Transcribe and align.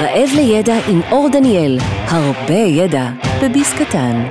רעב 0.00 0.28
לידע 0.36 0.74
עם 0.88 1.00
אור 1.10 1.28
דניאל, 1.32 1.78
הרבה 2.06 2.54
ידע 2.54 3.10
בביס 3.44 3.72
קטן. 3.72 4.28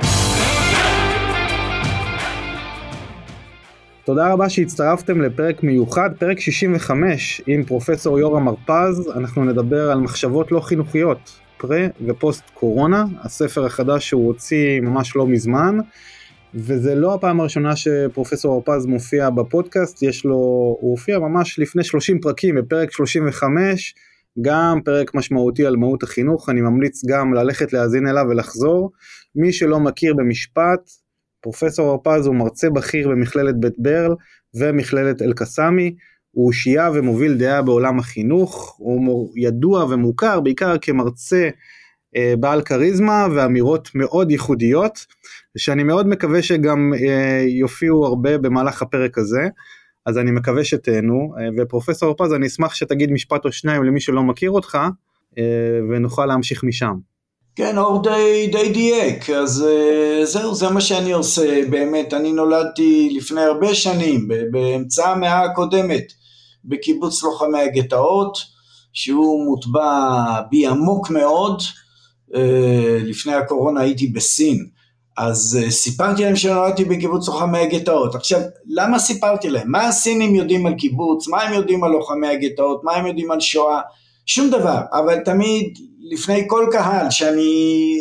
תודה 4.04 4.32
רבה 4.32 4.48
שהצטרפתם 4.48 5.20
לפרק 5.20 5.62
מיוחד, 5.62 6.10
פרק 6.18 6.40
65 6.40 7.42
עם 7.46 7.64
פרופסור 7.64 8.18
יורם 8.18 8.48
הרפז, 8.48 9.12
אנחנו 9.16 9.44
נדבר 9.44 9.90
על 9.90 10.00
מחשבות 10.00 10.52
לא 10.52 10.60
חינוכיות, 10.60 11.40
פרה 11.56 11.86
ופוסט 12.06 12.50
קורונה, 12.54 13.04
הספר 13.22 13.66
החדש 13.66 14.08
שהוא 14.08 14.26
הוציא 14.26 14.80
ממש 14.80 15.16
לא 15.16 15.26
מזמן, 15.26 15.78
וזה 16.54 16.94
לא 16.94 17.14
הפעם 17.14 17.40
הראשונה 17.40 17.76
שפרופסור 17.76 18.54
הרפז 18.54 18.86
מופיע 18.86 19.30
בפודקאסט, 19.30 20.02
יש 20.02 20.24
לו, 20.24 20.36
הוא 20.80 20.90
הופיע 20.90 21.18
ממש 21.18 21.58
לפני 21.58 21.84
30 21.84 22.20
פרקים 22.20 22.54
בפרק 22.54 22.92
35, 22.92 23.94
גם 24.42 24.80
פרק 24.84 25.14
משמעותי 25.14 25.66
על 25.66 25.76
מהות 25.76 26.02
החינוך, 26.02 26.48
אני 26.48 26.60
ממליץ 26.60 27.04
גם 27.04 27.34
ללכת 27.34 27.72
להאזין 27.72 28.08
אליו 28.08 28.24
ולחזור. 28.30 28.90
מי 29.34 29.52
שלא 29.52 29.80
מכיר 29.80 30.14
במשפט, 30.14 30.90
פרופסור 31.40 31.90
הרפז 31.90 32.26
הוא 32.26 32.34
מרצה 32.34 32.70
בכיר 32.70 33.08
במכללת 33.08 33.60
בית 33.60 33.74
ברל 33.78 34.14
ומכללת 34.54 35.22
אל-קסאמי, 35.22 35.94
הוא 36.30 36.46
אושייה 36.46 36.90
ומוביל 36.94 37.38
דעה 37.38 37.62
בעולם 37.62 37.98
החינוך, 37.98 38.76
הוא 38.78 39.32
ידוע 39.36 39.84
ומוכר 39.84 40.40
בעיקר 40.40 40.74
כמרצה 40.82 41.48
אה, 42.16 42.34
בעל 42.40 42.62
כריזמה 42.62 43.26
ואמירות 43.34 43.90
מאוד 43.94 44.30
ייחודיות, 44.30 45.06
שאני 45.58 45.82
מאוד 45.82 46.06
מקווה 46.06 46.42
שגם 46.42 46.92
אה, 46.94 47.44
יופיעו 47.48 48.06
הרבה 48.06 48.38
במהלך 48.38 48.82
הפרק 48.82 49.18
הזה. 49.18 49.48
אז 50.06 50.18
אני 50.18 50.30
מקווה 50.30 50.64
שתהנו, 50.64 51.34
אה, 51.38 51.48
ופרופסור 51.58 52.08
הרפז 52.08 52.32
אני 52.32 52.46
אשמח 52.46 52.74
שתגיד 52.74 53.10
משפט 53.10 53.44
או 53.44 53.52
שניים 53.52 53.84
למי 53.84 54.00
שלא 54.00 54.22
מכיר 54.22 54.50
אותך, 54.50 54.78
ונוכל 55.90 56.26
להמשיך 56.26 56.64
משם. 56.64 56.94
כן, 57.56 57.78
אור 57.78 58.02
די, 58.02 58.48
די 58.52 58.72
דייק, 58.72 59.30
אז 59.30 59.66
זהו, 60.24 60.54
זה 60.54 60.68
מה 60.68 60.80
שאני 60.80 61.12
עושה, 61.12 61.60
באמת, 61.70 62.14
אני 62.14 62.32
נולדתי 62.32 63.10
לפני 63.16 63.40
הרבה 63.40 63.74
שנים, 63.74 64.28
באמצע 64.50 65.08
המאה 65.08 65.44
הקודמת, 65.44 66.12
בקיבוץ 66.64 67.22
לוחמי 67.22 67.60
הגטאות, 67.60 68.38
שהוא 68.92 69.44
מוטבע 69.44 70.40
בי 70.50 70.66
עמוק 70.66 71.10
מאוד, 71.10 71.62
אה, 72.34 72.98
לפני 73.02 73.34
הקורונה 73.34 73.80
הייתי 73.80 74.06
בסין, 74.06 74.66
אז 75.20 75.58
אה, 75.62 75.70
סיפרתי 75.70 76.24
להם 76.24 76.36
שנולדתי 76.36 76.84
בקיבוץ 76.84 77.28
לוחמי 77.28 77.58
הגטאות. 77.58 78.14
עכשיו, 78.14 78.40
למה 78.68 78.98
סיפרתי 78.98 79.50
להם? 79.50 79.70
מה 79.70 79.88
הסינים 79.88 80.34
יודעים 80.34 80.66
על 80.66 80.74
קיבוץ? 80.74 81.28
מה 81.28 81.42
הם 81.42 81.52
יודעים 81.52 81.84
על 81.84 81.90
לוחמי 81.90 82.28
הגטאות? 82.28 82.84
מה 82.84 82.92
הם 82.92 83.06
יודעים 83.06 83.30
על 83.30 83.40
שואה? 83.40 83.80
שום 84.26 84.50
דבר, 84.50 84.80
אבל 84.92 85.18
תמיד 85.24 85.78
לפני 86.10 86.44
כל 86.46 86.66
קהל 86.72 87.10
שאני 87.10 87.96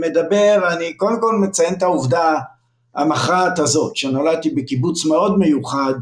מדבר, 0.00 0.68
אני 0.72 0.94
קודם 0.94 1.20
כל 1.20 1.36
מציין 1.36 1.74
את 1.74 1.82
העובדה 1.82 2.34
המכרעת 2.94 3.58
הזאת, 3.58 3.96
שנולדתי 3.96 4.50
בקיבוץ 4.50 5.04
מאוד 5.04 5.38
מיוחד 5.38 5.94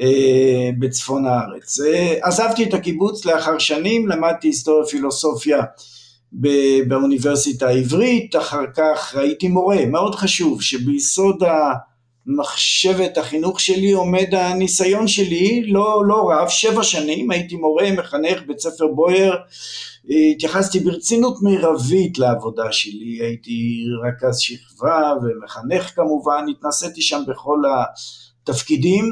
אה, 0.00 0.70
בצפון 0.78 1.26
הארץ. 1.26 1.80
אה, 1.80 2.16
עזבתי 2.22 2.64
את 2.64 2.74
הקיבוץ 2.74 3.24
לאחר 3.24 3.58
שנים, 3.58 4.08
למדתי 4.08 4.48
היסטוריה 4.48 4.86
פילוסופיה 4.86 5.62
באוניברסיטה 6.88 7.68
העברית, 7.68 8.36
אחר 8.36 8.64
כך 8.76 9.16
הייתי 9.16 9.48
מורה, 9.48 9.86
מאוד 9.86 10.14
חשוב 10.14 10.62
שביסוד 10.62 11.42
המחשבת 12.26 13.18
החינוך 13.18 13.60
שלי 13.60 13.92
עומד 13.92 14.34
הניסיון 14.34 15.08
שלי, 15.08 15.62
לא, 15.66 16.02
לא 16.06 16.30
רב, 16.30 16.48
שבע 16.48 16.82
שנים, 16.82 17.30
הייתי 17.30 17.56
מורה, 17.56 17.92
מחנך 17.92 18.42
בית 18.46 18.60
ספר 18.60 18.86
בויאר, 18.86 19.36
התייחסתי 20.34 20.80
ברצינות 20.80 21.36
מרבית 21.42 22.18
לעבודה 22.18 22.72
שלי, 22.72 23.18
הייתי 23.20 23.84
רכז 24.06 24.38
שכבה 24.38 25.12
ומחנך 25.22 25.94
כמובן, 25.94 26.44
התנסיתי 26.50 27.02
שם 27.02 27.22
בכל 27.28 27.58
התפקידים 28.42 29.04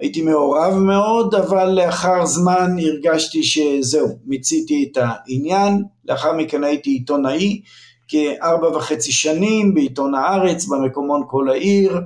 הייתי 0.00 0.22
מעורב 0.22 0.74
מאוד, 0.74 1.34
אבל 1.34 1.70
לאחר 1.70 2.26
זמן 2.26 2.76
הרגשתי 2.78 3.42
שזהו, 3.42 4.08
מיציתי 4.26 4.88
את 4.92 4.98
העניין, 5.00 5.82
לאחר 6.04 6.32
מכן 6.32 6.64
הייתי 6.64 6.90
עיתונאי 6.90 7.60
כארבע 8.08 8.76
וחצי 8.76 9.12
שנים 9.12 9.74
בעיתון 9.74 10.14
הארץ, 10.14 10.66
במקומון 10.66 11.22
כל 11.26 11.50
העיר, 11.50 12.00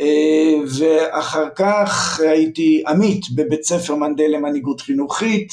אה, 0.00 0.54
ואחר 0.78 1.48
כך 1.56 2.20
הייתי 2.20 2.82
עמית 2.86 3.26
בבית 3.34 3.64
ספר 3.64 3.94
מנדל 3.94 4.28
למנהיגות 4.28 4.80
חינוכית, 4.80 5.52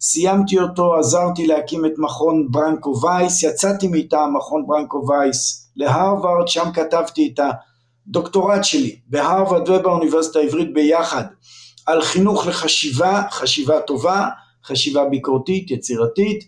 סיימתי 0.00 0.58
אותו, 0.58 0.94
עזרתי 0.94 1.46
להקים 1.46 1.86
את 1.86 1.92
מכון 1.98 2.46
ברנקו 2.50 2.94
וייס, 3.02 3.42
יצאתי 3.42 3.88
מטעם 3.90 4.36
מכון 4.36 4.66
ברנקו 4.66 5.02
וייס 5.08 5.70
להרווארד, 5.76 6.48
שם 6.48 6.72
כתבתי 6.74 7.30
את 7.34 7.38
ה... 7.38 7.50
דוקטורט 8.08 8.64
שלי 8.64 8.96
בהרווארד 9.08 9.68
ובאוניברסיטה 9.68 10.38
העברית 10.38 10.72
ביחד 10.72 11.24
על 11.86 12.02
חינוך 12.02 12.46
לחשיבה, 12.46 13.22
חשיבה 13.30 13.80
טובה, 13.80 14.26
חשיבה 14.64 15.04
ביקורתית, 15.04 15.70
יצירתית. 15.70 16.44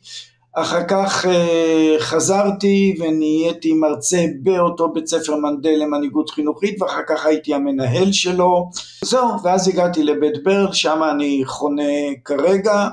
אחר 0.52 0.84
כך 0.88 1.26
אה, 1.26 1.96
חזרתי 1.98 2.96
ונהייתי 3.00 3.72
מרצה 3.72 4.24
באותו 4.42 4.92
בית 4.92 5.06
ספר 5.06 5.36
מנדל 5.36 5.74
למנהיגות 5.78 6.30
חינוכית 6.30 6.82
ואחר 6.82 7.02
כך 7.08 7.26
הייתי 7.26 7.54
המנהל 7.54 8.12
שלו. 8.12 8.70
זהו, 9.04 9.28
ואז 9.42 9.68
הגעתי 9.68 10.02
לבית 10.02 10.44
ברל, 10.44 10.72
שם 10.72 11.00
אני 11.14 11.42
חונה 11.44 11.92
כרגע. 12.24 12.88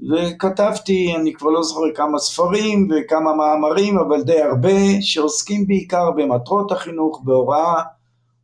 וכתבתי, 0.00 1.14
אני 1.16 1.34
כבר 1.34 1.50
לא 1.50 1.62
זוכר 1.62 1.80
כמה 1.94 2.18
ספרים 2.18 2.88
וכמה 2.90 3.30
מאמרים, 3.36 3.98
אבל 3.98 4.22
די 4.22 4.40
הרבה, 4.40 5.00
שעוסקים 5.00 5.66
בעיקר 5.66 6.10
במטרות 6.10 6.72
החינוך, 6.72 7.22
בהוראה 7.24 7.82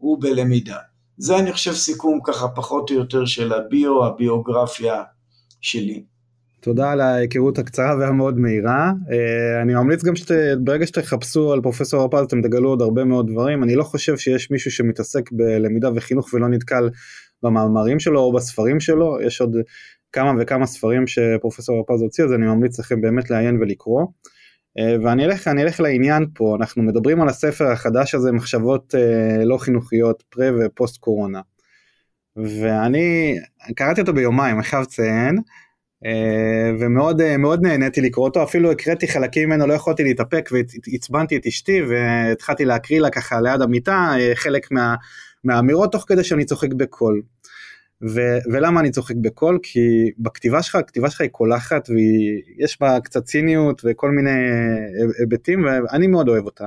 ובלמידה. 0.01 0.77
זה 1.19 1.39
אני 1.39 1.53
חושב 1.53 1.73
סיכום 1.73 2.19
ככה 2.25 2.49
פחות 2.49 2.91
או 2.91 2.97
יותר 2.97 3.25
של 3.25 3.53
הביו, 3.53 4.05
הביוגרפיה 4.05 5.03
שלי. 5.61 6.05
תודה 6.61 6.91
על 6.91 7.01
ההיכרות 7.01 7.59
הקצרה 7.59 7.97
והמאוד 8.01 8.39
מהירה. 8.39 8.93
אה, 9.13 9.63
אני 9.63 9.75
ממליץ 9.75 10.05
גם 10.05 10.17
שברגע 10.17 10.87
שתחפשו 10.87 11.53
על 11.53 11.61
פרופסור 11.61 12.01
הרפז 12.01 12.25
אתם 12.27 12.43
תגלו 12.43 12.69
עוד 12.69 12.83
הרבה 12.83 13.05
מאוד 13.05 13.31
דברים. 13.31 13.63
אני 13.63 13.75
לא 13.75 13.85
חושב 13.85 14.17
שיש 14.17 14.51
מישהו 14.51 14.71
שמתעסק 14.71 15.33
בלמידה 15.33 15.91
וחינוך 15.95 16.35
ולא 16.35 16.49
נתקל 16.49 16.91
במאמרים 17.43 18.01
שלו 18.01 18.21
או 18.21 18.33
בספרים 18.33 18.81
שלו. 18.81 19.19
יש 19.27 19.41
עוד 19.41 19.57
כמה 20.13 20.33
וכמה 20.41 20.67
ספרים 20.67 21.07
שפרופסור 21.07 21.77
הרפז 21.77 22.03
הוציא 22.03 22.25
אז 22.25 22.33
אני 22.33 22.47
ממליץ 22.47 22.79
לכם 22.81 23.01
באמת 23.01 23.31
לעיין 23.31 23.57
ולקרוא. 23.61 24.07
אה, 24.79 24.97
ואני 25.05 25.25
אלך, 25.25 25.49
אלך 25.49 25.81
לעניין 25.81 26.27
פה, 26.35 26.57
אנחנו 26.61 26.83
מדברים 26.83 27.21
על 27.21 27.29
הספר 27.29 27.67
החדש 27.67 28.15
הזה, 28.15 28.33
מחשבות 28.33 28.95
אה, 28.95 29.45
לא 29.45 29.59
חינוכיות, 29.59 30.23
פרה 30.29 30.51
ופוסט 30.61 30.97
קורונה. 30.97 31.41
ואני 32.37 33.39
קראתי 33.77 34.01
אותו 34.01 34.13
ביומיים, 34.13 34.57
אני 34.57 34.65
חייב 34.65 34.83
לציין, 34.83 35.39
אה, 36.07 36.71
ומאוד 36.81 37.37
מאוד 37.37 37.63
נהניתי 37.63 38.01
לקרוא 38.01 38.27
אותו, 38.29 38.43
אפילו 38.43 38.71
הקראתי 38.71 39.09
חלקים 39.09 39.49
ממנו, 39.49 39.67
לא 39.67 39.75
יכולתי 39.75 40.05
להתאפק 40.05 40.51
ועצבנתי 40.53 41.37
את 41.37 41.47
אשתי 41.47 41.83
והתחלתי 41.83 42.65
להקריא 42.65 43.01
לה 43.01 43.11
ככה 43.11 43.41
ליד 43.41 43.63
המיטה 43.63 44.13
חלק 44.35 44.71
מה, 44.71 44.95
מהאמירות 45.45 45.93
תוך 45.93 46.05
כדי 46.09 46.25
שאני 46.25 46.45
צוחק 46.45 46.73
בקול. 46.73 47.23
ו- 48.03 48.39
ולמה 48.53 48.81
אני 48.81 48.91
צוחק 48.91 49.15
בקול? 49.21 49.59
כי 49.63 50.11
בכתיבה 50.19 50.63
שלך, 50.63 50.75
הכתיבה 50.75 51.11
שלך 51.11 51.21
היא 51.21 51.31
קולחת 51.31 51.89
ויש 51.91 52.81
בה 52.81 53.01
קצת 53.01 53.25
ציניות 53.25 53.83
וכל 53.85 54.11
מיני 54.11 54.51
היבטים 55.19 55.65
ואני 55.65 56.07
מאוד 56.07 56.29
אוהב 56.29 56.45
אותה. 56.45 56.67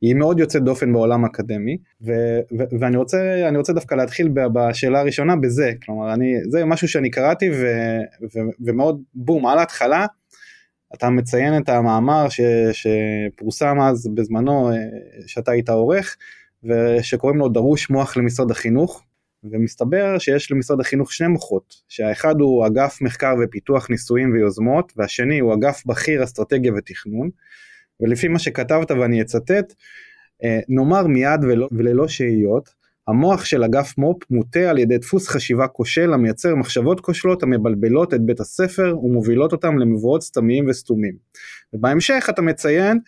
היא 0.00 0.14
מאוד 0.14 0.38
יוצאת 0.38 0.62
דופן 0.62 0.92
בעולם 0.92 1.24
האקדמי 1.24 1.78
ו- 2.02 2.40
ו- 2.58 2.78
ואני 2.80 2.96
רוצה 2.96 3.50
רוצה 3.56 3.72
דווקא 3.72 3.94
להתחיל 3.94 4.28
בשאלה 4.52 5.00
הראשונה 5.00 5.36
בזה 5.36 5.72
כלומר 5.84 6.14
אני 6.14 6.34
זה 6.48 6.64
משהו 6.64 6.88
שאני 6.88 7.10
קראתי 7.10 7.50
ו- 7.50 8.00
ו- 8.22 8.50
ומאוד 8.60 9.02
בום 9.14 9.46
על 9.46 9.58
ההתחלה 9.58 10.06
אתה 10.94 11.10
מציין 11.10 11.62
את 11.62 11.68
המאמר 11.68 12.28
ש- 12.28 12.40
שפורסם 12.72 13.80
אז 13.80 14.08
בזמנו 14.14 14.70
אה, 14.70 14.76
שאתה 15.26 15.50
היית 15.50 15.68
עורך 15.68 16.16
ושקוראים 16.64 17.38
לו 17.38 17.48
דרוש 17.48 17.90
מוח 17.90 18.16
למשרד 18.16 18.50
החינוך 18.50 19.02
ומסתבר 19.50 20.18
שיש 20.18 20.50
למשרד 20.50 20.80
החינוך 20.80 21.12
שני 21.12 21.28
מוחות, 21.28 21.74
שהאחד 21.88 22.40
הוא 22.40 22.66
אגף 22.66 23.02
מחקר 23.02 23.34
ופיתוח 23.42 23.90
ניסויים 23.90 24.32
ויוזמות, 24.32 24.92
והשני 24.96 25.38
הוא 25.38 25.54
אגף 25.54 25.82
בכיר 25.86 26.24
אסטרטגיה 26.24 26.72
ותכנון, 26.76 27.30
ולפי 28.00 28.28
מה 28.28 28.38
שכתבת 28.38 28.90
ואני 28.90 29.22
אצטט, 29.22 29.74
אה, 30.44 30.60
נאמר 30.68 31.06
מיד 31.06 31.40
וללא 31.72 32.08
שהיות, 32.08 32.86
המוח 33.08 33.44
של 33.44 33.64
אגף 33.64 33.98
מו"פ 33.98 34.30
מוטה 34.30 34.70
על 34.70 34.78
ידי 34.78 34.98
דפוס 34.98 35.28
חשיבה 35.28 35.66
כושל 35.66 36.12
המייצר 36.12 36.54
מחשבות 36.54 37.00
כושלות 37.00 37.42
המבלבלות 37.42 38.14
את 38.14 38.20
בית 38.20 38.40
הספר 38.40 38.98
ומובילות 39.02 39.52
אותם 39.52 39.78
למבואות 39.78 40.22
סתמיים 40.22 40.68
וסתומים. 40.68 41.14
ובהמשך 41.72 42.26
אתה 42.30 42.42
מציין 42.42 42.98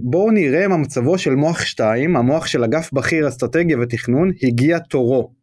בואו 0.00 0.30
נראה 0.30 0.68
מה 0.68 0.76
מצבו 0.76 1.18
של 1.18 1.34
מוח 1.34 1.60
2, 1.60 2.16
המוח 2.16 2.46
של 2.46 2.64
אגף 2.64 2.92
בכיר 2.92 3.28
אסטרטגיה 3.28 3.76
ותכנון, 3.80 4.30
הגיע 4.42 4.78
תורו. 4.78 5.38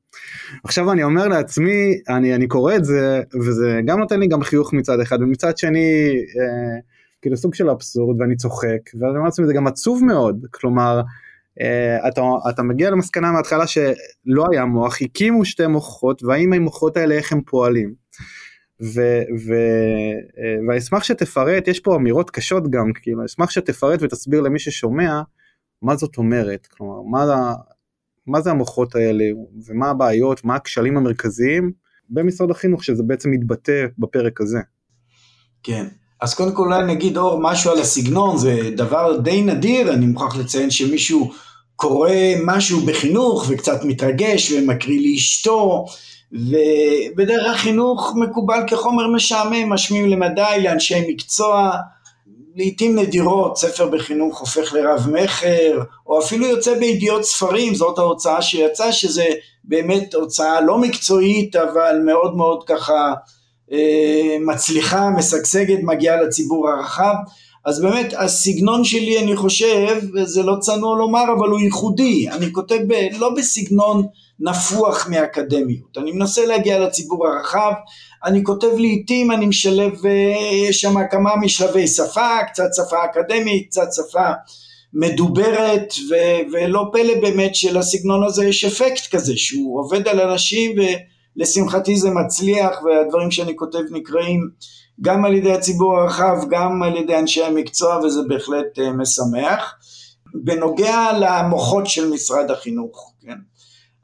עכשיו 0.63 0.91
אני 0.91 1.03
אומר 1.03 1.27
לעצמי, 1.27 1.99
אני, 2.09 2.35
אני 2.35 2.47
קורא 2.47 2.75
את 2.75 2.85
זה, 2.85 3.21
וזה 3.45 3.79
גם 3.85 3.99
נותן 3.99 4.19
לי 4.19 4.27
גם 4.27 4.43
חיוך 4.43 4.73
מצד 4.73 4.99
אחד, 4.99 5.21
ומצד 5.21 5.57
שני, 5.57 6.09
אה, 6.39 6.79
כאילו 7.21 7.37
סוג 7.37 7.55
של 7.55 7.69
אבסורד, 7.69 8.21
ואני 8.21 8.35
צוחק, 8.35 8.79
ואני 8.99 9.09
אומר 9.09 9.25
לעצמי, 9.25 9.45
זה 9.45 9.53
גם 9.53 9.67
עצוב 9.67 10.03
מאוד, 10.03 10.45
כלומר, 10.51 11.01
אה, 11.61 12.07
אתה, 12.07 12.21
אתה 12.49 12.63
מגיע 12.63 12.89
למסקנה 12.89 13.31
מההתחלה 13.31 13.67
שלא 13.67 14.45
היה 14.51 14.65
מוח, 14.65 15.01
הקימו 15.01 15.45
שתי 15.45 15.67
מוחות, 15.67 16.23
והאם 16.23 16.53
המוחות 16.53 16.97
האלה 16.97 17.15
איך 17.15 17.31
הם 17.31 17.41
פועלים. 17.45 18.04
ו, 18.81 19.01
ו, 19.47 19.53
אה, 20.37 20.55
ואני 20.67 20.77
אשמח 20.77 21.03
שתפרט, 21.03 21.67
יש 21.67 21.79
פה 21.79 21.95
אמירות 21.95 22.29
קשות 22.29 22.69
גם, 22.69 22.91
כאילו, 22.93 23.19
אני 23.19 23.25
אשמח 23.25 23.49
שתפרט 23.49 23.99
ותסביר 24.01 24.41
למי 24.41 24.59
ששומע 24.59 25.21
מה 25.81 25.95
זאת 25.95 26.17
אומרת, 26.17 26.67
כלומר, 26.67 27.01
מה, 27.01 27.53
מה 28.27 28.41
זה 28.41 28.51
המוחות 28.51 28.95
האלה, 28.95 29.25
ומה 29.67 29.89
הבעיות, 29.89 30.43
מה 30.43 30.55
הכשלים 30.55 30.97
המרכזיים 30.97 31.71
במשרד 32.09 32.51
החינוך, 32.51 32.83
שזה 32.83 33.03
בעצם 33.03 33.31
מתבטא 33.31 33.85
בפרק 33.97 34.41
הזה. 34.41 34.59
כן, 35.63 35.85
אז 36.21 36.33
קודם 36.33 36.55
כל 36.55 36.63
אולי 36.63 36.93
נגיד 36.93 37.17
אור 37.17 37.39
משהו 37.41 37.71
על 37.71 37.79
הסגנון, 37.79 38.37
זה 38.37 38.69
דבר 38.77 39.17
די 39.23 39.41
נדיר, 39.41 39.93
אני 39.93 40.05
מוכרח 40.05 40.35
לציין 40.35 40.71
שמישהו 40.71 41.31
קורא 41.75 42.11
משהו 42.45 42.85
בחינוך 42.85 43.45
וקצת 43.49 43.83
מתרגש 43.83 44.51
ומקריא 44.51 45.11
לאשתו, 45.11 45.85
ובדרך 46.35 47.55
החינוך 47.55 48.13
מקובל 48.15 48.59
כחומר 48.67 49.07
משעמם, 49.07 49.69
משמיעים 49.69 50.09
למדי, 50.09 50.63
לאנשי 50.63 51.05
מקצוע, 51.07 51.71
לעיתים 52.55 52.99
נדירות 52.99 53.57
ספר 53.57 53.87
בחינוך 53.89 54.39
הופך 54.39 54.73
לרב 54.73 55.07
מכר, 55.11 55.83
או 56.07 56.19
אפילו 56.19 56.47
יוצא 56.47 56.79
בידיעות 56.79 57.23
ספרים, 57.23 57.75
זאת 57.75 57.97
ההוצאה 57.97 58.41
שיצאה, 58.41 58.91
שזה 58.91 59.25
באמת 59.63 60.13
הוצאה 60.13 60.61
לא 60.61 60.77
מקצועית, 60.77 61.55
אבל 61.55 61.99
מאוד 62.05 62.35
מאוד 62.35 62.63
ככה 62.67 63.13
אה, 63.71 64.37
מצליחה, 64.41 65.09
משגשגת, 65.09 65.79
מגיעה 65.83 66.21
לציבור 66.21 66.69
הרחב. 66.69 67.13
אז 67.65 67.81
באמת 67.81 68.13
הסגנון 68.17 68.83
שלי 68.83 69.19
אני 69.19 69.35
חושב, 69.35 69.97
וזה 70.13 70.43
לא 70.43 70.55
צנוע 70.59 70.97
לומר, 70.97 71.23
אבל 71.37 71.49
הוא 71.49 71.59
ייחודי, 71.59 72.29
אני 72.29 72.51
כותב 72.51 72.79
ב, 72.87 72.93
לא 73.17 73.29
בסגנון 73.37 74.07
נפוח 74.39 75.07
מאקדמיות, 75.09 75.97
אני 75.97 76.11
מנסה 76.11 76.45
להגיע 76.45 76.79
לציבור 76.79 77.27
הרחב, 77.27 77.71
אני 78.25 78.43
כותב 78.43 78.67
לעיתים, 78.77 79.31
אני 79.31 79.45
משלב, 79.45 79.93
יש 80.69 80.81
שם 80.81 80.95
כמה 81.11 81.35
משלבי 81.35 81.87
שפה, 81.87 82.43
קצת 82.47 82.69
שפה 82.75 82.97
אקדמית, 83.05 83.67
קצת 83.67 83.87
שפה 83.95 84.29
מדוברת, 84.93 85.93
ו- 86.09 86.53
ולא 86.53 86.85
פלא 86.91 87.21
באמת 87.21 87.55
שלסגנון 87.55 88.23
הזה 88.23 88.45
יש 88.45 88.65
אפקט 88.65 89.07
כזה, 89.11 89.33
שהוא 89.35 89.79
עובד 89.79 90.07
על 90.07 90.21
אנשים 90.21 90.75
ולשמחתי 91.37 91.97
זה 91.97 92.09
מצליח, 92.09 92.79
והדברים 92.83 93.31
שאני 93.31 93.55
כותב 93.55 93.81
נקראים 93.91 94.49
גם 95.01 95.25
על 95.25 95.33
ידי 95.33 95.53
הציבור 95.53 95.97
הרחב, 95.97 96.37
גם 96.49 96.83
על 96.83 96.97
ידי 96.97 97.17
אנשי 97.17 97.43
המקצוע, 97.43 97.99
וזה 97.99 98.21
בהחלט 98.27 98.79
uh, 98.79 98.81
משמח. 98.97 99.75
בנוגע 100.43 101.11
למוחות 101.19 101.87
של 101.87 102.09
משרד 102.09 102.51
החינוך, 102.51 103.13
כן? 103.21 103.37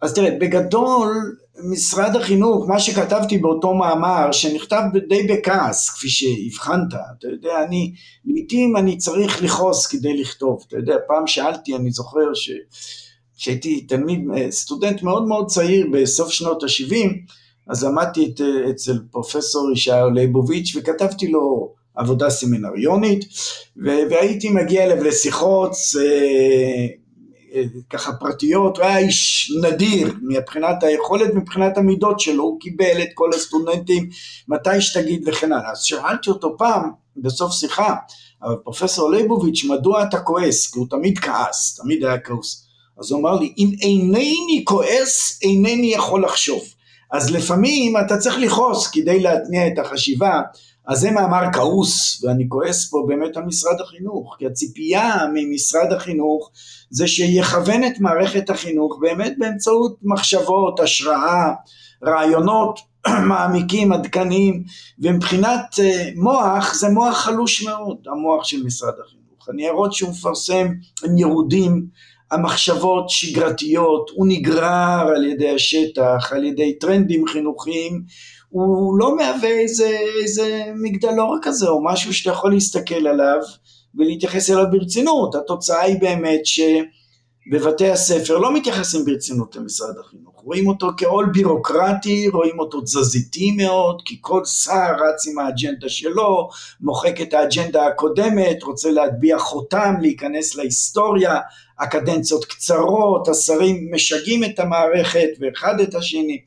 אז 0.01 0.13
תראה, 0.13 0.31
בגדול 0.39 1.35
משרד 1.63 2.15
החינוך, 2.15 2.69
מה 2.69 2.79
שכתבתי 2.79 3.37
באותו 3.37 3.73
מאמר, 3.73 4.31
שנכתב 4.31 4.81
די 5.09 5.27
בכעס, 5.27 5.89
כפי 5.89 6.09
שהבחנת, 6.09 6.93
אתה 6.93 7.27
יודע, 7.27 7.63
אני, 7.67 7.93
לעיתים 8.25 8.77
אני 8.77 8.97
צריך 8.97 9.43
לכעוס 9.43 9.87
כדי 9.87 10.17
לכתוב, 10.17 10.63
אתה 10.67 10.77
יודע, 10.77 10.95
פעם 11.07 11.27
שאלתי, 11.27 11.75
אני 11.75 11.91
זוכר 11.91 12.33
ש... 12.33 12.51
כשהייתי 13.37 13.81
תלמיד, 13.81 14.19
אה, 14.35 14.51
סטודנט 14.51 15.03
מאוד 15.03 15.27
מאוד 15.27 15.47
צעיר 15.47 15.87
בסוף 15.91 16.31
שנות 16.31 16.63
ה-70, 16.63 17.33
אז 17.71 17.83
עמדתי 17.83 18.25
את, 18.25 18.41
אה, 18.41 18.69
אצל 18.69 18.99
פרופסור 19.11 19.71
ישעיהו 19.71 20.09
ליבוביץ' 20.09 20.75
וכתבתי 20.75 21.27
לו 21.27 21.73
עבודה 21.95 22.29
סמינריונית, 22.29 23.25
והייתי 24.09 24.49
מגיע 24.49 24.83
אליו 24.83 25.03
לשיחות, 25.03 25.71
אה, 25.99 26.87
ככה 27.89 28.13
פרטיות, 28.13 28.77
הוא 28.77 28.85
היה 28.85 28.97
איש 28.97 29.51
נדיר 29.63 30.13
מבחינת 30.21 30.83
היכולת, 30.83 31.33
מבחינת 31.33 31.77
המידות 31.77 32.19
שלו, 32.19 32.43
הוא 32.43 32.59
קיבל 32.59 33.01
את 33.01 33.09
כל 33.13 33.29
הסטודנטים 33.33 34.09
מתי 34.47 34.81
שתגיד 34.81 35.23
וכן 35.27 35.51
הלאה. 35.51 35.71
אז 35.71 35.81
שאלתי 35.81 36.29
אותו 36.29 36.55
פעם, 36.57 36.91
בסוף 37.17 37.53
שיחה, 37.53 37.95
אבל 38.43 38.55
פרופסור 38.63 39.11
ליבוביץ', 39.11 39.63
מדוע 39.63 40.03
אתה 40.03 40.19
כועס? 40.19 40.71
כי 40.71 40.79
הוא 40.79 40.87
תמיד 40.89 41.19
כעס, 41.19 41.79
תמיד 41.81 42.05
היה 42.05 42.19
כעוס. 42.19 42.65
אז 42.99 43.11
הוא 43.11 43.19
אמר 43.19 43.39
לי, 43.39 43.53
אם 43.57 43.71
אינני 43.81 44.61
כועס, 44.65 45.39
אינני 45.43 45.93
יכול 45.93 46.23
לחשוב. 46.23 46.61
אז 47.11 47.31
לפעמים 47.31 47.97
אתה 47.97 48.17
צריך 48.17 48.37
לכעוס 48.39 48.87
כדי 48.87 49.19
להתניע 49.19 49.67
את 49.67 49.79
החשיבה, 49.79 50.41
אז 50.87 50.99
זה 50.99 51.11
מאמר 51.11 51.43
כעוס, 51.53 52.23
ואני 52.23 52.45
כועס 52.49 52.89
פה 52.89 53.05
באמת 53.07 53.37
על 53.37 53.43
משרד 53.43 53.81
החינוך, 53.81 54.35
כי 54.39 54.45
הציפייה 54.45 55.15
ממשרד 55.33 55.93
החינוך 55.93 56.51
זה 56.89 57.07
שיכוון 57.07 57.83
את 57.83 57.99
מערכת 57.99 58.49
החינוך 58.49 58.97
באמת 59.01 59.33
באמצעות 59.37 59.97
מחשבות, 60.03 60.79
השראה, 60.79 61.53
רעיונות 62.05 62.79
מעמיקים, 63.29 63.93
עדכניים, 63.93 64.63
ומבחינת 64.99 65.79
אה, 65.79 66.09
מוח, 66.15 66.73
זה 66.73 66.89
מוח 66.89 67.17
חלוש 67.17 67.63
מאוד, 67.63 67.97
המוח 68.11 68.43
של 68.43 68.63
משרד 68.63 68.93
החינוך. 69.05 69.49
הניירות 69.49 69.93
שהוא 69.93 70.09
מפרסם 70.09 70.67
הם 71.03 71.17
ירודים, 71.17 71.85
המחשבות 72.31 73.09
שגרתיות, 73.09 74.11
הוא 74.13 74.27
נגרר 74.29 75.07
על 75.15 75.25
ידי 75.25 75.49
השטח, 75.49 76.33
על 76.33 76.43
ידי 76.43 76.73
טרנדים 76.79 77.27
חינוכיים, 77.27 78.03
הוא 78.49 78.99
לא 78.99 79.15
מהווה 79.15 79.49
איזה, 79.49 79.97
איזה 80.23 80.63
מגדלור 80.75 81.37
כזה 81.41 81.69
או 81.69 81.83
משהו 81.83 82.13
שאתה 82.13 82.29
יכול 82.29 82.53
להסתכל 82.53 83.07
עליו 83.07 83.39
ולהתייחס 83.95 84.49
אליו 84.49 84.65
ברצינות. 84.71 85.35
התוצאה 85.35 85.81
היא 85.81 85.99
באמת 86.01 86.45
שבבתי 87.45 87.91
הספר 87.91 88.37
לא 88.37 88.53
מתייחסים 88.53 89.05
ברצינות 89.05 89.55
למשרד 89.55 89.95
החינוך. 89.99 90.41
רואים 90.43 90.67
אותו 90.67 90.89
כעול 90.97 91.29
בירוקרטי, 91.33 92.27
רואים 92.27 92.59
אותו 92.59 92.81
תזזיתי 92.81 93.51
מאוד, 93.51 94.01
כי 94.05 94.17
כל 94.21 94.45
שר 94.45 94.91
רץ 94.93 95.27
עם 95.27 95.39
האג'נדה 95.39 95.89
שלו, 95.89 96.49
מוחק 96.81 97.21
את 97.21 97.33
האג'נדה 97.33 97.87
הקודמת, 97.87 98.63
רוצה 98.63 98.91
להטביע 98.91 99.39
חותם, 99.39 99.95
להיכנס 100.01 100.55
להיסטוריה, 100.55 101.39
הקדנציות 101.79 102.45
קצרות, 102.45 103.27
השרים 103.27 103.91
משגעים 103.93 104.43
את 104.43 104.59
המערכת 104.59 105.29
ואחד 105.39 105.79
את 105.79 105.95
השני. 105.95 106.41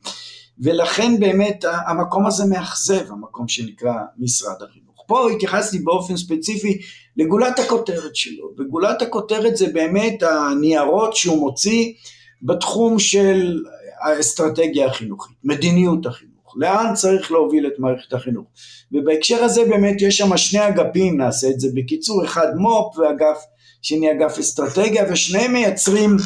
ולכן 0.59 1.19
באמת 1.19 1.65
המקום 1.87 2.27
הזה 2.27 2.45
מאכזב, 2.45 3.11
המקום 3.11 3.47
שנקרא 3.47 3.93
משרד 4.17 4.61
החינוך. 4.61 4.84
פה 5.07 5.31
התייחסתי 5.31 5.79
באופן 5.79 6.17
ספציפי 6.17 6.77
לגולת 7.17 7.59
הכותרת 7.59 8.15
שלו, 8.15 8.51
וגולת 8.57 9.01
הכותרת 9.01 9.57
זה 9.57 9.67
באמת 9.73 10.23
הניירות 10.23 11.15
שהוא 11.15 11.37
מוציא 11.37 11.93
בתחום 12.41 12.99
של 12.99 13.63
האסטרטגיה 14.01 14.87
החינוכית, 14.87 15.37
מדיניות 15.43 16.05
החינוך, 16.05 16.55
לאן 16.57 16.93
צריך 16.93 17.31
להוביל 17.31 17.67
את 17.67 17.79
מערכת 17.79 18.13
החינוך. 18.13 18.45
ובהקשר 18.91 19.43
הזה 19.43 19.65
באמת 19.65 20.01
יש 20.01 20.17
שם 20.17 20.37
שני 20.37 20.67
אגפים, 20.67 21.17
נעשה 21.17 21.49
את 21.49 21.59
זה 21.59 21.67
בקיצור, 21.75 22.25
אחד 22.25 22.47
מו"פ 22.55 22.97
ואגף 22.97 23.37
שני 23.81 24.11
אגף 24.11 24.37
אסטרטגיה, 24.39 25.05
ושניהם 25.11 25.53
מייצרים 25.53 26.17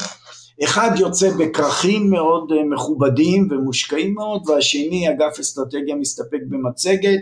אחד 0.63 0.91
יוצא 0.99 1.29
בכרכים 1.39 2.09
מאוד 2.09 2.51
אה, 2.51 2.63
מכובדים 2.63 3.47
ומושקעים 3.51 4.13
מאוד, 4.13 4.49
והשני, 4.49 5.09
אגף 5.09 5.39
אסטרטגיה, 5.39 5.95
מסתפק 5.95 6.39
במצגת 6.49 7.21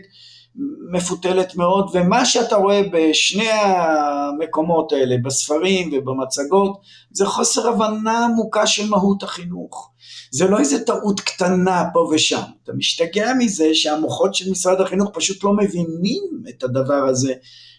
מפותלת 0.92 1.56
מאוד, 1.56 1.90
ומה 1.94 2.26
שאתה 2.26 2.56
רואה 2.56 2.82
בשני 2.92 3.50
המקומות 3.50 4.92
האלה, 4.92 5.16
בספרים 5.24 5.90
ובמצגות, 5.94 6.82
זה 7.12 7.26
חוסר 7.26 7.68
הבנה 7.70 8.26
עמוקה 8.26 8.68
של 8.68 8.90
מהות 8.90 9.24
החינוך. 9.24 9.92
זה 10.32 10.48
לא 10.48 10.60
איזה 10.60 10.84
טעות 10.84 11.20
קטנה 11.20 11.84
פה 11.94 12.10
ושם, 12.14 12.42
אתה 12.64 12.74
משתגע 12.74 13.34
מזה 13.40 13.70
שהמוחות 13.74 14.36
של 14.36 14.52
משרד 14.52 14.82
החינוך 14.82 15.10
פשוט 15.14 15.44
לא 15.44 15.54
מבינים 15.54 16.24
את 16.50 16.64
הדבר 16.64 17.08
הזה 17.10 17.34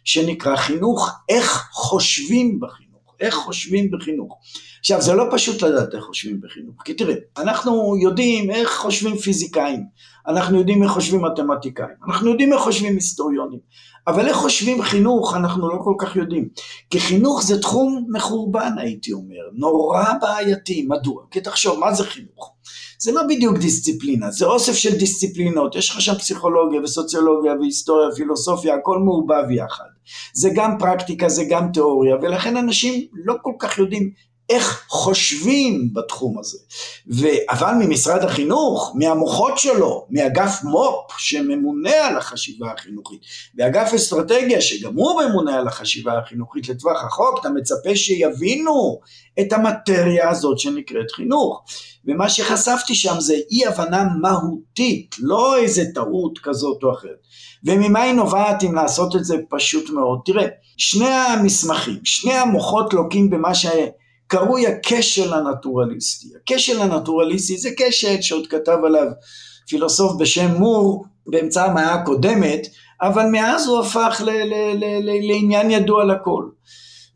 שנקרא 0.04 0.56
חינוך, 0.56 1.10
איך 1.28 1.68
חושבים 1.72 2.60
בחינוך, 2.60 3.14
איך 3.20 3.34
חושבים 3.34 3.90
בחינוך. 3.90 4.38
עכשיו 4.80 5.02
זה 5.02 5.14
לא 5.14 5.24
פשוט 5.30 5.62
לדעת 5.62 5.94
איך 5.94 6.04
חושבים 6.04 6.40
בחינוך, 6.40 6.82
כי 6.84 6.94
תראה, 6.94 7.14
אנחנו 7.36 7.96
יודעים 8.02 8.50
איך 8.50 8.76
חושבים 8.76 9.16
פיזיקאים, 9.16 9.84
אנחנו 10.28 10.58
יודעים 10.58 10.82
איך 10.82 10.90
חושבים 10.90 11.24
מתמטיקאים, 11.24 11.96
אנחנו 12.08 12.30
יודעים 12.30 12.52
איך 12.52 12.60
חושבים 12.60 12.94
היסטוריונים, 12.94 13.60
אבל 14.06 14.28
איך 14.28 14.36
חושבים 14.36 14.82
חינוך 14.82 15.36
אנחנו 15.36 15.68
לא 15.68 15.78
כל 15.84 15.94
כך 15.98 16.16
יודעים, 16.16 16.48
כי 16.90 17.00
חינוך 17.00 17.42
זה 17.42 17.62
תחום 17.62 18.06
מחורבן 18.08 18.72
הייתי 18.78 19.12
אומר, 19.12 19.34
נורא 19.52 20.04
בעייתי, 20.20 20.86
מדוע? 20.88 21.22
כי 21.30 21.40
תחשוב, 21.40 21.78
מה 21.78 21.94
זה 21.94 22.04
חינוך? 22.04 22.54
זה 23.00 23.12
לא 23.12 23.22
בדיוק 23.28 23.58
דיסציפלינה, 23.58 24.30
זה 24.30 24.46
אוסף 24.46 24.72
של 24.72 24.98
דיסציפלינות, 24.98 25.76
יש 25.76 25.90
לך 25.90 26.00
שם 26.00 26.14
פסיכולוגיה 26.14 26.80
וסוציולוגיה 26.80 27.52
והיסטוריה, 27.60 28.08
פילוסופיה, 28.16 28.74
הכל 28.74 28.98
מעובב 28.98 29.50
יחד. 29.50 29.84
זה 30.34 30.50
גם 30.54 30.78
פרקטיקה, 30.78 31.28
זה 31.28 31.44
גם 31.50 31.72
תיאוריה, 31.72 32.16
ולכן 32.22 32.56
אנשים 32.56 33.06
לא 33.12 33.34
כל 33.42 33.52
כך 33.58 33.78
יודעים 33.78 34.10
איך 34.48 34.84
חושבים 34.88 35.90
בתחום 35.92 36.38
הזה. 36.38 36.58
ו... 37.12 37.26
אבל 37.50 37.72
ממשרד 37.78 38.24
החינוך, 38.24 38.92
מהמוחות 38.94 39.58
שלו, 39.58 40.06
מאגף 40.10 40.60
מו"פ 40.64 41.12
שממונה 41.18 42.06
על 42.06 42.16
החשיבה 42.16 42.72
החינוכית, 42.72 43.20
ואגף 43.56 43.94
אסטרטגיה 43.94 44.60
שגם 44.60 44.94
הוא 44.94 45.22
ממונה 45.22 45.58
על 45.58 45.68
החשיבה 45.68 46.18
החינוכית 46.18 46.68
לטווח 46.68 47.04
רחוק, 47.04 47.38
אתה 47.40 47.50
מצפה 47.50 47.96
שיבינו 47.96 49.00
את 49.40 49.52
המטריה 49.52 50.30
הזאת 50.30 50.58
שנקראת 50.58 51.10
חינוך. 51.10 51.62
ומה 52.04 52.28
שחשפתי 52.28 52.94
שם 52.94 53.20
זה 53.20 53.34
אי 53.50 53.66
הבנה 53.66 54.04
מהותית, 54.20 55.16
לא 55.18 55.58
איזה 55.58 55.84
טעות 55.94 56.38
כזאת 56.42 56.82
או 56.82 56.92
אחרת. 56.92 57.18
וממה 57.64 58.02
היא 58.02 58.12
נובעת 58.12 58.62
אם 58.62 58.74
לעשות 58.74 59.16
את 59.16 59.24
זה 59.24 59.36
פשוט 59.50 59.90
מאוד? 59.90 60.18
תראה, 60.24 60.46
שני 60.76 61.08
המסמכים, 61.08 61.98
שני 62.04 62.32
המוחות 62.32 62.94
לוקים 62.94 63.30
במה 63.30 63.54
שקרוי 64.28 64.66
הכשל 64.66 65.34
הנטורליסטי. 65.34 66.28
הכשל 66.42 66.80
הנטורליסטי 66.80 67.58
זה 67.58 67.70
כשל 67.76 68.20
שעוד 68.20 68.46
כתב 68.46 68.78
עליו 68.84 69.06
פילוסוף 69.68 70.12
בשם 70.18 70.54
מור 70.54 71.04
באמצע 71.26 71.64
המאה 71.64 71.94
הקודמת, 71.94 72.66
אבל 73.02 73.26
מאז 73.32 73.66
הוא 73.66 73.80
הפך 73.80 74.22
לעניין 75.22 75.70
ידוע 75.70 76.04
לכל. 76.04 76.44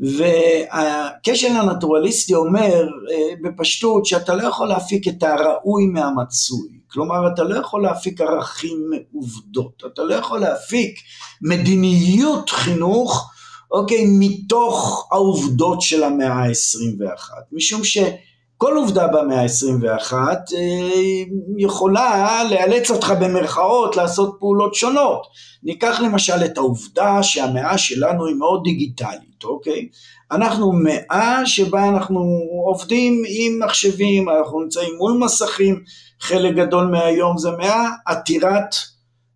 והכשל 0.00 1.56
הנטורליסטי 1.56 2.34
אומר 2.34 2.82
אה, 3.12 3.34
בפשטות 3.42 4.06
שאתה 4.06 4.34
לא 4.34 4.42
יכול 4.42 4.68
להפיק 4.68 5.08
את 5.08 5.22
הראוי 5.22 5.86
מהמצוי, 5.86 6.68
כלומר 6.90 7.34
אתה 7.34 7.42
לא 7.42 7.54
יכול 7.54 7.82
להפיק 7.82 8.20
ערכים 8.20 8.90
מעובדות, 8.90 9.82
אתה 9.92 10.02
לא 10.02 10.14
יכול 10.14 10.38
להפיק 10.38 10.98
מדיניות 11.42 12.50
חינוך 12.50 13.31
אוקיי, 13.72 14.04
מתוך 14.18 15.08
העובדות 15.12 15.82
של 15.82 16.04
המאה 16.04 16.32
ה-21, 16.32 17.30
משום 17.52 17.84
שכל 17.84 18.76
עובדה 18.76 19.06
במאה 19.06 19.40
ה-21 19.40 20.12
אה, 20.14 21.22
יכולה 21.58 22.42
לאלץ 22.50 22.90
אותך 22.90 23.14
במרכאות 23.20 23.96
לעשות 23.96 24.36
פעולות 24.38 24.74
שונות. 24.74 25.26
ניקח 25.62 26.00
למשל 26.00 26.44
את 26.44 26.58
העובדה 26.58 27.22
שהמאה 27.22 27.78
שלנו 27.78 28.26
היא 28.26 28.36
מאוד 28.36 28.60
דיגיטלית, 28.64 29.44
אוקיי? 29.44 29.88
אנחנו 30.30 30.72
מאה 30.72 31.46
שבה 31.46 31.88
אנחנו 31.88 32.20
עובדים 32.66 33.22
עם 33.28 33.62
מחשבים, 33.64 34.28
אנחנו 34.28 34.60
נמצאים 34.60 34.94
מול 34.98 35.12
מסכים, 35.12 35.82
חלק 36.20 36.54
גדול 36.54 36.86
מהיום 36.86 37.38
זה 37.38 37.50
מאה 37.50 37.88
עתירת 38.06 38.74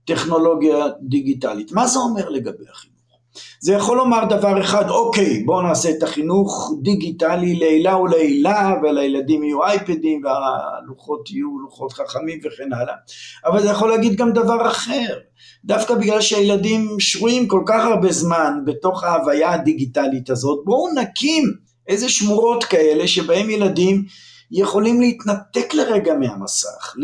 טכנולוגיה 0.05 0.77
דיגיטלית. 1.03 1.73
מה 1.73 1.87
זה 1.87 1.99
אומר 1.99 2.29
לגבי 2.29 2.65
החינוך? 2.73 2.96
זה 3.61 3.73
יכול 3.73 3.97
לומר 3.97 4.25
דבר 4.25 4.61
אחד, 4.61 4.91
אוקיי, 4.91 5.43
בואו 5.45 5.63
נעשה 5.63 5.91
את 5.91 6.03
החינוך 6.03 6.73
דיגיטלי 6.83 7.55
לעילה 7.55 7.97
ולעילה, 7.97 8.75
ולילדים 8.83 9.45
יהיו 9.45 9.65
אייפדים, 9.65 10.23
והלוחות 10.25 11.31
יהיו 11.31 11.59
לוחות 11.59 11.93
חכמים 11.93 12.39
וכן 12.45 12.73
הלאה, 12.73 12.95
אבל 13.47 13.63
זה 13.63 13.69
יכול 13.69 13.89
להגיד 13.89 14.17
גם 14.17 14.33
דבר 14.33 14.69
אחר, 14.69 15.19
דווקא 15.65 15.95
בגלל 15.95 16.21
שהילדים 16.21 16.97
שרויים 16.99 17.49
כל 17.49 17.63
כך 17.67 17.85
הרבה 17.85 18.13
זמן 18.13 18.59
בתוך 18.67 19.05
ההוויה 19.05 19.53
הדיגיטלית 19.53 20.31
הזאת, 20.31 20.59
בואו 20.65 20.95
נקים 20.95 21.53
איזה 21.89 22.09
שמורות 22.09 22.65
כאלה 22.65 23.07
שבהם 23.07 23.51
ילדים 23.51 24.05
יכולים 24.51 25.01
להתנתק 25.01 25.75
לרגע 25.75 26.15
מהמסך, 26.15 26.97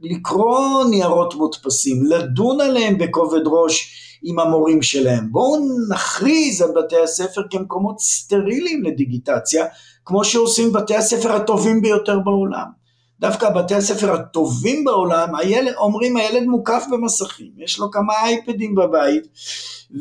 לקרוא 0.00 0.84
ניירות 0.90 1.34
מודפסים, 1.34 2.02
לדון 2.08 2.60
עליהם 2.60 2.98
בכובד 2.98 3.42
ראש 3.46 3.96
עם 4.22 4.38
המורים 4.38 4.82
שלהם. 4.82 5.32
בואו 5.32 5.58
נכריז 5.90 6.62
על 6.62 6.70
בתי 6.76 6.96
הספר 7.04 7.42
כמקומות 7.50 8.00
סטריליים 8.00 8.82
לדיגיטציה, 8.82 9.66
כמו 10.04 10.24
שעושים 10.24 10.72
בתי 10.72 10.96
הספר 10.96 11.32
הטובים 11.32 11.82
ביותר 11.82 12.18
בעולם. 12.18 12.80
דווקא 13.20 13.50
בתי 13.50 13.74
הספר 13.74 14.12
הטובים 14.12 14.84
בעולם, 14.84 15.34
הילד, 15.34 15.74
אומרים 15.74 16.16
הילד 16.16 16.46
מוקף 16.46 16.84
במסכים, 16.90 17.50
יש 17.58 17.78
לו 17.78 17.90
כמה 17.90 18.12
אייפדים 18.24 18.74
בבית, 18.74 19.22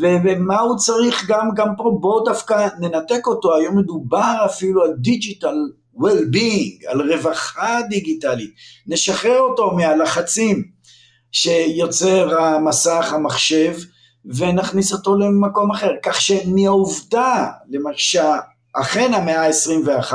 ו- 0.01 0.17
ומה 0.23 0.59
הוא 0.59 0.77
צריך 0.77 1.25
גם, 1.27 1.49
גם 1.55 1.67
פה, 1.77 1.97
בואו 2.01 2.23
דווקא 2.25 2.67
ננתק 2.79 3.27
אותו, 3.27 3.55
היום 3.55 3.77
מדובר 3.77 4.35
אפילו 4.45 4.83
על 4.83 4.93
דיגיטל 4.93 5.55
well-being, 5.95 6.87
על 6.87 7.13
רווחה 7.13 7.79
דיגיטלית, 7.89 8.51
נשחרר 8.87 9.39
אותו 9.39 9.71
מהלחצים 9.71 10.63
שיוצר 11.31 12.41
המסך, 12.41 13.13
המחשב, 13.13 13.73
ונכניס 14.35 14.93
אותו 14.93 15.15
למקום 15.15 15.71
אחר. 15.71 15.91
כך 16.03 16.21
שמהעובדה, 16.21 17.47
למשל, 17.69 18.19
אכן 18.73 19.13
המאה 19.13 19.45
ה-21 19.45 20.13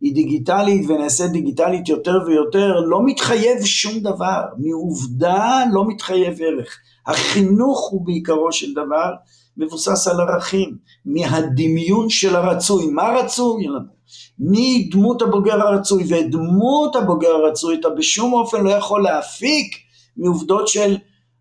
היא 0.00 0.14
דיגיטלית 0.14 0.90
ונעשית 0.90 1.30
דיגיטלית 1.30 1.88
יותר 1.88 2.18
ויותר, 2.26 2.80
לא 2.80 3.00
מתחייב 3.04 3.64
שום 3.64 3.98
דבר, 3.98 4.42
מעובדה 4.58 5.62
לא 5.72 5.88
מתחייב 5.88 6.38
ערך. 6.42 6.78
החינוך 7.06 7.88
הוא 7.90 8.06
בעיקרו 8.06 8.52
של 8.52 8.74
דבר 8.74 9.10
מבוסס 9.56 10.08
על 10.08 10.20
ערכים, 10.20 10.76
מהדמיון 11.04 12.10
של 12.10 12.36
הרצוי, 12.36 12.86
מה 12.86 13.08
רצוי 13.08 13.66
לנו? 13.66 13.98
מדמות 14.38 15.22
הבוגר 15.22 15.60
הרצוי, 15.60 16.04
ואת 16.08 16.30
דמות 16.30 16.96
הבוגר 16.96 17.28
הרצוי 17.28 17.76
אתה 17.80 17.88
בשום 17.88 18.32
אופן 18.32 18.64
לא 18.64 18.70
יכול 18.70 19.02
להפיק 19.02 19.76
מעובדות 20.16 20.68
של 20.68 20.96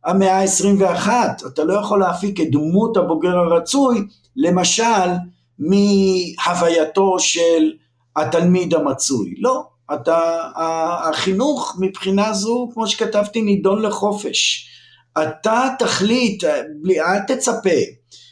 המאה 0.08 0.42
ה-21, 0.42 1.10
אתה 1.48 1.64
לא 1.64 1.74
יכול 1.74 2.00
להפיק 2.00 2.42
את 2.42 2.52
דמות 2.52 2.98
הבוגר 2.98 3.38
הרצוי, 3.38 4.08
למשל 4.36 5.10
מהווייתו 5.60 7.20
של 7.20 7.72
התלמיד 8.16 8.74
המצוי, 8.74 9.36
לא, 9.38 9.64
אתה, 9.94 10.42
החינוך 11.10 11.76
מבחינה 11.80 12.34
זו, 12.34 12.70
כמו 12.74 12.88
שכתבתי, 12.88 13.42
נידון 13.42 13.82
לחופש. 13.82 14.70
אתה 15.22 15.68
תחליט, 15.80 16.44
אל 17.00 17.20
תצפה 17.28 17.80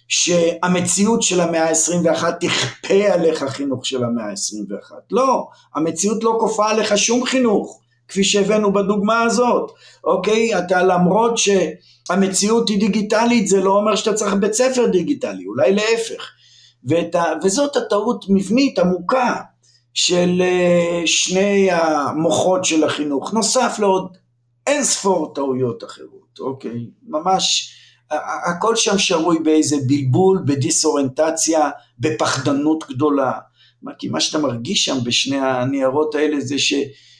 שהמציאות 0.07 1.21
של 1.23 1.41
המאה 1.41 1.69
ה-21 1.69 2.23
תכפה 2.39 3.13
עליך 3.13 3.43
חינוך 3.43 3.85
של 3.85 4.03
המאה 4.03 4.25
ה-21. 4.25 4.91
לא, 5.11 5.47
המציאות 5.75 6.23
לא 6.23 6.37
כופה 6.39 6.69
עליך 6.69 6.97
שום 6.97 7.25
חינוך. 7.25 7.79
כפי 8.07 8.23
שהבאנו 8.23 8.73
בדוגמה 8.73 9.21
הזאת, 9.21 9.71
אוקיי? 10.03 10.57
אתה 10.57 10.83
למרות 10.83 11.37
שהמציאות 11.37 12.69
היא 12.69 12.79
דיגיטלית 12.79 13.47
זה 13.47 13.61
לא 13.61 13.71
אומר 13.71 13.95
שאתה 13.95 14.13
צריך 14.13 14.33
בית 14.33 14.53
ספר 14.53 14.85
דיגיטלי, 14.87 15.45
אולי 15.45 15.73
להפך. 15.73 16.31
ואת 16.83 17.15
ה, 17.15 17.23
וזאת 17.43 17.75
הטעות 17.75 18.25
מבנית 18.29 18.79
עמוקה 18.79 19.35
של 19.93 20.41
אה, 20.41 21.01
שני 21.05 21.71
המוחות 21.71 22.65
של 22.65 22.83
החינוך, 22.83 23.33
נוסף 23.33 23.75
לעוד 23.79 24.17
אין 24.67 24.83
ספור 24.83 25.33
טעויות 25.35 25.83
אחרות, 25.83 26.39
אוקיי? 26.39 26.85
ממש 27.07 27.71
הכל 28.55 28.75
שם 28.75 28.97
שרוי 28.97 29.39
באיזה 29.39 29.77
בלבול, 29.87 30.43
בדיסאוריינטציה, 30.45 31.69
בפחדנות 31.99 32.83
גדולה. 32.89 33.31
כי 33.99 34.09
מה 34.09 34.19
שאתה 34.19 34.37
מרגיש 34.37 34.85
שם 34.85 34.97
בשני 35.03 35.39
הניירות 35.39 36.15
האלה 36.15 36.39
זה 36.39 36.59
ש... 36.59 36.73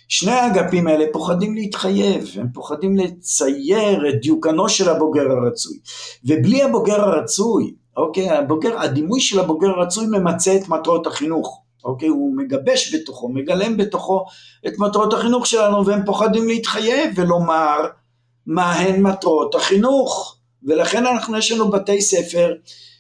שני 0.08 0.32
האגפים 0.32 0.88
האלה 0.88 1.06
פוחדים 1.14 1.56
להתחייב, 1.56 2.32
הם 2.36 2.48
פוחדים 2.54 2.98
לצייר 2.98 4.10
את 4.10 4.22
דיוקנו 4.22 4.70
של 4.70 4.90
הבוגר 4.90 5.32
הרצוי. 5.32 5.78
ובלי 6.26 6.64
הבוגר 6.64 7.02
הרצוי, 7.02 7.76
אוקיי, 7.98 8.30
הבוגר, 8.30 8.80
הדימוי 8.80 9.20
של 9.20 9.40
הבוגר 9.40 9.68
הרצוי 9.70 10.06
ממצה 10.08 10.56
את 10.56 10.70
מטרות 10.70 11.08
החינוך. 11.08 11.62
אוקיי, 11.86 12.10
הוא 12.10 12.38
מגבש 12.38 12.96
בתוכו, 12.96 13.30
מגלם 13.30 13.78
בתוכו 13.78 14.26
את 14.68 14.74
מטרות 14.80 15.14
החינוך 15.14 15.48
שלנו, 15.48 15.86
והם 15.86 16.06
פוחדים 16.06 16.48
להתחייב 16.48 17.14
ולומר 17.16 17.78
מהן 18.46 19.02
מטרות 19.02 19.56
החינוך. 19.56 20.38
ולכן 20.64 21.06
אנחנו, 21.06 21.38
יש 21.38 21.52
לנו 21.52 21.72
בתי 21.72 22.02
ספר 22.02 22.54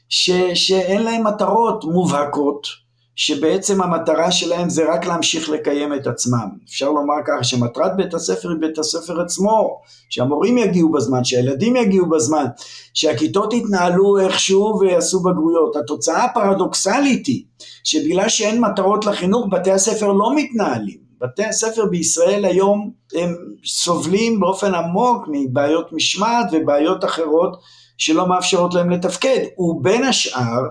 ש, 0.10 0.32
שאין 0.54 1.04
להם 1.04 1.28
מטרות 1.28 1.84
מובהקות, 1.84 2.68
שבעצם 3.16 3.82
המטרה 3.82 4.32
שלהם 4.32 4.70
זה 4.70 4.94
רק 4.94 5.06
להמשיך 5.06 5.50
לקיים 5.50 5.94
את 5.94 6.08
עצמם. 6.08 6.50
אפשר 6.70 6.90
לומר 6.92 7.16
ככה 7.28 7.44
שמטרת 7.44 7.98
בית 7.98 8.14
הספר 8.14 8.50
היא 8.50 8.58
בית 8.60 8.78
הספר 8.78 9.22
עצמו, 9.22 9.82
שהמורים 10.10 10.58
יגיעו 10.58 10.92
בזמן, 10.92 11.24
שהילדים 11.24 11.76
יגיעו 11.76 12.10
בזמן, 12.10 12.46
שהכיתות 12.94 13.54
יתנהלו 13.54 14.20
איכשהו 14.20 14.80
ויעשו 14.80 15.20
בגרויות. 15.20 15.76
התוצאה 15.76 16.24
הפרדוקסלית 16.24 17.28
היא 17.28 17.44
שבגלל 17.84 18.30
שאין 18.30 18.62
מטרות 18.62 19.06
לחינוך 19.06 19.46
בתי 19.52 19.72
הספר 19.72 20.08
לא 20.08 20.36
מתנהלים. 20.36 21.06
בתי 21.22 21.44
הספר 21.46 21.86
בישראל 21.86 22.46
היום 22.46 22.92
הם 23.16 23.36
סובלים 23.66 24.40
באופן 24.40 24.76
עמוק 24.76 25.26
מבעיות 25.32 25.94
משמעת 25.94 26.48
ובעיות 26.52 27.06
אחרות 27.06 27.60
שלא 27.98 28.28
מאפשרות 28.28 28.74
להם 28.74 28.90
לתפקד, 28.90 29.40
ובין 29.58 30.04
השאר 30.04 30.62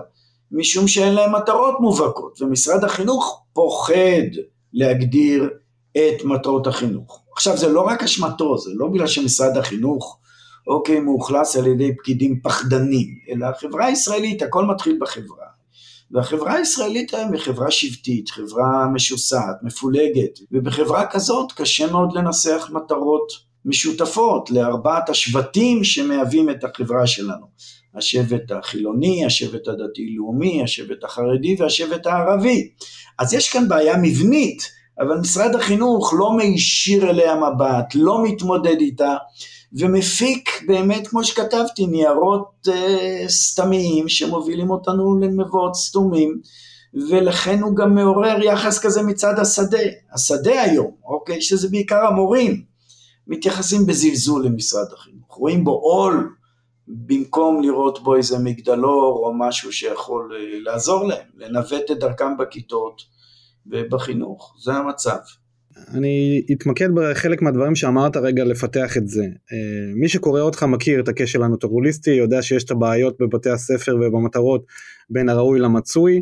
משום 0.51 0.87
שאין 0.87 1.13
להם 1.13 1.35
מטרות 1.35 1.75
מובהקות, 1.79 2.41
ומשרד 2.41 2.83
החינוך 2.83 3.43
פוחד 3.53 4.27
להגדיר 4.73 5.49
את 5.97 6.23
מטרות 6.23 6.67
החינוך. 6.67 7.21
עכשיו 7.33 7.57
זה 7.57 7.69
לא 7.69 7.81
רק 7.81 8.03
אשמתו, 8.03 8.57
זה 8.57 8.71
לא 8.73 8.87
בגלל 8.87 9.07
שמשרד 9.07 9.57
החינוך 9.57 10.19
אוקיי 10.67 10.99
מאוכלס 10.99 11.55
על 11.55 11.67
ידי 11.67 11.95
פקידים 11.97 12.39
פחדנים, 12.43 13.07
אלא 13.29 13.45
החברה 13.45 13.85
הישראלית, 13.85 14.41
הכל 14.41 14.65
מתחיל 14.65 14.97
בחברה. 15.01 15.45
והחברה 16.11 16.53
הישראלית 16.53 17.13
היום 17.13 17.33
היא 17.33 17.41
חברה 17.41 17.71
שבטית, 17.71 18.29
חברה 18.29 18.87
משוסעת, 18.93 19.55
מפולגת, 19.63 20.39
ובחברה 20.51 21.07
כזאת 21.07 21.51
קשה 21.51 21.91
מאוד 21.91 22.13
לנסח 22.13 22.69
מטרות 22.73 23.31
משותפות 23.65 24.51
לארבעת 24.51 25.09
השבטים 25.09 25.83
שמהווים 25.83 26.49
את 26.49 26.63
החברה 26.63 27.07
שלנו. 27.07 27.45
השבט 27.97 28.51
החילוני, 28.51 29.25
השבט 29.25 29.67
הדתי-לאומי, 29.67 30.63
השבט 30.63 31.03
החרדי 31.03 31.55
והשבט 31.59 32.05
הערבי. 32.05 32.69
אז 33.19 33.33
יש 33.33 33.49
כאן 33.49 33.67
בעיה 33.67 33.97
מבנית, 33.97 34.71
אבל 34.99 35.17
משרד 35.17 35.55
החינוך 35.55 36.13
לא 36.17 36.37
מישיר 36.37 37.09
אליה 37.09 37.35
מבט, 37.35 37.95
לא 37.95 38.23
מתמודד 38.23 38.79
איתה, 38.79 39.15
ומפיק 39.73 40.49
באמת, 40.67 41.07
כמו 41.07 41.23
שכתבתי, 41.23 41.85
ניירות 41.85 42.67
אה, 42.67 43.25
סתמיים 43.27 44.09
שמובילים 44.09 44.69
אותנו 44.69 45.19
למבואות 45.19 45.75
סתומים, 45.75 46.39
ולכן 47.09 47.59
הוא 47.59 47.75
גם 47.75 47.95
מעורר 47.95 48.43
יחס 48.43 48.79
כזה 48.79 49.03
מצד 49.03 49.39
השדה. 49.39 49.77
השדה 50.13 50.61
היום, 50.61 50.91
אוקיי, 51.05 51.41
שזה 51.41 51.69
בעיקר 51.69 52.05
המורים, 52.07 52.61
מתייחסים 53.27 53.85
בזלזול 53.85 54.45
למשרד 54.45 54.87
החינוך, 54.93 55.35
רואים 55.35 55.63
בו 55.63 55.71
עול, 55.71 56.29
במקום 56.87 57.61
לראות 57.61 58.03
בו 58.03 58.15
איזה 58.15 58.39
מגדלור 58.39 59.25
או 59.25 59.33
משהו 59.37 59.71
שיכול 59.71 60.31
אה, 60.35 60.59
לעזור 60.59 61.07
להם, 61.07 61.25
לנווט 61.37 61.91
את 61.91 61.99
דרכם 61.99 62.37
בכיתות 62.37 63.01
ובחינוך, 63.67 64.55
זה 64.63 64.73
המצב. 64.73 65.17
אני 65.93 66.45
אתמקד 66.51 66.89
בחלק 66.95 67.41
מהדברים 67.41 67.75
שאמרת 67.75 68.17
רגע 68.17 68.43
לפתח 68.43 68.97
את 68.97 69.07
זה. 69.07 69.23
אה, 69.23 69.93
מי 69.95 70.09
שקורא 70.09 70.41
אותך 70.41 70.63
מכיר 70.63 70.99
את 70.99 71.07
הכשל 71.07 71.43
הנוטרוליסטי, 71.43 72.11
יודע 72.11 72.41
שיש 72.41 72.63
את 72.63 72.71
הבעיות 72.71 73.17
בבתי 73.19 73.49
הספר 73.49 73.95
ובמטרות 73.95 74.65
בין 75.09 75.29
הראוי 75.29 75.59
למצוי. 75.59 76.21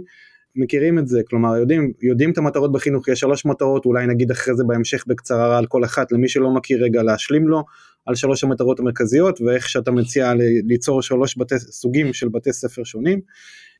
מכירים 0.55 0.99
את 0.99 1.07
זה, 1.07 1.21
כלומר 1.29 1.57
יודעים, 1.57 1.91
יודעים 2.01 2.31
את 2.31 2.37
המטרות 2.37 2.71
בחינוך, 2.71 3.07
יש 3.07 3.19
שלוש 3.19 3.45
מטרות, 3.45 3.85
אולי 3.85 4.07
נגיד 4.07 4.31
אחרי 4.31 4.55
זה 4.55 4.63
בהמשך 4.63 5.03
בקצרה 5.07 5.57
על 5.57 5.65
כל 5.65 5.83
אחת, 5.83 6.11
למי 6.11 6.29
שלא 6.29 6.53
מכיר 6.53 6.83
רגע 6.83 7.03
להשלים 7.03 7.47
לו, 7.47 7.63
על 8.05 8.15
שלוש 8.15 8.43
המטרות 8.43 8.79
המרכזיות 8.79 9.41
ואיך 9.41 9.69
שאתה 9.69 9.91
מציע 9.91 10.33
ליצור 10.65 11.01
שלוש 11.01 11.37
בתי, 11.37 11.59
סוגים 11.59 12.13
של 12.13 12.29
בתי 12.29 12.53
ספר 12.53 12.83
שונים. 12.83 13.19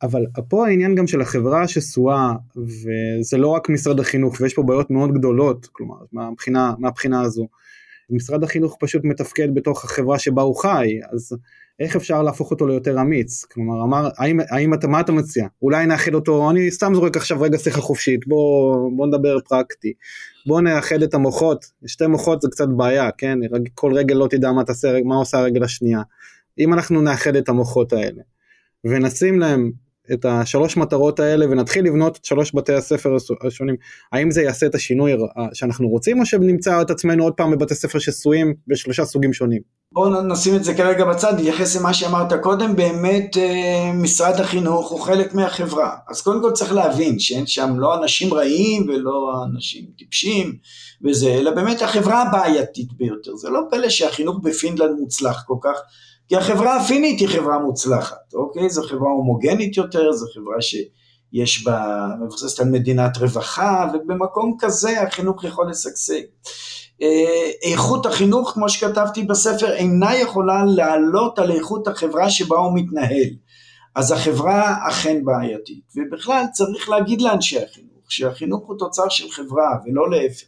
אבל 0.04 0.26
פה 0.50 0.68
העניין 0.68 0.96
גם 0.96 1.08
של 1.08 1.22
החברה 1.22 1.62
השסועה, 1.62 2.34
וזה 2.56 3.38
לא 3.38 3.48
רק 3.48 3.70
משרד 3.70 4.00
החינוך, 4.00 4.42
ויש 4.42 4.54
פה 4.54 4.64
בעיות 4.64 4.92
מאוד 4.92 5.14
גדולות, 5.14 5.68
כלומר, 5.72 5.96
מהבחינה, 6.12 6.74
מהבחינה 6.80 7.22
הזו. 7.22 7.48
משרד 8.14 8.44
החינוך 8.44 8.78
פשוט 8.80 9.02
מתפקד 9.04 9.56
בתוך 9.56 9.86
החברה 9.86 10.20
שבה 10.20 10.42
הוא 10.42 10.56
חי, 10.56 11.00
אז 11.12 11.38
איך 11.80 11.96
אפשר 11.96 12.24
להפוך 12.24 12.52
אותו 12.52 12.68
ליותר 12.68 13.02
אמיץ? 13.02 13.46
כלומר, 13.46 13.84
אמר, 13.84 14.10
האם, 14.18 14.40
האם 14.50 14.74
אתה, 14.74 14.88
מה 14.88 15.00
אתה 15.00 15.12
מציע? 15.12 15.48
אולי 15.62 15.86
נאחד 15.86 16.14
אותו, 16.14 16.50
אני 16.50 16.72
סתם 16.72 16.94
זורק 16.96 17.18
עכשיו 17.18 17.42
רגע 17.42 17.58
שיחה 17.58 17.82
חופשית, 17.82 18.28
בוא, 18.28 18.92
בוא 18.96 19.08
נדבר 19.08 19.40
פרקטי. 19.40 19.94
בוא 20.46 20.62
נאחד 20.62 21.02
את 21.04 21.14
המוחות, 21.14 21.66
שתי 21.86 22.08
מוחות 22.08 22.42
זה 22.42 22.48
קצת 22.52 22.68
בעיה, 22.68 23.10
כן? 23.18 23.40
כל 23.74 23.94
רגל 23.94 24.16
לא 24.16 24.28
תדע 24.30 24.52
מה 24.52 24.64
תעשה, 24.64 24.98
מה 25.06 25.16
עושה 25.16 25.38
הרגל 25.38 25.64
השנייה. 25.64 26.02
אם 26.60 26.74
אנחנו 26.74 27.02
נאחד 27.02 27.36
את 27.36 27.50
המוחות 27.50 27.94
האלה, 27.94 28.22
ונשים 28.86 29.40
להם 29.40 29.72
את 30.14 30.26
השלוש 30.26 30.78
מטרות 30.78 31.20
האלה 31.20 31.46
ונתחיל 31.46 31.86
לבנות 31.86 32.18
את 32.18 32.26
שלוש 32.26 32.56
בתי 32.56 32.74
הספר 32.74 33.16
השונים, 33.48 33.76
האם 34.12 34.32
זה 34.32 34.42
יעשה 34.42 34.66
את 34.66 34.76
השינוי 34.76 35.14
שאנחנו 35.54 35.90
רוצים 35.90 36.20
או 36.20 36.26
שנמצא 36.26 36.82
את 36.82 36.92
עצמנו 36.92 37.24
עוד 37.24 37.34
פעם 37.34 37.52
בבתי 37.52 37.76
ספר 37.76 38.00
שסויים 38.00 38.54
בשלושה 38.68 39.06
סוגים 39.06 39.34
שונים? 39.34 39.62
בואו 39.92 40.22
נשים 40.22 40.56
את 40.56 40.64
זה 40.64 40.74
כרגע 40.74 41.06
בצד, 41.06 41.34
נתייחס 41.34 41.76
למה 41.76 41.94
שאמרת 41.94 42.34
קודם, 42.34 42.76
באמת 42.76 43.38
אה, 43.38 43.92
משרד 43.94 44.40
החינוך 44.40 44.90
הוא 44.90 45.02
חלק 45.02 45.34
מהחברה, 45.34 45.96
אז 46.10 46.22
קודם 46.22 46.42
כל 46.42 46.52
צריך 46.52 46.74
להבין 46.74 47.20
שאין 47.20 47.48
שם 47.48 47.80
לא 47.80 48.04
אנשים 48.04 48.34
רעים 48.34 48.90
ולא 48.90 49.44
אנשים 49.46 49.86
טיפשים 49.98 50.54
וזה, 51.06 51.34
אלא 51.34 51.52
באמת 51.52 51.82
החברה 51.82 52.22
הבעייתית 52.22 52.94
ביותר, 52.98 53.36
זה 53.36 53.50
לא 53.50 53.60
פלא 53.72 53.90
שהחינוך 53.90 54.40
בפינלנד 54.44 55.00
מוצלח 55.00 55.44
כל 55.48 55.58
כך, 55.62 55.78
כי 56.28 56.36
החברה 56.36 56.76
הפינית 56.82 57.20
היא 57.20 57.28
חברה 57.28 57.60
מוצלחת, 57.60 58.34
אוקיי? 58.34 58.70
זו 58.70 58.82
חברה 58.84 59.10
הומוגנית 59.10 59.78
יותר, 59.78 60.12
זו 60.12 60.26
חברה 60.34 60.62
שיש 60.62 61.64
בה, 61.64 62.08
מבוססת 62.22 62.60
על 62.60 62.70
מדינת 62.70 63.18
רווחה, 63.18 63.92
ובמקום 63.94 64.56
כזה 64.60 65.02
החינוך 65.02 65.44
יכול 65.44 65.70
לשגשג. 65.70 66.22
אה, 67.02 67.72
איכות 67.72 68.06
החינוך, 68.06 68.52
כמו 68.54 68.70
שכתבתי 68.70 69.24
בספר, 69.24 69.74
אינה 69.74 70.16
יכולה 70.16 70.66
לעלות 70.66 71.40
על 71.40 71.52
איכות 71.52 71.88
החברה 71.88 72.30
שבה 72.30 72.58
הוא 72.58 72.76
מתנהל. 72.76 73.30
אז 73.96 74.12
החברה 74.12 74.76
אכן 74.90 75.26
בעייתית, 75.26 75.84
ובכלל 75.96 76.44
צריך 76.54 76.90
להגיד 76.90 77.22
לאנשי 77.22 77.64
החינוך, 77.64 78.04
שהחינוך 78.10 78.68
הוא 78.68 78.76
תוצר 78.80 79.10
של 79.10 79.32
חברה 79.32 79.78
ולא 79.86 80.12
להפך. 80.12 80.48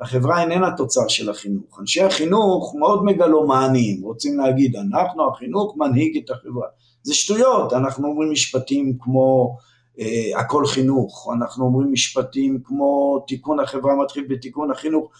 החברה 0.00 0.40
איננה 0.40 0.76
תוצר 0.76 1.08
של 1.08 1.30
החינוך. 1.30 1.80
אנשי 1.80 2.02
החינוך 2.02 2.74
מאוד 2.78 3.04
מגלומניים, 3.04 4.02
רוצים 4.02 4.38
להגיד, 4.38 4.76
אנחנו 4.76 5.28
החינוך 5.28 5.74
מנהיג 5.76 6.16
את 6.24 6.30
החברה. 6.30 6.66
זה 7.02 7.14
שטויות, 7.14 7.72
אנחנו 7.72 8.08
אומרים 8.08 8.32
משפטים 8.32 8.96
כמו 9.00 9.56
אה, 10.00 10.40
הכל 10.40 10.66
חינוך, 10.66 11.28
אנחנו 11.38 11.64
אומרים 11.64 11.92
משפטים 11.92 12.60
כמו 12.64 13.18
תיקון 13.26 13.60
החברה 13.60 13.96
מתחיל 14.04 14.26
בתיקון 14.28 14.70
החינוך. 14.70 15.10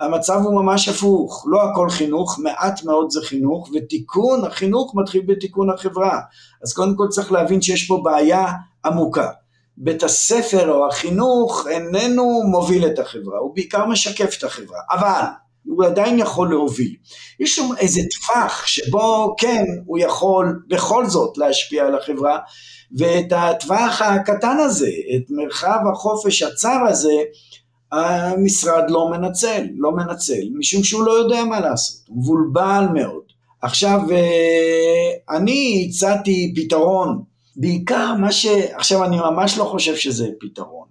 המצב 0.00 0.40
הוא 0.44 0.62
ממש 0.62 0.88
הפוך, 0.88 1.44
לא 1.48 1.62
הכל 1.62 1.90
חינוך, 1.90 2.38
מעט 2.38 2.84
מאוד 2.84 3.10
זה 3.10 3.20
חינוך, 3.24 3.70
ותיקון 3.74 4.44
החינוך 4.44 4.94
מתחיל 4.94 5.22
בתיקון 5.26 5.70
החברה. 5.70 6.20
אז 6.62 6.72
קודם 6.72 6.96
כל 6.96 7.06
צריך 7.08 7.32
להבין 7.32 7.62
שיש 7.62 7.86
פה 7.88 8.00
בעיה 8.04 8.46
עמוקה. 8.84 9.30
בית 9.80 10.02
הספר 10.02 10.70
או 10.70 10.88
החינוך 10.88 11.66
איננו 11.70 12.42
מוביל 12.50 12.86
את 12.86 12.98
החברה, 12.98 13.38
הוא 13.38 13.54
בעיקר 13.54 13.86
משקף 13.86 14.38
את 14.38 14.44
החברה, 14.44 14.78
אבל 14.90 15.22
הוא 15.64 15.84
עדיין 15.84 16.18
יכול 16.18 16.50
להוביל. 16.50 16.94
יש 17.40 17.56
שם 17.56 17.68
איזה 17.78 18.00
טווח 18.10 18.66
שבו 18.66 19.34
כן, 19.38 19.64
הוא 19.86 19.98
יכול 19.98 20.62
בכל 20.68 21.06
זאת 21.06 21.38
להשפיע 21.38 21.86
על 21.86 21.94
החברה, 21.94 22.38
ואת 22.98 23.32
הטווח 23.32 24.02
הקטן 24.02 24.56
הזה, 24.58 24.90
את 25.16 25.30
מרחב 25.30 25.78
החופש 25.92 26.42
הצר 26.42 26.78
הזה, 26.88 27.14
המשרד 27.92 28.84
לא 28.88 29.10
מנצל, 29.10 29.66
לא 29.76 29.92
מנצל, 29.92 30.42
משום 30.58 30.84
שהוא 30.84 31.04
לא 31.04 31.12
יודע 31.12 31.44
מה 31.44 31.60
לעשות, 31.60 32.08
הוא 32.08 32.18
מבולבל 32.18 32.84
מאוד. 32.94 33.22
עכשיו, 33.62 34.00
אה, 34.12 35.36
אני 35.36 35.86
הצעתי 35.88 36.54
פתרון 36.56 37.22
בעיקר 37.58 38.14
מה 38.14 38.32
ש... 38.32 38.46
עכשיו 38.72 39.04
אני 39.04 39.16
ממש 39.16 39.58
לא 39.58 39.64
חושב 39.64 39.96
שזה 39.96 40.26
פתרון. 40.40 40.88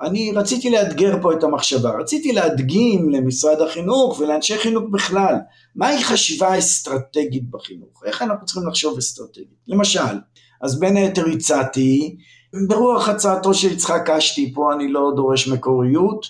אני 0.00 0.32
רציתי 0.32 0.70
לאתגר 0.70 1.16
פה 1.22 1.32
את 1.32 1.44
המחשבה, 1.44 1.90
רציתי 2.00 2.32
להדגים 2.32 3.10
למשרד 3.10 3.60
החינוך 3.60 4.20
ולאנשי 4.20 4.58
חינוך 4.58 4.84
בכלל, 4.92 5.34
מהי 5.74 6.04
חשיבה 6.04 6.58
אסטרטגית 6.58 7.50
בחינוך, 7.50 8.02
איך 8.04 8.22
אנחנו 8.22 8.46
צריכים 8.46 8.68
לחשוב 8.68 8.98
אסטרטגית. 8.98 9.58
למשל, 9.68 10.20
אז 10.62 10.80
בין 10.80 10.96
היתר 10.96 11.26
הצעתי, 11.26 12.16
ברוח 12.68 13.08
הצעתו 13.08 13.54
של 13.54 13.72
יצחק 13.72 14.10
אשתי, 14.10 14.52
פה 14.54 14.72
אני 14.72 14.92
לא 14.92 15.12
דורש 15.16 15.48
מקוריות, 15.48 16.26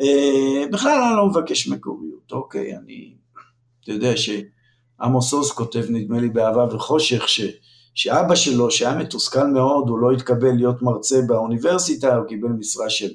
אה, 0.00 0.64
בכלל 0.72 1.02
אני 1.02 1.16
לא 1.16 1.26
מבקש 1.26 1.68
מקוריות, 1.68 2.32
אוקיי, 2.32 2.76
אני, 2.76 3.14
אתה 3.84 3.92
יודע 3.92 4.12
שעמוס 4.16 5.32
עוז 5.32 5.52
כותב 5.52 5.84
נדמה 5.88 6.20
לי 6.20 6.28
באהבה 6.28 6.74
וחושך, 6.74 7.28
ש... 7.28 7.40
שאבא 7.94 8.34
שלו, 8.34 8.70
שהיה 8.70 8.94
מתוסכל 8.94 9.46
מאוד, 9.46 9.88
הוא 9.88 9.98
לא 9.98 10.12
התקבל 10.12 10.52
להיות 10.52 10.82
מרצה 10.82 11.20
באוניברסיטה, 11.26 12.16
הוא 12.16 12.26
קיבל 12.28 12.48
משרה 12.48 12.90
של, 12.90 13.10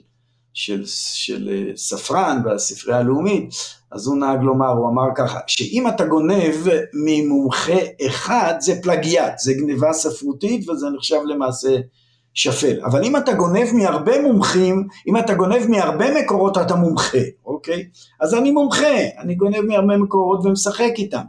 של, 0.54 0.84
של 1.14 1.50
אה, 1.52 1.72
ספרן 1.76 2.42
בספרייה 2.46 3.00
הלאומית, 3.00 3.50
אז 3.92 4.08
הוא 4.08 4.18
נהג 4.18 4.42
לומר, 4.42 4.68
הוא 4.68 4.90
אמר 4.90 5.08
ככה, 5.16 5.40
שאם 5.48 5.88
אתה 5.88 6.06
גונב 6.06 6.68
ממומחה 6.94 7.80
אחד, 8.08 8.54
זה 8.60 8.74
פלגיאט, 8.84 9.40
זה 9.40 9.54
גניבה 9.54 9.94
ספרותית 9.94 10.70
וזה 10.70 10.88
נחשב 10.90 11.20
למעשה 11.26 11.78
שפל. 12.34 12.80
אבל 12.86 13.04
אם 13.04 13.18
אתה 13.18 13.34
גונב 13.34 13.68
מהרבה 13.74 14.22
מומחים, 14.22 14.88
אם 15.08 15.18
אתה 15.18 15.34
גונב 15.34 15.68
מהרבה 15.70 16.22
מקורות, 16.22 16.58
אתה 16.58 16.76
מומחה, 16.76 17.18
אוקיי? 17.46 17.84
אז 18.22 18.34
אני 18.34 18.52
מומחה, 18.52 18.98
אני 19.20 19.36
גונב 19.36 19.62
מהרבה 19.62 19.98
מקורות 19.98 20.46
ומשחק 20.46 20.92
איתם. 20.98 21.24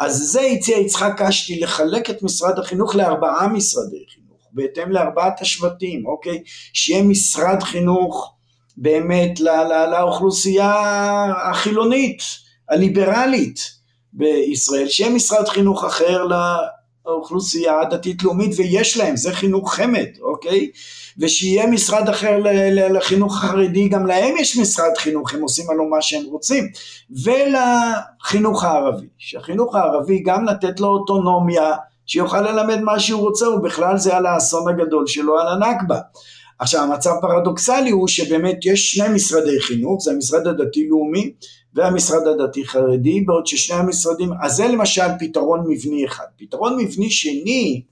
אז 0.00 0.16
זה 0.16 0.40
הציע 0.40 0.78
יצחק 0.78 1.12
קשתי 1.16 1.60
לחלק 1.60 2.10
את 2.10 2.22
משרד 2.22 2.58
החינוך 2.58 2.94
לארבעה 2.94 3.48
משרדי 3.48 4.04
חינוך, 4.14 4.38
בהתאם 4.52 4.92
לארבעת 4.92 5.40
השבטים, 5.40 6.06
אוקיי? 6.06 6.42
שיהיה 6.72 7.02
משרד 7.02 7.62
חינוך 7.62 8.34
באמת 8.76 9.40
לא, 9.40 9.68
לא, 9.68 9.86
לאוכלוסייה 9.86 10.74
החילונית, 11.50 12.22
הליברלית 12.68 13.60
בישראל, 14.12 14.88
שיהיה 14.88 15.10
משרד 15.10 15.48
חינוך 15.48 15.84
אחר 15.84 16.26
האוכלוסייה 17.06 17.80
הדתית-לאומית 17.80 18.50
ויש 18.56 18.96
להם, 18.96 19.16
זה 19.16 19.32
חינוך 19.32 19.74
חמד, 19.74 20.08
אוקיי? 20.20 20.70
ושיהיה 21.18 21.66
משרד 21.66 22.08
אחר 22.08 22.38
לחינוך 22.90 23.36
החרדי, 23.36 23.88
גם 23.88 24.06
להם 24.06 24.34
יש 24.36 24.56
משרד 24.56 24.96
חינוך, 24.98 25.34
הם 25.34 25.42
עושים 25.42 25.70
עלו 25.70 25.90
מה 25.90 26.02
שהם 26.02 26.22
רוצים. 26.24 26.64
ולחינוך 27.24 28.64
הערבי, 28.64 29.06
שהחינוך 29.18 29.74
הערבי 29.74 30.22
גם 30.22 30.44
לתת 30.44 30.80
לו 30.80 30.88
אוטונומיה 30.88 31.72
שיוכל 32.06 32.40
ללמד 32.40 32.80
מה 32.80 33.00
שהוא 33.00 33.20
רוצה, 33.20 33.48
ובכלל 33.50 33.98
זה 33.98 34.16
על 34.16 34.26
האסון 34.26 34.68
הגדול 34.68 35.06
שלו, 35.06 35.38
על 35.40 35.46
הנכבה. 35.48 35.98
עכשיו 36.58 36.82
המצב 36.82 37.10
פרדוקסלי 37.20 37.90
הוא 37.90 38.08
שבאמת 38.08 38.66
יש 38.66 38.90
שני 38.90 39.08
משרדי 39.08 39.60
חינוך, 39.60 40.02
זה 40.04 40.10
המשרד 40.10 40.46
הדתי-לאומי 40.46 41.32
והמשרד 41.74 42.26
הדתי-חרדי, 42.26 43.20
בעוד 43.20 43.46
ששני 43.46 43.76
המשרדים, 43.76 44.30
אז 44.42 44.52
זה 44.52 44.68
למשל 44.68 45.06
פתרון 45.18 45.64
מבני 45.68 46.06
אחד. 46.06 46.24
פתרון 46.38 46.76
מבני 46.76 47.10
שני 47.10 47.82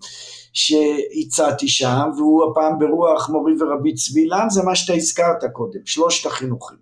שהצעתי 0.52 1.68
שם, 1.68 2.11
והוא 2.16 2.50
הפעם 2.50 2.78
ברוח 2.78 3.30
מורי 3.30 3.52
ורבי 3.61 3.94
צבי 3.94 4.26
לם, 4.26 4.50
זה 4.50 4.62
מה 4.62 4.74
שאתה 4.74 4.92
הזכרת 4.92 5.44
קודם, 5.52 5.80
שלושת 5.84 6.26
החינוכים. 6.26 6.76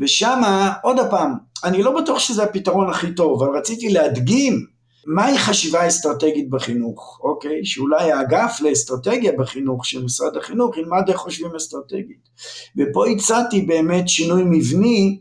ושמה, 0.00 0.72
עוד 0.82 0.96
פעם, 1.10 1.34
אני 1.64 1.82
לא 1.82 2.00
בטוח 2.00 2.18
שזה 2.18 2.42
הפתרון 2.42 2.90
הכי 2.90 3.14
טוב, 3.14 3.42
אבל 3.42 3.58
רציתי 3.58 3.88
להדגים 3.88 4.66
מהי 5.06 5.38
חשיבה 5.38 5.88
אסטרטגית 5.88 6.50
בחינוך, 6.50 7.20
אוקיי? 7.22 7.64
שאולי 7.64 8.12
האגף 8.12 8.60
לאסטרטגיה 8.60 9.32
בחינוך 9.38 9.86
של 9.86 10.04
משרד 10.04 10.36
החינוך 10.36 10.76
ילמד 10.76 11.08
איך 11.08 11.16
חושבים 11.16 11.54
אסטרטגית. 11.56 12.28
ופה 12.76 13.06
הצעתי 13.06 13.62
באמת 13.62 14.08
שינוי 14.08 14.42
מבני, 14.46 15.20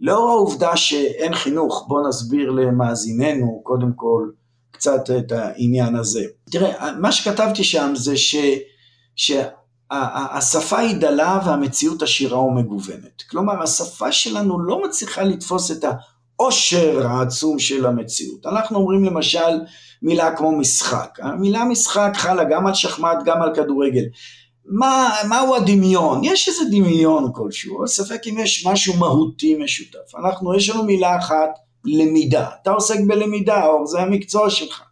לאור 0.00 0.28
העובדה 0.30 0.76
שאין 0.76 1.34
חינוך, 1.34 1.84
בוא 1.88 2.08
נסביר 2.08 2.50
למאזיננו 2.50 3.60
קודם 3.62 3.90
כל 3.96 4.30
קצת 4.86 5.10
את 5.18 5.32
העניין 5.32 5.96
הזה. 5.96 6.24
תראה, 6.50 6.92
מה 6.98 7.12
שכתבתי 7.12 7.64
שם 7.64 7.92
זה 7.96 8.16
ש... 8.16 8.36
שהשפה 9.16 10.78
היא 10.78 10.96
דלה 10.96 11.40
והמציאות 11.46 12.02
עשירה 12.02 12.40
ומגוונת. 12.40 13.22
כלומר, 13.30 13.62
השפה 13.62 14.12
שלנו 14.12 14.60
לא 14.60 14.82
מצליחה 14.84 15.22
לתפוס 15.22 15.70
את 15.70 15.84
העושר 15.84 17.06
העצום 17.06 17.58
של 17.58 17.86
המציאות. 17.86 18.46
אנחנו 18.46 18.78
אומרים 18.78 19.04
למשל 19.04 19.60
מילה 20.02 20.36
כמו 20.36 20.58
משחק. 20.58 21.18
המילה 21.22 21.64
משחק 21.64 22.10
חלה 22.14 22.44
גם 22.44 22.66
על 22.66 22.74
שחמט, 22.74 23.18
גם 23.24 23.42
על 23.42 23.54
כדורגל. 23.54 24.04
מה, 24.66 25.10
מהו 25.28 25.54
הדמיון? 25.54 26.20
יש 26.24 26.48
איזה 26.48 26.64
דמיון 26.70 27.30
כלשהו, 27.34 27.78
אבל 27.78 27.86
ספק 27.86 28.20
אם 28.26 28.38
יש 28.38 28.66
משהו 28.66 28.96
מהותי 28.96 29.54
משותף. 29.54 30.14
אנחנו, 30.24 30.54
יש 30.54 30.70
לנו 30.70 30.84
מילה 30.84 31.18
אחת, 31.18 31.50
למידה. 31.86 32.48
אתה 32.62 32.70
עוסק 32.70 32.98
בלמידה, 33.06 33.66
או 33.66 33.86
זה 33.86 34.00
המקצוע 34.00 34.50
שלך. 34.50 34.82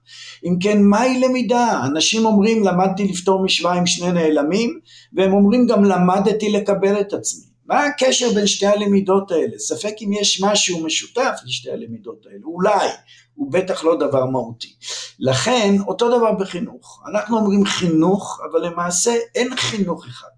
אם 0.44 0.56
כן, 0.60 0.82
מהי 0.82 1.20
למידה? 1.20 1.80
אנשים 1.86 2.26
אומרים, 2.26 2.64
למדתי 2.64 3.08
לפתור 3.08 3.44
משוואה 3.44 3.74
עם 3.74 3.86
שני 3.86 4.12
נעלמים, 4.12 4.80
והם 5.12 5.32
אומרים 5.32 5.66
גם 5.66 5.84
למדתי 5.84 6.50
לקבל 6.50 7.00
את 7.00 7.12
עצמי. 7.12 7.44
מה 7.66 7.84
הקשר 7.84 8.32
בין 8.34 8.46
שתי 8.46 8.66
הלמידות 8.66 9.30
האלה? 9.30 9.58
ספק 9.58 9.94
אם 10.02 10.12
יש 10.12 10.42
משהו 10.42 10.84
משותף 10.84 11.38
לשתי 11.46 11.70
הלמידות 11.70 12.26
האלה, 12.26 12.44
אולי, 12.44 12.88
הוא 13.34 13.52
בטח 13.52 13.84
לא 13.84 13.96
דבר 13.96 14.26
מהותי. 14.26 14.74
לכן, 15.18 15.74
אותו 15.86 16.18
דבר 16.18 16.32
בחינוך. 16.32 17.02
אנחנו 17.10 17.38
אומרים 17.38 17.64
חינוך, 17.64 18.40
אבל 18.50 18.66
למעשה 18.66 19.16
אין 19.34 19.56
חינוך 19.56 20.06
אחד. 20.06 20.28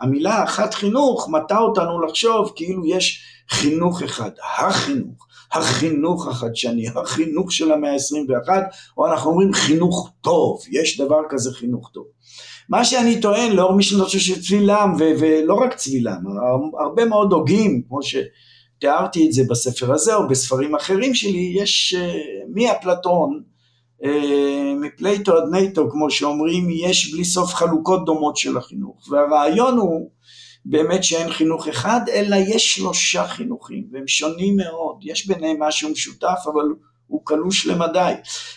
המילה 0.00 0.34
האחת 0.34 0.74
חינוך 0.74 1.28
מטה 1.28 1.58
אותנו 1.58 2.00
לחשוב 2.00 2.52
כאילו 2.56 2.86
יש 2.86 3.24
חינוך 3.48 4.02
אחד, 4.02 4.30
החינוך. 4.58 5.26
החינוך 5.52 6.28
החדשני, 6.28 6.86
החינוך 6.96 7.52
של 7.52 7.72
המאה 7.72 7.92
ה-21, 7.92 8.48
או 8.96 9.06
אנחנו 9.06 9.30
אומרים 9.30 9.52
חינוך 9.52 10.10
טוב, 10.20 10.60
יש 10.70 11.00
דבר 11.00 11.20
כזה 11.28 11.50
חינוך 11.52 11.90
טוב. 11.94 12.04
מה 12.68 12.84
שאני 12.84 13.20
טוען 13.20 13.52
לאור 13.52 13.76
משנתו 13.76 14.10
של 14.10 14.42
צבילם, 14.42 14.94
ולא 14.98 15.54
רק 15.54 15.74
צבילם, 15.74 16.18
הרבה 16.84 17.04
מאוד 17.04 17.32
הוגים, 17.32 17.82
כמו 17.88 17.98
שתיארתי 18.02 19.26
את 19.26 19.32
זה 19.32 19.42
בספר 19.50 19.92
הזה 19.92 20.14
או 20.14 20.28
בספרים 20.28 20.74
אחרים 20.74 21.14
שלי, 21.14 21.54
יש 21.56 21.94
uh, 21.98 22.02
מאפלטון, 22.54 23.42
אה, 24.02 24.06
מ 24.80 24.89
Plato 24.89 25.36
עד 25.36 25.44
NATO, 25.50 25.90
כמו 25.90 26.10
שאומרים, 26.10 26.68
יש 26.70 27.12
בלי 27.12 27.24
סוף 27.24 27.54
חלוקות 27.54 28.04
דומות 28.04 28.36
של 28.36 28.56
החינוך, 28.56 29.08
והרעיון 29.10 29.78
הוא 29.78 30.10
באמת 30.64 31.04
שאין 31.04 31.32
חינוך 31.32 31.68
אחד, 31.68 32.00
אלא 32.12 32.36
יש 32.36 32.74
שלושה 32.74 33.26
חינוכים, 33.28 33.84
והם 33.92 34.08
שונים 34.08 34.56
מאוד, 34.56 34.96
יש 35.02 35.26
ביניהם 35.26 35.62
משהו 35.62 35.90
משותף, 35.90 36.38
אבל 36.52 36.64
הוא 37.06 37.20
קלוש 37.24 37.66
למדי. 37.66 38.12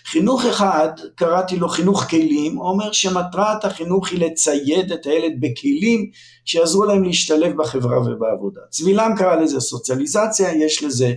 חינוך 0.06 0.46
אחד, 0.46 0.90
קראתי 1.16 1.56
לו 1.56 1.70
חינוך 1.70 2.04
כלים, 2.04 2.60
אומר 2.60 2.92
שמטרת 2.92 3.66
החינוך 3.66 4.12
היא 4.12 4.20
לצייד 4.20 4.92
את 4.92 5.06
הילד 5.06 5.34
בכלים 5.40 6.10
שיעזרו 6.46 6.86
להם 6.86 7.04
להשתלב 7.04 7.58
בחברה 7.58 8.00
ובעבודה. 8.00 8.62
צבי 8.70 8.98
לם 8.98 9.12
קרא 9.18 9.36
לזה 9.36 9.60
סוציאליזציה, 9.60 10.66
יש 10.66 10.84
לזה 10.84 11.14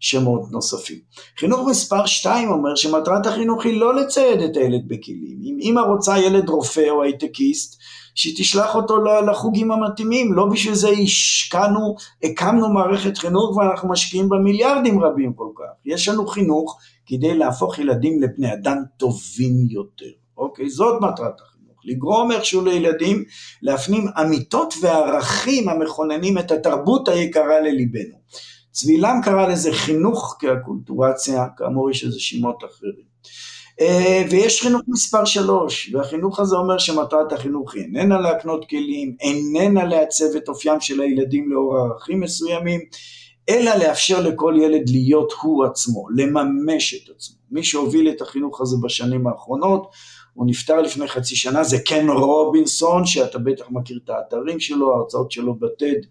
שמות 0.00 0.42
נוספים. 0.50 0.98
חינוך 1.38 1.68
מספר 1.68 2.06
2 2.06 2.48
אומר 2.48 2.74
שמטרת 2.76 3.26
החינוך 3.26 3.64
היא 3.64 3.80
לא 3.80 3.96
לצייד 3.96 4.40
את 4.40 4.56
הילד 4.56 4.88
בכלים. 4.88 5.38
אם 5.42 5.58
אמא 5.60 5.80
רוצה 5.80 6.18
ילד 6.18 6.48
רופא 6.48 6.90
או 6.90 7.02
הייטקיסט, 7.02 7.78
שתשלח 8.18 8.74
אותו 8.74 9.04
לחוגים 9.04 9.72
המתאימים, 9.72 10.32
לא 10.32 10.46
בשביל 10.46 10.74
זה 10.74 10.88
השקענו, 10.88 11.94
הקמנו 12.22 12.72
מערכת 12.72 13.18
חינוך 13.18 13.56
ואנחנו 13.56 13.88
משקיעים 13.88 14.28
בה 14.28 14.36
מיליארדים 14.36 15.00
רבים 15.00 15.32
כל 15.32 15.48
כך. 15.56 15.64
יש 15.84 16.08
לנו 16.08 16.26
חינוך 16.26 16.78
כדי 17.06 17.34
להפוך 17.34 17.78
ילדים 17.78 18.22
לבני 18.22 18.52
אדם 18.52 18.76
טובים 18.96 19.54
יותר, 19.70 20.10
אוקיי? 20.36 20.70
זאת 20.70 21.02
מטרת 21.02 21.40
החינוך. 21.40 21.76
לגרום 21.84 22.32
איכשהו 22.32 22.64
לילדים 22.64 23.24
להפנים 23.62 24.06
אמיתות 24.20 24.74
וערכים 24.80 25.68
המכוננים 25.68 26.38
את 26.38 26.50
התרבות 26.50 27.08
היקרה 27.08 27.60
לליבנו. 27.60 28.18
צבילם 28.70 29.20
קרא 29.24 29.46
לזה 29.46 29.72
חינוך 29.72 30.36
כאקולטורציה, 30.38 31.46
כאמור 31.56 31.90
יש 31.90 32.04
איזה 32.04 32.20
שמות 32.20 32.64
אחרים. 32.64 33.07
אה, 33.80 34.24
ויש 34.30 34.62
חינוך 34.62 34.82
מספר 34.88 35.24
שלוש, 35.24 35.94
והחינוך 35.94 36.40
הזה 36.40 36.56
אומר 36.56 36.78
שמטרת 36.78 37.32
החינוך 37.32 37.74
היא 37.74 37.82
איננה 37.82 38.20
להקנות 38.20 38.68
כלים, 38.68 39.16
איננה 39.20 39.84
לעצב 39.84 40.36
את 40.36 40.48
אופיים 40.48 40.80
של 40.80 41.00
הילדים 41.00 41.50
לאור 41.52 41.76
ערכים 41.76 42.20
מסוימים, 42.20 42.80
אלא 43.48 43.74
לאפשר 43.74 44.20
לכל 44.20 44.54
ילד 44.58 44.88
להיות 44.88 45.32
הוא 45.42 45.64
עצמו, 45.64 46.06
לממש 46.16 46.94
את 46.94 47.16
עצמו. 47.16 47.36
מי 47.50 47.64
שהוביל 47.64 48.10
את 48.10 48.22
החינוך 48.22 48.60
הזה 48.60 48.76
בשנים 48.82 49.26
האחרונות, 49.26 49.90
הוא 50.34 50.46
נפטר 50.46 50.80
לפני 50.80 51.08
חצי 51.08 51.36
שנה, 51.36 51.64
זה 51.64 51.78
קן 51.78 52.08
רובינסון, 52.08 53.06
שאתה 53.06 53.38
בטח 53.38 53.64
מכיר 53.70 53.98
את 54.04 54.10
האתרים 54.10 54.60
שלו, 54.60 54.94
ההרצאות 54.94 55.32
שלו 55.32 55.54
בטד 55.54 56.08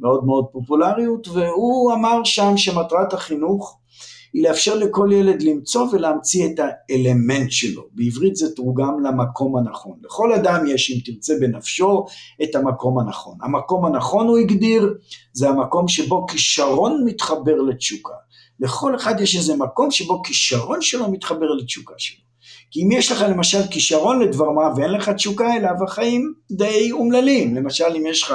מאוד 0.00 0.24
מאוד 0.24 0.44
פופולריות, 0.52 1.28
והוא 1.28 1.92
אמר 1.92 2.24
שם 2.24 2.56
שמטרת 2.56 3.12
החינוך 3.12 3.78
היא 4.36 4.42
לאפשר 4.48 4.74
לכל 4.74 5.08
ילד 5.12 5.42
למצוא 5.42 5.86
ולהמציא 5.92 6.46
את 6.46 6.60
האלמנט 6.90 7.50
שלו. 7.50 7.82
בעברית 7.92 8.36
זה 8.36 8.54
תורגם 8.54 9.04
למקום 9.04 9.56
הנכון. 9.56 9.98
לכל 10.04 10.32
אדם 10.32 10.66
יש, 10.66 10.90
אם 10.90 11.00
תרצה 11.04 11.34
בנפשו, 11.40 12.04
את 12.42 12.54
המקום 12.54 12.98
הנכון. 12.98 13.38
המקום 13.42 13.86
הנכון, 13.86 14.28
הוא 14.28 14.38
הגדיר, 14.38 14.94
זה 15.32 15.48
המקום 15.48 15.88
שבו 15.88 16.26
כישרון 16.26 17.02
מתחבר 17.04 17.56
לתשוקה. 17.56 18.12
לכל 18.60 18.96
אחד 18.96 19.20
יש 19.20 19.36
איזה 19.36 19.56
מקום 19.56 19.90
שבו 19.90 20.22
כישרון 20.22 20.82
שלו 20.82 21.10
מתחבר 21.10 21.50
לתשוקה 21.50 21.94
שלו. 21.98 22.24
כי 22.70 22.82
אם 22.82 22.92
יש 22.92 23.12
לך 23.12 23.24
למשל 23.28 23.62
כישרון 23.70 24.22
לדבר 24.22 24.50
מה 24.50 24.62
ואין 24.76 24.90
לך 24.90 25.08
תשוקה 25.08 25.56
אליו, 25.56 25.74
החיים 25.84 26.32
די 26.52 26.92
אומללים. 26.92 27.54
למשל, 27.54 27.96
אם 27.96 28.06
יש 28.06 28.22
לך 28.22 28.34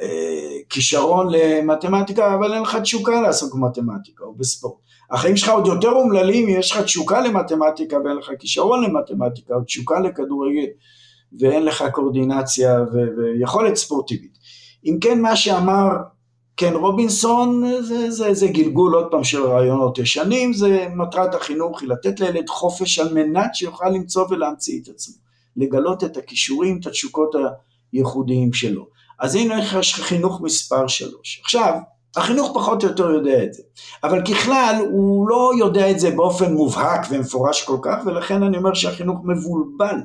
אה, 0.00 0.56
כישרון 0.68 1.26
למתמטיקה, 1.30 2.34
אבל 2.34 2.54
אין 2.54 2.62
לך 2.62 2.76
תשוקה 2.76 3.20
לעסוק 3.20 3.54
במתמטיקה 3.54 4.24
או 4.24 4.34
בספורט. 4.34 4.84
החיים 5.14 5.36
שלך 5.36 5.48
עוד 5.48 5.66
יותר 5.66 5.90
אומללים, 5.90 6.48
יש 6.48 6.72
לך 6.72 6.80
תשוקה 6.80 7.20
למתמטיקה 7.20 7.96
ואין 8.04 8.16
לך 8.16 8.30
כישרון 8.38 8.84
למתמטיקה, 8.84 9.54
או 9.54 9.64
תשוקה 9.64 10.00
לכדורגל 10.00 10.66
ואין 11.38 11.64
לך 11.64 11.84
קורדינציה 11.92 12.84
ו- 12.92 13.18
ויכולת 13.18 13.76
ספורטיבית. 13.76 14.38
אם 14.86 14.98
כן, 15.00 15.20
מה 15.20 15.36
שאמר 15.36 15.88
קן 16.56 16.74
רובינסון 16.74 17.62
זה, 17.80 18.10
זה, 18.10 18.34
זה 18.34 18.46
גלגול 18.46 18.94
עוד 18.94 19.06
פעם 19.10 19.24
של 19.24 19.42
רעיונות 19.42 19.98
ישנים, 19.98 20.52
זה 20.52 20.86
מטרת 20.94 21.34
החינוך 21.34 21.82
היא 21.82 21.88
לתת 21.88 22.20
לילד 22.20 22.48
חופש 22.48 22.98
על 22.98 23.14
מנת 23.14 23.54
שיוכל 23.54 23.88
למצוא 23.88 24.26
ולהמציא 24.30 24.80
את 24.82 24.88
עצמו, 24.88 25.14
לגלות 25.56 26.04
את 26.04 26.16
הכישורים, 26.16 26.78
את 26.80 26.86
התשוקות 26.86 27.34
הייחודיים 27.92 28.52
שלו. 28.52 28.86
אז 29.20 29.34
הנה 29.34 29.54
יש 29.78 29.94
חינוך 29.94 30.40
מספר 30.40 30.86
שלוש. 30.86 31.40
עכשיו, 31.44 31.78
החינוך 32.16 32.50
פחות 32.54 32.84
או 32.84 32.88
יותר 32.88 33.10
יודע 33.10 33.44
את 33.44 33.54
זה, 33.54 33.62
אבל 34.04 34.22
ככלל 34.24 34.74
הוא 34.90 35.28
לא 35.28 35.50
יודע 35.58 35.90
את 35.90 36.00
זה 36.00 36.10
באופן 36.10 36.52
מובהק 36.52 37.06
ומפורש 37.10 37.62
כל 37.62 37.76
כך, 37.82 37.96
ולכן 38.06 38.42
אני 38.42 38.56
אומר 38.56 38.74
שהחינוך 38.74 39.18
מבולבל. 39.24 39.96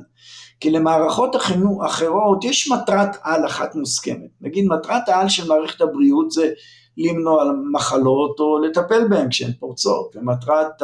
כי 0.60 0.70
למערכות 0.70 1.34
החינוך 1.34 1.84
אחרות 1.84 2.44
יש 2.44 2.70
מטרת 2.70 3.16
על 3.22 3.46
אחת 3.46 3.74
מוסכמת. 3.74 4.30
נגיד 4.40 4.66
מטרת 4.68 5.08
העל 5.08 5.28
של 5.28 5.48
מערכת 5.48 5.80
הבריאות 5.80 6.30
זה 6.30 6.50
למנוע 6.96 7.44
מחלות 7.72 8.40
או 8.40 8.58
לטפל 8.58 9.08
בהן 9.08 9.28
כשהן 9.30 9.52
פורצות, 9.60 10.16
ומטרת 10.16 10.82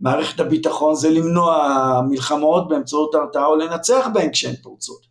מערכת 0.00 0.40
הביטחון 0.40 0.94
זה 0.94 1.10
למנוע 1.10 2.00
מלחמות 2.08 2.68
באמצעות 2.68 3.14
הרתעה 3.14 3.46
או 3.46 3.56
לנצח 3.56 4.08
בהן 4.14 4.30
כשהן 4.32 4.54
פורצות. 4.62 5.06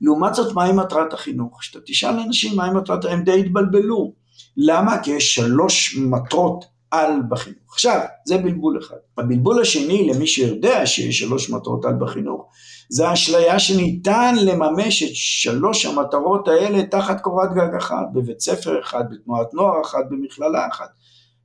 לעומת 0.00 0.34
זאת, 0.34 0.54
מהי 0.54 0.72
מטרת 0.72 1.12
החינוך? 1.12 1.60
כשאתה 1.60 1.78
תשאל 1.86 2.18
אנשים 2.26 2.56
מהי 2.56 2.70
מטרת, 2.70 3.04
הם 3.04 3.24
די 3.24 3.40
התבלבלו. 3.40 4.19
למה? 4.56 5.02
כי 5.02 5.10
יש 5.10 5.34
שלוש 5.34 5.96
מטרות 5.96 6.64
על 6.90 7.12
בחינוך. 7.28 7.58
עכשיו, 7.72 8.00
זה 8.24 8.38
בלבול 8.38 8.78
אחד. 8.78 8.96
הבלבול 9.18 9.60
השני, 9.60 10.10
למי 10.14 10.26
שיודע 10.26 10.86
שיש 10.86 11.18
שלוש 11.18 11.50
מטרות 11.50 11.84
על 11.84 11.94
בחינוך, 12.00 12.46
זה 12.88 13.08
האשליה 13.08 13.58
שניתן 13.58 14.34
לממש 14.40 15.02
את 15.02 15.14
שלוש 15.14 15.86
המטרות 15.86 16.48
האלה 16.48 16.82
תחת 16.82 17.20
קורת 17.20 17.54
גג 17.54 17.74
אחת, 17.78 18.06
בבית 18.12 18.40
ספר 18.40 18.80
אחד, 18.80 19.04
בתנועת 19.10 19.54
נוער 19.54 19.82
אחת, 19.82 20.04
במכללה 20.10 20.68
אחת. 20.72 20.88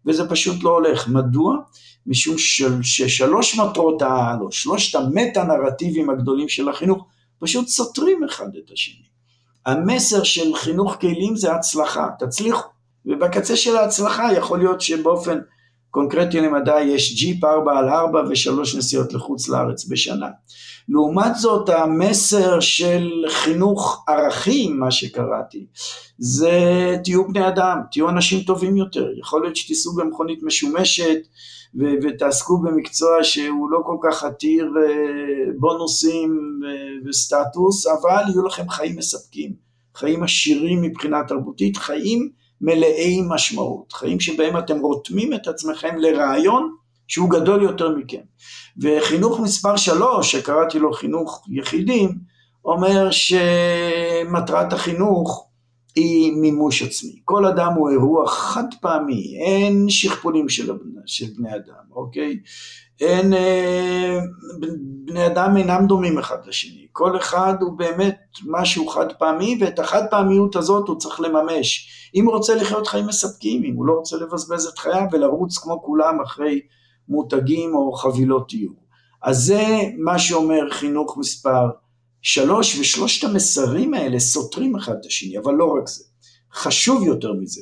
וזה 0.06 0.30
פשוט 0.30 0.64
לא 0.64 0.70
הולך. 0.70 1.08
מדוע? 1.08 1.56
משום 2.08 2.36
ששלוש 2.82 3.60
מטרות 3.60 4.02
העל, 4.02 4.42
או 4.42 4.52
שלושת 4.52 4.96
המטה 4.96 5.44
נרטיבים 5.44 6.10
הגדולים 6.10 6.50
של 6.50 6.70
החינוך, 6.70 7.06
פשוט 7.40 7.68
סותרים 7.68 8.24
אחד 8.24 8.48
את 8.66 8.72
השני. 8.74 9.06
המסר 9.66 10.24
של 10.24 10.56
חינוך 10.56 10.96
כלים 11.02 11.36
זה 11.36 11.54
הצלחה, 11.54 12.08
תצליחו. 12.20 12.75
ובקצה 13.06 13.56
של 13.56 13.76
ההצלחה 13.76 14.34
יכול 14.34 14.60
להיות 14.60 14.82
שבאופן 14.82 15.40
קונקרטי 15.96 16.42
למדי 16.42 16.82
יש 16.82 17.16
ג'יפ 17.16 17.44
4 17.44 17.80
על 17.80 17.90
4 17.90 18.24
ושלוש 18.30 18.76
נסיעות 18.76 19.14
לחוץ 19.14 19.50
לארץ 19.50 19.86
בשנה. 19.90 20.30
לעומת 20.90 21.36
זאת 21.36 21.70
המסר 21.70 22.60
של 22.60 23.10
חינוך 23.30 24.06
ערכים, 24.08 24.80
מה 24.80 24.92
שקראתי, 24.92 25.66
זה 26.18 26.52
תהיו 27.04 27.28
בני 27.28 27.48
אדם, 27.48 27.78
תהיו 27.92 28.10
אנשים 28.10 28.44
טובים 28.44 28.78
יותר, 28.78 29.08
יכול 29.20 29.42
להיות 29.42 29.56
שתיסעו 29.56 29.96
במכונית 29.96 30.44
משומשת 30.44 31.18
ו- 31.80 31.94
ותעסקו 32.04 32.58
במקצוע 32.58 33.24
שהוא 33.24 33.70
לא 33.70 33.80
כל 33.86 33.98
כך 34.04 34.24
עתיר 34.24 34.66
אה, 34.66 35.52
בונוסים 35.60 36.60
ו- 36.62 37.10
וסטטוס, 37.10 37.88
אבל 37.88 38.24
יהיו 38.30 38.46
לכם 38.46 38.70
חיים 38.70 38.96
מספקים, 38.96 39.54
חיים 39.96 40.24
עשירים 40.24 40.82
מבחינה 40.82 41.24
תרבותית, 41.28 41.78
חיים 41.78 42.30
מלאי 42.62 43.22
משמעות, 43.28 43.94
חיים 43.94 44.20
שבהם 44.20 44.58
אתם 44.58 44.80
רותמים 44.80 45.34
את 45.34 45.48
עצמכם 45.48 45.96
לרעיון 45.98 46.76
שהוא 47.08 47.30
גדול 47.30 47.64
יותר 47.64 47.90
מכם. 47.90 48.22
וחינוך 48.82 49.40
מספר 49.40 49.76
שלוש, 49.76 50.32
שקראתי 50.32 50.80
לו 50.80 50.94
חינוך 50.94 51.44
יחידים, 51.50 52.12
אומר 52.66 53.10
שמטרת 53.12 54.74
החינוך 54.74 55.48
היא 55.96 56.34
מימוש 56.34 56.82
עצמי. 56.82 57.20
כל 57.24 57.46
אדם 57.46 57.72
הוא 57.74 57.90
אירוע 57.90 58.28
חד 58.28 58.68
פעמי, 58.82 59.38
אין 59.46 59.90
שכפולים 59.90 60.50
של, 60.50 60.72
של 61.06 61.26
בני 61.38 61.56
אדם, 61.56 61.84
אוקיי? 61.92 62.40
אין, 63.02 63.34
אה, 63.34 64.20
בני 65.06 65.26
אדם 65.26 65.58
אינם 65.58 65.88
דומים 65.88 66.18
אחד 66.18 66.38
לשני, 66.46 66.88
כל 66.92 67.18
אחד 67.18 67.54
הוא 67.62 67.78
באמת 67.78 68.18
משהו 68.46 68.88
חד 68.88 69.12
פעמי 69.20 69.58
ואת 69.62 69.80
החד 69.80 70.04
פעמיות 70.10 70.56
הזאת 70.56 70.88
הוא 70.88 71.00
צריך 71.00 71.22
לממש. 71.22 71.90
אם 72.16 72.26
הוא 72.26 72.34
רוצה 72.34 72.56
לחיות 72.56 72.88
חיים 72.88 73.08
מספקים, 73.08 73.64
אם 73.64 73.76
הוא 73.76 73.86
לא 73.86 73.94
רוצה 73.94 74.18
לבזבז 74.18 74.66
את 74.66 74.78
חייו 74.78 75.04
ולרוץ 75.12 75.58
כמו 75.58 75.84
כולם 75.84 76.22
אחרי 76.22 76.62
מותגים 77.10 77.76
או 77.76 77.94
חבילות 77.94 78.48
דיור. 78.50 78.76
אז 79.24 79.38
זה 79.38 79.66
מה 79.98 80.20
שאומר 80.20 80.70
חינוך 80.72 81.18
מספר 81.18 81.70
שלוש, 82.22 82.80
ושלושת 82.80 83.30
המסרים 83.30 83.94
האלה 83.94 84.20
סותרים 84.20 84.76
אחד 84.76 84.94
את 85.02 85.06
השני, 85.06 85.38
אבל 85.38 85.54
לא 85.54 85.66
רק 85.66 85.88
זה. 85.88 86.04
חשוב 86.54 87.04
יותר 87.04 87.34
מזה, 87.34 87.62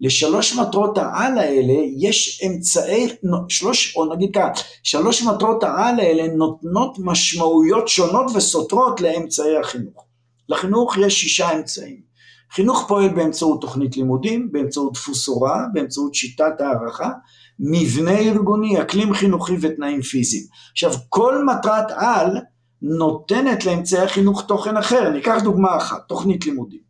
לשלוש 0.00 0.56
מטרות 0.56 0.98
העל 0.98 1.38
האלה 1.38 1.74
יש 1.98 2.42
אמצעי, 2.46 3.08
שלוש, 3.48 3.96
או 3.96 4.14
נגיד 4.14 4.30
ככה, 4.34 4.62
שלוש 4.82 5.22
מטרות 5.22 5.62
העל 5.64 6.00
האלה 6.00 6.26
נותנות 6.34 6.96
משמעויות 6.98 7.88
שונות 7.88 8.30
וסותרות 8.34 9.00
לאמצעי 9.00 9.56
החינוך. 9.56 10.04
לחינוך 10.48 10.96
יש 10.96 11.20
שישה 11.20 11.52
אמצעים. 11.52 12.12
חינוך 12.52 12.84
פועל 12.88 13.08
באמצעות 13.08 13.60
תוכנית 13.60 13.96
לימודים, 13.96 14.52
באמצעות 14.52 14.92
דפוס 14.92 15.28
הוראה, 15.28 15.60
באמצעות 15.72 16.14
שיטת 16.14 16.60
הערכה, 16.60 17.10
מבנה 17.58 18.18
ארגוני, 18.18 18.80
אקלים 18.80 19.14
חינוכי 19.14 19.56
ותנאים 19.60 20.02
פיזיים. 20.02 20.44
עכשיו, 20.72 20.92
כל 21.08 21.44
מטרת 21.44 21.90
על 21.90 22.38
נותנת 22.82 23.64
לאמצעי 23.64 24.02
החינוך 24.02 24.44
תוכן 24.46 24.76
אחר. 24.76 25.10
ניקח 25.10 25.42
דוגמה 25.42 25.76
אחת, 25.76 26.08
תוכנית 26.08 26.46
לימודים. 26.46 26.80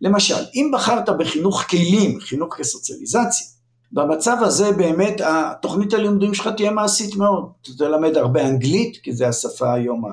למשל, 0.00 0.44
אם 0.54 0.70
בחרת 0.74 1.08
בחינוך 1.08 1.62
כלים, 1.62 2.20
חינוך 2.20 2.54
כסוציאליזציה, 2.54 3.46
במצב 3.92 4.36
הזה 4.40 4.72
באמת 4.72 5.20
התוכנית 5.24 5.94
הלימודים 5.94 6.34
שלך 6.34 6.48
תהיה 6.56 6.70
מעשית 6.70 7.16
מאוד. 7.16 7.50
תלמד 7.78 8.16
הרבה 8.16 8.48
אנגלית, 8.48 8.96
כי 9.02 9.12
זה 9.12 9.28
השפה 9.28 9.72
היום 9.72 10.04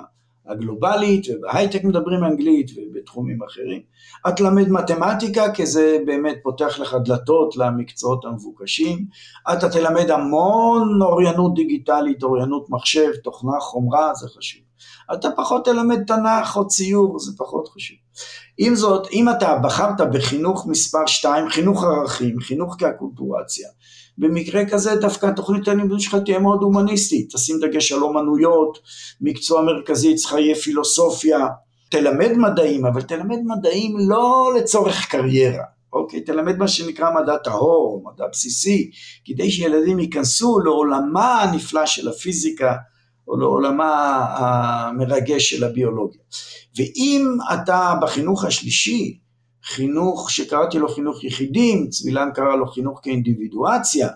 הגלובלית, 0.48 1.28
ובהייטק 1.30 1.84
מדברים 1.84 2.24
אנגלית 2.24 2.71
ובתחומים 2.76 3.43
אחרים. 3.43 3.82
את 4.28 4.36
תלמד 4.36 4.69
מתמטיקה, 4.69 5.52
כי 5.52 5.65
זה 5.65 5.98
באמת 6.06 6.38
פותח 6.43 6.80
לך 6.80 6.95
דלתות 7.06 7.56
למקצועות 7.58 8.26
המבוקשים. 8.26 9.06
אתה 9.54 9.69
תלמד 9.69 10.12
המון 10.12 11.02
אוריינות 11.02 11.54
דיגיטלית, 11.54 12.24
אוריינות 12.24 12.69
מחשב, 12.69 13.12
תוכנה, 13.24 13.60
חומרה, 13.60 14.13
זה 14.13 14.28
חשוב. 14.38 14.62
אתה 15.13 15.30
פחות 15.38 15.65
תלמד 15.65 16.04
תנ"ך 16.04 16.58
או 16.58 16.67
ציור, 16.67 17.19
זה 17.19 17.32
פחות 17.38 17.67
חשוב. 17.67 17.98
עם 18.58 18.76
זאת, 18.76 19.08
אם 19.12 19.30
אתה 19.30 19.58
בחרת 19.63 20.02
בחינוך 20.13 20.68
מספר 20.68 21.06
2, 21.06 21.50
חינוך 21.50 21.84
ערכים, 21.84 22.39
חינוך 22.39 22.76
כאקולטורציה, 22.80 23.68
במקרה 24.18 24.65
כזה 24.65 24.96
דווקא 24.96 25.32
תוכנית 25.36 25.68
הלימוד 25.68 26.00
שלך 26.00 26.18
תהיה 26.26 26.39
מאוד 26.39 26.62
הומניסטית, 26.62 27.36
תשים 27.36 27.60
דגש 27.60 27.91
על 27.91 28.04
אומנויות, 28.04 28.80
מקצוע 29.22 29.62
מרכזי 29.62 30.13
אצלך 30.13 30.32
יהיה 30.32 30.56
פילוסופיה, 30.56 31.48
תלמד 31.89 32.32
מדעים, 32.32 32.86
אבל 32.86 33.02
תלמד 33.02 33.39
מדעים 33.46 33.98
לא 34.00 34.54
לצורך 34.58 35.06
קריירה, 35.06 35.63
אוקיי? 35.94 36.22
תלמד 36.22 36.58
מה 36.58 36.68
שנקרא 36.68 37.10
מדע 37.22 37.38
טהור, 37.38 38.04
מדע 38.06 38.26
בסיסי, 38.32 38.89
כדי 39.26 39.52
שילדים 39.52 40.00
ייכנסו 40.00 40.60
לעולמה 40.60 41.41
הנפלא 41.41 41.86
של 41.86 42.10
הפיזיקה, 42.10 42.74
או 43.27 43.38
לעולמה 43.38 44.25
המרגש 44.38 45.49
של 45.49 45.63
הביולוגיה. 45.63 46.21
ואם 46.77 47.38
אתה 47.53 47.93
בחינוך 48.01 48.45
השלישי, 48.45 49.19
חינוך 49.63 50.31
שקראתי 50.31 50.79
לו 50.79 50.89
חינוך 50.89 51.23
יחידים, 51.23 51.89
צבילן 51.89 52.29
קרא 52.33 52.55
לו 52.55 52.67
חינוך 52.67 52.99
כאינדיבידואציה, 53.03 54.09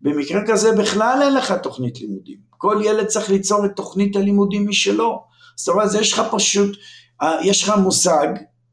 במקרה 0.00 0.40
כזה 0.46 0.72
בכלל 0.72 1.18
אין 1.22 1.34
לך 1.34 1.52
תוכנית 1.52 2.00
לימודים. 2.00 2.38
כל 2.58 2.80
ילד 2.84 3.06
צריך 3.06 3.30
ליצור 3.30 3.64
את 3.64 3.70
תוכנית 3.76 4.16
הלימודים 4.16 4.68
משלו. 4.68 5.22
זאת 5.56 5.68
אומרת, 5.68 5.90
יש 6.00 6.12
לך 6.12 6.22
פשוט, 6.30 6.76
אה, 7.22 7.38
יש 7.42 7.62
לך 7.62 7.72
מושג, 7.78 8.26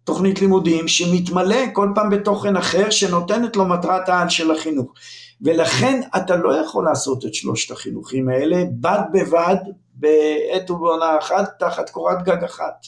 תוכנית 0.04 0.42
לימודים, 0.42 0.88
שמתמלא 0.88 1.60
כל 1.74 1.90
פעם 1.96 2.10
בתוכן 2.10 2.56
אחר 2.56 2.90
שנותנת 2.90 3.56
לו 3.56 3.66
מטרת 3.66 4.10
העל 4.10 4.30
של 4.30 4.52
החינוך. 4.52 4.94
ולכן 5.42 6.02
אתה 6.16 6.36
לא 6.36 6.56
יכול 6.56 6.86
לעשות 6.86 7.26
את 7.26 7.34
שלושת 7.34 7.72
החינוכים 7.72 8.30
האלה 8.30 8.64
בד 8.80 9.00
בבד 9.14 9.56
בעת 9.94 10.72
ובעונה 10.72 11.18
אחת 11.20 11.50
תחת 11.60 11.90
קורת 11.90 12.24
גג 12.24 12.44
אחת. 12.44 12.86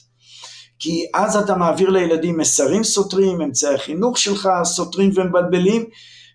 כי 0.80 1.06
אז 1.14 1.38
אתה 1.38 1.56
מעביר 1.56 1.90
לילדים 1.90 2.38
מסרים 2.38 2.84
סותרים, 2.84 3.42
אמצעי 3.42 3.76
החינוך 3.76 4.18
שלך 4.18 4.50
סותרים 4.64 5.12
ומבלבלים, 5.16 5.86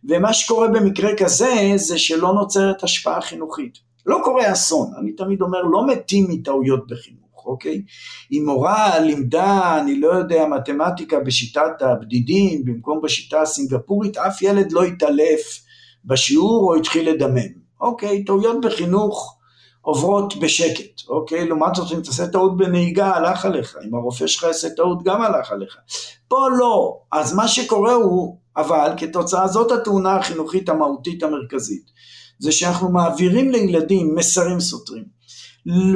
ומה 0.09 0.33
שקורה 0.33 0.69
במקרה 0.69 1.11
כזה 1.17 1.73
זה 1.77 1.99
שלא 1.99 2.33
נוצרת 2.33 2.85
השפעה 2.85 3.21
חינוכית. 3.21 3.79
לא 4.07 4.19
קורה 4.25 4.53
אסון, 4.53 4.91
אני 5.01 5.13
תמיד 5.13 5.43
אומר 5.43 5.63
לא 5.63 5.87
מתים 5.87 6.27
מטעויות 6.29 6.87
בחינוך, 6.87 7.47
אוקיי? 7.47 7.83
אם 8.33 8.43
מורה 8.47 8.99
לימדה, 8.99 9.79
אני 9.81 10.01
לא 10.01 10.09
יודע, 10.09 10.47
מתמטיקה 10.47 11.21
בשיטת 11.21 11.83
הבדידים 11.83 12.65
במקום 12.65 13.01
בשיטה 13.03 13.41
הסינגפורית, 13.43 14.17
אף 14.17 14.43
ילד 14.43 14.73
לא 14.73 14.83
התעלף 14.83 15.61
בשיעור 16.05 16.71
או 16.71 16.75
התחיל 16.75 17.11
לדמם. 17.11 17.61
אוקיי, 17.81 18.25
טעויות 18.25 18.65
בחינוך 18.65 19.40
עוברות 19.81 20.37
בשקט, 20.37 21.09
אוקיי? 21.09 21.49
לעומת 21.49 21.75
זאת 21.75 21.93
אם 21.93 22.01
תעשה 22.01 22.27
טעות 22.27 22.57
בנהיגה 22.57 23.15
הלך 23.15 23.45
עליך, 23.45 23.77
אם 23.89 23.95
הרופא 23.95 24.27
שלך 24.27 24.43
יעשה 24.43 24.71
טעות 24.71 25.03
גם 25.03 25.23
הלך 25.23 25.53
עליך. 25.53 25.77
פה 26.29 26.47
לא, 26.59 26.99
אז 27.13 27.35
מה 27.35 27.49
שקורה 27.49 27.93
הוא, 27.93 28.37
אבל 28.57 28.93
כתוצאה 28.97 29.49
זאת 29.49 29.73
התאונה 29.73 30.17
החינוכית 30.17 30.69
המהותית 30.69 31.23
המרכזית, 31.23 31.91
זה 32.39 32.53
שאנחנו 32.53 32.89
מעבירים 32.93 33.51
לילדים 33.51 34.15
מסרים 34.15 34.61
סותרים, 34.61 35.21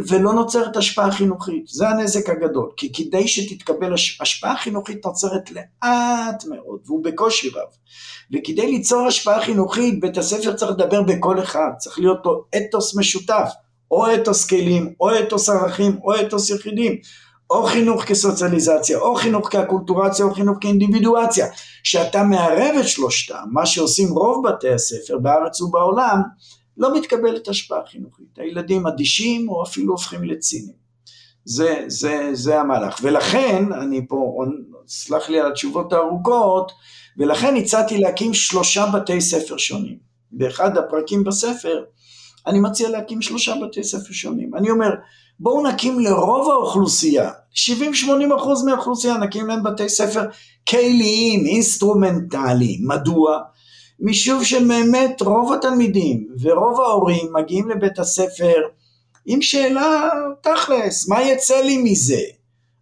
ולא 0.08 0.32
נוצרת 0.32 0.76
השפעה 0.76 1.12
חינוכית, 1.12 1.68
זה 1.68 1.88
הנזק 1.88 2.28
הגדול, 2.28 2.70
כי 2.76 2.92
כדי 2.92 3.28
שתתקבל 3.28 3.94
השפעה 4.20 4.56
חינוכית 4.56 5.06
נוצרת 5.06 5.50
לאט 5.50 6.44
מאוד, 6.48 6.80
והוא 6.86 7.04
בקושי 7.04 7.48
רב, 7.48 7.68
וכדי 8.32 8.66
ליצור 8.66 9.06
השפעה 9.06 9.42
חינוכית 9.42 10.00
בית 10.00 10.18
הספר 10.18 10.52
צריך 10.52 10.70
לדבר 10.70 11.02
בקול 11.02 11.42
אחד, 11.42 11.70
צריך 11.78 11.98
להיות 11.98 12.18
לו 12.24 12.44
אתוס 12.56 12.96
משותף, 12.96 13.50
או 13.90 14.14
אתוס 14.14 14.46
כלים, 14.46 14.94
או 15.00 15.18
אתוס 15.18 15.48
ערכים, 15.48 15.98
או 16.04 16.20
אתוס 16.20 16.50
יחידים, 16.50 16.96
או 17.50 17.66
חינוך 17.66 18.04
כסוציאליזציה, 18.04 18.98
או 18.98 19.14
חינוך 19.14 19.48
כאקולטורציה, 19.52 20.24
או 20.24 20.34
חינוך 20.34 20.58
כאינדיבידואציה, 20.60 21.46
שאתה 21.82 22.22
מערב 22.22 22.74
את 22.80 22.88
שלושתם, 22.88 23.44
מה 23.52 23.66
שעושים 23.66 24.08
רוב 24.08 24.48
בתי 24.48 24.70
הספר 24.70 25.18
בארץ 25.18 25.60
ובעולם, 25.60 26.22
לא 26.76 26.96
מתקבלת 26.96 27.48
השפעה 27.48 27.80
חינוכית. 27.86 28.38
הילדים 28.38 28.86
אדישים 28.86 29.48
או 29.48 29.62
אפילו 29.62 29.92
הופכים 29.92 30.24
לציניים. 30.24 30.84
זה, 31.44 31.84
זה, 31.86 32.30
זה 32.32 32.60
המהלך. 32.60 33.00
ולכן, 33.02 33.72
אני 33.72 34.08
פה, 34.08 34.44
סלח 34.88 35.28
לי 35.28 35.40
על 35.40 35.50
התשובות 35.52 35.92
הארוכות, 35.92 36.72
ולכן 37.18 37.56
הצעתי 37.56 37.98
להקים 37.98 38.34
שלושה 38.34 38.86
בתי 38.94 39.20
ספר 39.20 39.56
שונים. 39.56 39.98
באחד 40.32 40.78
הפרקים 40.78 41.24
בספר, 41.24 41.84
אני 42.46 42.60
מציע 42.60 42.88
להקים 42.88 43.22
שלושה 43.22 43.54
בתי 43.62 43.84
ספר 43.84 44.12
שונים. 44.12 44.54
אני 44.54 44.70
אומר, 44.70 44.90
בואו 45.40 45.66
נקים 45.68 46.00
לרוב 46.00 46.50
האוכלוסייה, 46.50 47.30
70-80 47.54 47.56
אחוז 48.36 48.64
מהאוכלוסייה, 48.64 49.16
נקים 49.16 49.46
להם 49.46 49.62
בתי 49.62 49.88
ספר 49.88 50.22
כליים, 50.68 51.46
אינסטרומנטליים. 51.46 52.88
מדוע? 52.88 53.38
משום 54.00 54.44
שבאמת 54.44 55.22
רוב 55.22 55.52
התלמידים 55.52 56.26
ורוב 56.40 56.80
ההורים 56.80 57.32
מגיעים 57.32 57.68
לבית 57.68 57.98
הספר 57.98 58.54
עם 59.26 59.42
שאלה 59.42 60.10
תכלס, 60.42 61.08
מה 61.08 61.22
יצא 61.22 61.60
לי 61.60 61.78
מזה? 61.78 62.20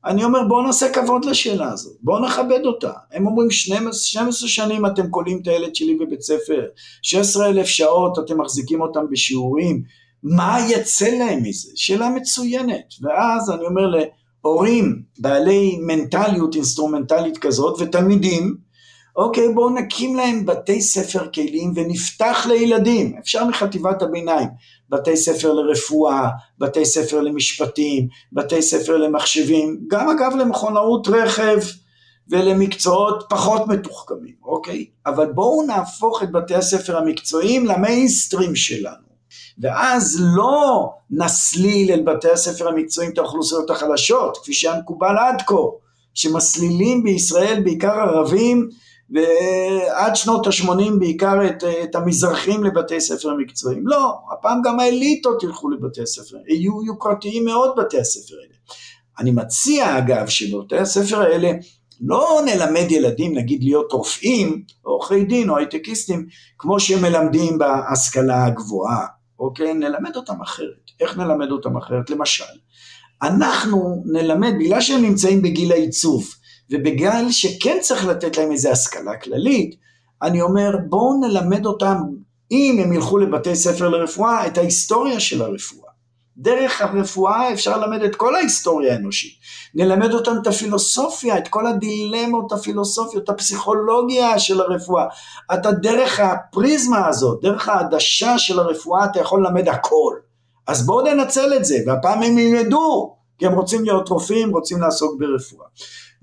אני 0.07 0.25
אומר 0.25 0.45
בואו 0.49 0.63
נעשה 0.63 0.93
כבוד 0.93 1.25
לשאלה 1.25 1.73
הזאת, 1.73 1.97
בואו 2.01 2.25
נכבד 2.25 2.65
אותה. 2.65 2.93
הם 3.13 3.27
אומרים 3.27 3.51
12, 3.51 3.93
12 3.93 4.49
שנים 4.49 4.87
אתם 4.87 5.11
קולים 5.11 5.39
את 5.43 5.49
הילד 5.49 5.75
שלי 5.75 5.95
בבית 5.95 6.23
ספר, 6.23 6.63
16 7.03 7.49
אלף 7.49 7.67
שעות 7.67 8.19
אתם 8.19 8.41
מחזיקים 8.41 8.81
אותם 8.81 9.05
בשיעורים, 9.11 9.83
מה 10.23 10.59
יצא 10.69 11.09
להם 11.09 11.43
מזה? 11.43 11.71
שאלה 11.75 12.09
מצוינת. 12.09 12.95
ואז 13.03 13.51
אני 13.51 13.65
אומר 13.65 13.87
להורים 13.87 15.03
בעלי 15.19 15.79
מנטליות 15.87 16.55
אינסטרומנטלית 16.55 17.39
כזאת 17.39 17.81
ותלמידים, 17.81 18.57
אוקיי 19.17 19.49
בואו 19.55 19.71
נקים 19.71 20.17
להם 20.17 20.47
בתי 20.47 20.81
ספר 20.81 21.27
כלים 21.35 21.73
ונפתח 21.75 22.47
לילדים, 22.49 23.17
אפשר 23.19 23.45
מחטיבת 23.45 24.03
הביניים, 24.03 24.49
בתי 24.93 25.17
ספר 25.17 25.53
לרפואה, 25.53 26.29
בתי 26.59 26.85
ספר 26.85 27.21
למשפטים, 27.21 28.09
בתי 28.33 28.63
ספר 28.63 28.97
למחשבים, 28.97 29.81
גם 29.89 30.09
אגב 30.09 30.33
למכונאות 30.37 31.09
רכב 31.09 31.59
ולמקצועות 32.29 33.25
פחות 33.29 33.69
מתוחכמים, 33.69 34.35
אוקיי? 34.45 34.87
אבל 35.07 35.33
בואו 35.33 35.63
נהפוך 35.63 36.23
את 36.23 36.33
בתי 36.33 36.55
הספר 36.55 36.99
המקצועיים 36.99 37.67
למיינסטרים 37.67 38.57
שלנו. 38.57 39.13
ואז 39.59 40.23
לא 40.37 40.91
נסליל 41.11 41.91
אל 41.91 42.03
בתי 42.03 42.31
הספר 42.31 42.69
המקצועיים 42.69 43.13
את 43.13 43.19
האוכלוסיות 43.19 43.71
החלשות, 43.71 44.39
כפי 44.43 44.53
שהיה 44.53 44.79
מקובל 44.79 45.19
עד 45.19 45.43
כה, 45.47 45.57
שמסלילים 46.15 47.03
בישראל 47.03 47.61
בעיקר 47.65 47.93
ערבים 47.93 48.69
ועד 49.13 50.17
שנות 50.17 50.47
ה-80 50.47 50.99
בעיקר 50.99 51.47
את, 51.47 51.65
את 51.83 51.95
המזרחים 51.95 52.65
לבתי 52.65 53.01
ספר 53.01 53.35
מקצועיים. 53.39 53.87
לא, 53.87 54.15
הפעם 54.33 54.61
גם 54.65 54.81
האליטות 54.81 55.43
ילכו 55.43 55.71
לבתי 55.71 56.03
הספר, 56.03 56.37
יהיו 56.49 56.85
יוקרתיים 56.85 57.45
מאוד 57.45 57.71
בתי 57.77 58.01
הספר 58.01 58.35
האלה. 58.43 58.55
אני 59.19 59.31
מציע 59.31 59.99
אגב 59.99 60.27
שבבתי 60.27 60.79
הספר 60.79 61.21
האלה 61.21 61.51
לא 62.01 62.41
נלמד 62.45 62.91
ילדים 62.91 63.35
נגיד 63.35 63.65
להיות 63.65 63.93
רופאים, 63.93 64.63
או 64.85 64.91
עורכי 64.91 65.25
דין 65.25 65.51
או 65.51 65.57
הייטקיסטים, 65.57 66.27
כמו 66.59 66.81
שמלמדים 66.81 67.59
בהשכלה 67.59 68.45
הגבוהה, 68.45 69.07
אוקיי? 69.39 69.75
נלמד 69.75 70.17
אותם 70.17 70.41
אחרת. 70.43 70.91
איך 71.01 71.19
נלמד 71.19 71.51
אותם 71.51 71.77
אחרת? 71.77 72.11
למשל, 72.11 72.45
אנחנו 73.23 74.03
נלמד, 74.07 74.53
בגלל 74.61 74.81
שהם 74.81 75.03
נמצאים 75.03 75.43
בגיל 75.43 75.73
העיצוב, 75.73 76.25
ובגלל 76.73 77.27
שכן 77.31 77.79
צריך 77.81 78.07
לתת 78.07 78.39
להם 78.39 78.53
איזו 78.53 78.71
השכלה 78.71 79.17
כללית, 79.17 79.77
אני 80.23 80.41
אומר 80.41 80.77
בואו 80.89 81.21
נלמד 81.21 81.67
אותם, 81.67 81.97
אם 82.51 82.81
הם 82.85 82.93
ילכו 82.93 83.19
לבתי 83.19 83.57
ספר 83.57 83.89
לרפואה, 83.89 84.47
את 84.47 84.59
ההיסטוריה 84.59 85.21
של 85.21 85.43
הרפואה. 85.43 85.93
דרך 86.37 86.81
הרפואה 86.81 87.53
אפשר 87.53 87.77
ללמד 87.77 88.03
את 88.03 88.17
כל 88.17 88.37
ההיסטוריה 88.37 88.93
האנושית. 88.93 89.33
נלמד 89.75 90.13
אותם 90.13 90.33
את 90.43 90.47
הפילוסופיה, 90.47 91.39
את 91.39 91.49
כל 91.49 91.67
הדילמות 91.67 92.53
הפילוסופיות, 92.53 93.29
הפסיכולוגיה 93.29 94.39
של 94.39 94.61
הרפואה. 94.61 95.05
אתה 95.55 95.73
דרך 95.73 96.21
הפריזמה 96.21 97.09
הזאת, 97.09 97.39
דרך 97.43 97.69
העדשה 97.69 98.39
של 98.39 98.59
הרפואה, 98.59 99.05
אתה 99.05 99.21
יכול 99.21 99.47
ללמד 99.47 99.69
הכל. 99.69 100.15
אז 100.67 100.87
בואו 100.87 101.15
ננצל 101.15 101.57
את 101.57 101.65
זה, 101.65 101.79
והפעם 101.87 102.23
הם 102.23 102.39
ילמדו, 102.39 103.17
כי 103.39 103.47
הם 103.47 103.55
רוצים 103.55 103.85
להיות 103.85 104.09
רופאים, 104.09 104.51
רוצים 104.51 104.81
לעסוק 104.81 105.21
ברפואה. 105.21 105.67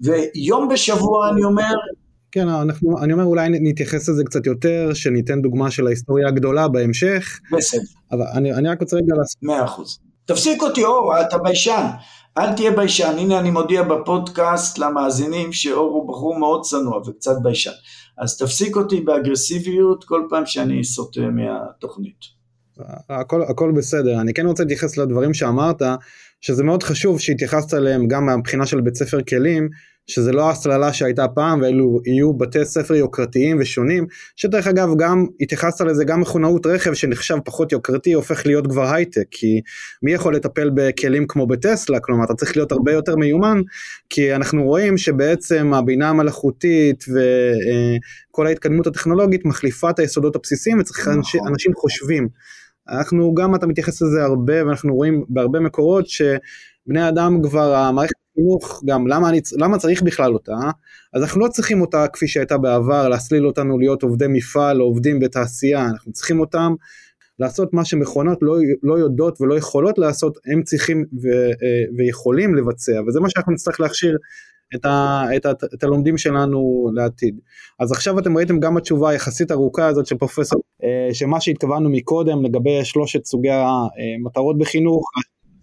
ויום 0.04 0.70
בשבוע 0.70 1.30
אני 1.30 1.44
אומר... 1.44 1.74
כן, 2.32 2.48
אנחנו, 2.48 3.04
אני 3.04 3.14
אומר 3.14 3.24
אולי 3.24 3.50
נתייחס 3.50 4.10
לזה 4.10 4.24
קצת 4.24 4.46
יותר, 4.46 4.92
שניתן 4.94 5.42
דוגמה 5.42 5.72
של 5.72 5.88
ההיסטוריה 5.88 6.28
הגדולה 6.28 6.68
בהמשך. 6.68 7.40
בסדר. 7.58 7.82
אבל 8.12 8.26
אני, 8.34 8.54
אני 8.54 8.70
רק 8.70 8.82
רוצה 8.82 8.98
רגע 8.98 9.16
לעשות... 9.18 9.44
מאה 9.44 9.66
אחוז. 9.66 10.00
תפסיק 10.26 10.62
אותי 10.62 10.84
אור, 10.84 11.22
אתה 11.22 11.38
ביישן. 11.38 11.86
אל 12.38 12.54
תהיה 12.56 12.72
ביישן. 12.72 13.16
הנה 13.18 13.40
אני 13.40 13.52
מודיע 13.52 13.84
בפודקאסט 13.84 14.78
למאזינים 14.78 15.54
שאור 15.54 15.92
הוא 15.92 16.10
בחור 16.10 16.40
מאוד 16.40 16.62
צנוע 16.64 16.98
וקצת 16.98 17.36
ביישן. 17.44 17.72
אז 18.18 18.38
תפסיק 18.38 18.76
אותי 18.76 19.02
באגרסיביות 19.02 20.04
כל 20.04 20.22
פעם 20.30 20.46
שאני 20.46 20.84
סוטה 20.84 21.22
מהתוכנית. 21.22 22.40
הכל, 23.10 23.42
הכל 23.44 23.72
בסדר. 23.78 24.22
אני 24.22 24.34
כן 24.34 24.46
רוצה 24.46 24.64
להתייחס 24.64 24.98
לדברים 24.98 25.34
שאמרת, 25.34 25.82
שזה 26.42 26.64
מאוד 26.64 26.84
חשוב 26.84 27.20
שהתייחסת 27.20 27.74
אליהם 27.74 28.08
גם 28.08 28.26
מהבחינה 28.26 28.66
של 28.66 28.82
בית 28.82 28.96
ספר 28.96 29.22
כלים, 29.22 29.70
שזה 30.10 30.32
לא 30.32 30.50
הסללה 30.50 30.94
שהייתה 30.94 31.28
פעם 31.28 31.62
ואלו 31.62 32.00
יהיו 32.06 32.34
בתי 32.34 32.66
ספר 32.66 32.96
יוקרתיים 32.96 33.58
ושונים, 33.60 34.08
שדרך 34.36 34.68
אגב 34.68 34.90
גם 34.98 35.26
התייחסת 35.42 35.82
לזה 35.82 36.04
גם 36.04 36.22
מכונאות 36.22 36.66
רכב 36.66 36.94
שנחשב 36.94 37.36
פחות 37.46 37.72
יוקרתי 37.72 38.14
הופך 38.14 38.46
להיות 38.46 38.68
כבר 38.68 38.94
הייטק, 38.94 39.26
כי 39.32 39.62
מי 40.04 40.14
יכול 40.14 40.36
לטפל 40.36 40.70
בכלים 40.74 41.28
כמו 41.28 41.48
בטסלה, 41.48 42.00
כלומר 42.00 42.24
אתה 42.24 42.34
צריך 42.34 42.58
להיות 42.58 42.72
הרבה 42.72 42.92
יותר 42.92 43.16
מיומן, 43.16 43.62
כי 44.10 44.36
אנחנו 44.36 44.64
רואים 44.64 44.98
שבעצם 44.98 45.74
הבינה 45.74 46.10
המלאכותית 46.10 47.06
וכל 48.30 48.48
ההתקדמות 48.48 48.88
הטכנולוגית 48.88 49.46
מחליפה 49.46 49.90
את 49.90 50.00
היסודות 50.00 50.36
הבסיסיים 50.36 50.80
וצריך 50.80 51.08
נכון. 51.08 51.48
אנשים 51.48 51.74
חושבים. 51.76 52.28
אנחנו 52.92 53.34
גם, 53.34 53.56
אתה 53.56 53.68
מתייחס 53.68 54.02
לזה 54.02 54.24
הרבה, 54.24 54.66
ואנחנו 54.66 54.96
רואים 54.96 55.26
בהרבה 55.30 55.60
מקורות 55.60 56.08
שבני 56.08 57.10
אדם 57.10 57.42
כבר, 57.44 57.76
המערכת 57.76 58.14
החינוך, 58.32 58.84
גם 58.86 59.08
למה, 59.08 59.30
אני, 59.30 59.42
למה 59.58 59.78
צריך 59.78 60.02
בכלל 60.02 60.34
אותה, 60.34 60.58
אז 61.14 61.24
אנחנו 61.24 61.42
לא 61.42 61.48
צריכים 61.48 61.82
אותה 61.82 62.06
כפי 62.14 62.28
שהייתה 62.28 62.58
בעבר, 62.58 63.10
להסליל 63.10 63.48
אותנו 63.48 63.80
להיות 63.80 64.04
עובדי 64.04 64.26
מפעל 64.30 64.80
עובדים 64.80 65.20
בתעשייה, 65.20 65.86
אנחנו 65.86 66.12
צריכים 66.12 66.40
אותם 66.40 66.74
לעשות 67.40 67.74
מה 67.74 67.86
שמכונות 67.86 68.38
לא, 68.42 68.58
לא 68.84 69.00
יודעות 69.00 69.42
ולא 69.42 69.58
יכולות 69.58 69.98
לעשות, 69.98 70.38
הם 70.46 70.64
צריכים 70.64 71.06
ו, 71.24 71.28
אה, 71.28 71.84
ויכולים 71.98 72.56
לבצע, 72.56 73.02
וזה 73.08 73.20
מה 73.20 73.30
שאנחנו 73.30 73.54
נצטרך 73.54 73.80
להכשיר 73.80 74.18
את, 74.76 74.86
ה, 74.86 75.24
את, 75.36 75.46
ה, 75.46 75.52
את 75.74 75.84
הלומדים 75.84 76.18
שלנו 76.18 76.90
לעתיד. 76.94 77.40
אז 77.80 77.92
עכשיו 77.92 78.20
אתם 78.20 78.38
ראיתם 78.38 78.60
גם 78.60 78.78
התשובה 78.78 79.10
היחסית 79.10 79.52
ארוכה 79.52 79.88
הזאת 79.88 80.06
של 80.06 80.18
פרופסור, 80.18 80.62
אה, 80.84 81.14
שמה 81.14 81.42
שהתכוונו 81.42 81.90
מקודם 81.90 82.46
לגבי 82.46 82.86
שלושת 82.86 83.26
סוגי 83.26 83.50
המטרות 83.52 84.58
בחינוך. 84.58 85.04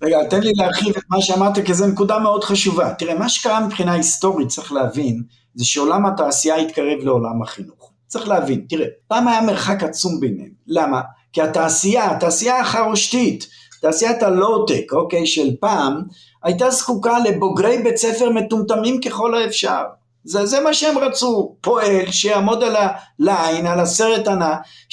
רגע, 0.03 0.19
תן 0.31 0.41
לי 0.41 0.53
להרחיב 0.57 0.97
את 0.97 1.03
מה 1.11 1.21
שאמרת, 1.21 1.59
כי 1.59 1.75
זו 1.75 1.87
נקודה 1.87 2.19
מאוד 2.19 2.45
חשובה. 2.45 2.95
תראה, 2.95 3.19
מה 3.19 3.29
שקרה 3.29 3.67
מבחינה 3.67 3.93
היסטורית, 3.93 4.49
צריך 4.49 4.73
להבין, 4.73 5.23
זה 5.55 5.65
שעולם 5.65 6.07
התעשייה 6.07 6.57
התקרב 6.57 6.99
לעולם 7.03 7.43
החינוך. 7.43 7.93
צריך 8.07 8.29
להבין, 8.29 8.65
תראה, 8.69 8.87
פעם 9.09 9.29
היה 9.29 9.41
מרחק 9.41 9.83
עצום 9.83 10.21
ביניהם. 10.21 10.51
למה? 10.67 11.01
כי 11.33 11.43
התעשייה, 11.43 12.11
התעשייה 12.11 12.61
החרושתית, 12.61 13.47
תעשיית 13.87 14.23
הלואו-טק, 14.23 14.93
אוקיי, 14.93 15.27
של 15.27 15.51
פעם, 15.61 16.03
הייתה 16.45 16.71
זקוקה 16.71 17.19
לבוגרי 17.19 17.79
בית 17.79 17.97
ספר 17.97 18.31
מטומטמים 18.31 19.01
ככל 19.01 19.35
האפשר. 19.35 19.83
זה, 20.25 20.47
זה 20.47 20.61
מה 20.61 20.75
שהם 20.75 20.99
רצו, 20.99 21.57
פועל 21.61 22.11
שיעמוד 22.11 22.63
על 22.63 22.77
הליין, 22.77 23.67
על 23.67 23.81
הסרט 23.81 24.29
ענה, 24.29 24.57
12-16 24.91 24.93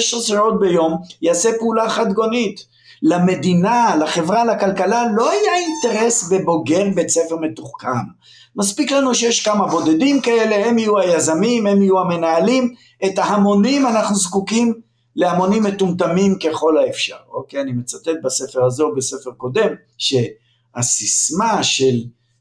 שעות 0.00 0.60
ביום, 0.60 0.96
יעשה 1.22 1.50
פעולה 1.58 1.88
חד 1.88 2.12
גונית. 2.12 2.60
למדינה, 3.02 3.96
לחברה, 3.96 4.44
לכלכלה, 4.44 5.04
לא 5.16 5.30
היה 5.30 5.52
אינטרס 5.54 6.32
בבוגר 6.32 6.84
בית 6.94 7.08
ספר 7.08 7.36
מתוחכם. 7.40 7.88
מספיק 8.56 8.92
לנו 8.92 9.14
שיש 9.14 9.44
כמה 9.44 9.66
בודדים 9.66 10.20
כאלה, 10.20 10.66
הם 10.66 10.78
יהיו 10.78 10.98
היזמים, 10.98 11.66
הם 11.66 11.82
יהיו 11.82 12.00
המנהלים, 12.00 12.74
את 13.04 13.18
ההמונים 13.18 13.86
אנחנו 13.86 14.16
זקוקים 14.16 14.74
להמונים 15.16 15.62
מטומטמים 15.62 16.38
ככל 16.38 16.78
האפשר. 16.78 17.16
אוקיי, 17.28 17.60
אני 17.60 17.72
מצטט 17.72 18.16
בספר 18.24 18.64
הזה 18.64 18.82
או 18.82 18.94
בספר 18.94 19.30
קודם, 19.30 19.68
ש... 19.98 20.14
הסיסמה 20.76 21.62
של 21.62 21.94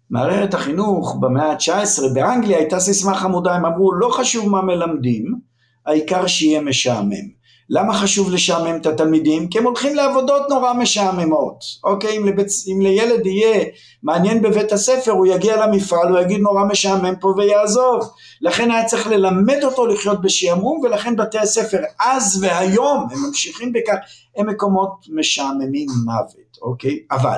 מערכת 0.10 0.54
החינוך 0.54 1.18
במאה 1.20 1.52
ה-19 1.52 2.14
באנגליה 2.14 2.58
הייתה 2.58 2.80
סיסמה 2.80 3.16
חמודה, 3.16 3.56
הם 3.56 3.66
אמרו 3.66 3.94
לא 3.94 4.10
חשוב 4.10 4.50
מה 4.50 4.62
מלמדים, 4.62 5.40
העיקר 5.86 6.28
שיהיה 6.28 6.62
משעמם. 6.62 7.43
למה 7.76 7.94
חשוב 7.94 8.32
לשעמם 8.32 8.76
את 8.76 8.86
התלמידים? 8.86 9.48
כי 9.48 9.58
הם 9.58 9.66
הולכים 9.66 9.96
לעבודות 9.96 10.50
נורא 10.50 10.74
משעממות, 10.74 11.58
אוקיי? 11.84 12.18
אם, 12.18 12.26
לבית, 12.26 12.48
אם 12.72 12.82
לילד 12.82 13.26
יהיה 13.26 13.66
מעניין 14.04 14.42
בבית 14.42 14.72
הספר, 14.72 15.12
הוא 15.12 15.26
יגיע 15.26 15.66
למפעל, 15.66 16.08
הוא 16.08 16.20
יגיד 16.20 16.42
נורא 16.42 16.64
משעמם 16.66 17.16
פה 17.16 17.34
ויעזוב. 17.38 18.10
לכן 18.42 18.72
היה 18.72 18.86
צריך 18.86 19.08
ללמד 19.08 19.64
אותו 19.64 19.86
לחיות 19.86 20.22
בשעמום, 20.22 20.80
ולכן 20.84 21.16
בתי 21.16 21.40
הספר 21.40 21.78
אז 22.00 22.44
והיום, 22.44 23.08
הם 23.12 23.20
ממשיכים 23.28 23.74
בכך, 23.74 23.96
הם 24.38 24.50
מקומות 24.50 25.06
משעממים 25.10 25.88
מוות, 26.06 26.58
אוקיי? 26.62 27.00
אבל 27.12 27.38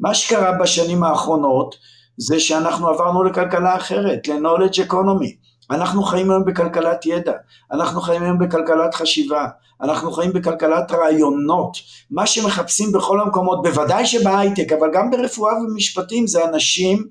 מה 0.00 0.14
שקרה 0.14 0.52
בשנים 0.52 1.04
האחרונות 1.04 1.74
זה 2.16 2.40
שאנחנו 2.40 2.88
עברנו 2.88 3.22
לכלכלה 3.22 3.76
אחרת, 3.76 4.28
ל-knowledge 4.28 4.78
economy. 4.88 5.39
אנחנו 5.70 6.02
חיים 6.02 6.30
היום 6.30 6.44
בכלכלת 6.44 7.06
ידע, 7.06 7.32
אנחנו 7.72 8.00
חיים 8.00 8.22
היום 8.22 8.38
בכלכלת 8.38 8.94
חשיבה, 8.94 9.46
אנחנו 9.82 10.12
חיים 10.12 10.32
בכלכלת 10.32 10.92
רעיונות, 10.92 11.76
מה 12.10 12.26
שמחפשים 12.26 12.92
בכל 12.92 13.20
המקומות, 13.20 13.62
בוודאי 13.62 14.06
שבהייטק, 14.06 14.72
אבל 14.72 14.88
גם 14.94 15.10
ברפואה 15.10 15.52
ומשפטים 15.54 16.26
זה 16.26 16.44
אנשים 16.44 17.06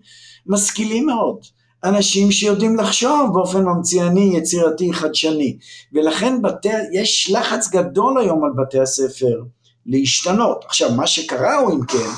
משכילים 0.47 1.05
מאוד, 1.05 1.37
אנשים 1.83 2.31
שיודעים 2.31 2.75
לחשוב 2.75 3.33
באופן 3.33 3.63
ממציאני, 3.63 4.37
יצירתי, 4.37 4.93
חדשני, 4.93 5.57
ולכן 5.93 6.41
בתי, 6.41 6.69
יש 6.93 7.31
לחץ 7.31 7.69
גדול 7.69 8.19
היום 8.21 8.43
על 8.43 8.51
בתי 8.57 8.79
הספר 8.79 9.41
להשתנות. 9.85 10.65
עכשיו, 10.65 10.91
מה 10.91 11.07
שקרה 11.07 11.55
הוא 11.55 11.73
אם 11.73 11.85
כן, 11.85 12.09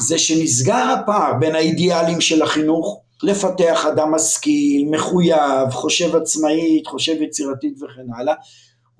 זה 0.00 0.18
שנסגר 0.18 0.94
הפער 0.98 1.32
בין 1.40 1.54
האידיאלים 1.54 2.20
של 2.20 2.42
החינוך 2.42 3.00
לפתח 3.22 3.86
אדם 3.86 4.14
משכיל, 4.14 4.88
מחויב, 4.90 5.70
חושב 5.70 6.16
עצמאית, 6.16 6.86
חושב 6.86 7.22
יצירתית 7.22 7.82
וכן 7.82 8.12
הלאה, 8.18 8.34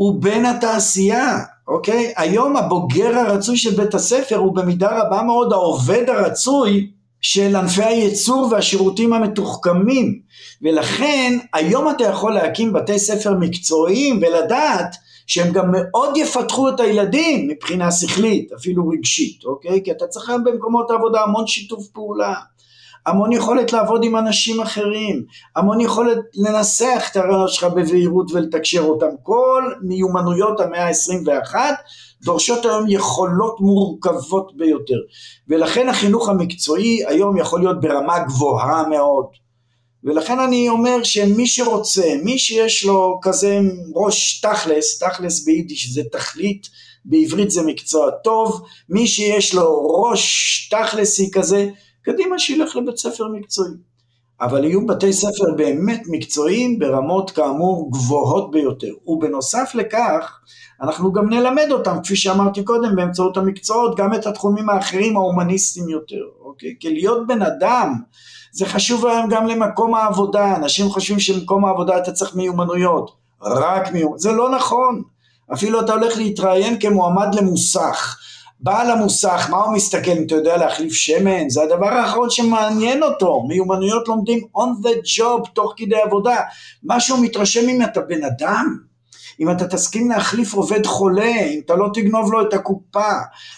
ובין 0.01 0.47
התעשייה, 0.47 1.39
אוקיי? 1.69 2.13
היום 2.17 2.57
הבוגר 2.57 3.19
הרצוי 3.19 3.57
של 3.57 3.77
בית 3.77 3.95
הספר 3.95 4.37
הוא 4.37 4.55
במידה 4.55 5.01
רבה 5.01 5.23
מאוד 5.23 5.53
העובד 5.53 6.05
הרצוי 6.09 6.91
של 7.21 7.57
ענפי 7.57 7.85
הייצור 7.85 8.49
והשירותים 8.51 9.13
המתוחכמים. 9.13 10.21
ולכן 10.63 11.39
היום 11.55 11.91
אתה 11.91 12.05
יכול 12.05 12.35
להקים 12.35 12.73
בתי 12.73 12.99
ספר 12.99 13.35
מקצועיים 13.35 14.21
ולדעת 14.23 14.97
שהם 15.27 15.53
גם 15.53 15.73
מאוד 15.73 16.17
יפתחו 16.17 16.69
את 16.69 16.81
הילדים 16.81 17.49
מבחינה 17.49 17.91
שכלית 17.91 18.53
אפילו 18.53 18.89
רגשית 18.89 19.45
אוקיי? 19.45 19.81
כי 19.85 19.91
אתה 19.91 20.07
צריך 20.07 20.29
היום 20.29 20.45
במקומות 20.45 20.91
העבודה 20.91 21.21
המון 21.21 21.47
שיתוף 21.47 21.87
פעולה 21.87 22.35
המון 23.09 23.33
יכולת 23.33 23.73
לעבוד 23.73 24.05
עם 24.05 24.17
אנשים 24.17 24.61
אחרים, 24.61 25.25
המון 25.57 25.81
יכולת 25.81 26.19
לנסח 26.35 27.09
את 27.11 27.17
הרעיונות 27.17 27.53
שלך 27.53 27.65
בבהירות 27.65 28.33
ולתקשר 28.33 28.81
אותם. 28.81 29.07
כל 29.23 29.73
מיומנויות 29.83 30.61
המאה 30.61 30.87
ה-21 30.89 31.55
דורשות 32.23 32.65
היום 32.65 32.85
יכולות 32.89 33.61
מורכבות 33.61 34.57
ביותר. 34.57 34.99
ולכן 35.49 35.89
החינוך 35.89 36.29
המקצועי 36.29 37.07
היום 37.07 37.37
יכול 37.37 37.61
להיות 37.61 37.81
ברמה 37.81 38.19
גבוהה 38.19 38.89
מאוד. 38.89 39.27
ולכן 40.05 40.39
אני 40.39 40.69
אומר 40.69 41.03
שמי 41.03 41.47
שרוצה, 41.47 42.15
מי 42.25 42.39
שיש 42.39 42.85
לו 42.85 43.19
כזה 43.23 43.59
ראש 43.95 44.41
תכלס, 44.41 44.99
תכלס 44.99 45.45
ביידיש 45.45 45.93
זה 45.93 46.03
תכלית, 46.13 46.67
בעברית 47.05 47.51
זה 47.51 47.63
מקצוע 47.63 48.11
טוב, 48.11 48.63
מי 48.89 49.07
שיש 49.07 49.55
לו 49.55 49.89
ראש 50.03 50.69
תכלסי 50.71 51.31
כזה, 51.33 51.69
קדימה 52.13 52.39
שילך 52.39 52.77
לבית 52.77 52.97
ספר 52.97 53.29
מקצועי. 53.29 53.73
אבל 54.41 54.65
יהיו 54.65 54.87
בתי 54.87 55.13
ספר 55.13 55.55
באמת 55.57 56.03
מקצועיים 56.11 56.79
ברמות 56.79 57.31
כאמור 57.31 57.91
גבוהות 57.93 58.51
ביותר. 58.51 58.93
ובנוסף 59.07 59.71
לכך, 59.75 60.41
אנחנו 60.83 61.13
גם 61.13 61.31
נלמד 61.31 61.67
אותם, 61.71 61.97
כפי 62.05 62.17
שאמרתי 62.17 62.65
קודם, 62.65 62.97
באמצעות 62.97 63.37
המקצועות, 63.37 63.97
גם 63.97 64.15
את 64.15 64.27
התחומים 64.27 64.71
האחרים 64.71 65.17
ההומניסטיים 65.17 65.89
יותר, 65.89 66.23
אוקיי? 66.45 66.75
כי 66.81 66.95
להיות 66.95 67.27
בן 67.27 67.43
אדם, 67.43 67.95
זה 68.53 68.67
חשוב 68.67 69.07
היום 69.07 69.29
גם 69.31 69.47
למקום 69.47 69.95
העבודה, 69.95 70.57
אנשים 70.57 70.89
חושבים 70.89 71.21
שמקום 71.21 71.65
העבודה 71.65 71.99
אתה 71.99 72.13
צריך 72.13 72.35
מיומנויות, 72.35 73.11
רק 73.43 73.93
מיומנויות, 73.93 74.19
זה 74.21 74.33
לא 74.33 74.51
נכון. 74.51 75.03
אפילו 75.53 75.81
אתה 75.81 75.93
הולך 75.93 76.17
להתראיין 76.17 76.81
כמועמד 76.81 77.35
למוסך, 77.35 78.19
בעל 78.61 78.91
המוסך, 78.91 79.47
מה 79.51 79.57
הוא 79.57 79.75
מסתכל, 79.75 80.11
אם 80.11 80.23
אתה 80.27 80.35
יודע 80.35 80.57
להחליף 80.57 80.93
שמן, 80.93 81.51
זה 81.51 81.63
הדבר 81.63 81.87
האחרון 81.87 82.31
שמעניין 82.31 83.03
אותו, 83.03 83.43
מיומנויות 83.49 84.09
לומדים 84.09 84.39
on 84.57 84.87
the 84.87 85.19
job, 85.19 85.49
תוך 85.53 85.75
כדי 85.77 85.97
עבודה, 85.97 86.37
מה 86.83 87.01
שהוא 87.01 87.19
מתרשם 87.23 87.69
אם 87.69 87.83
אתה 87.83 88.01
בן 88.01 88.25
אדם, 88.25 88.79
אם 89.41 89.51
אתה 89.51 89.69
תסכים 89.69 90.11
להחליף 90.11 90.55
עובד 90.55 90.87
חולה, 90.87 91.45
אם 91.47 91.61
אתה 91.65 91.75
לא 91.75 91.89
תגנוב 91.95 92.33
לו 92.33 92.49
את 92.49 92.55
הקופה, 92.55 93.13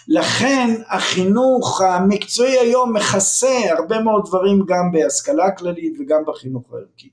לכן 0.08 0.74
החינוך 0.88 1.80
המקצועי 1.80 2.58
היום 2.58 2.96
מכסה 2.96 3.58
הרבה 3.78 4.00
מאוד 4.00 4.22
דברים 4.26 4.64
גם 4.68 4.92
בהשכלה 4.92 5.50
כללית 5.50 5.92
וגם 6.00 6.22
בחינוך 6.26 6.62
הערכי. 6.72 7.08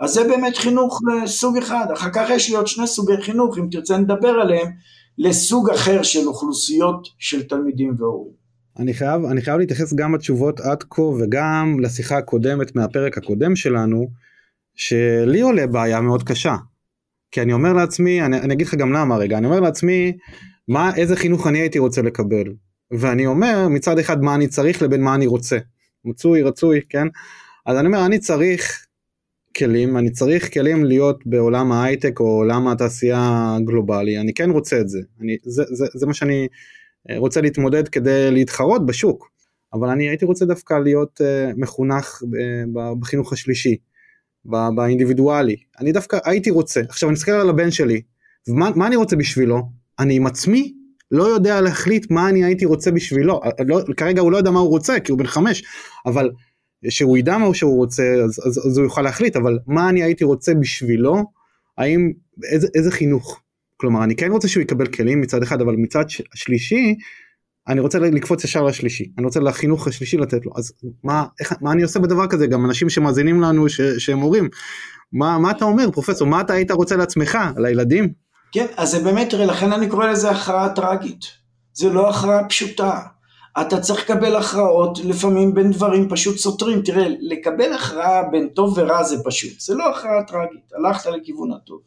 אז 0.00 0.10
זה 0.14 0.24
באמת 0.24 0.56
חינוך 0.56 1.00
סוג 1.26 1.56
אחד, 1.56 1.86
אחר 1.92 2.10
כך 2.12 2.30
יש 2.30 2.48
לי 2.48 2.56
עוד 2.56 2.66
שני 2.66 2.86
סוגי 2.86 3.22
חינוך, 3.22 3.58
אם 3.58 3.68
תרצה 3.70 3.96
נדבר 3.96 4.40
עליהם, 4.40 4.70
לסוג 5.18 5.70
אחר 5.70 6.02
של 6.02 6.26
אוכלוסיות 6.26 7.08
של 7.18 7.42
תלמידים 7.42 7.94
והורים. 7.98 8.32
אני 8.78 8.94
חייב, 8.94 9.24
אני 9.24 9.42
חייב 9.42 9.58
להתייחס 9.58 9.94
גם 9.94 10.14
לתשובות 10.14 10.60
עד 10.60 10.82
כה 10.90 11.02
וגם 11.02 11.76
לשיחה 11.80 12.18
הקודמת 12.18 12.76
מהפרק 12.76 13.18
הקודם 13.18 13.56
שלנו, 13.56 14.10
שלי 14.74 15.40
עולה 15.40 15.66
בעיה 15.66 16.00
מאוד 16.00 16.22
קשה. 16.22 16.56
כי 17.30 17.42
אני 17.42 17.52
אומר 17.52 17.72
לעצמי, 17.72 18.22
אני, 18.22 18.40
אני 18.40 18.54
אגיד 18.54 18.66
לך 18.66 18.74
גם 18.74 18.92
למה 18.92 19.16
רגע, 19.16 19.38
אני 19.38 19.46
אומר 19.46 19.60
לעצמי, 19.60 20.12
מה, 20.68 20.96
איזה 20.96 21.16
חינוך 21.16 21.46
אני 21.46 21.58
הייתי 21.58 21.78
רוצה 21.78 22.02
לקבל. 22.02 22.44
ואני 22.90 23.26
אומר 23.26 23.68
מצד 23.68 23.98
אחד 23.98 24.22
מה 24.22 24.34
אני 24.34 24.48
צריך 24.48 24.82
לבין 24.82 25.02
מה 25.02 25.14
אני 25.14 25.26
רוצה. 25.26 25.58
מצוי, 26.04 26.42
רצוי, 26.42 26.80
כן? 26.88 27.06
אז 27.66 27.76
אני 27.76 27.86
אומר, 27.86 28.06
אני 28.06 28.18
צריך 28.18 28.83
כלים, 29.56 29.96
אני 29.96 30.10
צריך 30.10 30.54
כלים 30.54 30.84
להיות 30.84 31.26
בעולם 31.26 31.72
ההייטק 31.72 32.20
או 32.20 32.24
עולם 32.24 32.68
התעשייה 32.68 33.56
הגלובלי, 33.56 34.18
אני 34.18 34.34
כן 34.34 34.50
רוצה 34.50 34.80
את 34.80 34.88
זה, 34.88 34.98
אני, 35.20 35.36
זה, 35.42 35.62
זה, 35.72 35.86
זה 35.94 36.06
מה 36.06 36.14
שאני 36.14 36.48
אה, 37.10 37.18
רוצה 37.18 37.40
להתמודד 37.40 37.88
כדי 37.88 38.30
להתחרות 38.30 38.86
בשוק, 38.86 39.30
אבל 39.72 39.88
אני 39.88 40.08
הייתי 40.08 40.24
רוצה 40.24 40.44
דווקא 40.44 40.74
להיות 40.74 41.20
uh, 41.20 41.54
מחונך 41.56 42.22
uh, 42.22 42.26
בחינוך 43.00 43.32
השלישי, 43.32 43.76
באינדיבידואלי, 44.44 45.56
אני 45.80 45.92
דווקא 45.92 46.18
הייתי 46.24 46.50
רוצה, 46.50 46.80
עכשיו 46.88 47.08
אני 47.08 47.14
מסתכל 47.14 47.32
על 47.32 47.48
הבן 47.48 47.70
שלי, 47.70 48.02
ומה 48.48 48.86
אני 48.86 48.96
רוצה 48.96 49.16
בשבילו? 49.16 49.62
אני 49.98 50.16
עם 50.16 50.26
עצמי 50.26 50.74
לא 51.10 51.24
יודע 51.24 51.60
להחליט 51.60 52.10
מה 52.10 52.28
אני 52.28 52.44
הייתי 52.44 52.64
רוצה 52.64 52.90
בשבילו, 52.90 53.40
לא, 53.66 53.80
כרגע 53.96 54.20
הוא 54.20 54.32
לא 54.32 54.36
יודע 54.36 54.50
מה 54.50 54.60
הוא 54.60 54.68
רוצה 54.68 55.00
כי 55.00 55.12
הוא 55.12 55.18
בן 55.18 55.26
חמש, 55.26 55.62
אבל 56.06 56.30
שהוא 56.88 57.18
ידע 57.18 57.38
מה 57.38 57.54
שהוא 57.54 57.76
רוצה 57.76 58.14
אז, 58.24 58.40
אז, 58.46 58.58
אז 58.66 58.78
הוא 58.78 58.84
יוכל 58.84 59.02
להחליט 59.02 59.36
אבל 59.36 59.58
מה 59.66 59.88
אני 59.88 60.02
הייתי 60.02 60.24
רוצה 60.24 60.54
בשבילו? 60.54 61.24
האם 61.78 62.12
איזה, 62.52 62.68
איזה 62.74 62.90
חינוך? 62.90 63.40
כלומר 63.76 64.04
אני 64.04 64.16
כן 64.16 64.30
רוצה 64.30 64.48
שהוא 64.48 64.62
יקבל 64.62 64.86
כלים 64.86 65.20
מצד 65.20 65.42
אחד 65.42 65.60
אבל 65.60 65.74
מצד 65.76 66.04
שלישי 66.34 66.94
אני 67.68 67.80
רוצה 67.80 67.98
לקפוץ 67.98 68.44
ישר 68.44 68.62
לשלישי. 68.62 69.12
אני 69.18 69.26
רוצה 69.26 69.40
לחינוך 69.40 69.86
השלישי 69.86 70.16
לתת 70.16 70.46
לו. 70.46 70.52
אז 70.56 70.72
מה 71.04 71.24
איך 71.40 71.52
מה 71.60 71.72
אני 71.72 71.82
עושה 71.82 72.00
בדבר 72.00 72.26
כזה? 72.26 72.46
גם 72.46 72.64
אנשים 72.64 72.90
שמאזינים 72.90 73.40
לנו 73.40 73.68
ש, 73.68 73.80
שהם 73.80 74.18
הורים. 74.18 74.48
מה 75.12 75.38
מה 75.38 75.50
אתה 75.50 75.64
אומר 75.64 75.90
פרופסור? 75.90 76.28
מה 76.28 76.40
אתה 76.40 76.52
היית 76.52 76.70
רוצה 76.70 76.96
לעצמך? 76.96 77.38
לילדים. 77.56 78.12
כן 78.52 78.66
אז 78.76 78.90
זה 78.90 79.00
באמת 79.00 79.32
לכן 79.32 79.72
אני 79.72 79.88
קורא 79.88 80.06
לזה 80.06 80.30
הכרעה 80.30 80.68
טרגית. 80.68 81.24
זה 81.72 81.88
לא 81.90 82.10
הכרעה 82.10 82.48
פשוטה 82.48 83.00
אתה 83.60 83.80
צריך 83.80 84.00
לקבל 84.00 84.36
הכרעות 84.36 84.98
לפעמים 84.98 85.54
בין 85.54 85.70
דברים 85.70 86.08
פשוט 86.08 86.36
סותרים. 86.36 86.82
תראה, 86.82 87.06
לקבל 87.20 87.72
הכרעה 87.72 88.22
בין 88.30 88.48
טוב 88.48 88.74
ורע 88.76 89.02
זה 89.02 89.16
פשוט, 89.24 89.60
זה 89.60 89.74
לא 89.74 89.90
הכרעה 89.90 90.22
טרגית, 90.22 90.72
הלכת 90.76 91.10
לכיוון 91.10 91.52
הטוב. 91.52 91.80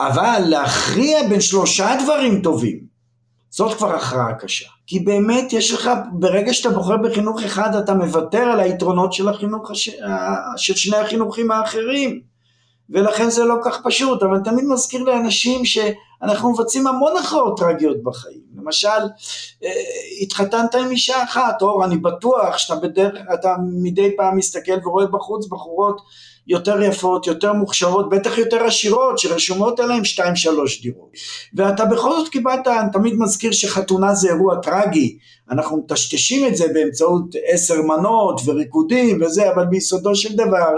אבל 0.00 0.42
להכריע 0.46 1.28
בין 1.28 1.40
שלושה 1.40 1.96
דברים 2.04 2.42
טובים, 2.42 2.92
זאת 3.50 3.76
כבר 3.76 3.94
הכרעה 3.94 4.34
קשה. 4.34 4.68
כי 4.86 5.00
באמת 5.00 5.52
יש 5.52 5.72
לך, 5.72 5.90
ברגע 6.12 6.52
שאתה 6.52 6.70
בוחר 6.70 6.96
בחינוך 6.96 7.42
אחד, 7.42 7.74
אתה 7.74 7.94
מוותר 7.94 8.42
על 8.42 8.60
היתרונות 8.60 9.12
של 9.12 9.28
החינוך, 9.28 9.70
הש... 9.70 9.90
של 10.56 10.74
שני 10.74 10.96
החינוכים 10.96 11.50
האחרים. 11.50 12.20
ולכן 12.90 13.30
זה 13.30 13.44
לא 13.44 13.54
כך 13.64 13.80
פשוט, 13.84 14.22
אבל 14.22 14.40
תמיד 14.44 14.64
מזכיר 14.64 15.02
לאנשים 15.02 15.64
שאנחנו 15.64 16.52
מבצעים 16.52 16.86
המון 16.86 17.12
הכרעות 17.16 17.58
טרגיות 17.58 18.02
בחיים. 18.02 18.42
למשל, 18.62 18.88
אה, 19.64 19.70
התחתנת 20.20 20.74
עם 20.74 20.90
אישה 20.90 21.22
אחת, 21.22 21.62
אור, 21.62 21.84
אני 21.84 21.96
בטוח 21.96 22.58
שאתה 22.58 22.80
בדרך, 22.80 23.14
אתה 23.34 23.56
מדי 23.72 24.16
פעם 24.16 24.36
מסתכל 24.36 24.78
ורואה 24.84 25.06
בחוץ 25.06 25.46
בחורות 25.46 26.00
יותר 26.46 26.82
יפות, 26.82 27.26
יותר 27.26 27.52
מוכשרות, 27.52 28.08
בטח 28.08 28.38
יותר 28.38 28.64
עשירות, 28.64 29.18
שרשומות 29.18 29.80
עליהן 29.80 30.04
שתיים 30.04 30.36
שלוש 30.36 30.82
דירות. 30.82 31.10
ואתה 31.54 31.84
בכל 31.84 32.10
זאת 32.10 32.28
קיבלת, 32.28 32.66
אני 32.66 32.90
תמיד 32.92 33.14
מזכיר 33.18 33.52
שחתונה 33.52 34.14
זה 34.14 34.28
אירוע 34.28 34.56
טרגי, 34.56 35.18
אנחנו 35.50 35.76
מטשטשים 35.76 36.46
את 36.46 36.56
זה 36.56 36.64
באמצעות 36.74 37.24
עשר 37.46 37.82
מנות 37.82 38.40
וריקודים 38.44 39.22
וזה, 39.22 39.52
אבל 39.52 39.64
ביסודו 39.64 40.14
של 40.14 40.36
דבר, 40.36 40.72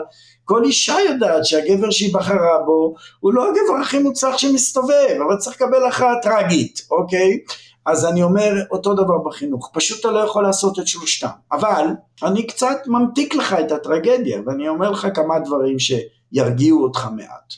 כל 0.45 0.65
אישה 0.65 0.97
יודעת 1.09 1.45
שהגבר 1.45 1.91
שהיא 1.91 2.15
בחרה 2.15 2.59
בו 2.67 2.95
הוא 3.21 3.35
לא 3.35 3.49
הגבר 3.49 3.81
הכי 3.83 3.99
מוצלח 3.99 4.39
שמסתובב, 4.39 5.19
אבל 5.27 5.37
צריך 5.37 5.57
לקבל 5.57 5.87
הכרעה 5.87 6.15
טרגית, 6.23 6.83
אוקיי? 6.91 7.39
אז 7.87 8.05
אני 8.07 8.23
אומר 8.23 8.53
אותו 8.71 8.95
דבר 8.95 9.19
בחינוך, 9.19 9.71
פשוט 9.75 10.01
אתה 10.01 10.11
לא 10.11 10.19
יכול 10.19 10.43
לעשות 10.43 10.79
את 10.79 10.87
שלושתם, 10.87 11.29
אבל 11.53 11.87
אני 12.23 12.47
קצת 12.47 12.77
ממתיק 12.87 13.35
לך 13.35 13.53
את 13.53 13.73
הטרגדיה 13.73 14.41
ואני 14.47 14.69
אומר 14.69 14.91
לך 14.91 15.07
כמה 15.15 15.39
דברים 15.39 15.77
שירגיעו 15.79 16.83
אותך 16.83 17.09
מעט. 17.17 17.55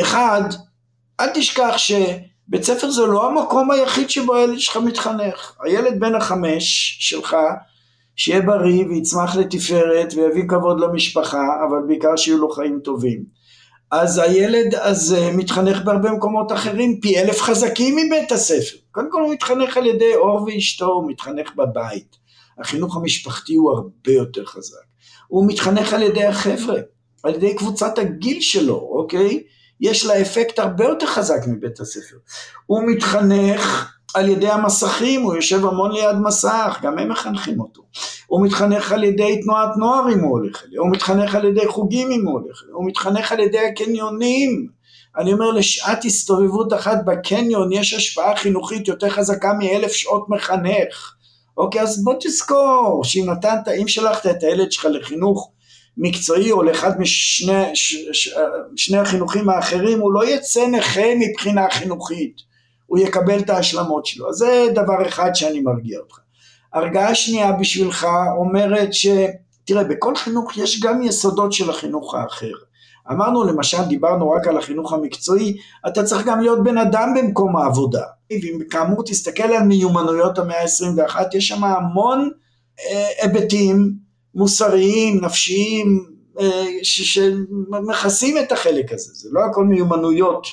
אחד, 0.00 0.42
אל 1.20 1.28
תשכח 1.34 1.74
שבית 1.76 2.62
ספר 2.62 2.90
זה 2.90 3.06
לא 3.06 3.30
המקום 3.30 3.70
היחיד 3.70 4.10
שבו 4.10 4.34
הילד 4.34 4.58
שלך 4.58 4.76
מתחנך, 4.76 5.56
הילד 5.64 6.00
בן 6.00 6.14
החמש 6.14 6.96
שלך 7.00 7.36
שיהיה 8.16 8.42
בריא 8.42 8.86
ויצמח 8.86 9.36
לתפארת 9.36 10.14
ויביא 10.16 10.48
כבוד 10.48 10.80
למשפחה, 10.80 11.42
אבל 11.68 11.78
בעיקר 11.86 12.16
שיהיו 12.16 12.38
לו 12.38 12.50
חיים 12.50 12.80
טובים. 12.84 13.37
אז 13.90 14.18
הילד 14.18 14.74
הזה 14.74 15.30
מתחנך 15.32 15.82
בהרבה 15.82 16.12
מקומות 16.12 16.52
אחרים, 16.52 17.00
פי 17.00 17.18
אלף 17.18 17.40
חזקים 17.40 17.96
מבית 17.96 18.32
הספר. 18.32 18.76
קודם 18.90 19.10
כל 19.10 19.22
הוא 19.22 19.32
מתחנך 19.32 19.76
על 19.76 19.86
ידי 19.86 20.14
אור 20.14 20.42
ואשתו, 20.42 20.86
הוא 20.86 21.10
מתחנך 21.10 21.54
בבית. 21.56 22.16
החינוך 22.58 22.96
המשפחתי 22.96 23.54
הוא 23.54 23.70
הרבה 23.70 24.12
יותר 24.12 24.44
חזק. 24.44 24.76
הוא 25.28 25.48
מתחנך 25.48 25.92
על 25.92 26.02
ידי 26.02 26.24
החבר'ה, 26.24 26.80
על 27.22 27.34
ידי 27.34 27.54
קבוצת 27.54 27.98
הגיל 27.98 28.40
שלו, 28.40 28.88
אוקיי? 28.92 29.42
יש 29.80 30.06
לה 30.06 30.20
אפקט 30.20 30.58
הרבה 30.58 30.84
יותר 30.84 31.06
חזק 31.06 31.40
מבית 31.46 31.80
הספר. 31.80 32.16
הוא 32.66 32.82
מתחנך 32.86 33.92
על 34.18 34.28
ידי 34.28 34.48
המסכים, 34.48 35.22
הוא 35.22 35.34
יושב 35.34 35.66
המון 35.66 35.92
ליד 35.92 36.16
מסך, 36.16 36.78
גם 36.82 36.98
הם 36.98 37.08
מחנכים 37.08 37.60
אותו. 37.60 37.82
הוא 38.26 38.46
מתחנך 38.46 38.92
על 38.92 39.04
ידי 39.04 39.40
תנועת 39.42 39.76
נוער 39.76 40.12
אם 40.12 40.20
הוא 40.20 40.30
הולך 40.30 40.62
אליה, 40.66 40.80
הוא 40.80 40.90
מתחנך 40.90 41.34
על 41.34 41.44
ידי 41.44 41.66
חוגים 41.68 42.10
אם 42.10 42.26
הוא 42.26 42.40
הולך 42.40 42.62
אליה, 42.62 42.74
הוא 42.74 42.86
מתחנך 42.86 43.32
על 43.32 43.40
ידי 43.40 43.58
הקניונים. 43.58 44.68
אני 45.18 45.32
אומר 45.32 45.50
לשעת 45.50 46.04
הסתובבות 46.04 46.72
אחת 46.72 46.98
בקניון 47.06 47.72
יש 47.72 47.94
השפעה 47.94 48.36
חינוכית 48.36 48.88
יותר 48.88 49.10
חזקה 49.10 49.52
מאלף 49.58 49.92
שעות 49.92 50.26
מחנך. 50.28 51.14
אוקיי, 51.56 51.80
אז 51.80 52.04
בוא 52.04 52.14
תזכור 52.20 53.04
שאם 53.04 53.30
נתנת, 53.30 53.68
אם 53.68 53.88
שלחת 53.88 54.26
את 54.26 54.42
הילד 54.42 54.72
שלך 54.72 54.84
לחינוך 54.90 55.50
מקצועי 55.96 56.52
או 56.52 56.62
לאחד 56.62 57.00
משני 57.00 57.70
ש, 57.74 57.96
ש, 58.12 58.34
שני 58.76 58.98
החינוכים 58.98 59.48
האחרים, 59.48 60.00
הוא 60.00 60.12
לא 60.12 60.28
יצא 60.28 60.66
נכה 60.66 61.14
מבחינה 61.18 61.70
חינוכית, 61.70 62.47
הוא 62.88 62.98
יקבל 62.98 63.38
את 63.38 63.50
ההשלמות 63.50 64.06
שלו. 64.06 64.28
אז 64.28 64.34
זה 64.34 64.66
דבר 64.74 65.08
אחד 65.08 65.30
שאני 65.34 65.60
מרגיע 65.60 65.98
אותך. 65.98 66.18
הרגעה 66.72 67.14
שנייה 67.14 67.52
בשבילך 67.52 68.06
אומרת 68.38 68.94
ש... 68.94 69.06
תראה, 69.64 69.84
בכל 69.84 70.16
חינוך 70.16 70.56
יש 70.56 70.80
גם 70.80 71.02
יסודות 71.02 71.52
של 71.52 71.70
החינוך 71.70 72.14
האחר. 72.14 72.52
אמרנו 73.10 73.44
למשל, 73.44 73.84
דיברנו 73.88 74.30
רק 74.30 74.46
על 74.46 74.58
החינוך 74.58 74.92
המקצועי, 74.92 75.56
אתה 75.86 76.04
צריך 76.04 76.26
גם 76.26 76.40
להיות 76.40 76.64
בן 76.64 76.78
אדם 76.78 77.14
במקום 77.16 77.56
העבודה. 77.56 78.02
ואם 78.30 78.58
כאמור 78.70 79.04
תסתכל 79.04 79.42
על 79.42 79.62
מיומנויות 79.62 80.38
המאה 80.38 80.62
ה-21, 80.62 81.16
יש 81.34 81.48
שם 81.48 81.64
המון 81.64 82.30
אה, 82.80 83.08
היבטים 83.22 83.92
מוסריים, 84.34 85.24
נפשיים, 85.24 86.04
אה, 86.40 86.66
שמכסים 86.82 88.38
את 88.38 88.52
החלק 88.52 88.92
הזה, 88.92 89.10
זה 89.14 89.28
לא 89.32 89.40
הכל 89.50 89.64
מיומנויות 89.64 90.46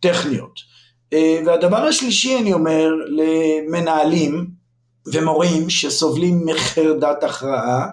טכניות. 0.00 0.67
אה, 1.12 1.40
והדבר 1.46 1.76
השלישי 1.76 2.38
אני 2.38 2.52
אומר 2.52 2.90
למנהלים 3.08 4.46
ומורים 5.12 5.70
שסובלים 5.70 6.46
מחרדת 6.46 7.24
הכרעה, 7.24 7.86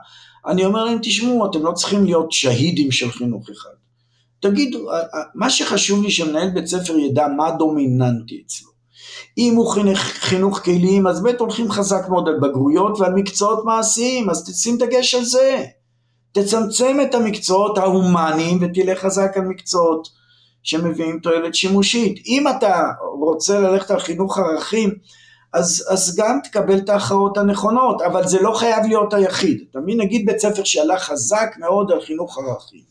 אני 0.47 0.65
אומר 0.65 0.83
להם 0.83 0.97
תשמעו 1.01 1.45
אתם 1.45 1.65
לא 1.65 1.71
צריכים 1.71 2.05
להיות 2.05 2.31
שהידים 2.31 2.91
של 2.91 3.11
חינוך 3.11 3.49
אחד. 3.49 3.69
תגידו, 4.39 4.89
מה 5.35 5.49
שחשוב 5.49 6.03
לי 6.03 6.11
שמנהל 6.11 6.49
בית 6.49 6.67
ספר 6.67 6.97
ידע 6.97 7.27
מה 7.27 7.51
דומיננטי 7.51 8.43
אצלו. 8.45 8.69
אם 9.37 9.55
הוא 9.55 9.71
חינוך, 9.71 9.99
חינוך 9.99 10.59
כלים, 10.59 11.07
אז 11.07 11.23
בית 11.23 11.39
הולכים 11.39 11.71
חזק 11.71 12.09
מאוד 12.09 12.27
על 12.27 12.39
בגרויות 12.39 12.99
ועל 12.99 13.13
מקצועות 13.13 13.65
מעשיים, 13.65 14.29
אז 14.29 14.49
תשים 14.49 14.77
דגש 14.77 15.15
על 15.15 15.23
זה. 15.23 15.63
תצמצם 16.31 16.97
את 17.01 17.15
המקצועות 17.15 17.77
ההומניים 17.77 18.59
ותלך 18.61 18.99
חזק 18.99 19.31
על 19.35 19.43
מקצועות 19.43 20.07
שמביאים 20.65 21.19
תועלת 21.19 21.55
שימושית. 21.55 22.19
אם 22.27 22.47
אתה 22.47 22.83
רוצה 23.19 23.59
ללכת 23.59 23.91
על 23.91 23.99
חינוך 23.99 24.37
ערכים, 24.37 24.89
אז, 25.53 25.87
אז 25.89 26.15
גם 26.17 26.39
תקבל 26.43 26.77
את 26.77 26.89
ההכרעות 26.89 27.37
הנכונות, 27.37 28.01
אבל 28.01 28.27
זה 28.27 28.41
לא 28.41 28.53
חייב 28.53 28.85
להיות 28.87 29.13
היחיד. 29.13 29.57
מבין, 29.75 30.01
נגיד 30.01 30.25
בית 30.25 30.39
ספר 30.39 30.63
שהלך 30.63 31.03
חזק 31.03 31.55
מאוד 31.59 31.91
על 31.91 32.01
חינוך 32.01 32.37
ערכים. 32.37 32.81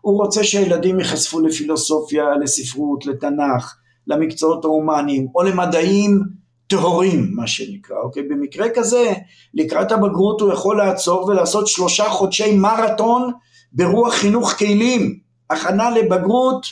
הוא 0.00 0.22
רוצה 0.22 0.44
שהילדים 0.44 0.98
ייחשפו 0.98 1.40
לפילוסופיה, 1.40 2.24
לספרות, 2.42 3.06
לתנ"ך, 3.06 3.76
למקצועות 4.06 4.64
ההומניים, 4.64 5.26
או 5.34 5.42
למדעים 5.42 6.20
טהורים, 6.66 7.30
מה 7.34 7.46
שנקרא, 7.46 7.96
אוקיי? 8.02 8.22
במקרה 8.22 8.66
כזה, 8.74 9.12
לקראת 9.54 9.92
הבגרות 9.92 10.40
הוא 10.40 10.52
יכול 10.52 10.76
לעצור 10.76 11.24
ולעשות 11.24 11.66
שלושה 11.66 12.04
חודשי 12.04 12.56
מרתון 12.56 13.32
ברוח 13.72 14.14
חינוך 14.14 14.52
כלי, 14.52 15.18
הכנה 15.50 15.90
לבגרות 15.90 16.66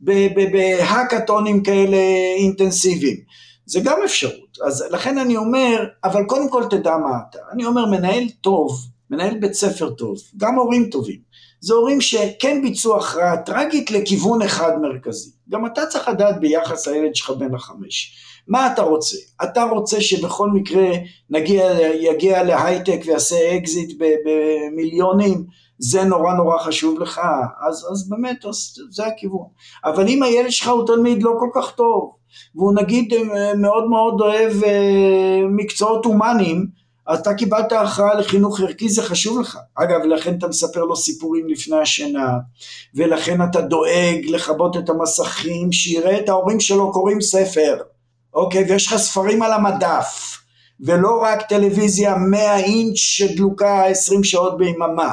בהאקתונים 0.00 1.62
כאלה 1.62 1.96
אינטנסיביים. 2.36 3.16
זה 3.66 3.80
גם 3.84 3.98
אפשרות. 4.04 4.58
אז 4.66 4.84
לכן 4.90 5.18
אני 5.18 5.36
אומר, 5.36 5.84
אבל 6.04 6.24
קודם 6.24 6.50
כל 6.50 6.64
תדע 6.70 6.96
מה 6.96 7.10
אתה. 7.30 7.38
אני 7.52 7.64
אומר, 7.64 7.86
מנהל 7.86 8.24
טוב, 8.40 8.78
מנהל 9.10 9.38
בית 9.38 9.54
ספר 9.54 9.90
טוב, 9.90 10.18
גם 10.36 10.54
הורים 10.54 10.88
טובים, 10.90 11.18
זה 11.60 11.74
הורים 11.74 12.00
שכן 12.00 12.62
ביצעו 12.62 12.96
הכרעה 12.96 13.36
טרגית 13.36 13.90
לכיוון 13.90 14.42
אחד 14.42 14.72
מרכזי. 14.82 15.30
גם 15.50 15.66
אתה 15.66 15.86
צריך 15.86 16.08
לדעת 16.08 16.40
ביחס 16.40 16.88
לילד 16.88 17.14
שלך 17.14 17.30
בן 17.30 17.54
החמש. 17.54 18.14
מה 18.48 18.72
אתה 18.72 18.82
רוצה? 18.82 19.16
אתה 19.42 19.62
רוצה 19.62 20.00
שבכל 20.00 20.48
מקרה 20.50 20.88
נגיע, 21.30 21.78
יגיע 21.94 22.42
להייטק 22.42 23.00
ויעשה 23.06 23.56
אקזיט 23.56 23.98
במיליונים, 23.98 25.44
זה 25.78 26.04
נורא 26.04 26.34
נורא 26.34 26.58
חשוב 26.58 27.00
לך, 27.00 27.20
אז, 27.68 27.86
אז 27.92 28.08
באמת, 28.08 28.44
אז 28.44 28.74
זה 28.90 29.06
הכיוון. 29.06 29.46
אבל 29.84 30.08
אם 30.08 30.22
הילד 30.22 30.50
שלך 30.50 30.68
הוא 30.68 30.86
תלמיד 30.86 31.22
לא 31.22 31.32
כל 31.38 31.48
כך 31.54 31.70
טוב, 31.70 32.12
והוא 32.54 32.72
נגיד 32.74 33.14
אה, 33.14 33.54
מאוד 33.54 33.88
מאוד 33.88 34.20
אוהב 34.20 34.64
אה, 34.64 35.40
מקצועות 35.50 36.04
הומניים, 36.04 36.66
אתה 37.14 37.34
קיבלת 37.34 37.72
הכרעה 37.72 38.14
לחינוך 38.14 38.60
ערכי, 38.60 38.88
זה 38.88 39.02
חשוב 39.02 39.40
לך. 39.40 39.58
אגב, 39.74 40.00
לכן 40.00 40.38
אתה 40.38 40.48
מספר 40.48 40.84
לו 40.84 40.96
סיפורים 40.96 41.48
לפני 41.48 41.76
השינה, 41.76 42.38
ולכן 42.94 43.42
אתה 43.42 43.60
דואג 43.60 44.24
לכבות 44.28 44.76
את 44.76 44.88
המסכים, 44.88 45.72
שיראה 45.72 46.18
את 46.18 46.28
ההורים 46.28 46.60
שלו 46.60 46.92
קוראים 46.92 47.20
ספר, 47.20 47.76
אוקיי? 48.34 48.64
ויש 48.68 48.86
לך 48.86 48.96
ספרים 48.96 49.42
על 49.42 49.52
המדף, 49.52 50.38
ולא 50.80 51.22
רק 51.22 51.42
טלוויזיה 51.48 52.14
100 52.16 52.56
אינץ' 52.56 52.96
שדלוקה 52.96 53.84
20 53.86 54.24
שעות 54.24 54.58
ביממה. 54.58 55.12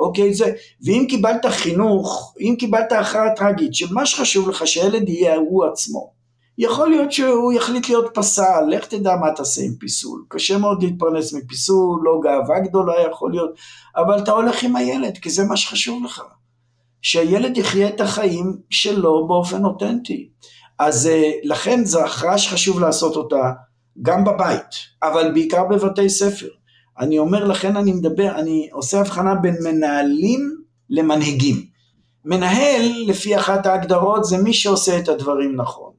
אוקיי? 0.00 0.34
זה, 0.34 0.52
ואם 0.84 1.06
קיבלת 1.08 1.46
חינוך, 1.46 2.34
אם 2.40 2.54
קיבלת 2.58 2.92
הכרעה 2.92 3.34
טרגית, 3.36 3.74
שמה 3.74 4.06
שחשוב 4.06 4.48
לך 4.48 4.66
שהילד 4.66 5.08
יהיה 5.08 5.36
הוא 5.36 5.64
עצמו, 5.64 6.12
יכול 6.58 6.88
להיות 6.88 7.12
שהוא 7.12 7.52
יחליט 7.52 7.88
להיות 7.88 8.10
פסל, 8.14 8.64
לך 8.68 8.86
תדע 8.86 9.16
מה 9.16 9.30
תעשה 9.36 9.62
עם 9.62 9.74
פיסול. 9.74 10.24
קשה 10.28 10.58
מאוד 10.58 10.82
להתפרנס 10.82 11.32
מפיסול, 11.32 12.00
לא 12.04 12.20
גאווה 12.22 12.60
גדולה 12.60 12.92
יכול 13.10 13.30
להיות, 13.30 13.50
אבל 13.96 14.18
אתה 14.18 14.32
הולך 14.32 14.62
עם 14.62 14.76
הילד, 14.76 15.18
כי 15.18 15.30
זה 15.30 15.44
מה 15.44 15.56
שחשוב 15.56 16.04
לך. 16.04 16.22
שהילד 17.02 17.56
יחיה 17.56 17.88
את 17.88 18.00
החיים 18.00 18.56
שלו 18.70 19.28
באופן 19.28 19.64
אותנטי. 19.64 20.28
אז 20.78 21.06
אה, 21.06 21.30
לכן 21.42 21.84
זו 21.84 22.04
הכרעה 22.04 22.38
שחשוב 22.38 22.80
לעשות 22.80 23.16
אותה 23.16 23.52
גם 24.02 24.24
בבית, 24.24 24.70
אבל 25.02 25.32
בעיקר 25.32 25.64
בבתי 25.64 26.08
ספר. 26.08 26.48
אני 27.00 27.18
אומר, 27.18 27.44
לכן 27.44 27.76
אני 27.76 27.92
מדבר, 27.92 28.30
אני 28.38 28.68
עושה 28.72 29.00
הבחנה 29.00 29.34
בין 29.34 29.56
מנהלים 29.64 30.56
למנהיגים. 30.90 31.56
מנהל, 32.24 33.04
לפי 33.06 33.36
אחת 33.36 33.66
ההגדרות, 33.66 34.24
זה 34.24 34.38
מי 34.38 34.52
שעושה 34.52 34.98
את 34.98 35.08
הדברים 35.08 35.56
נכון. 35.56 35.92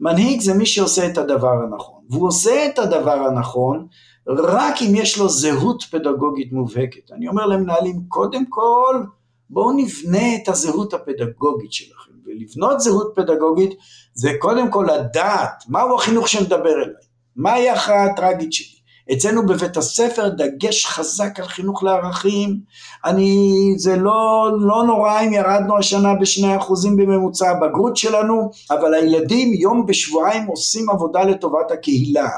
מנהיג 0.00 0.40
זה 0.40 0.54
מי 0.54 0.66
שעושה 0.66 1.06
את 1.06 1.18
הדבר 1.18 1.52
הנכון, 1.62 2.04
והוא 2.10 2.28
עושה 2.28 2.66
את 2.66 2.78
הדבר 2.78 3.12
הנכון 3.12 3.86
רק 4.26 4.74
אם 4.82 4.94
יש 4.94 5.18
לו 5.18 5.28
זהות 5.28 5.82
פדגוגית 5.82 6.52
מובהקת. 6.52 7.12
אני 7.12 7.28
אומר 7.28 7.46
למנהלים, 7.46 8.00
קודם 8.08 8.46
כל 8.48 9.02
בואו 9.50 9.72
נבנה 9.72 10.36
את 10.36 10.48
הזהות 10.48 10.94
הפדגוגית 10.94 11.72
שלכם, 11.72 12.12
ולבנות 12.26 12.80
זהות 12.80 13.12
פדגוגית 13.16 13.74
זה 14.14 14.30
קודם 14.38 14.70
כל 14.70 14.86
לדעת 14.94 15.64
מהו 15.68 15.96
החינוך 15.96 16.28
שמדבר 16.28 16.74
אליי, 16.74 17.04
מהי 17.36 17.68
ההכרעה 17.68 18.04
הטראגית 18.04 18.52
שלי. 18.52 18.71
אצלנו 19.12 19.46
בבית 19.46 19.76
הספר 19.76 20.28
דגש 20.28 20.86
חזק 20.86 21.40
על 21.40 21.46
חינוך 21.46 21.82
לערכים, 21.82 22.60
אני, 23.04 23.48
זה 23.76 23.96
לא, 23.96 24.50
לא 24.60 24.84
נורא 24.86 25.20
אם 25.20 25.32
ירדנו 25.32 25.78
השנה 25.78 26.14
בשני 26.20 26.56
אחוזים 26.56 26.96
בממוצע 26.96 27.50
הבגרות 27.50 27.96
שלנו, 27.96 28.50
אבל 28.70 28.94
הילדים 28.94 29.54
יום 29.54 29.86
בשבועיים 29.86 30.46
עושים 30.46 30.90
עבודה 30.90 31.24
לטובת 31.24 31.70
הקהילה, 31.70 32.28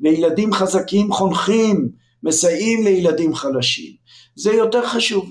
וילדים 0.00 0.52
חזקים 0.52 1.12
חונכים, 1.12 1.88
מסייעים 2.22 2.84
לילדים 2.84 3.34
חלשים, 3.34 3.92
זה 4.36 4.52
יותר 4.52 4.86
חשוב. 4.86 5.24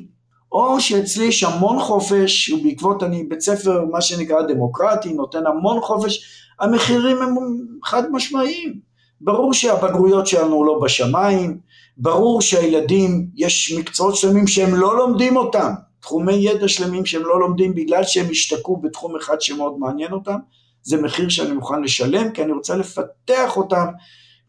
או 0.52 0.80
שאצלי 0.80 1.26
יש 1.26 1.44
המון 1.44 1.80
חופש, 1.80 2.50
ובעקבות 2.50 3.04
אני 3.04 3.24
בית 3.24 3.42
ספר 3.42 3.86
מה 3.92 4.02
שנקרא 4.02 4.42
דמוקרטי, 4.42 5.14
נותן 5.14 5.48
המון 5.48 5.82
חופש, 5.82 6.22
המחירים 6.60 7.18
הם 7.18 7.36
חד 7.84 8.12
משמעיים. 8.12 8.89
ברור 9.22 9.54
שהבגרויות 9.54 10.28
שלנו 10.28 10.66
לא 10.66 10.80
בשמיים, 10.84 11.60
ברור 11.98 12.42
שהילדים, 12.42 13.28
יש 13.36 13.74
מקצועות 13.78 14.16
שלמים 14.16 14.48
שהם 14.48 14.76
לא 14.76 14.98
לומדים 14.98 15.38
אותם, 15.38 15.74
תחומי 16.00 16.34
ידע 16.34 16.68
שלמים 16.68 17.06
שהם 17.06 17.22
לא 17.22 17.40
לומדים 17.40 17.76
בגלל 17.76 18.04
שהם 18.04 18.26
השתקעו 18.32 18.78
בתחום 18.78 19.16
אחד 19.16 19.42
שמאוד 19.42 19.80
מעניין 19.80 20.12
אותם, 20.12 20.38
זה 20.82 21.02
מחיר 21.02 21.30
שאני 21.30 21.52
מוכן 21.52 21.82
לשלם 21.82 22.32
כי 22.32 22.44
אני 22.44 22.52
רוצה 22.52 22.76
לפתח 22.76 23.58
אותם 23.58 23.86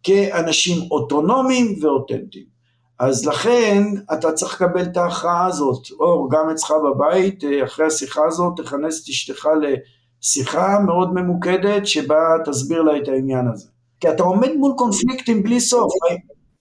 כאנשים 0.03 0.91
אוטונומיים 0.91 1.75
ואותנטיים. 1.81 2.61
אז 2.99 3.27
לכן 3.27 3.83
אתה 4.13 4.33
צריך 4.33 4.63
לקבל 4.63 4.83
את 4.83 4.97
ההכרעה 4.97 5.47
הזאת, 5.47 5.91
או 6.01 6.29
גם 6.29 6.51
אצלך 6.51 6.73
בבית, 6.85 7.45
אה, 7.45 7.65
אחרי 7.65 7.87
השיחה 7.87 8.21
הזאת 8.27 8.53
תכנס 8.57 9.05
את 9.05 9.09
אשתך 9.09 9.49
לשיחה 9.63 10.79
מאוד 10.87 11.15
ממוקדת 11.15 11.87
שבה 11.87 12.37
תסביר 12.45 12.83
לה 12.83 12.97
את 12.97 13.09
העניין 13.09 13.49
הזה. 13.53 13.69
כי 14.01 14.11
אתה 14.11 14.23
עומד 14.23 14.51
מול 14.57 14.73
קונפליקטים 14.77 15.43
בלי 15.43 15.61
סוף. 15.61 15.93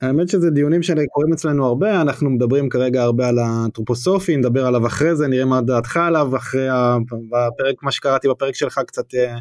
האמת 0.02 0.30
שזה 0.30 0.50
דיונים 0.50 0.84
שקורים 0.84 1.34
אצלנו 1.34 1.66
הרבה, 1.66 2.02
אנחנו 2.02 2.30
מדברים 2.30 2.70
כרגע 2.70 3.04
הרבה 3.04 3.28
על 3.28 3.40
האנתרופוסופי, 3.40 4.38
נדבר 4.38 4.66
עליו 4.66 4.88
אחרי 4.88 5.16
זה, 5.16 5.28
נראה 5.28 5.46
מה 5.46 5.62
דעתך 5.62 5.98
עליו, 5.98 6.36
אחרי 6.36 6.68
הפרק, 6.70 7.84
מה 7.84 7.92
שקראתי 7.92 8.28
בפרק 8.28 8.56
שלך 8.56 8.80
קצת, 8.88 9.16
אה, 9.16 9.38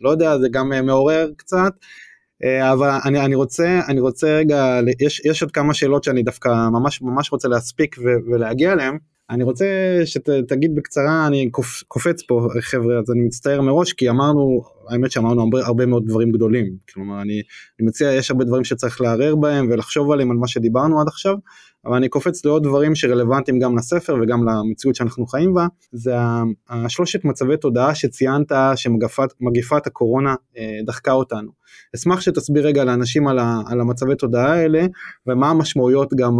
לא 0.00 0.10
יודע, 0.10 0.38
זה 0.38 0.48
גם 0.50 0.72
אה, 0.72 0.82
מעורר 0.82 1.30
קצת. 1.36 1.72
אה, 2.44 2.72
אבל 2.72 2.90
אני, 3.04 3.20
אני 3.20 3.34
רוצה 3.34 3.80
אני 3.88 4.00
רוצה 4.00 4.36
רגע 4.36 4.80
יש 5.00 5.22
יש 5.24 5.42
עוד 5.42 5.52
כמה 5.52 5.74
שאלות 5.74 6.04
שאני 6.04 6.22
דווקא 6.22 6.48
ממש 6.48 7.02
ממש 7.02 7.32
רוצה 7.32 7.48
להספיק 7.48 7.96
ו, 7.98 8.02
ולהגיע 8.32 8.72
אליהם 8.72 8.98
אני 9.30 9.44
רוצה 9.44 9.66
שתגיד 10.04 10.74
בקצרה 10.74 11.26
אני 11.26 11.50
קופ, 11.50 11.82
קופץ 11.88 12.22
פה 12.22 12.48
חבר'ה 12.60 12.98
אז 12.98 13.10
אני 13.10 13.20
מצטער 13.20 13.60
מראש 13.60 13.92
כי 13.92 14.10
אמרנו 14.10 14.62
האמת 14.88 15.10
שאמרנו 15.10 15.42
הרבה, 15.42 15.66
הרבה 15.66 15.86
מאוד 15.86 16.06
דברים 16.06 16.32
גדולים 16.32 16.66
כלומר 16.92 17.22
אני, 17.22 17.42
אני 17.80 17.88
מציע 17.88 18.12
יש 18.12 18.30
הרבה 18.30 18.44
דברים 18.44 18.64
שצריך 18.64 19.00
לערער 19.00 19.36
בהם 19.36 19.68
ולחשוב 19.70 20.10
עליהם 20.10 20.30
על 20.30 20.36
מה 20.36 20.48
שדיברנו 20.48 21.00
עד 21.00 21.08
עכשיו 21.08 21.34
אבל 21.84 21.96
אני 21.96 22.08
קופץ 22.08 22.44
לעוד 22.44 22.62
דברים 22.62 22.94
שרלוונטיים 22.94 23.58
גם 23.58 23.76
לספר 23.76 24.16
וגם 24.22 24.48
למציאות 24.48 24.96
שאנחנו 24.96 25.26
חיים 25.26 25.54
בה 25.54 25.66
זה 25.92 26.14
השלושת 26.68 27.24
מצבי 27.24 27.56
תודעה 27.56 27.94
שציינת 27.94 28.52
שמגפת 28.76 29.86
הקורונה 29.86 30.34
אה, 30.58 30.80
דחקה 30.86 31.12
אותנו. 31.12 31.50
אשמח 31.96 32.20
שתסביר 32.20 32.66
רגע 32.66 32.84
לאנשים 32.84 33.28
על, 33.28 33.38
על 33.66 33.80
המצבי 33.80 34.14
תודעה 34.14 34.52
האלה 34.52 34.86
ומה 35.26 35.50
המשמעויות 35.50 36.14
גם 36.14 36.38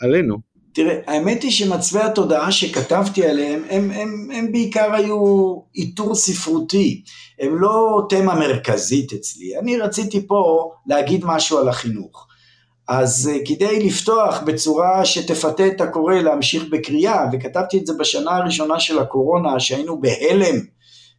עלינו. 0.00 0.53
תראה, 0.74 0.98
האמת 1.06 1.42
היא 1.42 1.50
שמצבי 1.50 2.00
התודעה 2.00 2.52
שכתבתי 2.52 3.26
עליהם, 3.26 3.62
הם, 3.70 3.90
הם, 3.90 4.28
הם 4.34 4.52
בעיקר 4.52 4.92
היו 4.92 5.54
איתור 5.76 6.14
ספרותי, 6.14 7.02
הם 7.40 7.56
לא 7.60 8.06
תמה 8.08 8.34
מרכזית 8.34 9.12
אצלי. 9.12 9.58
אני 9.58 9.76
רציתי 9.76 10.26
פה 10.26 10.70
להגיד 10.86 11.24
משהו 11.24 11.58
על 11.58 11.68
החינוך. 11.68 12.26
אז 12.88 13.30
uh, 13.32 13.48
כדי 13.48 13.86
לפתוח 13.86 14.40
בצורה 14.46 15.04
שתפתה 15.04 15.66
את 15.66 15.80
הקורא 15.80 16.14
להמשיך 16.14 16.64
בקריאה, 16.70 17.26
וכתבתי 17.32 17.78
את 17.78 17.86
זה 17.86 17.92
בשנה 17.98 18.36
הראשונה 18.36 18.80
של 18.80 18.98
הקורונה, 18.98 19.60
שהיינו 19.60 20.00
בהלם 20.00 20.56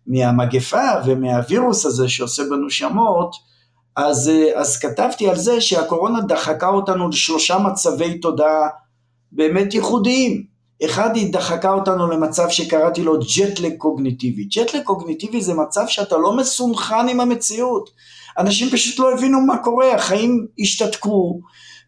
מהמגפה 0.08 0.88
ומהווירוס 1.06 1.86
הזה 1.86 2.10
שעושה 2.10 2.44
בנו 2.44 2.70
שמות, 2.70 3.36
אז, 3.96 4.32
uh, 4.32 4.58
אז 4.60 4.80
כתבתי 4.80 5.30
על 5.30 5.36
זה 5.36 5.62
שהקורונה 5.62 6.22
דחקה 6.22 6.70
אותנו 6.70 7.10
לשלושה 7.10 7.58
מצבי 7.58 8.18
תודעה 8.18 8.68
באמת 9.36 9.74
ייחודיים. 9.74 10.44
אחד, 10.86 11.16
היא 11.16 11.34
דחקה 11.34 11.74
אותנו 11.74 12.08
למצב 12.08 12.50
שקראתי 12.50 13.04
לו 13.04 13.20
ג'טלג 13.38 13.78
קוגניטיבי. 13.78 14.44
ג'טלג 14.44 14.84
קוגניטיבי 14.84 15.42
זה 15.42 15.54
מצב 15.54 15.84
שאתה 15.88 16.18
לא 16.18 16.38
מסונכן 16.38 17.10
עם 17.10 17.20
המציאות. 17.20 17.90
אנשים 18.38 18.70
פשוט 18.70 19.00
לא 19.00 19.14
הבינו 19.14 19.42
מה 19.42 19.58
קורה, 19.58 19.96
החיים 19.96 20.48
השתתקו, 20.60 21.40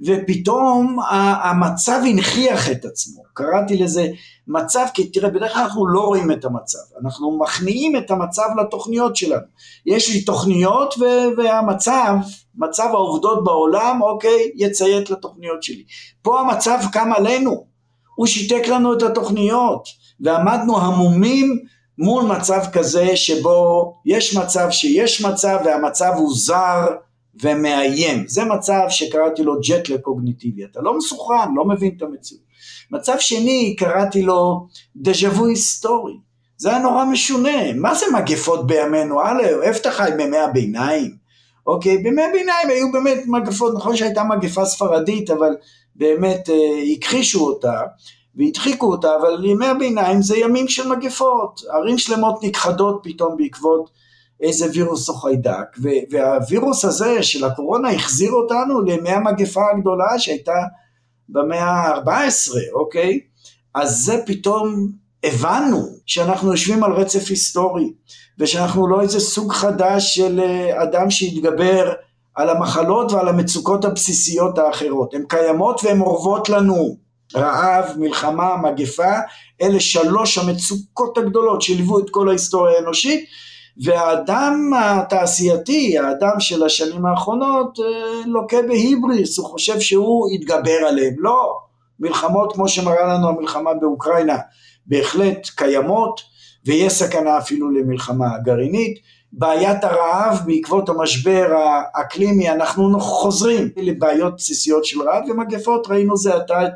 ופתאום 0.06 0.98
המצב 1.42 2.02
הנכיח 2.06 2.72
את 2.72 2.86
עצמו. 2.86 3.24
קראתי 3.34 3.78
לזה 3.78 4.08
מצב, 4.48 4.86
כי 4.94 5.10
תראה, 5.10 5.30
בדרך 5.30 5.54
כלל 5.54 5.62
אנחנו 5.62 5.88
לא 5.88 6.02
רואים 6.02 6.32
את 6.32 6.46
המצב, 6.46 6.78
אנחנו 7.04 7.40
מכניעים 7.40 7.98
את 7.98 8.12
המצב 8.12 8.48
לתוכניות 8.62 9.16
שלנו. 9.16 9.46
יש 9.86 10.14
לי 10.14 10.22
תוכניות 10.22 10.96
והמצב, 11.38 12.16
מצב 12.56 12.88
העובדות 12.94 13.44
בעולם, 13.44 14.02
אוקיי, 14.02 14.52
יציית 14.56 15.10
לתוכניות 15.10 15.64
שלי. 15.64 15.84
פה 16.22 16.40
המצב 16.40 16.80
קם 16.92 17.14
עלינו, 17.16 17.66
הוא 18.16 18.28
שיתק 18.28 18.68
לנו 18.68 18.94
את 18.94 19.02
התוכניות, 19.02 19.88
ועמדנו 20.20 20.82
המומים 20.82 21.60
מול 21.98 22.24
מצב 22.24 22.62
כזה 22.74 23.16
שבו 23.16 23.94
יש 24.06 24.36
מצב 24.36 24.68
שיש 24.72 25.26
מצב 25.26 25.58
והמצב 25.66 26.12
הוא 26.16 26.36
זר 26.36 26.86
ומאיים. 27.42 28.28
זה 28.28 28.46
מצב 28.46 28.82
שקראתי 28.90 29.44
לו 29.44 29.54
ג'טלה 29.60 29.98
קוגניטיבי, 29.98 30.66
אתה 30.66 30.82
לא 30.82 30.98
מסוכן, 30.98 31.54
לא 31.56 31.66
מבין 31.66 31.94
את 31.98 32.02
המציאות. 32.02 32.44
מצב 32.92 33.16
שני, 33.20 33.76
קראתי 33.80 34.22
לו 34.22 34.68
דז'ה 34.96 35.30
וו 35.30 35.46
היסטורי. 35.46 36.14
זה 36.58 36.70
היה 36.70 36.80
נורא 36.80 37.06
משונה, 37.06 37.74
מה 37.76 37.96
זה 37.96 38.06
מגפות 38.14 38.68
בימינו? 38.68 39.22
א', 39.22 39.42
איפה 39.64 39.80
אתה 39.80 39.92
חי 39.92 40.10
בימי 40.18 40.38
הביניים? 40.38 41.16
אוקיי, 41.68 41.98
בימי 41.98 42.24
הביניים 42.24 42.70
היו 42.70 42.92
באמת 42.92 43.24
מגפות, 43.28 43.74
נכון 43.76 43.96
שהייתה 43.96 44.24
מגפה 44.24 44.66
ספרדית, 44.66 45.30
אבל 45.30 45.56
באמת 45.96 46.50
אה, 46.50 46.94
הכחישו 46.98 47.46
אותה 47.46 47.82
והדחיקו 48.36 48.92
אותה, 48.92 49.16
אבל 49.16 49.46
ימי 49.46 49.68
הביניים 49.68 50.22
זה 50.22 50.38
ימים 50.38 50.68
של 50.68 50.88
מגפות, 50.88 51.62
ערים 51.74 51.98
שלמות 51.98 52.44
נכחדות 52.44 53.00
פתאום 53.04 53.38
בעקבות 53.38 53.90
איזה 54.42 54.66
וירוס 54.74 55.10
או 55.10 55.14
חיידק, 55.14 55.78
והווירוס 56.12 56.86
הזה 56.86 57.24
של 57.24 57.46
הקורונה 57.46 57.92
החזיר 57.92 58.32
אותנו 58.32 58.82
לימי 58.82 59.10
המגפה 59.10 59.62
הגדולה 59.76 60.20
שהייתה 60.20 60.64
במאה 61.30 61.64
ה-14, 61.64 62.52
אוקיי? 62.74 63.20
אז 63.74 64.06
זה 64.06 64.22
פתאום 64.26 64.92
הבנו 65.24 65.86
שאנחנו 66.06 66.52
יושבים 66.52 66.84
על 66.84 66.92
רצף 66.92 67.30
היסטורי, 67.30 67.94
ושאנחנו 68.40 68.88
לא 68.88 69.02
איזה 69.02 69.20
סוג 69.20 69.54
חדש 69.54 70.16
של 70.16 70.40
אה, 70.40 70.84
אדם 70.84 71.10
שהתגבר 71.10 71.94
על 72.36 72.50
המחלות 72.50 73.12
ועל 73.12 73.28
המצוקות 73.28 73.86
הבסיסיות 73.86 74.58
האחרות. 74.58 75.14
הן 75.14 75.24
קיימות 75.28 75.82
והן 75.84 76.02
אורבות 76.02 76.50
לנו. 76.50 77.08
רעב, 77.36 77.86
מלחמה, 77.98 78.58
מגפה, 78.58 79.14
אלה 79.62 79.80
שלוש 79.80 80.38
המצוקות 80.38 81.18
הגדולות 81.18 81.62
שליוו 81.62 82.00
את 82.00 82.10
כל 82.10 82.30
ההיסטוריה 82.30 82.78
האנושית, 82.78 83.26
והאדם 83.84 84.72
התעשייתי, 84.76 85.98
האדם 85.98 86.40
של 86.40 86.64
השנים 86.64 87.06
האחרונות, 87.06 87.80
אה, 87.80 88.22
לוקה 88.26 88.62
בהיבריס, 88.68 89.38
הוא 89.38 89.48
חושב 89.48 89.80
שהוא 89.80 90.30
יתגבר 90.32 90.78
עליהם. 90.88 91.14
לא, 91.18 91.58
מלחמות 92.00 92.54
כמו 92.54 92.68
שמראה 92.68 93.08
לנו 93.08 93.30
המלחמה 93.30 93.74
באוקראינה 93.74 94.38
בהחלט 94.86 95.48
קיימות, 95.56 96.22
ויש 96.66 96.94
סכנה 96.94 97.38
אפילו 97.38 97.72
למלחמה 97.72 98.28
גרעינית. 98.44 98.98
בעיית 99.32 99.84
הרעב 99.84 100.40
בעקבות 100.46 100.90
המשבר 100.90 101.48
האקלימי, 101.96 102.50
אנחנו 102.50 103.00
חוזרים 103.00 103.70
לבעיות 103.78 104.36
בסיסיות 104.36 104.86
של 104.86 105.02
רעב 105.02 105.24
ומגפות, 105.30 105.88
ראינו 105.90 106.18
זה 106.18 106.36
עתה 106.36 106.66
את 106.66 106.74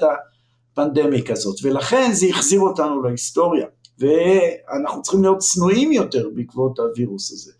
הפנדמיק 0.74 1.32
הזאת, 1.32 1.56
ולכן 1.64 2.10
זה 2.12 2.26
החזיר 2.30 2.60
אותנו 2.60 3.04
להיסטוריה. 3.04 3.66
ואנחנו 4.02 5.02
צריכים 5.02 5.22
להיות 5.22 5.38
צנועים 5.38 5.91
יותר 5.91 6.28
בעקבות 6.36 6.80
הווירוס 6.80 7.32
הזה. 7.32 7.52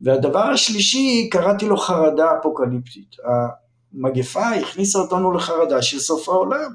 והדבר 0.00 0.44
השלישי, 0.44 1.28
קראתי 1.30 1.66
לו 1.66 1.76
חרדה 1.76 2.26
אפוקליפטית. 2.40 3.16
המגפה 3.94 4.48
הכניסה 4.48 4.98
אותנו 4.98 5.32
לחרדה 5.32 5.82
של 5.82 5.98
סוף 5.98 6.28
העולם. 6.28 6.74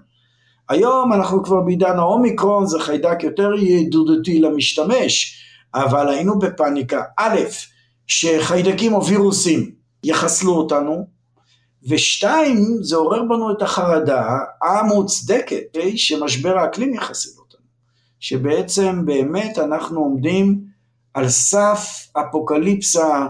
היום 0.69 1.13
אנחנו 1.13 1.43
כבר 1.43 1.61
בעידן 1.61 1.99
האומיקרון, 1.99 2.67
זה 2.67 2.79
חיידק 2.79 3.23
יותר 3.23 3.53
ידידותי 3.53 4.39
למשתמש, 4.39 5.41
אבל 5.75 6.09
היינו 6.09 6.39
בפאניקה. 6.39 7.03
א', 7.17 7.39
שחיידקים 8.07 8.93
או 8.93 9.05
וירוסים 9.05 9.71
יחסלו 10.03 10.53
אותנו, 10.53 11.05
ושתיים, 11.89 12.77
זה 12.81 12.95
עורר 12.95 13.23
בנו 13.23 13.51
את 13.51 13.61
החרדה 13.61 14.37
המוצדקת 14.61 15.77
שמשבר 15.95 16.57
האקלים 16.57 16.93
יחסל 16.93 17.29
אותנו. 17.29 17.44
שבעצם 18.19 19.05
באמת 19.05 19.59
אנחנו 19.59 19.99
עומדים 19.99 20.61
על 21.13 21.29
סף 21.29 22.07
אפוקליפסה 22.13 23.27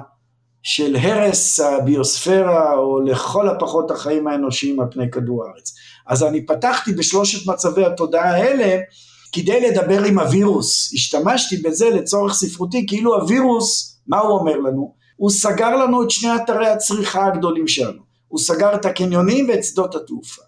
של 0.63 0.95
הרס 0.95 1.59
הביוספירה 1.59 2.73
או 2.73 3.01
לכל 3.01 3.49
הפחות 3.49 3.91
החיים 3.91 4.27
האנושיים 4.27 4.79
על 4.79 4.87
פני 4.91 5.11
כדור 5.11 5.45
הארץ. 5.45 5.73
אז 6.07 6.23
אני 6.23 6.45
פתחתי 6.45 6.93
בשלושת 6.93 7.47
מצבי 7.47 7.85
התודעה 7.85 8.29
האלה 8.29 8.81
כדי 9.31 9.69
לדבר 9.69 10.03
עם 10.03 10.19
הווירוס, 10.19 10.91
השתמשתי 10.93 11.57
בזה 11.57 11.89
לצורך 11.89 12.33
ספרותי 12.33 12.85
כאילו 12.87 13.15
הווירוס, 13.15 13.99
מה 14.07 14.19
הוא 14.19 14.39
אומר 14.39 14.57
לנו? 14.57 14.93
הוא 15.15 15.29
סגר 15.29 15.75
לנו 15.75 16.03
את 16.03 16.11
שני 16.11 16.35
אתרי 16.35 16.67
הצריכה 16.67 17.25
הגדולים 17.25 17.67
שלנו, 17.67 18.01
הוא 18.27 18.39
סגר 18.39 18.75
את 18.75 18.85
הקניונים 18.85 19.49
ואת 19.49 19.63
שדות 19.63 19.95
התעופה. 19.95 20.41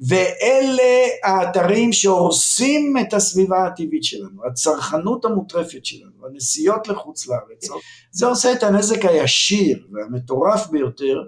ואלה 0.00 1.06
האתרים 1.24 1.92
שהורסים 1.92 2.94
את 3.00 3.14
הסביבה 3.14 3.66
הטבעית 3.66 4.04
שלנו, 4.04 4.46
הצרכנות 4.50 5.24
המוטרפת 5.24 5.84
שלנו, 5.84 6.26
הנסיעות 6.30 6.88
לחוץ 6.88 7.28
לארץ, 7.28 7.68
זה 8.10 8.26
עושה 8.26 8.52
את 8.52 8.62
הנזק 8.62 9.04
הישיר 9.04 9.86
והמטורף 9.92 10.66
ביותר, 10.66 11.22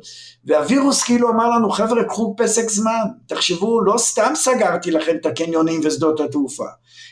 והווירוס 0.45 1.03
כאילו 1.03 1.31
אמר 1.31 1.51
לנו 1.51 1.71
חבר'ה 1.71 2.05
קחו 2.05 2.35
פסק 2.39 2.69
זמן, 2.69 3.05
תחשבו 3.27 3.81
לא 3.81 3.99
סתם 3.99 4.33
סגרתי 4.35 4.91
לכם 4.91 5.17
את 5.21 5.27
הקניונים 5.27 5.81
ושדות 5.85 6.21
התעופה, 6.21 6.69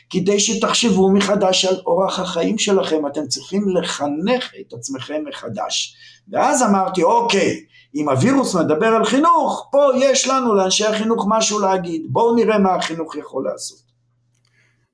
כדי 0.09 0.39
שתחשבו 0.39 1.11
מחדש 1.11 1.65
על 1.65 1.75
אורח 1.85 2.19
החיים 2.19 2.57
שלכם, 2.57 3.07
אתם 3.07 3.27
צריכים 3.27 3.69
לחנך 3.77 4.51
את 4.61 4.73
עצמכם 4.73 5.23
מחדש. 5.29 5.95
ואז 6.31 6.63
אמרתי, 6.63 7.03
אוקיי, 7.03 7.59
אם 7.97 8.09
הווירוס 8.09 8.55
מדבר 8.55 8.87
על 8.87 9.05
חינוך, 9.05 9.69
פה 9.71 9.89
יש 9.95 10.27
לנו 10.27 10.55
לאנשי 10.55 10.85
החינוך 10.85 11.25
משהו 11.29 11.59
להגיד, 11.59 12.01
בואו 12.09 12.35
נראה 12.35 12.59
מה 12.59 12.75
החינוך 12.75 13.15
יכול 13.15 13.43
לעשות. 13.45 13.77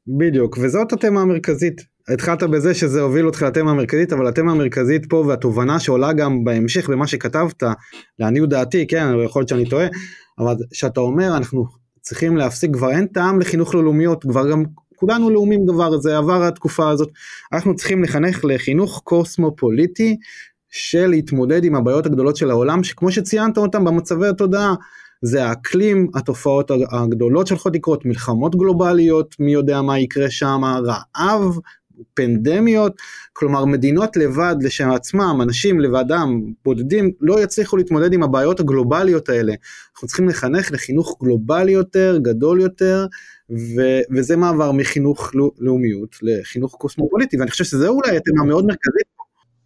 בדיוק, 0.07 0.57
וזאת 0.61 0.93
התמה 0.93 1.21
המרכזית. 1.21 1.93
התחלת 2.07 2.43
בזה 2.43 2.73
שזה 2.73 3.01
הוביל 3.01 3.25
אותך 3.25 3.41
לתמה 3.41 3.71
המרכזית, 3.71 4.13
אבל 4.13 4.27
התמה 4.27 4.51
המרכזית 4.51 5.05
פה 5.09 5.23
והתובנה 5.27 5.79
שעולה 5.79 6.13
גם 6.13 6.43
בהמשך 6.43 6.89
במה 6.89 7.07
שכתבת, 7.07 7.63
לעניות 8.19 8.49
דעתי, 8.49 8.87
כן, 8.87 9.07
יכול 9.25 9.39
להיות 9.39 9.49
שאני 9.49 9.69
טועה, 9.69 9.87
אבל 10.39 10.55
שאתה 10.73 10.99
אומר 10.99 11.37
אנחנו 11.37 11.65
צריכים 12.01 12.37
להפסיק, 12.37 12.73
כבר 12.73 12.91
אין 12.91 13.07
טעם 13.07 13.39
לחינוך 13.39 13.75
ללאומיות, 13.75 14.23
כבר 14.23 14.51
גם 14.51 14.63
כולנו 14.95 15.29
לאומים 15.29 15.65
כבר, 15.67 15.97
זה 15.97 16.17
עבר 16.17 16.43
התקופה 16.43 16.89
הזאת, 16.89 17.09
אנחנו 17.53 17.75
צריכים 17.75 18.03
לחנך 18.03 18.45
לחינוך 18.45 19.01
קוסמופוליטי 19.03 20.17
של 20.75 21.07
להתמודד 21.07 21.63
עם 21.63 21.75
הבעיות 21.75 22.05
הגדולות 22.05 22.37
של 22.37 22.51
העולם, 22.51 22.83
שכמו 22.83 23.11
שציינת 23.11 23.57
אותם 23.57 23.83
במצבי 23.83 24.27
התודעה, 24.27 24.73
זה 25.21 25.45
האקלים, 25.45 26.07
התופעות 26.15 26.71
הגדולות 26.91 27.47
שהולכות 27.47 27.75
לקרות, 27.75 28.05
מלחמות 28.05 28.55
גלובליות, 28.55 29.35
מי 29.39 29.53
יודע 29.53 29.81
מה 29.81 29.99
יקרה 29.99 30.29
שם, 30.29 30.61
רעב, 30.85 31.57
פנדמיות, 32.13 32.93
כלומר 33.33 33.65
מדינות 33.65 34.17
לבד 34.17 34.55
לשם 34.61 34.89
עצמם, 34.91 35.39
אנשים 35.43 35.79
לבדם, 35.79 36.41
בודדים, 36.65 37.11
לא 37.21 37.43
יצליחו 37.43 37.77
להתמודד 37.77 38.13
עם 38.13 38.23
הבעיות 38.23 38.59
הגלובליות 38.59 39.29
האלה. 39.29 39.53
אנחנו 39.93 40.07
צריכים 40.07 40.29
לחנך 40.29 40.71
לחינוך 40.71 41.17
גלובלי 41.23 41.71
יותר, 41.71 42.17
גדול 42.21 42.61
יותר, 42.61 43.05
ו- 43.49 44.01
וזה 44.11 44.37
מעבר 44.37 44.71
מחינוך 44.71 45.31
לאומיות 45.59 46.15
לחינוך 46.21 46.75
קוסמופוליטי, 46.75 47.37
ואני 47.37 47.51
חושב 47.51 47.63
שזה 47.63 47.87
אולי 47.87 48.17
התמה 48.17 48.45
מאוד 48.45 48.65
מרכזית. 48.65 49.12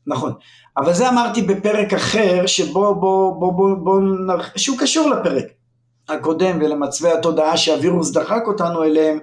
נכון, 0.07 0.33
אבל 0.77 0.93
זה 0.93 1.09
אמרתי 1.09 1.41
בפרק 1.41 1.93
אחר, 1.93 2.45
שבו, 2.45 2.95
בוא, 2.95 3.39
בוא, 3.39 3.53
בוא, 3.53 3.75
בוא, 3.75 4.01
שהוא 4.55 4.77
קשור 4.77 5.09
לפרק 5.09 5.45
הקודם 6.09 6.57
ולמצבי 6.61 7.09
התודעה 7.09 7.57
שהווירוס 7.57 8.11
דחק 8.11 8.43
אותנו 8.47 8.83
אליהם, 8.83 9.19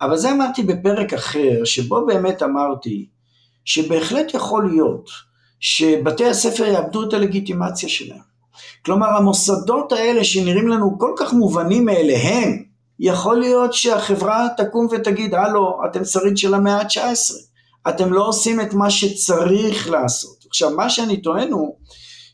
אבל 0.00 0.16
זה 0.16 0.32
אמרתי 0.32 0.62
בפרק 0.62 1.12
אחר, 1.12 1.64
שבו 1.64 2.06
באמת 2.06 2.42
אמרתי 2.42 3.08
שבהחלט 3.64 4.34
יכול 4.34 4.68
להיות 4.68 5.10
שבתי 5.60 6.26
הספר 6.26 6.64
יאבדו 6.64 7.08
את 7.08 7.12
הלגיטימציה 7.12 7.88
שלהם. 7.88 8.26
כלומר 8.84 9.08
המוסדות 9.08 9.92
האלה 9.92 10.24
שנראים 10.24 10.68
לנו 10.68 10.98
כל 10.98 11.12
כך 11.16 11.32
מובנים 11.32 11.84
מאליהם, 11.84 12.62
יכול 12.98 13.38
להיות 13.38 13.74
שהחברה 13.74 14.48
תקום 14.56 14.88
ותגיד, 14.90 15.34
הלו, 15.34 15.78
אתם 15.90 16.04
שריד 16.04 16.38
של 16.38 16.54
המאה 16.54 16.80
ה-19, 16.80 17.34
אתם 17.88 18.12
לא 18.12 18.28
עושים 18.28 18.60
את 18.60 18.74
מה 18.74 18.90
שצריך 18.90 19.90
לעשות. 19.90 20.44
עכשיו, 20.48 20.70
מה 20.70 20.90
שאני 20.90 21.22
טוען 21.22 21.52
הוא 21.52 21.76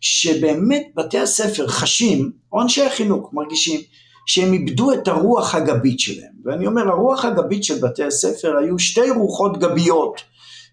שבאמת 0.00 0.82
בתי 0.96 1.18
הספר 1.18 1.68
חשים, 1.68 2.32
או 2.52 2.62
אנשי 2.62 2.82
החינוך 2.82 3.30
מרגישים, 3.32 3.80
שהם 4.26 4.52
איבדו 4.52 4.92
את 4.92 5.08
הרוח 5.08 5.54
הגבית 5.54 6.00
שלהם. 6.00 6.32
ואני 6.44 6.66
אומר, 6.66 6.88
הרוח 6.88 7.24
הגבית 7.24 7.64
של 7.64 7.78
בתי 7.78 8.04
הספר 8.04 8.56
היו 8.58 8.78
שתי 8.78 9.10
רוחות 9.10 9.58
גביות, 9.58 10.20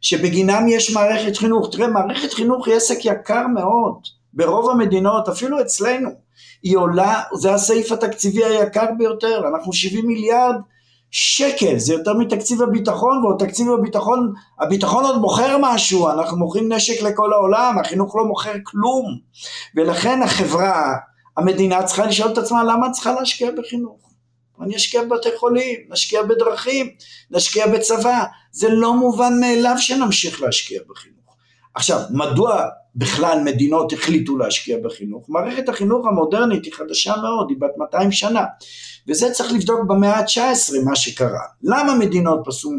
שבגינם 0.01 0.67
יש 0.67 0.91
מערכת 0.91 1.37
חינוך. 1.37 1.71
תראה, 1.71 1.87
מערכת 1.87 2.33
חינוך 2.33 2.67
היא 2.67 2.75
עסק 2.75 3.05
יקר 3.05 3.47
מאוד, 3.47 3.93
ברוב 4.33 4.69
המדינות, 4.69 5.29
אפילו 5.29 5.61
אצלנו. 5.61 6.09
היא 6.63 6.77
עולה, 6.77 7.21
זה 7.33 7.53
הסעיף 7.53 7.91
התקציבי 7.91 8.45
היקר 8.45 8.85
ביותר, 8.97 9.41
אנחנו 9.47 9.73
70 9.73 10.07
מיליארד 10.07 10.55
שקל, 11.11 11.77
זה 11.77 11.93
יותר 11.93 12.13
מתקציב 12.13 12.61
הביטחון, 12.61 13.25
ועוד 13.25 13.35
תקציב 13.39 13.67
הביטחון, 13.71 14.33
הביטחון 14.59 15.03
עוד 15.03 15.17
מוכר 15.17 15.57
משהו, 15.61 16.09
אנחנו 16.09 16.37
מוכרים 16.37 16.73
נשק 16.73 17.01
לכל 17.01 17.33
העולם, 17.33 17.79
החינוך 17.79 18.15
לא 18.15 18.25
מוכר 18.25 18.53
כלום, 18.63 19.17
ולכן 19.75 20.21
החברה 20.21 20.95
המדינה 21.37 21.83
צריכה 21.83 22.05
לשאול 22.05 22.31
את 22.31 22.37
עצמה 22.37 22.63
למה 22.63 22.91
צריכה 22.91 23.13
להשקיע 23.13 23.51
בחינוך. 23.57 24.09
אני 24.61 24.75
אשקיע 24.75 25.03
בבתי 25.03 25.29
חולים, 25.37 25.79
נשקיע 25.89 26.23
בדרכים, 26.23 26.89
נשקיע 27.31 27.67
בצבא, 27.67 28.23
זה 28.51 28.69
לא 28.69 28.93
מובן 28.93 29.39
מאליו 29.39 29.75
שנמשיך 29.77 30.41
להשקיע 30.41 30.81
בחינוך. 30.89 31.19
עכשיו, 31.75 31.99
מדוע 32.09 32.65
בכלל 32.95 33.41
מדינות 33.45 33.93
החליטו 33.93 34.37
להשקיע 34.37 34.77
בחינוך? 34.83 35.25
מערכת 35.29 35.69
החינוך 35.69 36.07
המודרנית 36.07 36.65
היא 36.65 36.73
חדשה 36.73 37.13
מאוד, 37.21 37.49
היא 37.49 37.57
בת 37.59 37.77
200 37.77 38.11
שנה, 38.11 38.43
וזה 39.09 39.31
צריך 39.31 39.53
לבדוק 39.53 39.79
במאה 39.87 40.19
ה-19 40.19 40.85
מה 40.85 40.95
שקרה. 40.95 41.43
למה 41.63 41.95
מדינות 41.95 42.47
עשו, 42.47 42.71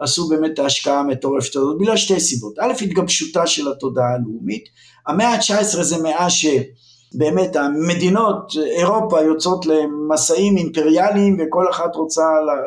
עשו 0.00 0.28
באמת 0.28 0.58
ההשקעה 0.58 1.00
המטורפת 1.00 1.56
הזאת? 1.56 1.78
בגלל 1.80 1.96
שתי 1.96 2.20
סיבות. 2.20 2.58
א', 2.58 2.72
התגבשותה 2.82 3.46
של 3.46 3.72
התודעה 3.72 4.14
הלאומית, 4.14 4.64
המאה 5.06 5.28
ה-19 5.28 5.82
זה 5.82 6.02
מאה 6.02 6.30
ש... 6.30 6.46
באמת 7.14 7.56
המדינות, 7.56 8.52
אירופה 8.56 9.20
יוצאות 9.20 9.66
למסעים 9.66 10.56
אימפריאליים 10.56 11.36
וכל 11.40 11.70
אחת 11.70 11.96
רוצה 11.96 12.22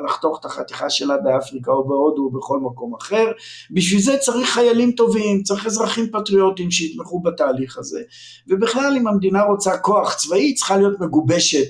לחתוך 0.05 0.39
את 0.39 0.45
החתיכה 0.45 0.89
שלה 0.89 1.18
באפריקה 1.18 1.72
או 1.72 1.88
בהודו 1.88 2.22
או 2.22 2.32
בכל 2.32 2.59
מקום 2.59 2.95
אחר, 2.95 3.32
בשביל 3.72 4.01
זה 4.01 4.18
צריך 4.18 4.49
חיילים 4.49 4.91
טובים, 4.91 5.43
צריך 5.43 5.66
אזרחים 5.66 6.09
פטריוטים 6.11 6.72
שיתמכו 6.72 7.22
בתהליך 7.22 7.78
הזה, 7.78 8.01
ובכלל 8.47 8.93
אם 8.97 9.07
המדינה 9.07 9.43
רוצה 9.43 9.78
כוח 9.78 10.13
צבאי 10.13 10.53
צריכה 10.53 10.78
להיות 10.78 10.99
מגובשת, 10.99 11.70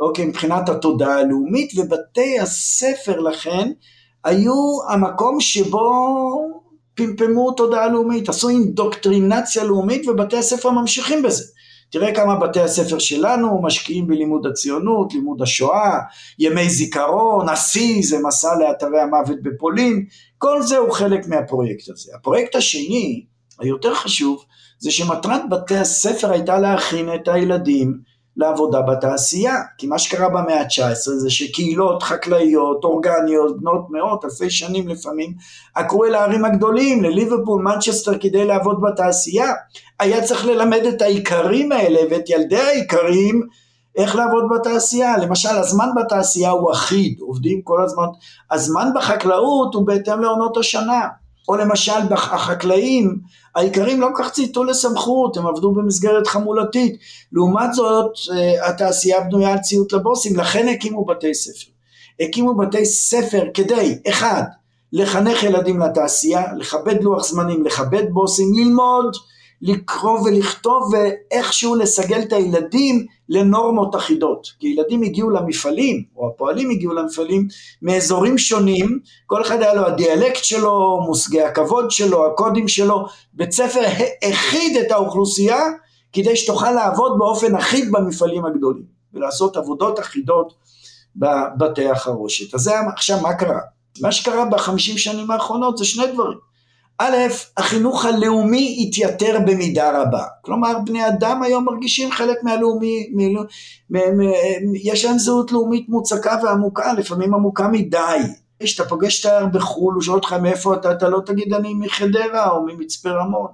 אוקיי, 0.00 0.26
מבחינת 0.26 0.68
התודעה 0.68 1.18
הלאומית, 1.18 1.72
ובתי 1.76 2.40
הספר 2.40 3.20
לכן 3.20 3.72
היו 4.24 4.78
המקום 4.88 5.40
שבו 5.40 5.88
פמפמו 6.94 7.52
תודעה 7.52 7.88
לאומית, 7.88 8.28
עשו 8.28 8.48
אינדוקטרינציה 8.48 9.64
לאומית 9.64 10.08
ובתי 10.08 10.36
הספר 10.36 10.70
ממשיכים 10.70 11.22
בזה. 11.22 11.44
תראה 11.90 12.14
כמה 12.14 12.36
בתי 12.36 12.60
הספר 12.60 12.98
שלנו 12.98 13.62
משקיעים 13.62 14.06
בלימוד 14.06 14.46
הציונות, 14.46 15.14
לימוד 15.14 15.42
השואה, 15.42 15.98
ימי 16.38 16.70
זיכרון, 16.70 17.48
השיא 17.48 18.02
זה 18.02 18.16
מסע 18.22 18.58
לאתרי 18.58 19.00
המוות 19.00 19.42
בפולין, 19.42 20.04
כל 20.38 20.62
זה 20.62 20.76
הוא 20.76 20.92
חלק 20.92 21.26
מהפרויקט 21.28 21.88
הזה. 21.88 22.12
הפרויקט 22.16 22.54
השני, 22.54 23.24
היותר 23.60 23.94
חשוב, 23.94 24.44
זה 24.78 24.90
שמטרת 24.90 25.40
בתי 25.50 25.76
הספר 25.76 26.30
הייתה 26.30 26.58
להכין 26.58 27.14
את 27.14 27.28
הילדים 27.28 27.98
לעבודה 28.38 28.82
בתעשייה, 28.82 29.54
כי 29.78 29.86
מה 29.86 29.98
שקרה 29.98 30.28
במאה 30.28 30.60
ה-19 30.60 31.10
זה 31.18 31.30
שקהילות 31.30 32.02
חקלאיות, 32.02 32.84
אורגניות, 32.84 33.60
בנות 33.60 33.86
מאות, 33.90 34.24
אלפי 34.24 34.50
שנים 34.50 34.88
לפעמים, 34.88 35.34
עקרו 35.74 36.04
אל 36.04 36.14
הערים 36.14 36.44
הגדולים, 36.44 37.02
לליברפול, 37.02 37.62
מנצ'סטר, 37.62 38.18
כדי 38.18 38.46
לעבוד 38.46 38.80
בתעשייה. 38.80 39.52
היה 40.00 40.24
צריך 40.24 40.46
ללמד 40.46 40.82
את 40.88 41.02
האיכרים 41.02 41.72
האלה 41.72 42.00
ואת 42.10 42.30
ילדי 42.30 42.60
האיכרים 42.60 43.42
איך 43.96 44.16
לעבוד 44.16 44.44
בתעשייה. 44.54 45.18
למשל, 45.18 45.48
הזמן 45.48 45.88
בתעשייה 45.96 46.50
הוא 46.50 46.72
אחיד, 46.72 47.20
עובדים 47.20 47.62
כל 47.62 47.84
הזמן. 47.84 48.06
הזמן 48.50 48.88
בחקלאות 48.94 49.74
הוא 49.74 49.86
בהתאם 49.86 50.20
לעונות 50.20 50.56
השנה. 50.56 51.00
או 51.48 51.56
למשל 51.56 52.12
החקלאים, 52.12 53.18
האיכרים 53.54 54.00
לא 54.00 54.08
כל 54.14 54.22
כך 54.22 54.30
ציטו 54.32 54.64
לסמכות, 54.64 55.36
הם 55.36 55.46
עבדו 55.46 55.72
במסגרת 55.72 56.26
חמולתית. 56.26 56.96
לעומת 57.32 57.74
זאת, 57.74 58.12
אה, 58.32 58.68
התעשייה 58.68 59.20
בנויה 59.20 59.52
על 59.52 59.58
ציות 59.58 59.92
לבוסים, 59.92 60.36
לכן 60.36 60.68
הקימו 60.68 61.04
בתי 61.04 61.34
ספר. 61.34 61.70
הקימו 62.20 62.56
בתי 62.56 62.86
ספר 62.86 63.44
כדי, 63.54 63.98
אחד, 64.08 64.42
לחנך 64.92 65.42
ילדים 65.42 65.80
לתעשייה, 65.80 66.42
לכבד 66.56 67.02
לוח 67.02 67.24
זמנים, 67.24 67.64
לכבד 67.64 68.04
בוסים, 68.10 68.52
ללמוד 68.54 69.16
לקרוא 69.62 70.20
ולכתוב 70.20 70.92
ואיכשהו 70.92 71.74
לסגל 71.74 72.20
את 72.20 72.32
הילדים 72.32 73.06
לנורמות 73.28 73.96
אחידות. 73.96 74.46
כי 74.58 74.68
ילדים 74.68 75.02
הגיעו 75.02 75.30
למפעלים, 75.30 76.04
או 76.16 76.28
הפועלים 76.28 76.70
הגיעו 76.70 76.94
למפעלים 76.94 77.48
מאזורים 77.82 78.38
שונים, 78.38 78.98
כל 79.26 79.42
אחד 79.42 79.62
היה 79.62 79.74
לו 79.74 79.86
הדיאלקט 79.86 80.44
שלו, 80.44 81.00
מושגי 81.06 81.42
הכבוד 81.42 81.90
שלו, 81.90 82.26
הקודים 82.26 82.68
שלו, 82.68 83.06
בית 83.32 83.52
ספר 83.52 83.80
הכיד 84.22 84.76
את 84.76 84.92
האוכלוסייה 84.92 85.60
כדי 86.12 86.36
שתוכל 86.36 86.70
לעבוד 86.70 87.18
באופן 87.18 87.56
אחיד 87.56 87.92
במפעלים 87.92 88.44
הגדולים, 88.44 88.84
ולעשות 89.14 89.56
עבודות 89.56 90.00
אחידות 90.00 90.54
בבתי 91.16 91.88
החרושת. 91.88 92.54
אז 92.54 92.60
זה 92.60 92.72
עכשיו 92.96 93.20
מה 93.20 93.34
קרה? 93.34 93.60
מה 94.00 94.12
שקרה 94.12 94.44
בחמישים 94.44 94.98
שנים 94.98 95.30
האחרונות 95.30 95.78
זה 95.78 95.84
שני 95.84 96.06
דברים. 96.12 96.47
א', 97.00 97.16
החינוך 97.56 98.04
הלאומי 98.04 98.76
התייתר 98.80 99.38
במידה 99.46 100.02
רבה. 100.02 100.24
כלומר, 100.42 100.78
בני 100.86 101.08
אדם 101.08 101.42
היום 101.42 101.64
מרגישים 101.64 102.12
חלק 102.12 102.36
מהלאומי, 102.42 103.10
מ, 103.12 103.36
מ, 103.90 103.96
מ, 103.96 104.74
יש 104.74 105.04
להם 105.04 105.18
זהות 105.18 105.52
לאומית 105.52 105.88
מוצקה 105.88 106.36
ועמוקה, 106.42 106.92
לפעמים 106.92 107.34
עמוקה 107.34 107.68
מדי. 107.68 108.18
כשאתה 108.62 108.88
פוגש 108.88 109.20
תייר 109.20 109.46
בחו"ל, 109.46 109.94
הוא 109.94 110.02
שואל 110.02 110.16
אותך 110.16 110.32
מאיפה 110.32 110.74
אתה, 110.74 110.92
אתה 110.92 111.08
לא 111.08 111.20
תגיד 111.26 111.54
אני 111.54 111.74
מחדרה 111.74 112.50
או 112.50 112.66
ממצפה 112.66 113.10
רמון. 113.10 113.50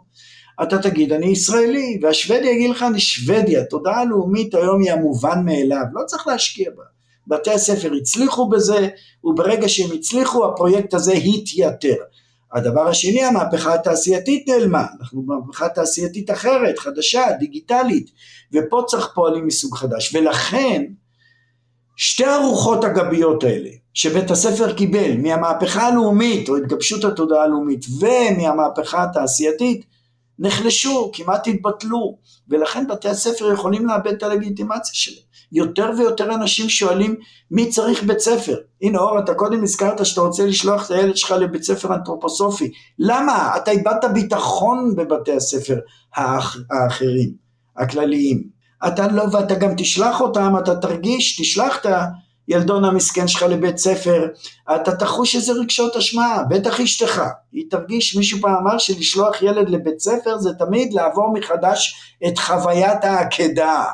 אתה 0.62 0.78
תגיד 0.78 1.12
אני 1.12 1.26
ישראלי, 1.26 1.98
והשוודי 2.02 2.48
יגיד 2.48 2.70
לך 2.70 2.82
אני 2.82 3.00
שוודיה, 3.00 3.64
תודעה 3.64 4.04
לאומית 4.04 4.54
היום 4.54 4.80
היא 4.80 4.92
המובן 4.92 5.44
מאליו, 5.44 5.84
לא 5.92 6.04
צריך 6.06 6.26
להשקיע 6.26 6.70
בה. 6.76 6.82
בתי 7.26 7.50
הספר 7.50 7.92
הצליחו 8.00 8.48
בזה, 8.48 8.88
וברגע 9.24 9.68
שהם 9.68 9.90
הצליחו 9.94 10.46
הפרויקט 10.46 10.94
הזה 10.94 11.12
התייתר. 11.12 11.96
הדבר 12.54 12.88
השני, 12.88 13.24
המהפכה 13.24 13.74
התעשייתית 13.74 14.48
נעלמה, 14.48 14.86
אנחנו 15.00 15.22
במהפכה 15.22 15.68
תעשייתית 15.68 16.30
אחרת, 16.30 16.78
חדשה, 16.78 17.24
דיגיטלית, 17.38 18.10
ופה 18.52 18.82
צריך 18.86 19.08
פועלים 19.14 19.46
מסוג 19.46 19.76
חדש, 19.76 20.14
ולכן 20.14 20.84
שתי 21.96 22.24
הרוחות 22.24 22.84
הגביות 22.84 23.44
האלה 23.44 23.70
שבית 23.94 24.30
הספר 24.30 24.72
קיבל 24.72 25.16
מהמהפכה 25.16 25.86
הלאומית 25.86 26.48
או 26.48 26.56
התגבשות 26.56 27.04
התודעה 27.04 27.42
הלאומית 27.42 27.86
ומהמהפכה 28.00 29.02
התעשייתית 29.02 29.84
נחלשו, 30.38 31.10
כמעט 31.12 31.46
התבטלו, 31.46 32.18
ולכן 32.48 32.86
בתי 32.88 33.08
הספר 33.08 33.52
יכולים 33.52 33.86
לאבד 33.86 34.12
את 34.12 34.22
הלגיטימציה 34.22 34.94
שלהם. 34.94 35.24
יותר 35.54 35.90
ויותר 35.98 36.34
אנשים 36.34 36.68
שואלים 36.68 37.16
מי 37.50 37.70
צריך 37.70 38.02
בית 38.02 38.18
ספר. 38.18 38.56
הנה 38.82 38.98
אור, 38.98 39.18
אתה 39.18 39.34
קודם 39.34 39.62
הזכרת 39.62 40.06
שאתה 40.06 40.20
רוצה 40.20 40.46
לשלוח 40.46 40.86
את 40.86 40.90
הילד 40.90 41.16
שלך 41.16 41.30
לבית 41.30 41.62
ספר 41.62 41.94
אנתרופוסופי. 41.94 42.72
למה? 42.98 43.56
אתה 43.56 43.70
איבדת 43.70 44.04
ביטחון 44.14 44.94
בבתי 44.96 45.32
הספר 45.32 45.78
האח, 46.16 46.56
האחרים, 46.70 47.30
הכלליים. 47.76 48.42
אתה 48.86 49.08
לא, 49.08 49.24
ואתה 49.32 49.54
גם 49.54 49.74
תשלח 49.76 50.20
אותם, 50.20 50.54
אתה 50.58 50.76
תרגיש, 50.76 51.40
תשלח 51.40 51.76
את 51.80 51.86
הילדון 52.48 52.84
המסכן 52.84 53.28
שלך 53.28 53.42
לבית 53.42 53.78
ספר, 53.78 54.26
אתה 54.74 54.96
תחוש 54.96 55.36
איזה 55.36 55.52
רגשות 55.52 55.96
אשמה, 55.96 56.42
בטח 56.50 56.80
אשתך, 56.80 57.22
היא 57.52 57.64
תרגיש, 57.70 58.16
מישהו 58.16 58.38
פעם 58.40 58.54
אמר 58.54 58.78
שלשלוח 58.78 59.42
ילד 59.42 59.70
לבית 59.70 60.00
ספר 60.00 60.38
זה 60.38 60.50
תמיד 60.58 60.92
לעבור 60.92 61.32
מחדש 61.32 61.94
את 62.26 62.38
חוויית 62.38 63.04
העקדה. 63.04 63.84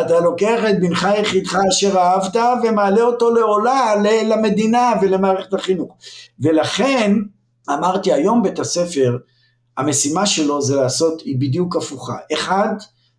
אתה 0.00 0.20
לוקח 0.20 0.60
את 0.70 0.80
בנך 0.80 1.08
יחידך 1.18 1.56
אשר 1.68 1.98
אהבת 1.98 2.36
ומעלה 2.62 3.02
אותו 3.02 3.30
לעולה 3.30 3.94
למדינה 4.24 4.92
ולמערכת 5.02 5.54
החינוך. 5.54 5.96
ולכן 6.40 7.12
אמרתי 7.70 8.12
היום 8.12 8.42
בית 8.42 8.58
הספר 8.58 9.18
המשימה 9.76 10.26
שלו 10.26 10.62
זה 10.62 10.76
לעשות, 10.76 11.20
היא 11.20 11.40
בדיוק 11.40 11.76
הפוכה. 11.76 12.16
אחד, 12.32 12.74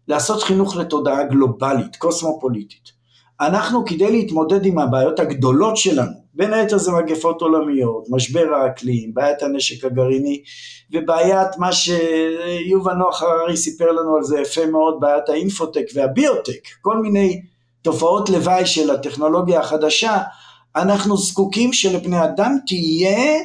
לעשות 0.08 0.44
חינוך 0.44 0.76
לתודעה 0.76 1.24
גלובלית, 1.24 1.96
קוסמופוליטית. 1.96 2.99
אנחנו 3.42 3.86
כדי 3.86 4.12
להתמודד 4.12 4.66
עם 4.66 4.80
הבעיות 4.80 5.20
הגדולות 5.20 5.78
שלנו, 5.78 6.12
בין 6.34 6.54
היתר 6.54 6.78
זה 6.78 6.92
מגפות 6.92 7.42
עולמיות, 7.42 8.06
משבר 8.10 8.54
האקלים, 8.54 9.14
בעיית 9.14 9.44
הנשק 9.44 9.86
הגרעיני 9.86 10.42
ובעיית 10.92 11.58
מה 11.58 11.70
שיובל 11.72 12.94
נוח 12.94 13.24
הררי 13.24 13.58
סיפר 13.58 13.92
לנו 13.92 14.16
על 14.16 14.24
זה 14.24 14.40
יפה 14.40 14.66
מאוד, 14.66 15.00
בעיית 15.00 15.30
האינפוטק 15.30 15.86
והביוטק, 15.94 16.68
כל 16.82 16.98
מיני 16.98 17.42
תופעות 17.82 18.30
לוואי 18.30 18.66
של 18.66 18.92
הטכנולוגיה 18.92 19.60
החדשה, 19.60 20.18
אנחנו 20.76 21.18
זקוקים 21.18 21.74
שלבני 21.74 22.24
אדם 22.24 22.58
תהיה 22.68 23.40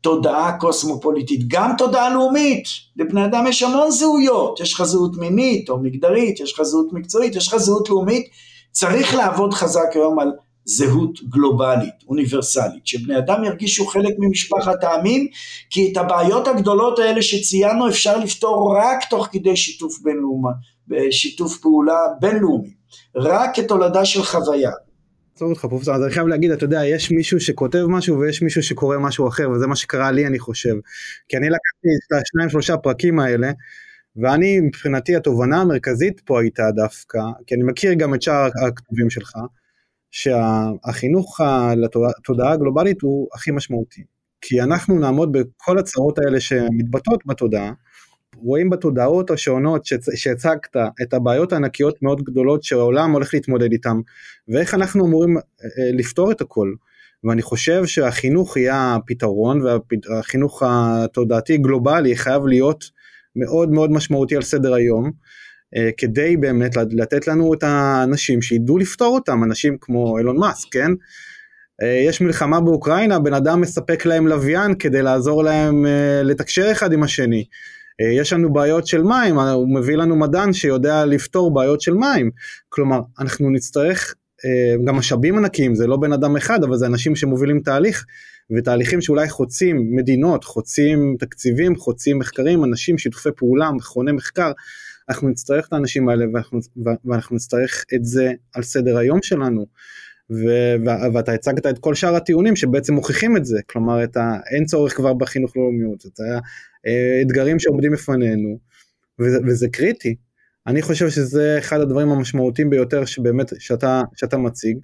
תודעה 0.00 0.58
קוסמופוליטית, 0.58 1.40
גם 1.48 1.72
תודעה 1.78 2.14
לאומית, 2.14 2.64
לבני 2.96 3.24
אדם 3.24 3.46
יש 3.48 3.62
המון 3.62 3.90
זהויות, 3.90 4.60
יש 4.60 4.74
לך 4.74 4.82
זהות 4.82 5.16
מינית 5.16 5.70
או 5.70 5.78
מגדרית, 5.78 6.40
יש 6.40 6.52
לך 6.52 6.62
זהות 6.62 6.92
מקצועית, 6.92 7.36
יש 7.36 7.48
לך 7.48 7.56
זהות 7.56 7.90
לאומית, 7.90 8.28
צריך 8.72 9.14
לעבוד 9.14 9.54
חזק 9.54 9.88
היום 9.92 10.18
על 10.18 10.28
זהות 10.64 11.18
גלובלית, 11.28 11.94
אוניברסלית, 12.08 12.86
שבני 12.86 13.18
אדם 13.18 13.44
ירגישו 13.44 13.86
חלק 13.86 14.14
ממשפחת 14.18 14.84
העמים, 14.84 15.26
כי 15.70 15.92
את 15.92 15.96
הבעיות 15.96 16.48
הגדולות 16.48 16.98
האלה 16.98 17.22
שציינו 17.22 17.88
אפשר 17.88 18.18
לפתור 18.18 18.76
רק 18.78 19.04
תוך 19.10 19.28
כדי 19.32 19.56
שיתוף 19.56 19.98
בינלאומי, 20.02 20.50
שיתוף 21.10 21.58
פעולה 21.58 21.98
בינלאומי, 22.20 22.70
רק 23.16 23.50
כתולדה 23.54 24.04
של 24.04 24.22
חוויה. 24.22 24.70
עצור 25.34 25.48
אותך 25.48 25.66
פרופסור, 25.66 25.94
אז 25.94 26.02
אני 26.02 26.10
חייב 26.10 26.26
להגיד, 26.26 26.50
אתה 26.50 26.64
יודע, 26.64 26.86
יש 26.86 27.10
מישהו 27.10 27.40
שכותב 27.40 27.84
משהו 27.88 28.18
ויש 28.18 28.42
מישהו 28.42 28.62
שקורא 28.62 28.98
משהו 28.98 29.28
אחר, 29.28 29.50
וזה 29.50 29.66
מה 29.66 29.76
שקרה 29.76 30.10
לי 30.10 30.26
אני 30.26 30.38
חושב. 30.38 30.74
כי 31.28 31.36
אני 31.36 31.46
לקחתי 31.46 31.88
את 32.06 32.22
השניים 32.22 32.50
שלושה 32.50 32.76
פרקים 32.76 33.18
האלה, 33.18 33.50
ואני 34.16 34.60
מבחינתי 34.60 35.16
התובנה 35.16 35.60
המרכזית 35.60 36.20
פה 36.24 36.40
הייתה 36.40 36.70
דווקא, 36.70 37.18
כי 37.46 37.54
אני 37.54 37.62
מכיר 37.62 37.94
גם 37.94 38.14
את 38.14 38.22
שאר 38.22 38.48
הכתובים 38.66 39.10
שלך, 39.10 39.32
שהחינוך 40.10 41.40
לתודעה 41.76 42.52
הגלובלית 42.52 43.02
הוא 43.02 43.28
הכי 43.34 43.50
משמעותי. 43.50 44.02
כי 44.40 44.62
אנחנו 44.62 44.98
נעמוד 44.98 45.32
בכל 45.32 45.78
הצרות 45.78 46.18
האלה 46.18 46.40
שמתבטאות 46.40 47.20
בתודעה, 47.26 47.72
רואים 48.36 48.70
בתודעות 48.70 49.30
השונות 49.30 49.86
שהצגת 50.14 50.76
את 51.02 51.14
הבעיות 51.14 51.52
הענקיות 51.52 52.02
מאוד 52.02 52.22
גדולות 52.22 52.62
שהעולם 52.62 53.12
הולך 53.12 53.34
להתמודד 53.34 53.72
איתן, 53.72 53.96
ואיך 54.48 54.74
אנחנו 54.74 55.06
אמורים 55.06 55.36
אה, 55.38 55.42
לפתור 55.92 56.32
את 56.32 56.40
הכל. 56.40 56.72
ואני 57.24 57.42
חושב 57.42 57.86
שהחינוך 57.86 58.56
יהיה 58.56 58.94
הפתרון, 58.94 59.62
והחינוך 59.62 60.62
התודעתי 60.66 61.58
גלובלי 61.58 62.16
חייב 62.16 62.46
להיות 62.46 62.84
מאוד 63.36 63.70
מאוד 63.70 63.92
משמעותי 63.92 64.36
על 64.36 64.42
סדר 64.42 64.74
היום, 64.74 65.10
אה, 65.76 65.90
כדי 65.96 66.36
באמת 66.36 66.76
לתת 66.90 67.28
לנו 67.28 67.54
את 67.54 67.62
האנשים 67.62 68.42
שידעו 68.42 68.78
לפתור 68.78 69.14
אותם, 69.14 69.44
אנשים 69.44 69.76
כמו 69.80 70.18
אילון 70.18 70.36
מאסק, 70.36 70.68
כן? 70.72 70.90
אה, 71.82 72.02
יש 72.06 72.20
מלחמה 72.20 72.60
באוקראינה, 72.60 73.18
בן 73.18 73.34
אדם 73.34 73.60
מספק 73.60 74.06
להם 74.06 74.26
לוויין 74.26 74.74
כדי 74.74 75.02
לעזור 75.02 75.44
להם 75.44 75.86
אה, 75.86 76.22
לתקשר 76.22 76.72
אחד 76.72 76.92
עם 76.92 77.02
השני. 77.02 77.44
יש 78.18 78.32
לנו 78.32 78.52
בעיות 78.52 78.86
של 78.86 79.02
מים, 79.02 79.38
הוא 79.38 79.74
מביא 79.74 79.96
לנו 79.96 80.16
מדען 80.16 80.52
שיודע 80.52 81.04
לפתור 81.04 81.54
בעיות 81.54 81.80
של 81.80 81.94
מים. 81.94 82.30
כלומר, 82.68 83.00
אנחנו 83.18 83.50
נצטרך 83.50 84.14
גם 84.84 84.96
משאבים 84.96 85.38
ענקיים, 85.38 85.74
זה 85.74 85.86
לא 85.86 85.96
בן 85.96 86.12
אדם 86.12 86.36
אחד, 86.36 86.64
אבל 86.64 86.76
זה 86.76 86.86
אנשים 86.86 87.16
שמובילים 87.16 87.60
תהליך, 87.60 88.04
ותהליכים 88.50 89.00
שאולי 89.00 89.28
חוצים 89.28 89.96
מדינות, 89.96 90.44
חוצים 90.44 91.16
תקציבים, 91.18 91.76
חוצים 91.76 92.18
מחקרים, 92.18 92.64
אנשים, 92.64 92.98
שיתופי 92.98 93.28
פעולה, 93.36 93.72
מכוני 93.72 94.12
מחקר, 94.12 94.52
אנחנו 95.08 95.28
נצטרך 95.28 95.68
את 95.68 95.72
האנשים 95.72 96.08
האלה 96.08 96.24
ואנחנו, 96.34 96.58
ואנחנו 97.04 97.36
נצטרך 97.36 97.84
את 97.94 98.04
זה 98.04 98.32
על 98.54 98.62
סדר 98.62 98.98
היום 98.98 99.22
שלנו. 99.22 99.66
ו- 100.30 100.76
ואתה 101.14 101.32
הצגת 101.32 101.66
את 101.66 101.78
כל 101.78 101.94
שאר 101.94 102.14
הטיעונים 102.14 102.56
שבעצם 102.56 102.94
מוכיחים 102.94 103.36
את 103.36 103.44
זה, 103.44 103.60
כלומר 103.66 104.04
את 104.04 104.16
ה- 104.16 104.36
אין 104.50 104.64
צורך 104.64 104.96
כבר 104.96 105.14
בחינוך 105.14 105.56
לאומיות, 105.56 106.06
את 106.06 106.20
האתגרים 106.84 107.58
שעומדים 107.58 107.92
בפנינו, 107.92 108.58
וזה, 109.20 109.38
וזה 109.46 109.68
קריטי. 109.68 110.14
אני 110.66 110.82
חושב 110.82 111.08
שזה 111.08 111.56
אחד 111.58 111.80
הדברים 111.80 112.08
המשמעותיים 112.08 112.70
ביותר 112.70 113.04
שבאמת, 113.04 113.52
שאתה, 113.58 114.02
שאתה 114.14 114.36
מציג, 114.36 114.78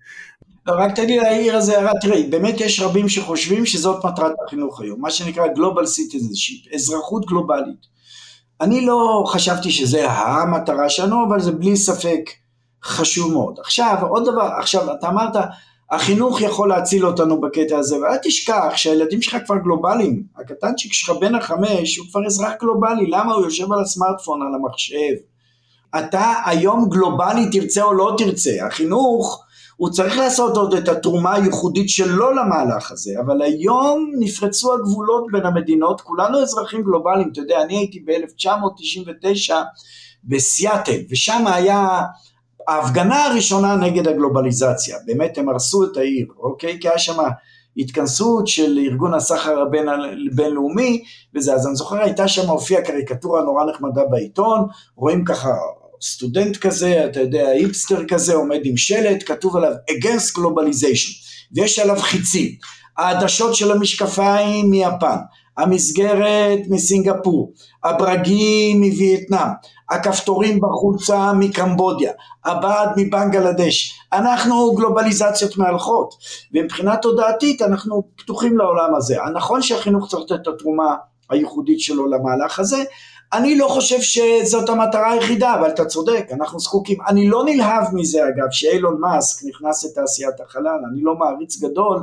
רק 0.73 0.97
תן 0.97 1.07
לי 1.07 1.17
להעיר 1.17 1.57
איזה 1.57 1.79
הערה, 1.79 1.93
תראה, 2.01 2.23
באמת 2.31 2.61
יש 2.61 2.81
רבים 2.81 3.09
שחושבים 3.09 3.67
שזאת 3.67 4.05
מטרת 4.05 4.33
החינוך 4.47 4.81
היום, 4.81 5.01
מה 5.01 5.11
שנקרא 5.11 5.47
Global 5.47 5.85
Citizenship, 5.85 6.75
אזרחות 6.75 7.27
גלובלית. 7.27 7.99
אני 8.61 8.87
לא 8.87 9.25
חשבתי 9.27 9.71
שזה 9.71 10.11
המטרה 10.11 10.89
שלנו, 10.89 11.25
אבל 11.29 11.41
זה 11.41 11.53
בלי 11.53 11.77
ספק 11.77 12.31
חשוב 12.85 13.33
מאוד. 13.33 13.59
עכשיו, 13.59 13.97
עוד 14.11 14.25
דבר, 14.25 14.51
עכשיו, 14.59 14.95
אתה 14.99 15.09
אמרת, 15.09 15.37
החינוך 15.91 16.41
יכול 16.41 16.69
להציל 16.69 17.07
אותנו 17.07 17.41
בקטע 17.41 17.79
הזה, 17.79 17.97
ואל 17.99 18.17
תשכח 18.23 18.73
שהילדים 18.77 19.23
שלך 19.23 19.37
כבר 19.47 19.57
גלובליים, 19.57 20.23
הקטנצ'יק 20.37 20.93
שלך 20.93 21.17
בן 21.21 21.35
החמש 21.35 21.97
הוא 21.97 22.07
כבר 22.11 22.27
אזרח 22.27 22.53
גלובלי, 22.61 23.07
למה 23.07 23.35
הוא 23.35 23.45
יושב 23.45 23.73
על 23.73 23.81
הסמארטפון, 23.81 24.43
על 24.43 24.55
המחשב? 24.55 25.15
אתה 25.99 26.33
היום 26.45 26.89
גלובלי 26.89 27.51
תרצה 27.53 27.83
או 27.83 27.93
לא 27.93 28.15
תרצה, 28.19 28.67
החינוך 28.67 29.45
הוא 29.79 29.91
צריך 29.91 30.19
לעשות 30.19 30.57
עוד 30.57 30.75
את 30.75 30.89
התרומה 30.89 31.35
הייחודית 31.35 31.89
שלו 31.89 32.31
למהלך 32.31 32.93
הזה, 32.93 33.11
אבל 33.21 33.43
היום 33.43 34.11
נפרצו 34.19 34.75
הגבולות 34.75 35.25
בין 35.33 35.47
המדינות, 35.47 36.01
כולנו 36.01 36.43
אזרחים 36.43 36.83
גלובליים, 36.83 37.29
אתה 37.33 37.41
יודע, 37.41 37.63
אני 37.63 37.77
הייתי 37.77 38.01
ב-1999 38.01 39.53
בסיאטל, 40.25 41.01
ושם 41.11 41.45
היה 41.47 42.01
ההפגנה 42.69 43.25
הראשונה 43.25 43.77
נגד 43.77 44.09
הגלובליזציה, 44.09 44.97
באמת 45.07 45.39
הם 45.39 45.49
הרסו 45.49 45.85
את 45.85 45.97
העיר, 45.97 46.27
אוקיי? 46.39 46.79
כי 46.81 46.89
היה 46.89 46.99
שם 46.99 47.19
התכנסות 47.77 48.47
של 48.47 48.79
ארגון 48.79 49.15
הסחר 49.15 49.59
הבינלאומי, 49.59 51.05
וזה, 51.35 51.55
אז 51.55 51.67
אני 51.67 51.77
זוכר 51.77 51.97
הייתה 51.97 52.29
שם 52.29 52.49
הופיעה 52.49 52.83
קריקטורה 52.83 53.43
נורא 53.43 53.65
נחמדה 53.65 54.03
בעיתון, 54.11 54.67
רואים 54.97 55.25
ככה 55.25 55.49
סטודנט 56.03 56.57
כזה, 56.57 57.05
אתה 57.05 57.21
יודע, 57.21 57.49
היפסטר 57.49 58.05
כזה, 58.09 58.35
עומד 58.35 58.61
עם 58.65 58.77
שלט, 58.77 59.23
כתוב 59.27 59.57
עליו 59.57 59.73
against 59.91 60.39
globalization, 60.39 61.29
ויש 61.53 61.79
עליו 61.79 61.97
חיצים, 61.99 62.51
העדשות 62.99 63.55
של 63.55 63.73
המשקפיים 63.73 64.71
מיפן, 64.71 65.17
המסגרת 65.59 66.59
מסינגפור, 66.69 67.53
הברגים 67.85 68.81
מווייטנאם, 68.81 69.49
הכפתורים 69.91 70.61
בחולצה 70.61 71.33
מקמבודיה, 71.33 72.13
הבד 72.45 72.87
מבנגלדש, 72.97 74.01
אנחנו 74.13 74.75
גלובליזציות 74.75 75.57
מהלכות, 75.57 76.15
ומבחינה 76.55 76.97
תודעתית 76.97 77.63
אנחנו 77.63 78.03
פתוחים 78.17 78.59
לעולם 78.59 78.95
הזה. 78.95 79.17
נכון 79.35 79.63
שהחינוך 79.63 80.09
צריך 80.11 80.23
לתת 80.23 80.43
את 80.43 80.55
התרומה 80.55 80.95
הייחודית 81.31 81.81
שלו 81.81 82.07
למהלך 82.07 82.59
הזה, 82.59 82.85
אני 83.33 83.57
לא 83.57 83.69
חושב 83.69 84.01
שזאת 84.01 84.69
המטרה 84.69 85.13
היחידה, 85.13 85.55
אבל 85.55 85.69
אתה 85.69 85.85
צודק, 85.85 86.27
אנחנו 86.33 86.61
זקוקים. 86.61 86.99
אני 87.09 87.29
לא 87.29 87.45
נלהב 87.47 87.85
מזה 87.95 88.21
אגב, 88.29 88.47
שאילון 88.51 89.01
מאסק 89.01 89.47
נכנס 89.49 89.85
לתעשיית 89.85 90.41
החלל, 90.41 90.79
אני 90.93 91.03
לא 91.03 91.15
מעריץ 91.15 91.61
גדול 91.61 92.03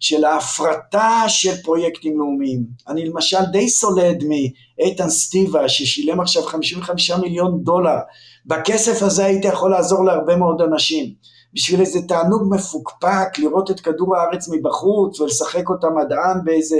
של 0.00 0.24
ההפרטה 0.24 1.24
של 1.28 1.62
פרויקטים 1.62 2.18
לאומיים. 2.18 2.64
אני 2.88 3.04
למשל 3.06 3.44
די 3.52 3.68
סולד 3.68 4.24
מאיתן 4.24 5.08
סטיבה, 5.08 5.68
ששילם 5.68 6.20
עכשיו 6.20 6.42
55 6.42 7.10
מיליון 7.10 7.60
דולר. 7.62 7.98
בכסף 8.46 9.02
הזה 9.02 9.24
היית 9.24 9.44
יכול 9.44 9.70
לעזור 9.70 10.04
להרבה 10.04 10.36
מאוד 10.36 10.62
אנשים. 10.62 11.14
בשביל 11.54 11.80
איזה 11.80 12.02
תענוג 12.02 12.54
מפוקפק, 12.54 13.38
לראות 13.38 13.70
את 13.70 13.80
כדור 13.80 14.16
הארץ 14.16 14.48
מבחוץ 14.48 15.20
ולשחק 15.20 15.68
אותה 15.68 15.86
מדען 15.90 16.44
באיזה 16.44 16.78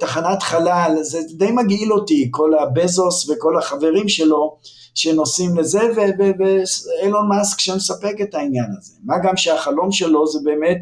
תחנת 0.00 0.42
חלל, 0.42 0.96
זה 1.02 1.20
די 1.36 1.50
מגעיל 1.50 1.92
אותי, 1.92 2.28
כל 2.30 2.50
הבזוס 2.54 3.30
וכל 3.30 3.58
החברים 3.58 4.08
שלו 4.08 4.56
שנוסעים 4.94 5.56
לזה, 5.56 5.80
ואילון 6.38 7.28
מאסק 7.28 7.60
שמספק 7.60 8.14
את 8.22 8.34
העניין 8.34 8.70
הזה. 8.78 8.92
מה 9.04 9.14
גם 9.22 9.36
שהחלום 9.36 9.92
שלו 9.92 10.26
זה 10.26 10.38
באמת 10.44 10.78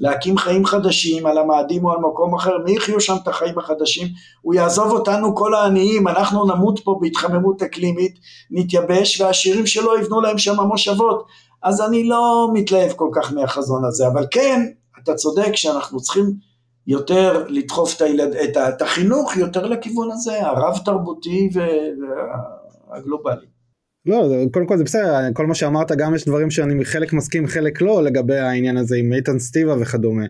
להקים 0.00 0.38
חיים 0.38 0.66
חדשים 0.66 1.26
על 1.26 1.38
המאדים 1.38 1.84
או 1.84 1.92
על 1.92 1.98
מקום 1.98 2.34
אחר, 2.34 2.58
מי 2.64 2.72
יחיו 2.72 3.00
שם 3.00 3.16
את 3.22 3.28
החיים 3.28 3.58
החדשים? 3.58 4.08
הוא 4.42 4.54
יעזוב 4.54 4.90
אותנו 4.90 5.34
כל 5.36 5.54
העניים, 5.54 6.08
אנחנו 6.08 6.44
נמות 6.44 6.80
פה 6.84 6.98
בהתחממות 7.00 7.62
אקלימית, 7.62 8.14
נתייבש, 8.50 9.20
והעשירים 9.20 9.66
שלו 9.66 9.98
יבנו 9.98 10.20
להם 10.20 10.38
שם 10.38 10.60
מושבות. 10.60 11.26
אז 11.62 11.80
אני 11.80 12.04
לא 12.04 12.48
מתלהב 12.52 12.92
כל 12.92 13.08
כך 13.14 13.32
מהחזון 13.32 13.84
הזה, 13.84 14.06
אבל 14.06 14.26
כן, 14.30 14.60
אתה 15.02 15.14
צודק 15.14 15.56
שאנחנו 15.56 16.00
צריכים 16.00 16.53
יותר 16.86 17.44
לדחוף 17.48 17.96
את, 17.96 18.02
הילד, 18.02 18.34
את, 18.34 18.56
את 18.56 18.82
החינוך 18.82 19.36
יותר 19.36 19.66
לכיוון 19.66 20.10
הזה, 20.10 20.46
הרב 20.46 20.78
תרבותי 20.84 21.48
והגלובלי. 22.90 23.46
לא, 24.06 24.26
קודם 24.52 24.66
כל 24.66 24.78
זה 24.78 24.84
בסדר, 24.84 25.18
כל 25.32 25.46
מה 25.46 25.54
שאמרת 25.54 25.92
גם 25.92 26.14
יש 26.14 26.24
דברים 26.24 26.50
שאני 26.50 26.84
חלק 26.84 27.12
מסכים 27.12 27.46
חלק 27.46 27.82
לא 27.82 28.02
לגבי 28.02 28.38
העניין 28.38 28.76
הזה 28.76 28.96
עם 28.96 29.12
איתן 29.12 29.38
סטיבה 29.38 29.74
וכדומה, 29.80 30.24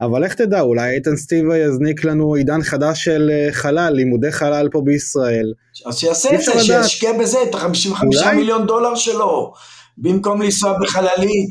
אבל 0.00 0.24
איך 0.24 0.34
תדע 0.34 0.60
אולי 0.60 0.94
איתן 0.94 1.16
סטיבה 1.16 1.58
יזניק 1.58 2.04
לנו 2.04 2.34
עידן 2.34 2.62
חדש 2.62 3.04
של 3.04 3.30
אה, 3.32 3.52
חלל, 3.52 3.92
לימודי 3.94 4.32
חלל 4.32 4.68
פה 4.72 4.80
בישראל. 4.84 5.52
אז 5.86 5.98
שיעשה 5.98 6.34
את 6.34 6.40
זה, 6.40 6.60
שישקיע 6.60 7.12
בזה 7.12 7.38
את 7.50 7.54
ה-55 7.54 8.34
מיליון 8.34 8.66
דולר 8.66 8.94
שלו, 8.94 9.52
במקום 9.98 10.42
לנסוע 10.42 10.78
בחללית. 10.82 11.50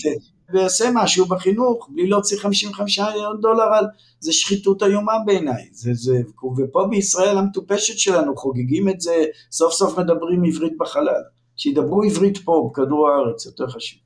ויעשה 0.54 0.90
משהו 0.94 1.26
בחינוך, 1.26 1.90
בלי 1.94 2.08
להוציא 2.08 2.38
55 2.38 3.00
מיליון 3.00 3.42
דולר 3.42 3.74
על... 3.74 3.86
זה 4.20 4.34
שחיתות 4.34 4.84
איומה 4.84 5.14
בעיניי. 5.26 5.70
זה, 5.72 5.94
זה, 5.94 6.22
ופה 6.58 6.88
בישראל 6.90 7.38
המטופשת 7.38 7.98
שלנו 7.98 8.36
חוגגים 8.36 8.90
את 8.90 9.02
זה, 9.02 9.26
סוף 9.52 9.74
סוף 9.74 10.00
מדברים 10.00 10.44
עברית 10.44 10.74
בחלל. 10.78 11.22
שידברו 11.56 12.04
עברית 12.04 12.38
פה, 12.38 12.70
בכדור 12.72 13.10
הארץ, 13.10 13.46
יותר 13.46 13.68
חשוב. 13.68 14.00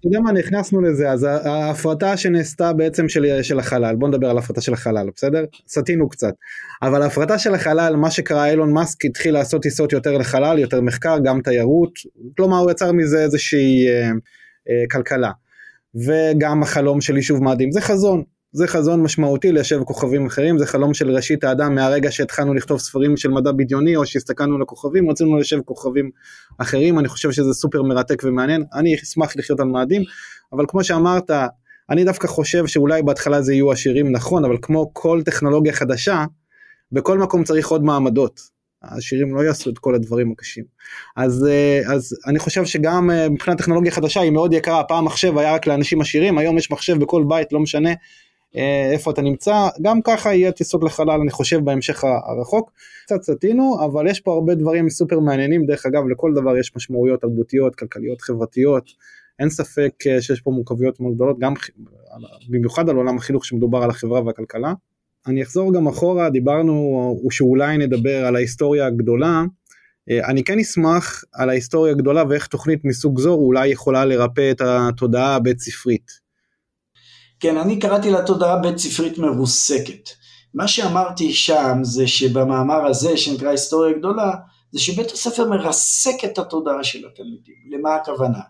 אתה 0.00 0.08
יודע 0.08 0.20
מה, 0.20 0.32
נכנסנו 0.32 0.80
לזה, 0.80 1.10
אז 1.10 1.24
ההפרטה 1.24 2.16
שנעשתה 2.16 2.72
בעצם 2.72 3.08
של, 3.08 3.42
של 3.42 3.58
החלל, 3.58 3.96
בוא 3.96 4.08
נדבר 4.08 4.30
על 4.30 4.36
ההפרטה 4.36 4.60
של 4.60 4.72
החלל, 4.72 5.06
בסדר? 5.16 5.44
סטינו 5.68 6.08
קצת. 6.08 6.32
אבל 6.82 7.02
ההפרטה 7.02 7.38
של 7.38 7.54
החלל, 7.54 7.96
מה 7.96 8.10
שקרה, 8.10 8.50
אילון 8.50 8.72
מאסק 8.72 9.04
התחיל 9.04 9.34
לעשות 9.34 9.62
טיסות 9.62 9.92
יותר 9.92 10.18
לחלל, 10.18 10.58
יותר 10.58 10.80
מחקר, 10.80 11.18
גם 11.24 11.40
תיירות, 11.40 11.92
כלומר 12.36 12.58
הוא 12.58 12.70
יצר 12.70 12.92
מזה 12.92 13.22
איזושהי 13.22 13.88
אה, 13.88 14.10
אה, 14.68 14.84
כלכלה. 14.90 15.30
וגם 15.94 16.62
החלום 16.62 17.00
של 17.00 17.16
יישוב 17.16 17.42
מאדים, 17.42 17.72
זה 17.72 17.80
חזון, 17.80 18.22
זה 18.52 18.66
חזון 18.66 19.02
משמעותי 19.02 19.52
ליישב 19.52 19.82
כוכבים 19.84 20.26
אחרים, 20.26 20.58
זה 20.58 20.66
חלום 20.66 20.94
של 20.94 21.10
ראשית 21.10 21.44
האדם 21.44 21.74
מהרגע 21.74 22.10
שהתחלנו 22.10 22.54
לכתוב 22.54 22.78
ספרים 22.78 23.16
של 23.16 23.30
מדע 23.30 23.52
בדיוני 23.52 23.96
או 23.96 24.06
שהסתכלנו 24.06 24.58
לכוכבים, 24.58 25.10
רצינו 25.10 25.34
ליישב 25.36 25.60
כוכבים 25.64 26.10
אחרים, 26.58 26.98
אני 26.98 27.08
חושב 27.08 27.32
שזה 27.32 27.52
סופר 27.52 27.82
מרתק 27.82 28.22
ומעניין, 28.24 28.64
אני 28.74 28.94
אשמח 28.94 29.36
לחיות 29.36 29.60
על 29.60 29.66
מאדים, 29.66 30.02
אבל 30.52 30.64
כמו 30.68 30.84
שאמרת, 30.84 31.30
אני 31.90 32.04
דווקא 32.04 32.26
חושב 32.26 32.66
שאולי 32.66 33.02
בהתחלה 33.02 33.42
זה 33.42 33.52
יהיו 33.52 33.72
עשירים 33.72 34.12
נכון, 34.12 34.44
אבל 34.44 34.56
כמו 34.62 34.90
כל 34.92 35.22
טכנולוגיה 35.24 35.72
חדשה, 35.72 36.24
בכל 36.92 37.18
מקום 37.18 37.44
צריך 37.44 37.68
עוד 37.68 37.84
מעמדות. 37.84 38.51
העשירים 38.82 39.34
לא 39.34 39.40
יעשו 39.40 39.70
את 39.70 39.78
כל 39.78 39.94
הדברים 39.94 40.32
הקשים. 40.32 40.64
אז, 41.16 41.46
אה, 41.50 41.94
אז 41.94 42.16
אני 42.26 42.38
חושב 42.38 42.64
שגם 42.64 43.10
אה, 43.10 43.28
מבחינת 43.28 43.58
טכנולוגיה 43.58 43.92
חדשה 43.92 44.20
היא 44.20 44.30
מאוד 44.30 44.52
יקרה, 44.52 44.84
פעם 44.84 45.04
מחשב 45.04 45.38
היה 45.38 45.54
רק 45.54 45.66
לאנשים 45.66 46.00
עשירים, 46.00 46.38
היום 46.38 46.58
יש 46.58 46.70
מחשב 46.70 46.98
בכל 46.98 47.24
בית, 47.28 47.52
לא 47.52 47.60
משנה 47.60 47.90
אה, 48.56 48.90
איפה 48.92 49.10
אתה 49.10 49.22
נמצא, 49.22 49.68
גם 49.82 50.02
ככה 50.02 50.34
יהיה 50.34 50.52
טיסות 50.52 50.84
לחלל 50.84 51.20
אני 51.20 51.30
חושב 51.30 51.64
בהמשך 51.64 52.04
הרחוק. 52.04 52.70
קצת 53.04 53.22
סטינו, 53.22 53.76
אבל 53.84 54.06
יש 54.10 54.20
פה 54.20 54.32
הרבה 54.32 54.54
דברים 54.54 54.90
סופר 54.90 55.20
מעניינים, 55.20 55.66
דרך 55.66 55.86
אגב 55.86 56.02
לכל 56.10 56.32
דבר 56.34 56.56
יש 56.58 56.76
משמעויות 56.76 57.20
תרבותיות, 57.20 57.74
כלכליות, 57.74 58.20
חברתיות, 58.20 58.84
אין 59.38 59.50
ספק 59.50 59.92
שיש 60.20 60.40
פה 60.40 60.50
מורכבויות 60.50 61.00
מאוד 61.00 61.14
גדולות, 61.14 61.38
גם 61.38 61.52
במיוחד 62.48 62.88
על 62.88 62.96
עולם 62.96 63.16
החינוך 63.16 63.44
שמדובר 63.44 63.78
על 63.82 63.90
החברה 63.90 64.22
והכלכלה. 64.22 64.72
אני 65.26 65.42
אחזור 65.42 65.74
גם 65.74 65.88
אחורה, 65.88 66.30
דיברנו 66.30 67.16
שאולי 67.30 67.78
נדבר 67.78 68.26
על 68.26 68.36
ההיסטוריה 68.36 68.86
הגדולה, 68.86 69.42
אה, 70.10 70.28
אני 70.28 70.44
כן 70.44 70.58
אשמח 70.58 71.24
על 71.32 71.50
ההיסטוריה 71.50 71.92
הגדולה 71.92 72.24
ואיך 72.28 72.46
תוכנית 72.46 72.84
מסוג 72.84 73.20
זו 73.20 73.34
אולי 73.34 73.68
יכולה 73.68 74.04
לרפא 74.04 74.50
את 74.50 74.60
התודעה 74.60 75.34
הבית 75.34 75.60
ספרית. 75.60 76.22
כן, 77.40 77.56
אני 77.56 77.78
קראתי 77.78 78.10
לתודעה 78.10 78.58
בית 78.58 78.78
ספרית 78.78 79.18
מרוסקת. 79.18 80.10
מה 80.54 80.68
שאמרתי 80.68 81.32
שם 81.32 81.78
זה 81.82 82.06
שבמאמר 82.06 82.86
הזה 82.86 83.16
שנקרא 83.16 83.50
היסטוריה 83.50 83.98
גדולה, 83.98 84.32
זה 84.72 84.80
שבית 84.80 85.10
הספר 85.10 85.48
מרסק 85.48 86.24
את 86.24 86.38
התודעה 86.38 86.84
של 86.84 87.06
התלמידים. 87.06 87.54
למה 87.70 87.94
הכוונה? 87.94 88.40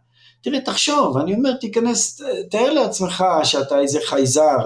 תראה, 0.42 0.60
תחשוב, 0.60 1.16
אני 1.16 1.34
אומר, 1.34 1.52
תיכנס, 1.52 2.22
תאר 2.50 2.72
לעצמך 2.72 3.24
שאתה 3.44 3.78
איזה 3.78 3.98
חייזר 4.06 4.58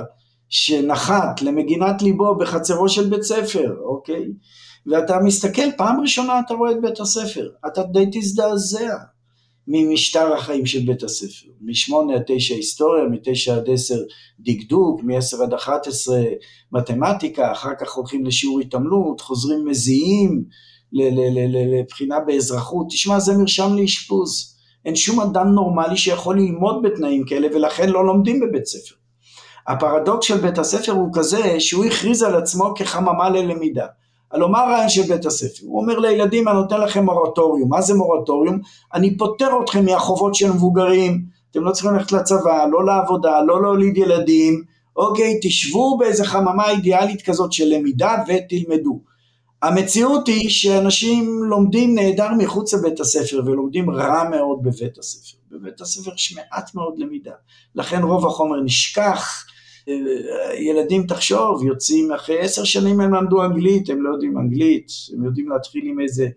שנחת 0.49 1.42
למגינת 1.42 2.03
ליבו 2.03 2.34
בחצרו 2.34 2.88
של 2.88 3.09
בית 3.09 3.22
ספר, 3.22 3.76
אוקיי? 3.84 4.24
ואתה 4.86 5.18
מסתכל, 5.24 5.72
פעם 5.76 6.01
ראשונה 6.01 6.40
אתה 6.47 6.55
רואה 6.55 6.70
את 6.70 6.80
בית 6.80 7.01
הספר, 7.01 7.49
אתה 7.66 7.82
די 7.82 8.05
תזדעזע 8.12 8.94
ממשטר 9.68 10.32
החיים 10.34 10.66
של 10.66 10.80
בית 10.86 11.03
הספר, 11.03 11.49
משמונה 11.61 12.14
עד 12.14 12.22
תשע 12.26 12.55
היסטוריה, 12.55 13.05
מתשע 13.05 13.57
עד 13.57 13.70
עשר 13.70 13.99
דקדוק, 14.40 15.01
מעשר 15.03 15.42
עד 15.42 15.55
אחת 15.55 15.86
עשרה 15.86 16.22
מתמטיקה, 16.72 17.53
אחר 17.53 17.74
כך 17.80 17.92
הולכים 17.92 18.26
לשיעור 18.26 18.61
התעמלות, 18.61 19.20
חוזרים 19.20 19.64
מזיעים 19.64 20.44
לבחינה 20.92 22.20
באזרחות, 22.20 22.86
תשמע 22.90 23.20
זה 23.20 23.38
מרשם 23.38 23.76
לאשפוז, 23.76 24.57
אין 24.84 24.97
שום 24.97 25.20
אדם 25.20 25.49
נורמלי 25.49 25.97
שיכול 25.97 26.38
ללמוד 26.38 26.82
בתנאים 26.82 27.24
כאלה 27.26 27.49
ולכן 27.55 27.88
לא 27.88 28.07
לומדים 28.07 28.40
בבית 28.40 28.66
ספר. 28.66 28.94
הפרדוקס 29.69 30.27
של 30.27 30.37
בית 30.37 30.59
הספר 30.59 30.93
הוא 30.93 31.11
כזה 31.14 31.61
שהוא 31.61 31.85
הכריז 31.85 32.23
על 32.23 32.37
עצמו 32.37 32.75
כחממה 32.77 33.31
ללמידה. 33.31 33.87
הלוא 34.33 34.49
מה 34.49 34.61
הרעיון 34.61 34.89
של 34.89 35.03
בית 35.03 35.27
הספר? 35.27 35.67
הוא 35.67 35.81
אומר 35.81 35.99
לילדים 35.99 36.49
אני 36.49 36.57
נותן 36.57 36.81
לכם 36.81 37.05
מורטוריום, 37.05 37.69
מה 37.69 37.83
זה 37.83 37.95
מורטוריום? 37.95 38.59
אני 38.95 39.17
פוטר 39.17 39.49
אתכם 39.64 39.85
מהחובות 39.85 40.35
של 40.35 40.53
מבוגרים, 40.53 41.25
אתם 41.51 41.64
לא 41.64 41.73
צריכים 41.73 41.93
ללכת 41.93 42.12
לצבא, 42.12 42.67
לא 42.73 42.87
לעבודה, 42.87 43.43
לא 43.43 43.62
להוליד 43.62 43.97
ילדים, 43.97 44.62
אוקיי, 44.97 45.39
תשבו 45.43 45.97
באיזה 45.99 46.25
חממה 46.25 46.71
אידיאלית 46.71 47.23
כזאת 47.23 47.53
של 47.53 47.64
למידה 47.64 48.14
ותלמדו. 48.29 49.01
המציאות 49.62 50.29
היא 50.29 50.51
שאנשים 50.51 51.45
לומדים 51.45 51.95
נהדר 51.95 52.29
מחוץ 52.39 52.75
לבית 52.75 53.01
הספר 53.01 53.43
ולומדים 53.47 53.91
רע 53.91 54.29
מאוד 54.31 54.59
בבית 54.62 54.99
הספר. 54.99 55.37
בבית 55.51 55.81
הספר 55.81 56.14
יש 56.14 56.37
מעט 56.37 56.75
מאוד 56.75 56.99
למידה, 56.99 57.33
לכן 57.75 58.03
רוב 58.03 58.27
החומר 58.27 58.61
נשכח, 58.61 59.45
ילדים 60.59 61.07
תחשוב, 61.07 61.64
יוצאים 61.64 62.12
אחרי 62.12 62.41
עשר 62.41 62.64
שנים 62.64 63.01
הם 63.01 63.14
למדו 63.14 63.45
אנגלית, 63.45 63.91
הם 63.91 64.03
לא 64.03 64.11
יודעים 64.11 64.39
אנגלית, 64.39 64.87
הם 65.14 65.24
יודעים 65.24 65.49
להתחיל 65.49 65.82
עם 65.84 66.01
איזה 66.01 66.28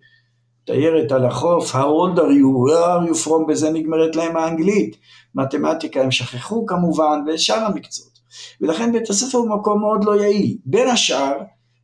תיירת 0.64 1.12
על 1.12 1.24
החוף, 1.24 1.74
how 1.74 1.78
old 1.78 2.18
are 2.18 2.32
you, 2.40 2.68
where 2.68 2.84
are 2.84 3.10
you 3.10 3.26
from, 3.26 3.48
בזה 3.48 3.70
נגמרת 3.70 4.16
להם 4.16 4.36
האנגלית, 4.36 4.96
מתמטיקה 5.34 6.02
הם 6.02 6.10
שכחו 6.10 6.66
כמובן, 6.66 7.20
ושאר 7.26 7.64
המקצועות. 7.64 8.18
ולכן 8.60 8.92
בית 8.92 9.10
הספר 9.10 9.38
הוא 9.38 9.58
מקום 9.58 9.80
מאוד 9.80 10.04
לא 10.04 10.20
יעיל. 10.20 10.56
בין 10.64 10.88
השאר, 10.88 11.32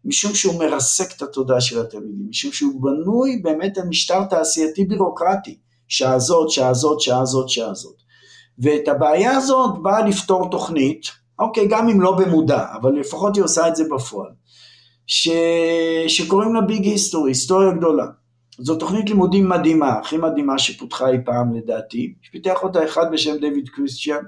משום 0.05 0.35
שהוא 0.35 0.59
מרסק 0.59 1.17
את 1.17 1.23
התודעה 1.23 1.61
של 1.61 1.81
התלמידים, 1.81 2.27
משום 2.29 2.53
שהוא 2.53 2.83
בנוי 2.83 3.41
באמת 3.43 3.79
על 3.79 3.89
משטר 3.89 4.25
תעשייתי 4.25 4.85
בירוקרטי, 4.85 5.59
שעה 5.89 6.19
זאת, 6.19 6.51
שעה 6.51 6.75
זאת, 6.75 7.01
שעה 7.01 7.25
זאת, 7.25 7.49
שעה 7.49 7.75
זאת. 7.75 7.97
ואת 8.59 8.89
הבעיה 8.89 9.37
הזאת 9.37 9.83
באה 9.83 10.09
לפתור 10.09 10.51
תוכנית, 10.51 11.07
אוקיי, 11.39 11.69
גם 11.69 11.89
אם 11.89 12.01
לא 12.01 12.17
במודע, 12.17 12.65
אבל 12.81 12.93
לפחות 12.93 13.37
היא 13.37 13.45
עושה 13.45 13.69
את 13.69 13.77
זה 13.77 13.85
בפועל, 13.95 14.31
ש... 15.07 15.29
שקוראים 16.09 16.55
לה 16.55 16.61
ביג 16.61 16.85
היסטורי, 16.85 17.31
היסטוריה 17.31 17.73
גדולה. 17.73 18.07
זו 18.59 18.77
תוכנית 18.77 19.09
לימודים 19.09 19.49
מדהימה, 19.49 19.93
הכי 19.93 20.17
מדהימה 20.17 20.59
שפותחה 20.59 21.09
אי 21.09 21.17
פעם 21.25 21.55
לדעתי, 21.55 22.15
שפיתח 22.23 22.63
אותה 22.63 22.85
אחד 22.85 23.13
בשם 23.13 23.37
דויד 23.37 23.69
קריסטיאן, 23.69 24.23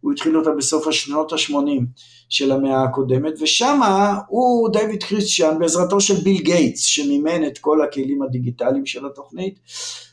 הוא 0.00 0.12
התחיל 0.12 0.36
אותה 0.36 0.50
בסוף 0.50 0.86
השנות 0.86 1.32
ה-80 1.32 1.82
של 2.28 2.52
המאה 2.52 2.82
הקודמת, 2.82 3.32
ושמה 3.40 4.18
הוא, 4.28 4.68
דיוויד 4.72 5.02
קריסטיאן, 5.02 5.58
בעזרתו 5.58 6.00
של 6.00 6.14
ביל 6.14 6.42
גייטס, 6.42 6.84
שמימן 6.84 7.46
את 7.46 7.58
כל 7.58 7.82
הכלים 7.82 8.22
הדיגיטליים 8.22 8.86
של 8.86 9.06
התוכנית, 9.06 9.58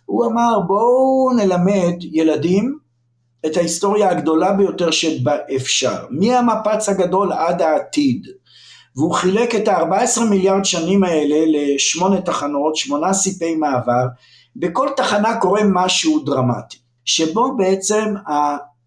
הוא 0.06 0.26
אמר 0.26 0.60
בואו 0.68 1.32
נלמד 1.38 1.96
ילדים 2.02 2.78
את 3.46 3.58
ההיסטוריה 3.58 4.10
הגדולה 4.10 4.54
ביותר 4.54 4.92
שבה 4.92 5.36
אפשר, 5.56 6.06
מהמפץ 6.10 6.90
הגדול 6.90 7.34
עד 7.34 7.62
העתיד. 7.62 8.28
והוא 8.96 9.14
חילק 9.14 9.56
את 9.56 9.68
ה-14 9.68 10.22
מיליארד 10.30 10.66
שנים 10.66 11.04
האלה 11.04 11.36
לשמונה 11.48 12.22
תחנות, 12.22 12.76
שמונה 12.76 13.14
סיפי 13.14 13.56
מעבר, 13.56 14.06
בכל 14.56 14.90
תחנה 14.96 15.40
קורה 15.40 15.62
משהו 15.66 16.20
דרמטי, 16.20 16.78
שבו 17.06 17.58
בעצם 17.58 18.14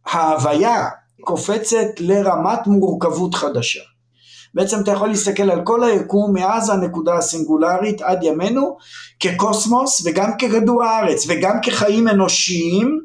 ההוויה 0.07 0.89
קופצת 1.21 1.87
לרמת 2.01 2.67
מורכבות 2.67 3.35
חדשה. 3.35 3.81
בעצם 4.55 4.81
אתה 4.81 4.91
יכול 4.91 5.09
להסתכל 5.09 5.51
על 5.51 5.61
כל 5.65 5.85
היקום 5.85 6.35
מאז 6.35 6.71
הנקודה 6.71 7.15
הסינגולרית 7.15 8.03
עד 8.03 8.23
ימינו 8.23 8.77
כקוסמוס 9.21 10.07
וגם 10.07 10.31
ככדור 10.39 10.85
הארץ 10.85 11.27
וגם 11.29 11.57
כחיים 11.63 12.09
אנושיים 12.09 13.01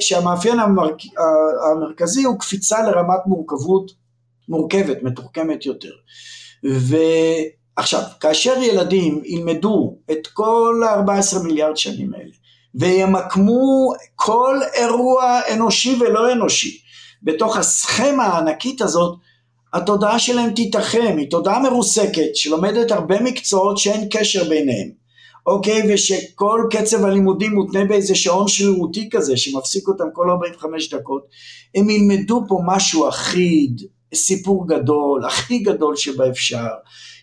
שהמאפיין 0.00 0.58
המרכזי 1.70 2.22
הוא 2.22 2.38
קפיצה 2.38 2.82
לרמת 2.82 3.20
מורכבות 3.26 3.90
מורכבת, 4.48 5.02
מתוחכמת 5.02 5.66
יותר. 5.66 5.92
ועכשיו, 6.64 8.02
כאשר 8.20 8.62
ילדים 8.62 9.22
ילמדו 9.24 9.96
את 10.10 10.26
כל 10.26 10.82
ה-14 10.88 11.42
מיליארד 11.44 11.76
שנים 11.76 12.14
האלה 12.14 12.32
וימקמו 12.74 13.92
כל 14.14 14.60
אירוע 14.74 15.40
אנושי 15.52 15.96
ולא 16.00 16.32
אנושי 16.32 16.78
בתוך 17.22 17.56
הסכמה 17.56 18.24
הענקית 18.24 18.82
הזאת, 18.82 19.18
התודעה 19.72 20.18
שלהם 20.18 20.50
תתחם, 20.56 21.14
היא 21.18 21.30
תודעה 21.30 21.62
מרוסקת 21.62 22.36
שלומדת 22.36 22.90
הרבה 22.90 23.22
מקצועות 23.22 23.78
שאין 23.78 24.08
קשר 24.10 24.48
ביניהם, 24.48 25.01
אוקיי, 25.46 25.94
ושכל 25.94 26.60
קצב 26.70 27.04
הלימודים 27.04 27.54
מותנה 27.54 27.84
באיזה 27.84 28.14
שעון 28.14 28.48
שרירותי 28.48 29.08
כזה 29.10 29.36
שמפסיק 29.36 29.88
אותם 29.88 30.04
כל 30.12 30.30
45 30.30 30.94
דקות, 30.94 31.26
הם 31.74 31.90
ילמדו 31.90 32.44
פה 32.48 32.60
משהו 32.66 33.08
אחיד, 33.08 33.82
סיפור 34.14 34.68
גדול, 34.68 35.24
הכי 35.24 35.58
גדול 35.58 35.96
שבאפשר, 35.96 36.68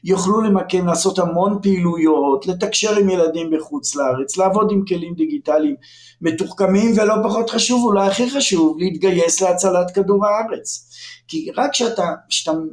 יוכלו 0.04 0.42
למקם, 0.42 0.88
לעשות 0.88 1.20
המון 1.20 1.60
פעילויות, 1.62 2.48
לתקשר 2.48 2.98
עם 2.98 3.10
ילדים 3.10 3.52
בחוץ 3.52 3.96
לארץ, 3.96 4.38
לעבוד 4.38 4.72
עם 4.72 4.86
כלים 4.86 5.14
דיגיטליים 5.14 5.76
מתוחכמים 6.22 6.92
ולא 6.98 7.14
פחות 7.24 7.50
חשוב, 7.50 7.86
אולי 7.86 8.08
הכי 8.08 8.30
חשוב, 8.30 8.78
להתגייס 8.80 9.42
להצלת 9.42 9.92
כדור 9.92 10.26
הארץ. 10.26 10.89
כי 11.30 11.52
רק 11.58 11.72
כשאתה, 11.72 12.14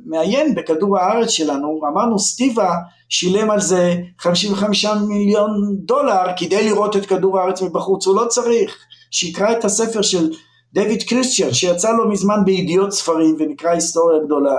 מעיין 0.07 0.55
בכדור 0.55 0.99
הארץ 0.99 1.31
שלנו, 1.31 1.81
אמרנו 1.93 2.19
סטיבה 2.19 2.75
שילם 3.09 3.51
על 3.51 3.61
זה 3.61 3.95
55 4.19 4.87
מיליון 5.09 5.77
דולר 5.79 6.25
כדי 6.37 6.71
לראות 6.71 6.97
את 6.97 7.07
כדור 7.07 7.41
הארץ 7.41 7.63
מבחוץ, 7.63 8.07
הוא 8.07 8.17
לא 8.17 8.27
צריך, 8.29 8.77
שיקרא 9.11 9.53
את 9.53 9.65
הספר 9.65 10.03
של 10.03 10.31
דויד 10.75 11.03
קריסטיאן 11.03 11.53
שיצא 11.53 11.93
לו 11.93 12.09
מזמן 12.09 12.45
בידיעות 12.45 12.93
ספרים 12.93 13.37
ונקרא 13.39 13.71
היסטוריה 13.71 14.19
גדולה 14.25 14.57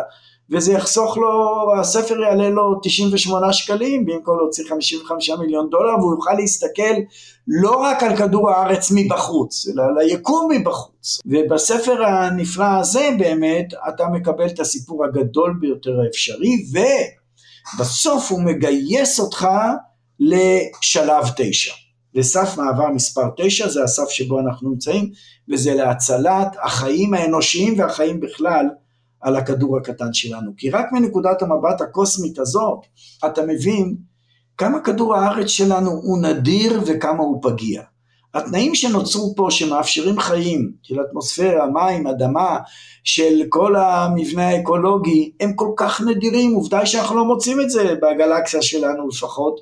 וזה 0.52 0.74
יחסוך 0.74 1.18
לו, 1.18 1.66
הספר 1.80 2.20
יעלה 2.20 2.50
לו 2.50 2.80
98 2.84 3.54
שקלים 3.54 4.06
במקום 4.06 4.38
להוציא 4.38 4.64
55 4.70 5.30
מיליון 5.30 5.70
דולר 5.70 5.96
והוא 6.00 6.16
יוכל 6.16 6.34
להסתכל 6.34 6.94
לא 7.48 7.72
רק 7.72 8.04
על 8.04 8.16
כדור 8.18 8.52
הארץ 8.52 8.92
מבחוץ 8.96 9.68
אלא 9.68 9.84
על 9.84 9.98
היקום 9.98 10.52
מבחוץ. 10.52 11.20
ובספר 11.26 12.04
הנפלא 12.06 12.80
הזה 12.80 13.10
באמת 13.20 13.74
אתה 13.90 14.08
מקבל 14.08 14.48
את 14.48 14.60
הסיפור 14.60 15.06
הגדול 15.06 15.58
ביותר 15.60 15.92
האפשרי 16.06 16.54
ובסוף 17.76 18.32
הוא 18.32 18.42
מגייס 18.42 19.20
אותך 19.20 19.48
לשלב 20.20 21.24
תשע. 21.38 21.74
לסף 22.14 22.58
מעבר 22.58 22.90
מספר 22.90 23.30
9, 23.38 23.70
זה 23.70 23.84
הסף 23.84 24.10
שבו 24.10 24.40
אנחנו 24.40 24.70
נמצאים, 24.70 25.12
וזה 25.52 25.74
להצלת 25.74 26.56
החיים 26.64 27.14
האנושיים 27.14 27.80
והחיים 27.80 28.20
בכלל 28.20 28.66
על 29.22 29.36
הכדור 29.36 29.78
הקטן 29.78 30.14
שלנו. 30.14 30.52
כי 30.58 30.70
רק 30.70 30.86
מנקודת 30.92 31.42
המבט 31.42 31.82
הקוסמית 31.82 32.40
הזאת, 32.40 32.80
אתה 33.26 33.42
מבין 33.46 33.96
כמה 34.58 34.80
כדור 34.80 35.16
הארץ 35.16 35.48
שלנו 35.48 35.92
הוא 35.92 36.22
נדיר 36.22 36.82
וכמה 36.86 37.24
הוא 37.24 37.42
פגיע. 37.42 37.82
התנאים 38.34 38.76
שנוצרו 38.76 39.34
פה 39.36 39.48
שמאפשרים 39.50 40.20
חיים 40.20 40.72
של 40.84 41.02
אטמוספירה, 41.02 41.66
מים, 41.72 42.08
אדמה, 42.08 42.58
של 43.04 43.42
כל 43.50 43.76
המבנה 43.76 44.48
האקולוגי, 44.48 45.32
הם 45.40 45.54
כל 45.54 45.72
כך 45.78 46.02
נדירים, 46.02 46.54
עובדה 46.54 46.86
שאנחנו 46.86 47.16
לא 47.16 47.26
מוצאים 47.26 47.62
את 47.62 47.70
זה 47.70 47.96
בגלקסיה 47.96 48.62
שלנו 48.62 49.08
לפחות, 49.08 49.60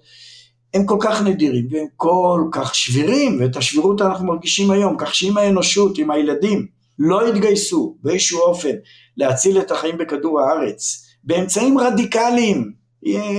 הם 0.74 0.86
כל 0.86 0.98
כך 1.00 1.22
נדירים 1.22 1.68
והם 1.72 1.86
כל 1.96 2.44
כך 2.52 2.76
שבירים, 2.76 3.38
ואת 3.40 3.56
השבירות 3.56 4.02
אנחנו 4.02 4.28
מרגישים 4.28 4.72
היום, 4.72 4.96
כך 4.98 5.16
שאם 5.16 5.38
האנושות, 5.38 6.00
אם 6.00 6.12
הילדים 6.12 6.68
לא 7.00 7.30
יתגייסו 7.30 7.96
באיזשהו 8.04 8.40
אופן 8.40 8.76
להציל 9.18 9.60
את 9.60 9.72
החיים 9.72 9.98
בכדור 9.98 10.42
הארץ, 10.42 11.06
באמצעים 11.24 11.78
רדיקליים, 11.78 12.72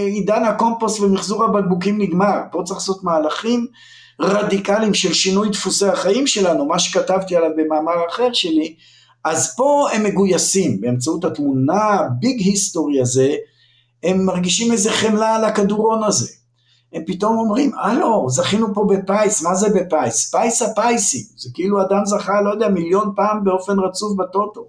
עידן 0.06 0.44
הקומפוסט 0.44 1.00
ומחזור 1.00 1.44
הבקבוקים 1.44 2.00
נגמר, 2.00 2.38
פה 2.52 2.62
צריך 2.64 2.78
לעשות 2.78 3.04
מהלכים 3.04 3.66
רדיקליים 4.20 4.94
של 4.94 5.12
שינוי 5.12 5.48
דפוסי 5.48 5.86
החיים 5.86 6.26
שלנו, 6.26 6.66
מה 6.66 6.78
שכתבתי 6.78 7.36
עליו 7.36 7.50
במאמר 7.56 8.06
אחר 8.08 8.32
שלי, 8.32 8.74
אז 9.24 9.56
פה 9.56 9.88
הם 9.92 10.04
מגויסים 10.04 10.80
באמצעות 10.80 11.24
התמונה 11.24 11.84
ה 11.84 11.98
Big 11.98 12.40
History 12.40 13.00
הזה, 13.00 13.34
הם 14.02 14.26
מרגישים 14.26 14.72
איזה 14.72 14.92
חמלה 14.92 15.34
על 15.34 15.44
הכדורון 15.44 16.04
הזה. 16.04 16.32
הם 16.96 17.02
פתאום 17.06 17.38
אומרים, 17.38 17.72
הלו, 17.74 18.26
זכינו 18.30 18.74
פה 18.74 18.86
בפיס, 18.88 19.42
מה 19.42 19.54
זה 19.54 19.68
בפיס? 19.68 20.34
פיס 20.34 20.62
הפייסים, 20.62 21.22
זה 21.36 21.50
כאילו 21.54 21.82
אדם 21.82 22.04
זכה, 22.04 22.42
לא 22.42 22.50
יודע, 22.50 22.68
מיליון 22.68 23.12
פעם 23.16 23.44
באופן 23.44 23.78
רצוף 23.78 24.16
בטוטו. 24.16 24.68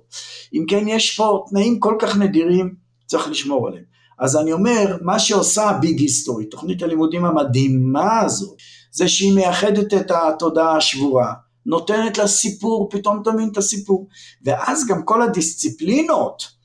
אם 0.53 0.65
כן, 0.67 0.88
יש 0.88 1.17
פה 1.17 1.45
תנאים 1.49 1.80
כל 1.80 1.95
כך 1.99 2.17
נדירים, 2.17 2.73
צריך 3.05 3.30
לשמור 3.30 3.67
עליהם. 3.67 3.84
אז 4.19 4.38
אני 4.38 4.53
אומר, 4.53 4.97
מה 5.01 5.19
שעושה 5.19 5.78
Big 5.82 5.99
History, 5.99 6.45
תוכנית 6.45 6.84
הלימודים 6.84 7.25
המדהימה 7.25 8.19
הזאת, 8.19 8.57
זה 8.91 9.07
שהיא 9.07 9.36
מאחדת 9.36 9.93
את 9.93 10.11
התודעה 10.11 10.78
השבורה, 10.78 11.34
נותנת 11.65 12.17
לה 12.17 12.28
סיפור, 12.28 12.89
פתאום 12.91 13.21
תבין 13.23 13.49
את 13.51 13.57
הסיפור. 13.57 14.07
ואז 14.45 14.88
גם 14.88 15.03
כל 15.03 15.21
הדיסציפלינות, 15.21 16.57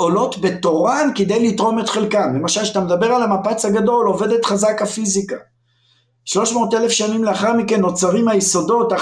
עולות 0.00 0.38
בתורן 0.40 1.10
כדי 1.14 1.48
לתרום 1.48 1.78
את 1.78 1.88
חלקם. 1.88 2.34
למשל, 2.34 2.62
כשאתה 2.62 2.80
מדבר 2.80 3.06
על 3.06 3.22
המפץ 3.22 3.64
הגדול, 3.64 4.06
עובדת 4.06 4.44
חזק 4.44 4.82
הפיזיקה. 4.82 5.36
300 6.24 6.74
אלף 6.74 6.90
שנים 6.90 7.24
לאחר 7.24 7.52
מכן 7.52 7.80
נוצרים 7.80 8.28
היסודות 8.28 8.92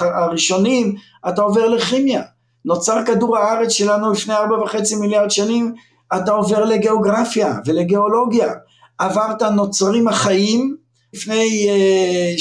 הראשונים, 0.00 0.94
אתה 1.28 1.42
עובר 1.42 1.68
לכימיה. 1.68 2.22
נוצר 2.64 3.04
כדור 3.06 3.38
הארץ 3.38 3.70
שלנו 3.70 4.12
לפני 4.12 4.34
4.5 4.34 4.96
מיליארד 5.00 5.30
שנים, 5.30 5.74
אתה 6.16 6.32
עובר 6.32 6.64
לגיאוגרפיה 6.64 7.54
ולגיאולוגיה. 7.66 8.52
עברת, 8.98 9.42
נוצרים 9.42 10.08
החיים, 10.08 10.76
לפני 11.14 11.68
uh, 11.68 12.38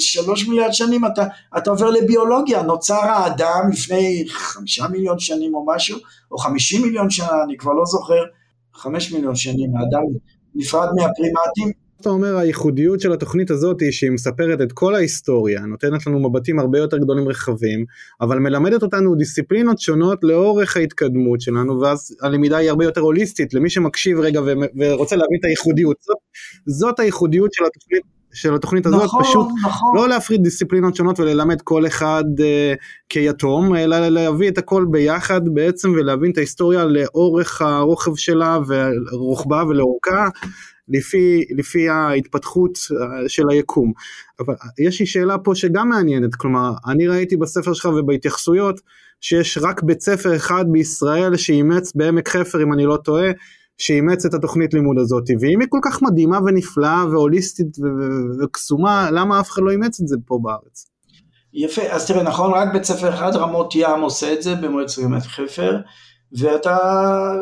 שלוש 0.00 0.48
מיליארד 0.48 0.72
שנים 0.72 1.06
אתה, 1.06 1.24
אתה 1.56 1.70
עובר 1.70 1.90
לביולוגיה, 1.90 2.62
נוצר 2.62 2.94
האדם 2.94 3.70
לפני 3.72 4.24
חמישה 4.28 4.88
מיליון 4.88 5.18
שנים 5.18 5.54
או 5.54 5.66
משהו, 5.68 5.98
או 6.30 6.38
חמישים 6.38 6.82
מיליון 6.82 7.10
שנה, 7.10 7.42
אני 7.44 7.56
כבר 7.56 7.72
לא 7.72 7.84
זוכר, 7.84 8.22
חמש 8.74 9.12
מיליון 9.12 9.34
שנים, 9.36 9.70
האדם 9.76 10.02
נפרד 10.54 10.88
מהפרימטים. 10.96 11.82
אתה 12.00 12.10
אומר 12.10 12.36
הייחודיות 12.36 13.00
של 13.00 13.12
התוכנית 13.12 13.50
הזאת 13.50 13.80
היא 13.80 13.90
שהיא 13.90 14.10
מספרת 14.10 14.60
את 14.60 14.72
כל 14.72 14.94
ההיסטוריה, 14.94 15.60
נותנת 15.60 16.06
לנו 16.06 16.28
מבטים 16.30 16.58
הרבה 16.58 16.78
יותר 16.78 16.98
גדולים 16.98 17.28
רחבים, 17.28 17.84
אבל 18.20 18.38
מלמדת 18.38 18.82
אותנו 18.82 19.14
דיסציפלינות 19.14 19.80
שונות 19.80 20.18
לאורך 20.22 20.76
ההתקדמות 20.76 21.40
שלנו, 21.40 21.80
ואז 21.80 22.16
הלמידה 22.22 22.56
היא 22.56 22.70
הרבה 22.70 22.84
יותר 22.84 23.00
הוליסטית 23.00 23.54
למי 23.54 23.70
שמקשיב 23.70 24.18
רגע 24.20 24.40
ורוצה 24.78 25.16
להבין 25.16 25.38
את 25.40 25.44
הייחודיות. 25.44 25.96
זאת, 26.00 26.16
זאת 26.66 27.00
הייחודיות 27.00 27.52
של 27.52 27.64
התוכנית 27.64 28.02
של 28.32 28.54
התוכנית 28.54 28.86
הזאת, 28.86 29.04
נכון, 29.04 29.22
פשוט 29.22 29.46
נכון. 29.64 29.96
לא 29.96 30.08
להפריד 30.08 30.42
דיסציפלינות 30.42 30.96
שונות 30.96 31.20
וללמד 31.20 31.60
כל 31.62 31.86
אחד 31.86 32.24
uh, 32.38 32.42
כיתום, 33.08 33.76
אלא 33.76 34.08
להביא 34.08 34.48
את 34.48 34.58
הכל 34.58 34.86
ביחד 34.90 35.40
בעצם 35.48 35.90
ולהבין 35.90 36.30
את 36.30 36.38
ההיסטוריה 36.38 36.84
לאורך 36.84 37.62
הרוחב 37.62 38.16
שלה 38.16 38.58
ורוחבה 38.66 39.62
ולאורכה. 39.68 40.28
לפי, 40.88 41.44
לפי 41.56 41.88
ההתפתחות 41.88 42.78
אה, 42.78 43.28
של 43.28 43.50
היקום. 43.50 43.92
אבל 44.40 44.54
יש 44.78 45.00
לי 45.00 45.06
שאלה 45.06 45.38
פה 45.38 45.54
שגם 45.54 45.88
מעניינת, 45.88 46.34
כלומר, 46.34 46.72
אני 46.86 47.08
ראיתי 47.08 47.36
בספר 47.36 47.72
שלך 47.72 47.84
ובהתייחסויות 47.84 48.80
שיש 49.20 49.58
רק 49.62 49.82
בית 49.82 50.00
ספר 50.00 50.36
אחד 50.36 50.64
בישראל 50.68 51.36
שאימץ 51.36 51.92
בעמק 51.94 52.28
חפר, 52.28 52.62
אם 52.62 52.72
אני 52.72 52.84
לא 52.84 52.96
טועה, 52.96 53.30
שאימץ 53.78 54.24
את 54.24 54.34
התוכנית 54.34 54.74
לימוד 54.74 54.98
הזאת, 54.98 55.24
ואם 55.40 55.60
היא 55.60 55.68
כל 55.70 55.78
כך 55.82 56.02
מדהימה 56.02 56.38
ונפלאה 56.46 57.04
והוליסטית 57.10 57.76
וקסומה, 58.42 59.10
למה 59.10 59.40
אף 59.40 59.50
אחד 59.50 59.62
לא 59.64 59.70
אימץ 59.70 60.00
את 60.00 60.08
זה 60.08 60.16
פה 60.26 60.38
בארץ? 60.42 60.86
יפה, 61.54 61.82
אז 61.82 62.06
תראה, 62.06 62.22
נכון, 62.22 62.52
רק 62.54 62.72
בית 62.72 62.84
ספר 62.84 63.14
אחד, 63.14 63.36
רמות 63.36 63.74
ים 63.74 64.00
עושה 64.00 64.32
את 64.32 64.42
זה 64.42 64.54
במועצת 64.54 65.02
גמת 65.02 65.22
חפר, 65.22 65.76
ואתה, 66.38 66.78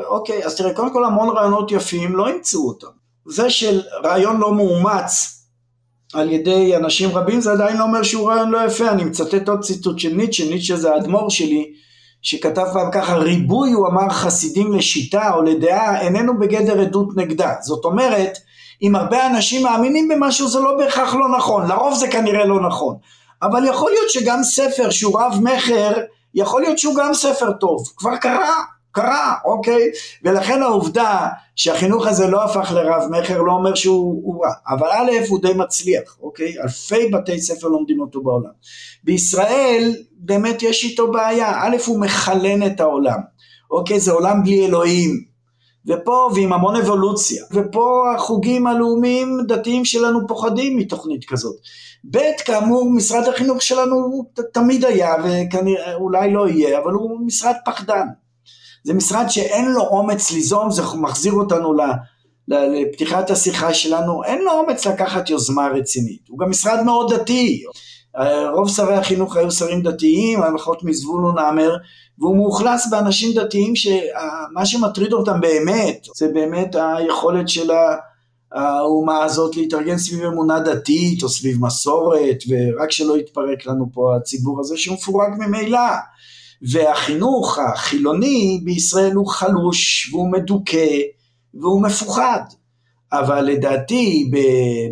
אוקיי, 0.09 0.45
אז 0.45 0.57
תראה, 0.57 0.75
קודם 0.75 0.93
כל 0.93 1.05
המון 1.05 1.37
רעיונות 1.37 1.73
יפים, 1.73 2.17
לא 2.17 2.31
ימצאו 2.31 2.69
אותם. 2.69 2.87
זה 3.29 3.51
של 3.51 3.81
רעיון 4.05 4.41
לא 4.41 4.55
מאומץ 4.55 5.41
על 6.15 6.33
ידי 6.33 6.77
אנשים 6.77 7.11
רבים, 7.11 7.41
זה 7.41 7.53
עדיין 7.53 7.77
לא 7.77 7.83
אומר 7.83 8.03
שהוא 8.03 8.31
רעיון 8.31 8.51
לא 8.51 8.59
יפה, 8.67 8.91
אני 8.91 9.05
מצטט 9.05 9.49
עוד 9.49 9.61
ציטוט 9.61 9.99
של 9.99 10.15
ניטשה, 10.15 10.51
ניטשה 10.51 10.77
זה 10.77 10.95
האדמו"ר 10.95 11.31
שלי, 11.31 11.73
שכתב 12.23 12.67
פעם 12.73 12.91
ככה, 12.93 13.15
ריבוי 13.15 13.73
הוא 13.73 13.89
אמר 13.89 14.09
חסידים 14.11 14.73
לשיטה 14.73 15.35
או 15.35 15.43
לדעה 15.43 16.01
איננו 16.01 16.39
בגדר 16.39 16.81
עדות 16.81 17.17
נגדה. 17.17 17.55
זאת 17.61 17.85
אומרת, 17.85 18.39
אם 18.83 18.97
הרבה 18.97 19.27
אנשים 19.27 19.63
מאמינים 19.63 20.09
במשהו 20.09 20.49
זה 20.49 20.61
לא 20.61 20.79
בהכרח 20.79 21.15
לא 21.15 21.29
נכון, 21.39 21.67
לרוב 21.69 21.95
זה 21.95 22.09
כנראה 22.09 22.45
לא 22.45 22.61
נכון. 22.61 22.97
אבל 23.43 23.65
יכול 23.65 23.91
להיות 23.91 24.11
שגם 24.11 24.43
ספר 24.43 24.91
שהוא 24.91 25.21
רב 25.21 25.39
מכר, 25.43 25.93
יכול 26.35 26.61
להיות 26.61 26.79
שהוא 26.79 26.95
גם 26.95 27.15
ספר 27.15 27.53
טוב, 27.53 27.85
כבר 27.97 28.17
קרה, 28.17 28.55
קרה, 28.93 29.35
אוקיי? 29.45 29.91
ולכן 30.25 30.63
העובדה 30.63 31.29
שהחינוך 31.57 32.07
הזה 32.07 32.27
לא 32.27 32.45
הפך 32.45 32.73
לרב 32.73 33.03
מכר 33.11 33.43
לא 33.43 33.53
אומר 33.53 33.75
שהוא 33.75 34.45
רע, 34.45 34.53
אבל 34.69 34.89
א' 34.91 35.11
הוא 35.29 35.43
די 35.43 35.53
מצליח, 35.53 36.17
אוקיי? 36.23 36.55
אלפי 36.63 37.09
בתי 37.09 37.41
ספר 37.41 37.69
לומדים 37.69 38.01
אותו 38.01 38.23
בעולם. 38.23 38.51
בישראל 39.05 39.95
באמת 40.13 40.63
יש 40.63 40.85
איתו 40.85 41.13
בעיה, 41.13 41.53
א' 41.63 41.77
הוא 41.87 42.01
מחלן 42.01 42.67
את 42.67 42.81
העולם, 42.81 43.19
אוקיי? 43.71 44.01
זה 44.01 44.13
עולם 44.13 44.43
בלי 44.43 44.67
אלוהים, 44.67 45.31
ופה, 45.87 46.31
ועם 46.35 46.53
המון 46.53 46.77
אבולוציה, 46.77 47.45
ופה 47.53 48.13
החוגים 48.17 48.67
הלאומיים 48.67 49.39
דתיים 49.49 49.85
שלנו 49.85 50.27
פוחדים 50.29 50.77
מתוכנית 50.77 51.25
כזאת. 51.25 51.57
ב', 52.11 52.19
כאמור, 52.45 52.93
משרד 52.93 53.29
החינוך 53.29 53.63
שלנו 53.63 54.25
תמיד 54.53 54.85
היה, 54.85 55.15
וכנראה 55.25 55.95
אולי 55.95 56.33
לא 56.33 56.49
יהיה, 56.49 56.79
אבל 56.79 56.93
הוא 56.93 57.21
משרד 57.27 57.55
פחדן. 57.65 58.07
זה 58.85 58.95
משרד 58.95 59.25
שאין 59.29 59.73
לו 59.73 59.83
אומץ 59.83 60.31
ליזום, 60.31 60.71
זה 60.71 60.83
מחזיר 60.95 61.33
אותנו 61.33 61.75
לפתיחת 62.49 63.31
השיחה 63.31 63.75
שלנו, 63.75 64.25
אין 64.25 64.43
לו 64.43 64.53
אומץ 64.53 64.87
לקחת 64.87 65.31
יוזמה 65.31 65.69
רצינית. 65.69 66.29
הוא 66.29 66.39
גם 66.39 66.51
משרד 66.51 66.83
מאוד 66.83 67.15
דתי. 67.15 67.63
רוב 68.55 68.69
שרי 68.69 68.95
החינוך 68.95 69.37
היו 69.37 69.51
שרים 69.51 69.83
דתיים, 69.83 70.43
הנחות 70.43 70.85
מזבולון 70.85 71.39
עמר, 71.39 71.77
והוא 72.19 72.37
מאוכלס 72.37 72.87
באנשים 72.91 73.35
דתיים 73.35 73.77
שמה 73.77 74.67
שמטריד 74.67 75.13
אותם 75.13 75.41
באמת, 75.41 76.07
זה 76.17 76.29
באמת 76.35 76.77
היכולת 76.79 77.49
של 77.49 77.71
האומה 78.53 79.25
הזאת 79.25 79.57
להתארגן 79.57 79.99
סביב 79.99 80.25
אמונה 80.25 80.61
דתית 80.61 81.23
או 81.23 81.29
סביב 81.29 81.65
מסורת, 81.65 82.37
ורק 82.49 82.91
שלא 82.91 83.17
יתפרק 83.19 83.67
לנו 83.67 83.87
פה 83.93 84.17
הציבור 84.17 84.61
הזה 84.61 84.77
שהוא 84.77 84.95
מפורק 84.95 85.29
ממילא. 85.39 85.79
והחינוך 86.63 87.59
החילוני 87.59 88.61
בישראל 88.65 89.13
הוא 89.13 89.27
חלוש 89.27 90.11
והוא 90.13 90.33
מדוכא 90.33 90.99
והוא 91.55 91.83
מפוחד. 91.83 92.43
אבל 93.13 93.45
לדעתי 93.45 94.31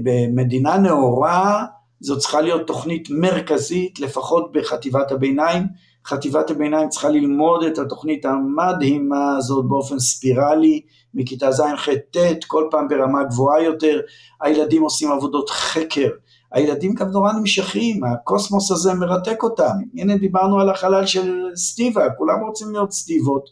במדינה 0.02 0.78
נאורה 0.78 1.64
זו 2.00 2.18
צריכה 2.18 2.40
להיות 2.40 2.66
תוכנית 2.66 3.10
מרכזית, 3.10 4.00
לפחות 4.00 4.52
בחטיבת 4.52 5.12
הביניים. 5.12 5.62
חטיבת 6.06 6.50
הביניים 6.50 6.88
צריכה 6.88 7.08
ללמוד 7.08 7.64
את 7.64 7.78
התוכנית 7.78 8.24
המדהימה 8.24 9.36
הזאת 9.36 9.64
באופן 9.68 9.98
ספירלי, 9.98 10.80
מכיתה 11.14 11.52
ז'-ח'-ט', 11.52 12.44
כל 12.46 12.68
פעם 12.70 12.88
ברמה 12.88 13.24
גבוהה 13.24 13.62
יותר, 13.62 14.00
הילדים 14.40 14.82
עושים 14.82 15.12
עבודות 15.12 15.50
חקר, 15.50 16.08
הילדים 16.52 16.94
גם 16.94 17.08
נורא 17.08 17.32
נמשכים, 17.32 18.04
הקוסמוס 18.04 18.70
הזה 18.70 18.94
מרתק 18.94 19.42
אותם, 19.42 19.72
הנה 19.94 20.16
דיברנו 20.16 20.60
על 20.60 20.70
החלל 20.70 21.06
של 21.06 21.44
סטיבה, 21.56 22.10
כולם 22.18 22.40
רוצים 22.46 22.72
להיות 22.72 22.92
סטיבות, 22.92 23.44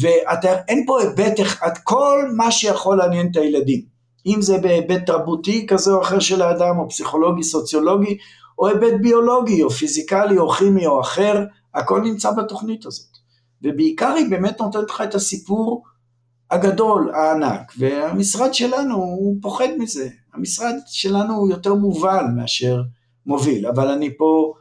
ואין 0.00 0.84
פה 0.86 1.00
היבט 1.00 1.40
אחד, 1.40 1.70
כל 1.84 2.30
מה 2.36 2.50
שיכול 2.50 2.98
לעניין 2.98 3.28
את 3.30 3.36
הילדים. 3.36 3.94
אם 4.26 4.42
זה 4.42 4.58
בהיבט 4.58 5.06
תרבותי 5.06 5.66
כזה 5.66 5.92
או 5.92 6.02
אחר 6.02 6.18
של 6.18 6.42
האדם, 6.42 6.78
או 6.78 6.88
פסיכולוגי, 6.88 7.42
סוציולוגי, 7.42 8.18
או 8.58 8.66
היבט 8.66 9.00
ביולוגי, 9.02 9.62
או 9.62 9.70
פיזיקלי, 9.70 10.38
או 10.38 10.50
כימי, 10.50 10.86
או 10.86 11.00
אחר, 11.00 11.44
הכל 11.74 12.00
נמצא 12.00 12.30
בתוכנית 12.30 12.86
הזאת. 12.86 13.16
ובעיקר 13.62 14.12
היא 14.12 14.30
באמת 14.30 14.60
נותנת 14.60 14.90
לך 14.90 15.00
את 15.00 15.14
הסיפור 15.14 15.82
הגדול, 16.50 17.10
הענק, 17.14 17.72
והמשרד 17.78 18.54
שלנו 18.54 18.94
הוא 18.94 19.36
פוחד 19.42 19.68
מזה. 19.78 20.08
המשרד 20.34 20.74
שלנו 20.86 21.34
הוא 21.34 21.50
יותר 21.50 21.74
מובל 21.74 22.24
מאשר 22.36 22.82
מוביל, 23.26 23.66
אבל 23.66 23.88
אני 23.88 24.16
פה, 24.16 24.54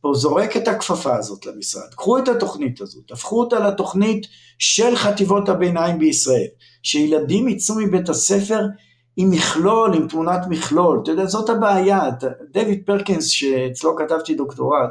פה 0.00 0.12
זורק 0.14 0.56
את 0.56 0.68
הכפפה 0.68 1.16
הזאת 1.16 1.46
למשרד. 1.46 1.94
קחו 1.94 2.18
את 2.18 2.28
התוכנית 2.28 2.80
הזאת, 2.80 3.10
הפכו 3.10 3.40
אותה 3.40 3.58
לתוכנית 3.58 4.26
של 4.58 4.96
חטיבות 4.96 5.48
הביניים 5.48 5.98
בישראל, 5.98 6.46
שילדים 6.82 7.48
יצאו 7.48 7.74
מבית 7.74 8.08
הספר 8.08 8.66
עם 9.16 9.30
מכלול, 9.30 9.94
עם 9.94 10.08
תמונת 10.08 10.40
מכלול, 10.48 11.00
אתה 11.02 11.10
יודע, 11.10 11.26
זאת 11.26 11.50
הבעיה, 11.50 12.00
דויד 12.52 12.82
פרקינס 12.86 13.26
שאצלו 13.26 13.96
כתבתי 13.96 14.34
דוקטורט, 14.34 14.90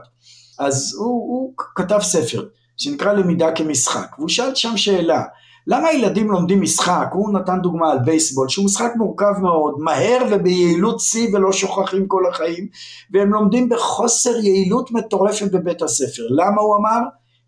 אז 0.60 0.96
הוא, 0.98 1.08
הוא 1.08 1.54
כתב 1.76 2.00
ספר 2.02 2.46
שנקרא 2.78 3.14
למידה 3.14 3.52
כמשחק, 3.52 4.16
והוא 4.18 4.30
שאל 4.30 4.56
שם 4.56 4.78
שאלה, 4.78 5.24
למה 5.68 5.92
ילדים 5.92 6.32
לומדים 6.32 6.62
משחק, 6.62 7.08
הוא 7.14 7.34
נתן 7.34 7.60
דוגמה 7.62 7.92
על 7.92 8.00
בייסבול, 8.00 8.50
שהוא 8.50 8.66
משחק 8.66 8.92
מורכב 8.96 9.34
מאוד, 9.42 9.76
מהר 9.80 10.22
וביעילות 10.32 11.00
שיא 11.00 11.28
ולא 11.34 11.52
שוכחים 11.52 12.08
כל 12.08 12.24
החיים, 12.30 12.68
והם 13.14 13.34
לומדים 13.34 13.70
בחוסר 13.70 14.38
יעילות 14.38 14.92
מטורפת 14.92 15.52
בבית 15.52 15.82
הספר, 15.82 16.24
למה 16.30 16.62
הוא 16.62 16.76
אמר? 16.76 17.00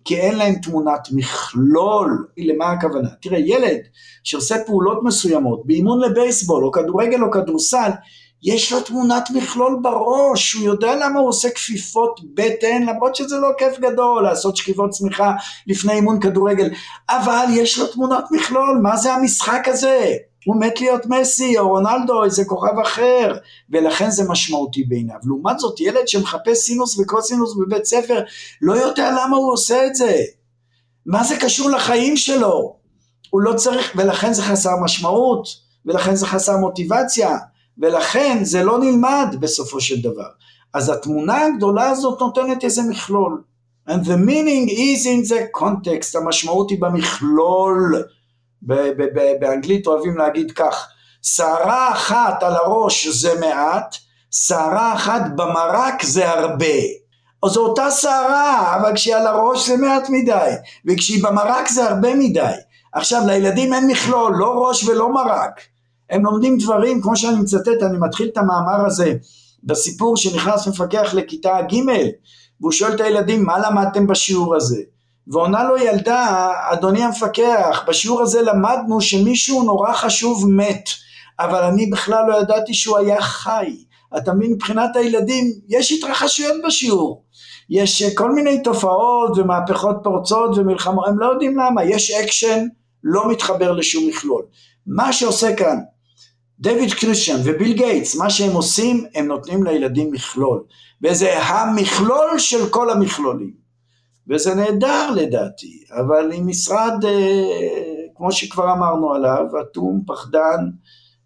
כי 0.06 0.18
אין 0.18 0.38
להם 0.38 0.56
תמונת 0.56 1.08
מכלול, 1.12 2.28
למה 2.38 2.72
הכוונה? 2.72 3.10
תראה, 3.22 3.40
ילד 3.40 3.80
שעושה 4.24 4.56
פעולות 4.66 5.04
מסוימות 5.04 5.66
באימון 5.66 6.02
לבייסבול 6.02 6.66
או 6.66 6.72
כדורגל 6.72 7.24
או 7.24 7.32
כדורסל, 7.32 7.90
יש 8.44 8.72
לו 8.72 8.82
תמונת 8.82 9.30
מכלול 9.30 9.80
בראש, 9.82 10.54
הוא 10.54 10.64
יודע 10.64 10.96
למה 10.96 11.20
הוא 11.20 11.30
עושה 11.30 11.50
כפיפות 11.50 12.20
בטן, 12.34 12.84
למרות 12.84 13.16
שזה 13.16 13.38
לא 13.38 13.50
כיף 13.58 13.80
גדול 13.80 14.24
לעשות 14.24 14.58
שכיבות 14.58 14.90
צמיחה 14.90 15.32
לפני 15.68 15.94
אימון 15.94 16.20
כדורגל, 16.20 16.70
אבל 17.10 17.46
יש 17.52 17.80
לו 17.80 17.88
תמונת 17.88 18.24
מכלול, 18.32 18.80
מה 18.84 18.98
זה 18.98 19.14
המשחק 19.14 19.68
הזה? 19.68 20.14
הוא 20.46 20.56
מת 20.60 20.82
להיות 20.82 21.06
מסי 21.06 21.58
או 21.58 21.70
רונלדו, 21.70 22.24
איזה 22.24 22.46
כוכב 22.46 22.80
אחר, 22.84 23.36
ולכן 23.70 24.10
זה 24.10 24.24
משמעותי 24.30 24.84
בעיניו. 24.84 25.16
לעומת 25.24 25.60
זאת, 25.60 25.80
ילד 25.80 26.08
שמחפש 26.08 26.58
סינוס 26.58 27.00
וקוסינוס 27.00 27.56
בבית 27.56 27.86
ספר, 27.86 28.24
לא 28.62 28.74
יודע 28.74 29.12
למה 29.12 29.38
הוא 29.38 29.54
עושה 29.54 29.86
את 29.86 29.96
זה. 29.96 30.22
מה 31.06 31.24
זה 31.24 31.36
קשור 31.40 31.70
לחיים 31.70 32.18
שלו? 32.18 32.76
הוא 33.30 33.42
לא 33.42 33.54
צריך, 33.54 33.94
ולכן 33.96 34.34
זה 34.34 34.42
חסר 34.42 34.76
משמעות, 34.84 35.48
ולכן 35.86 36.16
זה 36.16 36.26
חסר 36.26 36.58
מוטיבציה, 36.58 37.38
ולכן 37.80 38.44
זה 38.44 38.64
לא 38.64 38.80
נלמד 38.80 39.36
בסופו 39.40 39.82
של 39.82 40.02
דבר. 40.02 40.30
אז 40.74 40.90
התמונה 40.90 41.46
הגדולה 41.46 41.90
הזאת 41.90 42.20
נותנת 42.22 42.64
איזה 42.64 42.82
מכלול. 42.90 43.44
And 43.90 44.04
the 44.04 44.18
meaning 44.28 44.70
is 44.70 45.06
in 45.06 45.32
the 45.32 45.60
context, 45.62 46.18
המשמעות 46.18 46.70
היא 46.70 46.82
במכלול. 46.82 48.04
באנגלית 49.40 49.88
אוהבים 49.88 50.18
להגיד 50.18 50.52
כך, 50.52 50.88
שערה 51.22 51.92
אחת 51.92 52.44
על 52.44 52.56
הראש 52.56 53.08
זה 53.08 53.40
מעט, 53.40 53.96
שערה 54.32 54.94
אחת 54.94 55.22
במרק 55.36 56.04
זה 56.04 56.30
הרבה. 56.30 56.76
אז 57.44 57.52
זו 57.52 57.66
אותה 57.66 57.92
שערה, 57.92 58.76
אבל 58.76 58.96
כשהיא 58.96 59.16
על 59.16 59.28
הראש 59.28 59.70
זה 59.70 59.78
מעט 59.78 60.10
מדי, 60.10 60.52
וכשהיא 60.86 61.24
במרק 61.24 61.68
זה 61.68 61.90
הרבה 61.90 62.16
מדי. 62.16 62.54
עכשיו 62.94 63.22
לילדים 63.28 63.74
אין 63.74 63.88
מכלול, 63.88 64.36
לא 64.36 64.54
ראש 64.54 64.84
ולא 64.84 65.14
מרק. 65.14 65.62
הם 66.10 66.26
לומדים 66.26 66.58
דברים, 66.58 67.02
כמו 67.02 67.16
שאני 67.16 67.40
מצטט, 67.40 67.84
אני 67.84 67.98
מתחיל 68.00 68.28
את 68.28 68.38
המאמר 68.38 68.86
הזה 68.86 69.14
בסיפור 69.64 70.18
שנכנס 70.18 70.68
מפקח 70.68 71.14
לכיתה 71.14 71.62
ג' 71.62 71.76
והוא 72.62 72.72
שואל 72.72 72.94
את 72.96 73.02
הילדים 73.02 73.46
מה 73.46 73.60
למדתם 73.60 74.08
בשיעור 74.08 74.56
הזה 74.56 74.82
ועונה 75.28 75.64
לו 75.64 75.78
ילדה, 75.78 76.52
אדוני 76.72 77.04
המפקח, 77.04 77.84
בשיעור 77.88 78.22
הזה 78.22 78.42
למדנו 78.42 79.02
שמישהו 79.02 79.64
נורא 79.64 79.94
חשוב 79.94 80.50
מת, 80.50 80.90
אבל 81.40 81.64
אני 81.64 81.86
בכלל 81.86 82.24
לא 82.28 82.42
ידעתי 82.42 82.74
שהוא 82.74 82.98
היה 82.98 83.22
חי. 83.22 83.76
אתה 84.18 84.34
מבין, 84.34 84.52
מבחינת 84.52 84.96
הילדים, 84.96 85.46
יש 85.70 85.92
התרחשויות 85.92 86.56
בשיעור. 86.66 87.24
יש 87.70 88.04
כל 88.04 88.32
מיני 88.32 88.64
תופעות 88.64 89.38
ומהפכות 89.38 89.96
פורצות 90.04 90.58
ומלחמות, 90.58 91.08
הם 91.08 91.20
לא 91.20 91.26
יודעים 91.26 91.58
למה, 91.58 91.84
יש 91.84 92.12
אקשן, 92.12 92.66
לא 93.04 93.32
מתחבר 93.32 93.72
לשום 93.72 94.08
מכלול. 94.08 94.44
מה 94.88 95.14
שעושה 95.14 95.56
כאן 95.56 95.78
דויד 96.60 96.94
קריסטיאן 96.94 97.38
וביל 97.44 97.74
גייטס, 97.74 98.16
מה 98.16 98.30
שהם 98.30 98.56
עושים, 98.56 99.06
הם 99.16 99.28
נותנים 99.28 99.64
לילדים 99.64 100.12
מכלול, 100.12 100.64
וזה 101.04 101.44
המכלול 101.44 102.38
של 102.38 102.70
כל 102.70 102.90
המכלולים, 102.90 103.54
וזה 104.30 104.56
נהדר 104.56 105.12
לדעתי, 105.12 105.84
אבל 105.92 106.32
עם 106.34 106.48
משרד, 106.48 107.06
אה, 107.06 107.78
כמו 108.16 108.32
שכבר 108.32 108.74
אמרנו 108.74 109.14
עליו, 109.14 109.46
אטום, 109.62 110.02
פחדן, 110.08 110.70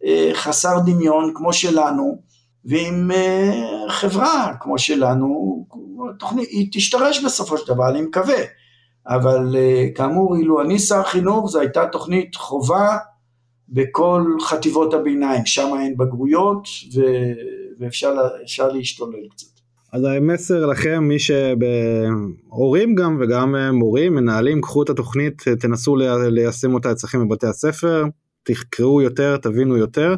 אה, 0.05 0.29
חסר 0.33 0.79
דמיון, 0.85 1.31
כמו 1.35 1.53
שלנו, 1.53 2.31
ועם 2.65 3.11
uh, 3.11 3.91
חברה 3.91 4.53
כמו 4.59 4.79
שלנו, 4.79 5.65
תוכנית, 6.19 6.49
היא 6.49 6.69
תשתרש 6.71 7.23
בסופו 7.23 7.57
של 7.57 7.73
דבר, 7.73 7.89
אני 7.89 8.01
מקווה. 8.01 8.43
אבל 9.07 9.55
כאמור, 9.95 10.35
אילו 10.35 10.61
אני 10.61 10.79
שר 10.79 11.03
חינוך, 11.03 11.49
זו 11.49 11.59
הייתה 11.59 11.85
תוכנית 11.85 12.35
חובה 12.35 12.97
בכל 13.71 14.23
חטיבות 14.41 14.93
הביניים, 14.93 15.45
שם 15.45 15.67
אין 15.79 15.97
בגרויות 15.97 16.67
ו... 16.95 17.01
ואפשר 17.79 18.71
להשתולל 18.73 19.27
קצת. 19.29 19.47
אז 19.93 20.03
המסר 20.03 20.65
לכם, 20.65 21.03
מי 21.03 21.17
שהורים 21.19 22.95
גם 22.95 23.17
וגם 23.21 23.55
מורים, 23.73 24.15
מנהלים, 24.15 24.61
קחו 24.61 24.83
את 24.83 24.89
התוכנית, 24.89 25.41
תנסו 25.59 25.95
ליישם 26.31 26.73
אותה 26.73 26.91
אצלכם 26.91 27.27
בבתי 27.27 27.47
הספר, 27.47 28.05
תקראו 28.43 29.01
יותר, 29.01 29.37
תבינו 29.37 29.77
יותר, 29.77 30.15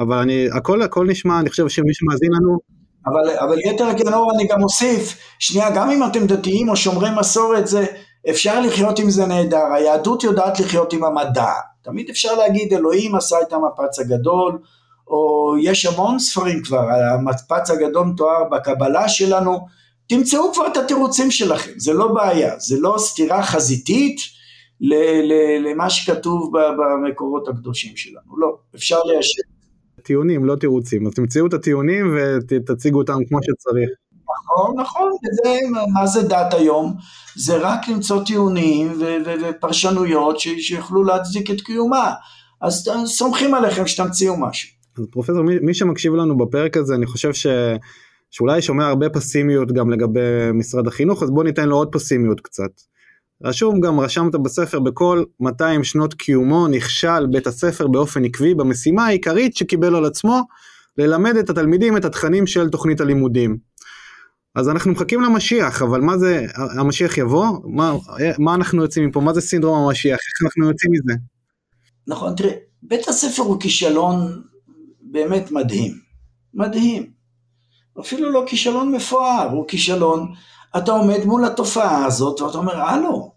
אבל 0.00 0.16
אני, 0.16 0.48
הכל 0.52 0.82
הכל 0.82 1.06
נשמע, 1.06 1.40
אני 1.40 1.50
חושב 1.50 1.68
שמי 1.68 1.94
שמאזין 1.94 2.30
לנו... 2.32 2.77
אבל, 3.10 3.36
אבל 3.38 3.58
יתר 3.64 3.98
כנור 3.98 4.30
אני 4.34 4.46
גם 4.46 4.62
אוסיף, 4.62 5.18
שנייה, 5.38 5.70
גם 5.70 5.90
אם 5.90 6.04
אתם 6.04 6.26
דתיים 6.26 6.68
או 6.68 6.76
שומרי 6.76 7.08
מסורת, 7.18 7.66
זה, 7.66 7.86
אפשר 8.30 8.60
לחיות 8.60 8.98
עם 8.98 9.10
זה 9.10 9.26
נהדר, 9.26 9.64
היהדות 9.74 10.24
יודעת 10.24 10.60
לחיות 10.60 10.92
עם 10.92 11.04
המדע, 11.04 11.52
תמיד 11.82 12.10
אפשר 12.10 12.34
להגיד 12.34 12.74
אלוהים 12.74 13.14
עשה 13.14 13.36
את 13.40 13.52
המפץ 13.52 13.98
הגדול, 13.98 14.58
או 15.08 15.54
יש 15.62 15.86
המון 15.86 16.18
ספרים 16.18 16.62
כבר, 16.62 16.88
המפץ 17.14 17.70
הגדול 17.70 18.06
מתואר 18.06 18.44
בקבלה 18.50 19.08
שלנו, 19.08 19.66
תמצאו 20.08 20.52
כבר 20.52 20.66
את 20.66 20.76
התירוצים 20.76 21.30
שלכם, 21.30 21.72
זה 21.76 21.92
לא 21.92 22.08
בעיה, 22.08 22.58
זה 22.58 22.76
לא 22.80 22.94
סתירה 22.98 23.42
חזיתית 23.42 24.20
למה 25.60 25.90
שכתוב 25.90 26.52
במקורות 26.52 27.48
הקדושים 27.48 27.96
שלנו, 27.96 28.38
לא, 28.38 28.56
אפשר 28.74 28.98
ליישב. 29.02 29.47
טיעונים, 30.08 30.44
לא 30.44 30.56
תירוצים, 30.56 31.06
אז 31.06 31.14
תמצאו 31.14 31.46
את 31.46 31.54
הטיעונים 31.54 32.16
ותציגו 32.48 32.98
אותם 32.98 33.18
כמו 33.28 33.38
שצריך. 33.42 33.90
נכון, 34.44 34.80
נכון, 34.80 35.10
וזה, 35.12 35.58
מה 35.94 36.06
זה 36.06 36.22
דת 36.22 36.54
היום? 36.54 36.94
זה 37.36 37.56
רק 37.56 37.88
למצוא 37.88 38.24
טיעונים 38.24 39.00
ופרשנויות 39.42 40.40
שיוכלו 40.40 41.04
להצדיק 41.04 41.50
את 41.50 41.60
קיומה. 41.60 42.12
אז 42.60 42.88
סומכים 43.06 43.54
עליכם 43.54 43.86
שתמציאו 43.86 44.36
משהו. 44.40 44.70
אז 44.98 45.04
פרופסור, 45.10 45.42
מי, 45.42 45.58
מי 45.62 45.74
שמקשיב 45.74 46.14
לנו 46.14 46.38
בפרק 46.38 46.76
הזה, 46.76 46.94
אני 46.94 47.06
חושב 47.06 47.32
ש... 47.32 47.46
שאולי 48.30 48.62
שומע 48.62 48.86
הרבה 48.86 49.10
פסימיות 49.10 49.72
גם 49.72 49.90
לגבי 49.90 50.52
משרד 50.54 50.86
החינוך, 50.86 51.22
אז 51.22 51.30
בוא 51.30 51.44
ניתן 51.44 51.68
לו 51.68 51.76
עוד 51.76 51.88
פסימיות 51.92 52.40
קצת. 52.40 52.70
רשום 53.44 53.80
גם, 53.80 54.00
רשמת 54.00 54.34
בספר, 54.34 54.80
בכל 54.80 55.24
200 55.40 55.84
שנות 55.84 56.14
קיומו 56.14 56.68
נכשל 56.68 57.26
בית 57.26 57.46
הספר 57.46 57.86
באופן 57.86 58.24
עקבי 58.24 58.54
במשימה 58.54 59.06
העיקרית 59.06 59.56
שקיבל 59.56 59.96
על 59.96 60.04
עצמו, 60.04 60.42
ללמד 60.98 61.36
את 61.36 61.50
התלמידים 61.50 61.96
את 61.96 62.04
התכנים 62.04 62.46
של 62.46 62.68
תוכנית 62.68 63.00
הלימודים. 63.00 63.58
אז 64.54 64.68
אנחנו 64.68 64.92
מחכים 64.92 65.22
למשיח, 65.22 65.82
אבל 65.82 66.00
מה 66.00 66.18
זה, 66.18 66.46
המשיח 66.78 67.18
יבוא? 67.18 67.46
מה, 67.64 67.94
מה 68.38 68.54
אנחנו 68.54 68.82
יוצאים 68.82 69.08
מפה? 69.08 69.20
מה 69.20 69.34
זה 69.34 69.40
סינדרום 69.40 69.88
המשיח? 69.88 70.18
איך 70.18 70.42
אנחנו 70.44 70.68
יוצאים 70.68 70.92
מזה? 70.92 71.18
נכון, 72.06 72.34
תראה, 72.34 72.52
בית 72.82 73.08
הספר 73.08 73.42
הוא 73.42 73.60
כישלון 73.60 74.42
באמת 75.00 75.50
מדהים, 75.50 75.92
מדהים. 76.54 77.10
אפילו 78.00 78.32
לא 78.32 78.44
כישלון 78.46 78.92
מפואר, 78.92 79.48
הוא 79.52 79.68
כישלון, 79.68 80.32
אתה 80.76 80.92
עומד 80.92 81.24
מול 81.24 81.44
התופעה 81.44 82.04
הזאת 82.04 82.40
ואתה 82.40 82.58
אומר, 82.58 82.80
הלו, 82.80 83.32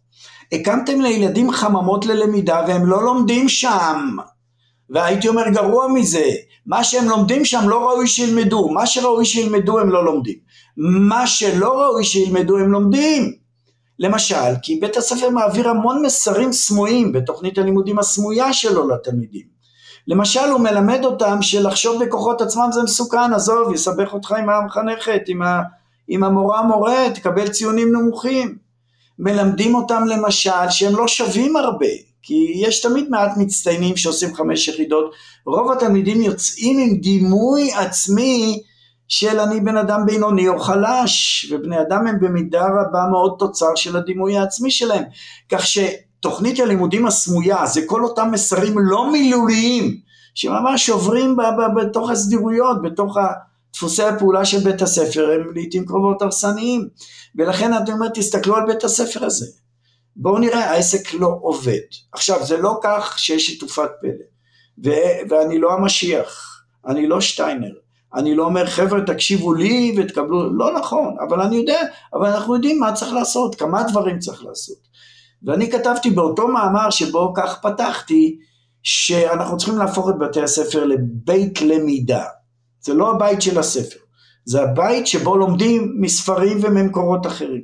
הקמתם 0.51 1.01
לילדים 1.01 1.51
חממות 1.51 2.05
ללמידה 2.05 2.61
והם 2.67 2.85
לא 2.85 3.03
לומדים 3.03 3.49
שם. 3.49 4.17
והייתי 4.89 5.27
אומר 5.27 5.49
גרוע 5.49 5.87
מזה, 5.87 6.25
מה 6.65 6.83
שהם 6.83 7.09
לומדים 7.09 7.45
שם 7.45 7.69
לא 7.69 7.89
ראוי 7.89 8.07
שילמדו, 8.07 8.69
מה 8.69 8.85
שראוי 8.85 9.25
שילמדו 9.25 9.79
הם 9.79 9.89
לא 9.89 10.05
לומדים, 10.05 10.35
מה 10.77 11.27
שלא 11.27 11.81
ראוי 11.81 12.03
שילמדו 12.03 12.57
הם 12.57 12.71
לומדים. 12.71 13.31
למשל, 13.99 14.55
כי 14.61 14.75
בית 14.75 14.97
הספר 14.97 15.29
מעביר 15.29 15.69
המון 15.69 16.01
מסרים 16.05 16.53
סמויים 16.53 17.11
בתוכנית 17.11 17.57
הלימודים 17.57 17.99
הסמויה 17.99 18.53
שלו 18.53 18.87
לתלמידים. 18.87 19.45
למשל 20.07 20.49
הוא 20.51 20.59
מלמד 20.59 21.05
אותם 21.05 21.41
שלחשוב 21.41 22.03
בכוחות 22.03 22.41
עצמם 22.41 22.69
זה 22.71 22.83
מסוכן, 22.83 23.33
עזוב, 23.35 23.73
יסבך 23.73 24.13
אותך 24.13 24.31
עם 24.31 24.49
המחנכת, 24.49 25.21
עם, 25.27 25.41
ה, 25.41 25.61
עם 26.13 26.23
המורה 26.23 26.61
מורה, 26.61 27.09
תקבל 27.13 27.47
ציונים 27.47 27.91
נמוכים. 27.95 28.57
מלמדים 29.19 29.75
אותם 29.75 30.03
למשל 30.07 30.69
שהם 30.69 30.95
לא 30.95 31.07
שווים 31.07 31.55
הרבה, 31.55 31.88
כי 32.21 32.53
יש 32.55 32.81
תמיד 32.81 33.09
מעט 33.09 33.31
מצטיינים 33.38 33.97
שעושים 33.97 34.35
חמש 34.35 34.67
יחידות, 34.67 35.11
רוב 35.45 35.71
התלמידים 35.71 36.21
יוצאים 36.21 36.79
עם 36.79 36.97
דימוי 36.97 37.73
עצמי 37.73 38.61
של 39.07 39.39
אני 39.39 39.59
בן 39.59 39.77
אדם 39.77 40.05
בינוני 40.05 40.47
או 40.47 40.59
חלש, 40.59 41.45
ובני 41.51 41.81
אדם 41.81 42.07
הם 42.07 42.19
במידה 42.21 42.65
רבה 42.65 43.03
מאוד 43.11 43.35
תוצר 43.39 43.75
של 43.75 43.95
הדימוי 43.95 44.38
העצמי 44.38 44.71
שלהם, 44.71 45.03
כך 45.51 45.65
שתוכנית 45.67 46.59
הלימודים 46.59 47.05
הסמויה 47.05 47.65
זה 47.65 47.81
כל 47.85 48.03
אותם 48.03 48.29
מסרים 48.31 48.73
לא 48.77 49.11
מילוליים, 49.11 49.97
שממש 50.35 50.89
עוברים 50.89 51.38
בתוך 51.75 52.09
הסדירויות, 52.09 52.81
בתוך 52.81 53.17
דפוסי 53.73 54.03
הפעולה 54.03 54.45
של 54.45 54.60
בית 54.60 54.81
הספר, 54.81 55.31
הם 55.31 55.53
לעיתים 55.53 55.85
קרובות 55.85 56.22
הרסניים, 56.22 56.88
ולכן 57.35 57.73
אני 57.73 57.91
אומר 57.91 58.07
תסתכלו 58.10 58.56
על 58.56 58.65
בית 58.68 58.84
הספר 58.84 59.26
הזה, 59.26 59.45
בואו 60.15 60.38
נראה 60.38 60.72
העסק 60.72 61.14
לא 61.14 61.38
עובד, 61.41 61.80
עכשיו 62.14 62.45
זה 62.45 62.57
לא 62.57 62.80
כך 62.84 63.19
שיש 63.19 63.48
שיתופת 63.48 63.89
פלא, 64.02 64.11
ו- 64.85 65.30
ואני 65.30 65.60
לא 65.60 65.73
המשיח, 65.73 66.64
אני 66.88 67.07
לא 67.07 67.22
שטיינר, 67.22 67.73
אני 68.15 68.35
לא 68.35 68.45
אומר 68.45 68.65
חבר'ה 68.65 69.02
תקשיבו 69.02 69.53
לי 69.53 69.95
ותקבלו, 69.98 70.57
לא 70.57 70.80
נכון, 70.80 71.15
אבל 71.27 71.41
אני 71.41 71.56
יודע, 71.56 71.81
אבל 72.14 72.27
אנחנו 72.27 72.56
יודעים 72.56 72.80
מה 72.80 72.93
צריך 72.93 73.14
לעשות, 73.14 73.56
כמה 73.56 73.84
דברים 73.84 74.19
צריך 74.19 74.43
לעשות. 74.45 74.77
ואני 75.43 75.72
כתבתי 75.72 76.10
באותו 76.10 76.48
מאמר 76.48 76.89
שבו 76.89 77.34
כך 77.35 77.61
פתחתי, 77.61 78.38
שאנחנו 78.84 79.57
צריכים 79.57 79.77
להפוך 79.77 80.10
את 80.10 80.15
בתי 80.19 80.41
הספר 80.41 80.85
לבית 80.85 81.61
למידה. 81.61 82.23
זה 82.81 82.93
לא 82.93 83.11
הבית 83.11 83.41
של 83.41 83.59
הספר, 83.59 83.99
זה 84.45 84.61
הבית 84.61 85.07
שבו 85.07 85.37
לומדים 85.37 85.95
מספרים 85.99 86.57
וממקורות 86.61 87.27
אחרים. 87.27 87.61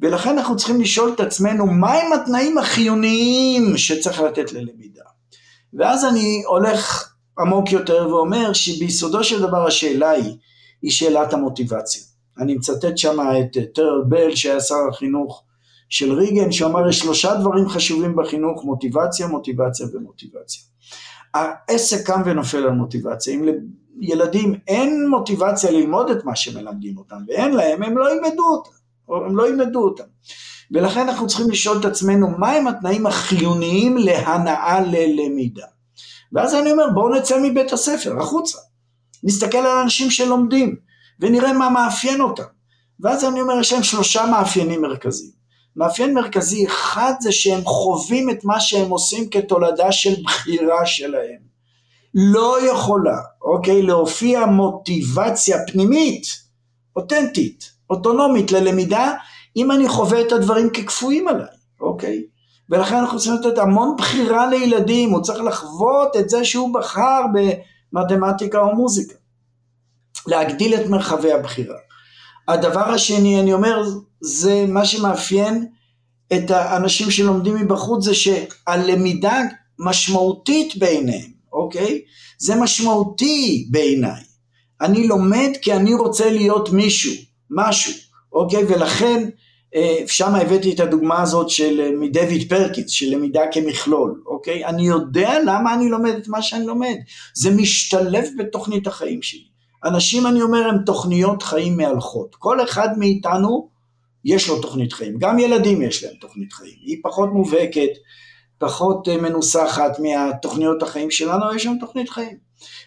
ולכן 0.00 0.38
אנחנו 0.38 0.56
צריכים 0.56 0.80
לשאול 0.80 1.12
את 1.14 1.20
עצמנו 1.20 1.66
מהם 1.66 2.12
התנאים 2.12 2.58
החיוניים 2.58 3.76
שצריך 3.76 4.20
לתת 4.20 4.52
ללמידה. 4.52 5.02
ואז 5.74 6.04
אני 6.04 6.42
הולך 6.46 7.12
עמוק 7.38 7.72
יותר 7.72 8.08
ואומר 8.10 8.52
שביסודו 8.52 9.24
של 9.24 9.42
דבר 9.42 9.66
השאלה 9.66 10.10
היא, 10.10 10.36
היא 10.82 10.90
שאלת 10.90 11.32
המוטיבציה. 11.32 12.02
אני 12.38 12.54
מצטט 12.54 12.98
שם 12.98 13.18
את 13.20 13.56
טרל 13.74 14.02
בל 14.08 14.34
שהיה 14.34 14.60
שר 14.60 14.88
החינוך 14.90 15.44
של 15.88 16.12
ריגן 16.12 16.52
שאמר 16.52 16.88
יש 16.88 16.98
שלושה 16.98 17.34
דברים 17.34 17.68
חשובים 17.68 18.16
בחינוך 18.16 18.64
מוטיבציה, 18.64 19.26
מוטיבציה 19.26 19.86
ומוטיבציה. 19.92 20.62
העסק 21.34 22.06
קם 22.06 22.22
ונופל 22.24 22.64
על 22.64 22.70
מוטיבציה, 22.70 23.34
אם 23.34 23.44
לילדים 24.00 24.54
אין 24.68 25.08
מוטיבציה 25.08 25.70
ללמוד 25.70 26.10
את 26.10 26.24
מה 26.24 26.36
שמלמדים 26.36 26.98
אותם 26.98 27.16
ואין 27.28 27.52
להם 27.52 27.82
הם 27.82 27.98
לא 27.98 28.12
ילמדו 28.12 28.44
אותם, 28.44 28.70
או 29.08 29.24
הם 29.24 29.36
לא 29.36 29.48
ילמדו 29.48 29.84
אותם. 29.84 30.04
ולכן 30.70 31.08
אנחנו 31.08 31.26
צריכים 31.26 31.50
לשאול 31.50 31.78
את 31.80 31.84
עצמנו 31.84 32.28
מהם 32.38 32.66
התנאים 32.66 33.06
החיוניים 33.06 33.96
להנאה 33.96 34.80
ללמידה. 34.80 35.66
ואז 36.32 36.54
אני 36.54 36.72
אומר 36.72 36.84
בואו 36.94 37.14
נצא 37.14 37.38
מבית 37.42 37.72
הספר 37.72 38.18
החוצה, 38.20 38.58
נסתכל 39.24 39.58
על 39.58 39.78
אנשים 39.82 40.10
שלומדים 40.10 40.76
ונראה 41.20 41.52
מה 41.52 41.70
מאפיין 41.70 42.20
אותם. 42.20 42.42
ואז 43.00 43.24
אני 43.24 43.40
אומר 43.40 43.60
יש 43.60 43.72
להם 43.72 43.82
שלושה 43.82 44.26
מאפיינים 44.26 44.82
מרכזיים. 44.82 45.32
מאפיין 45.76 46.14
מרכזי 46.14 46.66
אחד 46.66 47.12
זה 47.20 47.32
שהם 47.32 47.64
חווים 47.64 48.30
את 48.30 48.44
מה 48.44 48.60
שהם 48.60 48.90
עושים 48.90 49.30
כתולדה 49.30 49.92
של 49.92 50.14
בחירה 50.24 50.86
שלהם. 50.86 51.49
לא 52.14 52.70
יכולה, 52.70 53.16
אוקיי, 53.42 53.82
להופיע 53.82 54.46
מוטיבציה 54.46 55.58
פנימית, 55.66 56.26
אותנטית, 56.96 57.72
אוטונומית 57.90 58.52
ללמידה, 58.52 59.14
אם 59.56 59.72
אני 59.72 59.88
חווה 59.88 60.20
את 60.20 60.32
הדברים 60.32 60.70
ככפויים 60.70 61.28
עליי, 61.28 61.46
אוקיי? 61.80 62.24
ולכן 62.70 62.96
אנחנו 62.96 63.18
צריכים 63.18 63.40
לתת 63.40 63.58
המון 63.58 63.96
בחירה 63.98 64.46
לילדים, 64.46 65.10
הוא 65.10 65.22
צריך 65.22 65.40
לחוות 65.40 66.16
את 66.16 66.30
זה 66.30 66.44
שהוא 66.44 66.74
בחר 66.74 67.22
במתמטיקה 67.92 68.60
או 68.60 68.74
מוזיקה. 68.76 69.14
להגדיל 70.26 70.74
את 70.74 70.86
מרחבי 70.86 71.32
הבחירה. 71.32 71.76
הדבר 72.48 72.90
השני, 72.90 73.40
אני 73.40 73.52
אומר, 73.52 73.82
זה 74.20 74.64
מה 74.68 74.84
שמאפיין 74.84 75.66
את 76.32 76.50
האנשים 76.50 77.10
שלומדים 77.10 77.54
מבחוץ, 77.54 78.04
זה 78.04 78.14
שהלמידה 78.14 79.40
משמעותית 79.78 80.76
בעיניהם, 80.76 81.30
אוקיי? 81.52 82.02
זה 82.38 82.54
משמעותי 82.54 83.66
בעיניי. 83.70 84.22
אני 84.80 85.06
לומד 85.06 85.50
כי 85.62 85.72
אני 85.72 85.94
רוצה 85.94 86.30
להיות 86.30 86.70
מישהו, 86.70 87.14
משהו, 87.50 87.92
אוקיי? 88.32 88.64
ולכן 88.68 89.28
אה, 89.74 89.98
שם 90.06 90.34
הבאתי 90.34 90.72
את 90.72 90.80
הדוגמה 90.80 91.22
הזאת 91.22 91.50
של 91.50 91.80
אה, 91.80 91.90
מדויד 91.90 92.48
פרקיץ, 92.48 92.90
של 92.90 93.06
למידה 93.14 93.42
כמכלול, 93.52 94.22
אוקיי? 94.26 94.64
אני 94.64 94.86
יודע 94.86 95.38
למה 95.46 95.74
אני 95.74 95.88
לומד 95.88 96.14
את 96.14 96.28
מה 96.28 96.42
שאני 96.42 96.66
לומד, 96.66 96.96
זה 97.34 97.50
משתלב 97.50 98.24
בתוכנית 98.38 98.86
החיים 98.86 99.22
שלי. 99.22 99.50
אנשים, 99.84 100.26
אני 100.26 100.42
אומר, 100.42 100.68
הם 100.68 100.76
תוכניות 100.86 101.42
חיים 101.42 101.76
מהלכות. 101.76 102.34
כל 102.34 102.64
אחד 102.64 102.88
מאיתנו 102.98 103.68
יש 104.24 104.48
לו 104.48 104.60
תוכנית 104.60 104.92
חיים. 104.92 105.18
גם 105.18 105.38
ילדים 105.38 105.82
יש 105.82 106.04
להם 106.04 106.14
תוכנית 106.20 106.52
חיים. 106.52 106.74
היא 106.82 106.96
פחות 107.02 107.28
מובהקת, 107.32 107.90
פחות 108.60 109.08
אה, 109.08 109.16
מנוסחת 109.16 109.98
מהתוכניות 109.98 110.82
החיים 110.82 111.10
שלנו, 111.10 111.54
יש 111.54 111.62
שם 111.62 111.74
תוכנית 111.80 112.10
חיים. 112.10 112.36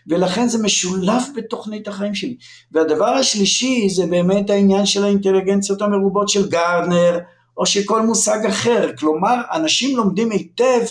ולכן 0.08 0.48
זה 0.48 0.64
משולב 0.64 1.22
בתוכנית 1.36 1.88
החיים 1.88 2.16
שלי. 2.16 2.36
והדבר 2.72 3.10
השלישי 3.10 3.90
זה 3.90 4.06
באמת 4.06 4.50
העניין 4.50 4.86
של 4.86 5.04
האינטליגנציות 5.04 5.82
המרובות 5.82 6.30
של 6.30 6.50
גרדנר, 6.50 7.20
או 7.58 7.66
של 7.66 7.82
כל 7.86 8.02
מושג 8.02 8.46
אחר. 8.50 8.92
כלומר, 9.00 9.36
אנשים 9.54 9.98
לומדים 9.98 10.32
היטב 10.32 10.82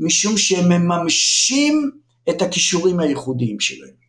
משום 0.00 0.36
שהם 0.36 0.68
מממשים 0.68 1.90
את 2.30 2.42
הכישורים 2.42 3.00
הייחודיים 3.00 3.60
שלהם. 3.60 4.07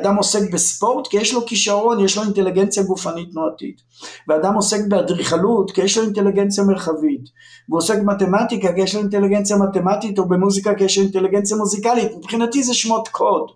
אדם 0.00 0.16
עוסק 0.16 0.52
בספורט 0.52 1.06
כי 1.06 1.16
יש 1.16 1.34
לו 1.34 1.46
כישרון, 1.46 2.04
יש 2.04 2.16
לו 2.16 2.22
אינטליגנציה 2.22 2.82
גופנית 2.82 3.30
תנועתית. 3.30 3.80
ואדם 4.28 4.54
עוסק 4.54 4.80
באדריכלות 4.88 5.70
כי 5.70 5.82
יש 5.82 5.98
לו 5.98 6.04
אינטליגנציה 6.04 6.64
מרחבית. 6.64 7.20
והוא 7.68 7.78
עוסק 7.78 7.98
במתמטיקה 7.98 8.72
כי 8.72 8.80
יש 8.80 8.94
לו 8.94 9.00
אינטליגנציה 9.00 9.56
מתמטית, 9.56 10.18
או 10.18 10.28
במוזיקה 10.28 10.74
כי 10.74 10.84
יש 10.84 10.98
לו 10.98 11.04
אינטליגנציה 11.04 11.56
מוזיקלית. 11.56 12.16
מבחינתי 12.16 12.62
זה 12.62 12.74
שמות 12.74 13.08
קוד. 13.08 13.50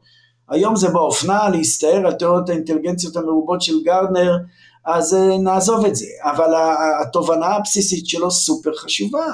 היום 0.48 0.76
זה 0.76 0.88
באופנה 0.88 1.48
להסתער 1.48 2.06
על 2.06 2.12
תיאוריות 2.12 2.48
האינטליגנציות 2.48 3.16
המרובות 3.16 3.62
של 3.62 3.82
גרדנר, 3.84 4.36
אז 4.84 5.14
אה, 5.14 5.38
נעזוב 5.38 5.84
את 5.84 5.96
זה. 5.96 6.06
אבל 6.22 6.54
התובנה 7.02 7.46
הבסיסית 7.46 8.06
שלו 8.06 8.30
סופר 8.30 8.74
חשובה. 8.74 9.26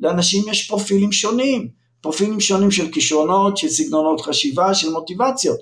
לאנשים 0.00 0.44
יש 0.48 0.68
פרופילים 0.68 1.12
שונים. 1.12 1.68
פרופילים 2.00 2.40
שונים 2.40 2.70
של 2.70 2.92
כישרונות, 2.92 3.56
של 3.56 3.68
סגנונות 3.68 4.20
חשיבה, 4.20 4.74
של 4.74 4.90
מוטיבציות. 4.90 5.58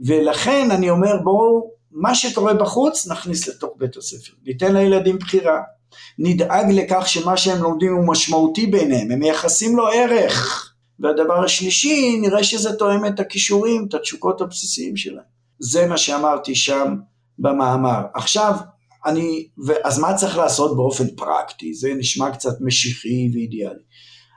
ולכן 0.00 0.70
אני 0.70 0.90
אומר 0.90 1.16
בואו, 1.24 1.70
מה 1.92 2.14
שקורה 2.14 2.54
בחוץ 2.54 3.06
נכניס 3.06 3.48
לתוך 3.48 3.70
בית 3.76 3.96
הספר, 3.96 4.32
ניתן 4.46 4.76
לילדים 4.76 5.18
בחירה, 5.18 5.60
נדאג 6.18 6.66
לכך 6.70 7.08
שמה 7.08 7.36
שהם 7.36 7.62
לומדים 7.62 7.94
הוא 7.94 8.08
משמעותי 8.08 8.66
בעיניהם, 8.66 9.10
הם 9.10 9.18
מייחסים 9.18 9.76
לו 9.76 9.88
ערך. 9.88 10.64
והדבר 11.00 11.44
השלישי, 11.44 12.18
נראה 12.20 12.44
שזה 12.44 12.72
תואם 12.72 13.06
את 13.06 13.20
הכישורים, 13.20 13.86
את 13.88 13.94
התשוקות 13.94 14.40
הבסיסיים 14.40 14.96
שלהם. 14.96 15.24
זה 15.58 15.86
מה 15.86 15.96
שאמרתי 15.96 16.54
שם 16.54 16.94
במאמר. 17.38 18.02
עכשיו, 18.14 18.54
אני, 19.06 19.48
אז 19.84 19.98
מה 19.98 20.14
צריך 20.14 20.36
לעשות 20.36 20.76
באופן 20.76 21.06
פרקטי? 21.16 21.74
זה 21.74 21.94
נשמע 21.94 22.30
קצת 22.30 22.60
משיחי 22.60 23.30
ואידיאלי. 23.34 23.80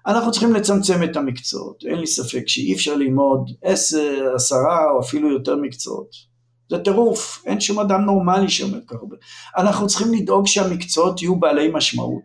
אנחנו 0.07 0.31
צריכים 0.31 0.53
לצמצם 0.53 1.03
את 1.03 1.17
המקצועות, 1.17 1.83
אין 1.85 1.99
לי 1.99 2.07
ספק 2.07 2.43
שאי 2.47 2.73
אפשר 2.73 2.95
ללמוד 2.95 3.51
עשר, 3.63 4.33
עשרה 4.35 4.91
או 4.91 4.99
אפילו 5.01 5.31
יותר 5.31 5.55
מקצועות. 5.55 6.31
זה 6.69 6.77
טירוף, 6.77 7.43
אין 7.45 7.61
שום 7.61 7.79
אדם 7.79 8.01
נורמלי 8.01 8.49
שאומר 8.49 8.79
ככה 8.87 8.97
הרבה. 8.99 9.15
אנחנו 9.57 9.87
צריכים 9.87 10.13
לדאוג 10.13 10.47
שהמקצועות 10.47 11.21
יהיו 11.21 11.35
בעלי 11.35 11.71
משמעות. 11.73 12.23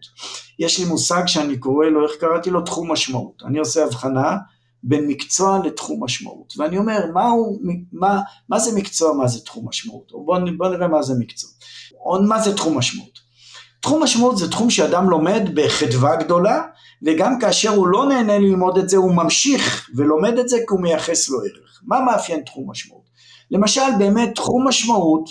יש 0.58 0.78
לי 0.78 0.84
מושג 0.84 1.22
שאני 1.26 1.58
קורא 1.58 1.86
לו, 1.86 2.06
איך 2.06 2.12
קראתי 2.20 2.50
לו? 2.50 2.60
תחום 2.60 2.92
משמעות. 2.92 3.42
אני 3.46 3.58
עושה 3.58 3.84
הבחנה 3.84 4.36
בין 4.82 5.08
מקצוע 5.08 5.58
לתחום 5.64 6.04
משמעות. 6.04 6.54
ואני 6.58 6.78
אומר, 6.78 6.98
מה, 7.14 7.28
הוא, 7.28 7.60
מה, 7.92 8.20
מה 8.48 8.58
זה 8.58 8.78
מקצוע, 8.78 9.14
מה 9.14 9.28
זה 9.28 9.40
תחום 9.40 9.68
משמעות? 9.68 10.12
בואו 10.12 10.40
בוא 10.56 10.68
נראה 10.68 10.88
מה 10.88 11.02
זה 11.02 11.14
מקצוע. 11.18 11.50
או 12.04 12.22
מה 12.22 12.40
זה 12.40 12.56
תחום 12.56 12.78
משמעות. 12.78 13.18
תחום 13.80 14.02
משמעות 14.02 14.38
זה 14.38 14.50
תחום 14.50 14.70
שאדם 14.70 15.10
לומד 15.10 15.42
בחדווה 15.54 16.16
גדולה, 16.16 16.62
וגם 17.06 17.38
כאשר 17.38 17.70
הוא 17.70 17.88
לא 17.88 18.06
נהנה 18.06 18.38
ללמוד 18.38 18.78
את 18.78 18.88
זה, 18.88 18.96
הוא 18.96 19.14
ממשיך 19.14 19.90
ולומד 19.96 20.38
את 20.38 20.48
זה 20.48 20.56
כי 20.56 20.64
הוא 20.68 20.80
מייחס 20.80 21.28
לו 21.28 21.38
ערך. 21.40 21.82
מה 21.86 22.00
מאפיין 22.00 22.40
תחום 22.40 22.70
משמעות? 22.70 23.06
למשל, 23.50 23.80
באמת 23.98 24.34
תחום 24.34 24.68
משמעות, 24.68 25.30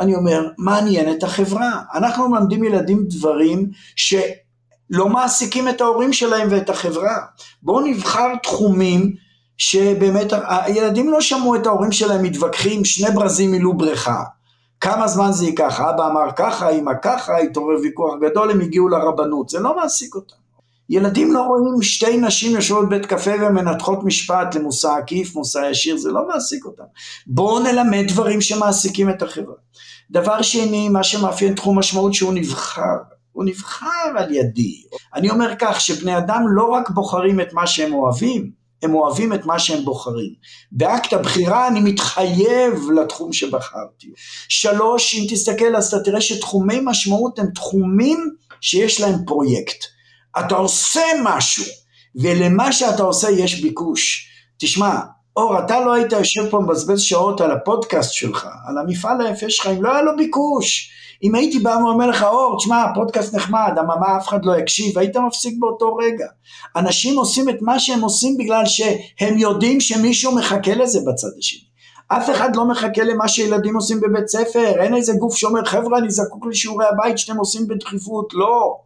אני 0.00 0.14
אומר, 0.14 0.48
מעניין 0.58 1.12
את 1.12 1.22
החברה. 1.22 1.82
אנחנו 1.94 2.28
מלמדים 2.28 2.64
ילדים 2.64 3.04
דברים 3.08 3.70
שלא 3.96 5.08
מעסיקים 5.08 5.68
את 5.68 5.80
ההורים 5.80 6.12
שלהם 6.12 6.48
ואת 6.50 6.70
החברה. 6.70 7.16
בואו 7.62 7.80
נבחר 7.80 8.36
תחומים 8.42 9.12
שבאמת, 9.56 10.32
הילדים 10.48 11.10
לא 11.10 11.20
שמעו 11.20 11.56
את 11.56 11.66
ההורים 11.66 11.92
שלהם 11.92 12.22
מתווכחים, 12.22 12.84
שני 12.84 13.10
ברזים 13.10 13.50
מילאו 13.50 13.74
בריכה. 13.74 14.22
כמה 14.80 15.08
זמן 15.08 15.32
זה 15.32 15.44
ייקח? 15.44 15.80
אבא 15.80 16.06
אמר 16.06 16.32
ככה, 16.36 16.68
אמא 16.68 16.92
ככה, 17.02 17.38
התעורר 17.38 17.76
ויכוח 17.82 18.14
גדול, 18.20 18.50
הם 18.50 18.60
הגיעו 18.60 18.88
לרבנות, 18.88 19.48
זה 19.48 19.60
לא 19.60 19.76
מעסיק 19.76 20.14
אותם. 20.14 20.47
ילדים 20.90 21.32
לא 21.32 21.42
רואים 21.42 21.82
שתי 21.82 22.16
נשים 22.16 22.52
יושבות 22.52 22.86
בבית 22.86 23.06
קפה 23.06 23.30
ומנתחות 23.30 24.04
משפט 24.04 24.54
למושא 24.54 24.88
עקיף, 24.88 25.36
מושא 25.36 25.58
ישיר, 25.70 25.96
זה 25.96 26.10
לא 26.10 26.28
מעסיק 26.28 26.64
אותם. 26.64 26.82
בואו 27.26 27.58
נלמד 27.58 28.04
דברים 28.08 28.40
שמעסיקים 28.40 29.10
את 29.10 29.22
החברה. 29.22 29.54
דבר 30.10 30.42
שני, 30.42 30.88
מה 30.88 31.04
שמאפיין 31.04 31.54
תחום 31.54 31.78
משמעות 31.78 32.14
שהוא 32.14 32.32
נבחר. 32.32 32.96
הוא 33.32 33.44
נבחר 33.44 34.10
על 34.16 34.34
ידי. 34.34 34.82
אני 35.14 35.30
אומר 35.30 35.52
כך, 35.58 35.80
שבני 35.80 36.18
אדם 36.18 36.42
לא 36.48 36.64
רק 36.64 36.90
בוחרים 36.90 37.40
את 37.40 37.52
מה 37.52 37.66
שהם 37.66 37.94
אוהבים, 37.94 38.50
הם 38.82 38.94
אוהבים 38.94 39.32
את 39.32 39.46
מה 39.46 39.58
שהם 39.58 39.84
בוחרים. 39.84 40.32
באקט 40.72 41.12
הבחירה 41.12 41.68
אני 41.68 41.80
מתחייב 41.80 42.90
לתחום 42.90 43.32
שבחרתי. 43.32 44.06
שלוש, 44.48 45.14
אם 45.14 45.26
תסתכל 45.30 45.76
אז 45.76 45.94
אתה 45.94 46.04
תראה 46.04 46.20
שתחומי 46.20 46.80
משמעות 46.82 47.38
הם 47.38 47.46
תחומים 47.54 48.30
שיש 48.60 49.00
להם 49.00 49.14
פרויקט. 49.26 49.97
אתה 50.40 50.54
עושה 50.54 51.02
משהו, 51.22 51.64
ולמה 52.16 52.72
שאתה 52.72 53.02
עושה 53.02 53.30
יש 53.30 53.60
ביקוש. 53.60 54.28
תשמע, 54.58 55.00
אור, 55.36 55.58
אתה 55.58 55.80
לא 55.80 55.92
היית 55.92 56.12
יושב 56.12 56.50
פה 56.50 56.60
מבזבז 56.60 57.00
שעות 57.00 57.40
על 57.40 57.50
הפודקאסט 57.50 58.12
שלך, 58.12 58.48
על 58.68 58.78
המפעל 58.78 59.26
היפה 59.26 59.50
שלך, 59.50 59.66
אם 59.66 59.82
לא 59.82 59.92
היה 59.92 60.02
לו 60.02 60.16
ביקוש. 60.16 60.90
אם 61.22 61.34
הייתי 61.34 61.58
בא 61.58 61.70
ואומר 61.70 62.06
לך, 62.06 62.22
אור, 62.22 62.56
תשמע, 62.58 62.82
הפודקאסט 62.82 63.34
נחמד, 63.34 63.72
אממה 63.80 64.16
אף 64.16 64.28
אחד 64.28 64.44
לא 64.44 64.58
יקשיב, 64.58 64.98
היית 64.98 65.16
מפסיק 65.16 65.54
באותו 65.58 65.94
רגע. 65.94 66.26
אנשים 66.76 67.18
עושים 67.18 67.48
את 67.48 67.56
מה 67.60 67.78
שהם 67.78 68.00
עושים 68.00 68.36
בגלל 68.36 68.66
שהם 68.66 69.38
יודעים 69.38 69.80
שמישהו 69.80 70.34
מחכה 70.34 70.74
לזה 70.74 70.98
בצד 71.06 71.28
השני. 71.38 71.60
אף 72.08 72.30
אחד 72.30 72.56
לא 72.56 72.68
מחכה 72.68 73.04
למה 73.04 73.28
שילדים 73.28 73.76
עושים 73.76 74.00
בבית 74.00 74.28
ספר, 74.28 74.82
אין 74.82 74.94
איזה 74.94 75.12
גוף 75.12 75.36
שאומר, 75.36 75.64
חבר'ה, 75.64 75.98
אני 75.98 76.10
זקוק 76.10 76.46
לשיעורי 76.46 76.86
הבית 76.86 77.18
שאתם 77.18 77.36
עושים 77.36 77.68
בדחיפות, 77.68 78.34
לא. 78.34 78.76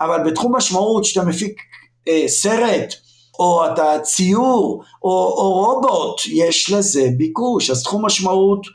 אבל 0.00 0.30
בתחום 0.30 0.56
משמעות 0.56 1.04
שאתה 1.04 1.26
מפיק 1.26 1.60
אה, 2.08 2.24
סרט, 2.28 2.94
או 3.38 3.66
אתה 3.66 3.98
ציור, 4.02 4.82
או, 5.02 5.10
או 5.10 5.52
רובוט, 5.52 6.20
יש 6.26 6.70
לזה 6.70 7.08
ביקוש. 7.16 7.70
אז 7.70 7.82
תחום 7.82 8.06
משמעות 8.06 8.66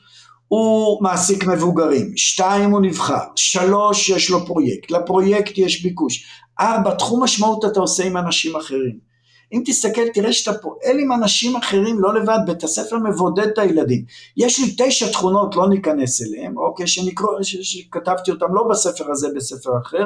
הוא 0.47 1.03
מעסיק 1.03 1.43
מבוגרים, 1.43 2.13
שתיים 2.15 2.71
הוא 2.71 2.81
נבחר, 2.81 3.23
שלוש 3.35 4.09
יש 4.09 4.29
לו 4.29 4.45
פרויקט, 4.45 4.91
לפרויקט 4.91 5.57
יש 5.57 5.83
ביקוש, 5.83 6.25
ארבע 6.59 6.93
תחום 6.93 7.23
משמעות 7.23 7.65
אתה 7.65 7.79
עושה 7.79 8.03
עם 8.03 8.17
אנשים 8.17 8.55
אחרים. 8.55 9.11
אם 9.53 9.63
תסתכל 9.65 10.07
תראה 10.13 10.33
שאתה 10.33 10.57
פועל 10.57 10.99
עם 10.99 11.11
אנשים 11.11 11.55
אחרים 11.55 11.99
לא 11.99 12.13
לבד, 12.13 12.39
בית 12.45 12.63
הספר 12.63 12.97
מבודד 12.97 13.47
את 13.47 13.57
הילדים. 13.57 14.03
יש 14.37 14.59
לי 14.59 14.75
תשע 14.77 15.11
תכונות, 15.11 15.55
לא 15.55 15.69
ניכנס 15.69 16.21
אליהם, 16.21 16.57
אוקיי, 16.57 16.87
שנקרא, 16.87 17.27
שכתבתי 17.41 18.31
אותם 18.31 18.55
לא 18.55 18.63
בספר 18.69 19.11
הזה, 19.11 19.27
בספר 19.35 19.71
אחר, 19.81 20.05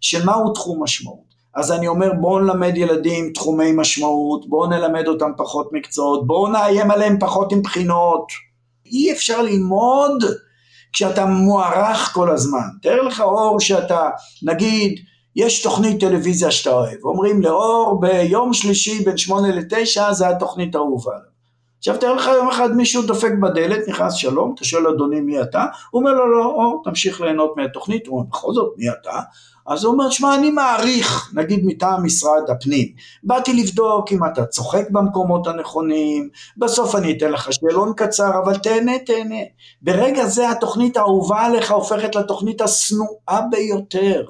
של 0.00 0.24
מהו 0.24 0.52
תחום 0.52 0.82
משמעות. 0.82 1.34
אז 1.56 1.72
אני 1.72 1.88
אומר 1.88 2.12
בואו 2.20 2.38
נלמד 2.38 2.76
ילדים 2.76 3.32
תחומי 3.32 3.72
משמעות, 3.72 4.48
בואו 4.48 4.66
נלמד 4.66 5.08
אותם 5.08 5.30
פחות 5.36 5.68
מקצועות, 5.72 6.26
בואו 6.26 6.48
נאיים 6.48 6.90
עליהם 6.90 7.18
פחות 7.20 7.52
עם 7.52 7.62
בחינות. 7.62 8.26
אי 8.86 9.12
אפשר 9.12 9.42
ללמוד 9.42 10.24
כשאתה 10.92 11.26
מוערך 11.26 12.10
כל 12.14 12.30
הזמן. 12.30 12.66
תאר 12.82 13.02
לך 13.02 13.20
אור 13.20 13.60
שאתה, 13.60 14.10
נגיד, 14.42 15.00
יש 15.36 15.62
תוכנית 15.62 16.00
טלוויזיה 16.00 16.50
שאתה 16.50 16.70
אוהב, 16.70 17.04
אומרים 17.04 17.42
לאור 17.42 18.00
ביום 18.00 18.52
שלישי 18.52 19.04
בין 19.04 19.16
שמונה 19.16 19.48
לתשע 19.48 20.12
זה 20.12 20.28
התוכנית 20.28 20.74
האהובה. 20.74 21.12
עכשיו 21.78 21.98
תאר 21.98 22.14
לך 22.14 22.26
יום 22.26 22.48
אחד 22.48 22.76
מישהו 22.76 23.02
דופק 23.02 23.32
בדלת, 23.42 23.88
נכנס 23.88 24.14
שלום, 24.14 24.52
אתה 24.54 24.64
שואל 24.64 24.86
אדוני 24.86 25.20
מי 25.20 25.42
אתה? 25.42 25.64
הוא 25.90 26.00
אומר 26.00 26.12
לו 26.12 26.32
לא, 26.32 26.44
אור 26.44 26.82
תמשיך 26.84 27.20
ליהנות 27.20 27.54
מהתוכנית, 27.56 28.06
הוא 28.06 28.18
אומר 28.18 28.28
בכל 28.30 28.52
זאת 28.52 28.74
מי 28.76 28.90
אתה? 28.90 29.20
אז 29.66 29.84
הוא 29.84 29.92
אומר, 29.92 30.10
שמע, 30.10 30.34
אני 30.34 30.50
מעריך, 30.50 31.32
נגיד 31.34 31.60
מטעם 31.64 32.04
משרד 32.04 32.50
הפנים, 32.50 32.88
באתי 33.22 33.52
לבדוק 33.52 34.12
אם 34.12 34.24
אתה 34.24 34.46
צוחק 34.46 34.90
במקומות 34.90 35.46
הנכונים, 35.46 36.28
בסוף 36.56 36.94
אני 36.94 37.16
אתן 37.16 37.32
לך 37.32 37.52
שאלון 37.52 37.92
קצר, 37.96 38.30
אבל 38.44 38.56
תהנה, 38.58 38.98
תהנה. 38.98 39.40
ברגע 39.82 40.26
זה 40.26 40.50
התוכנית 40.50 40.96
האהובה 40.96 41.40
עליך 41.40 41.70
הופכת 41.70 42.14
לתוכנית 42.14 42.60
השנואה 42.60 43.40
ביותר. 43.50 44.24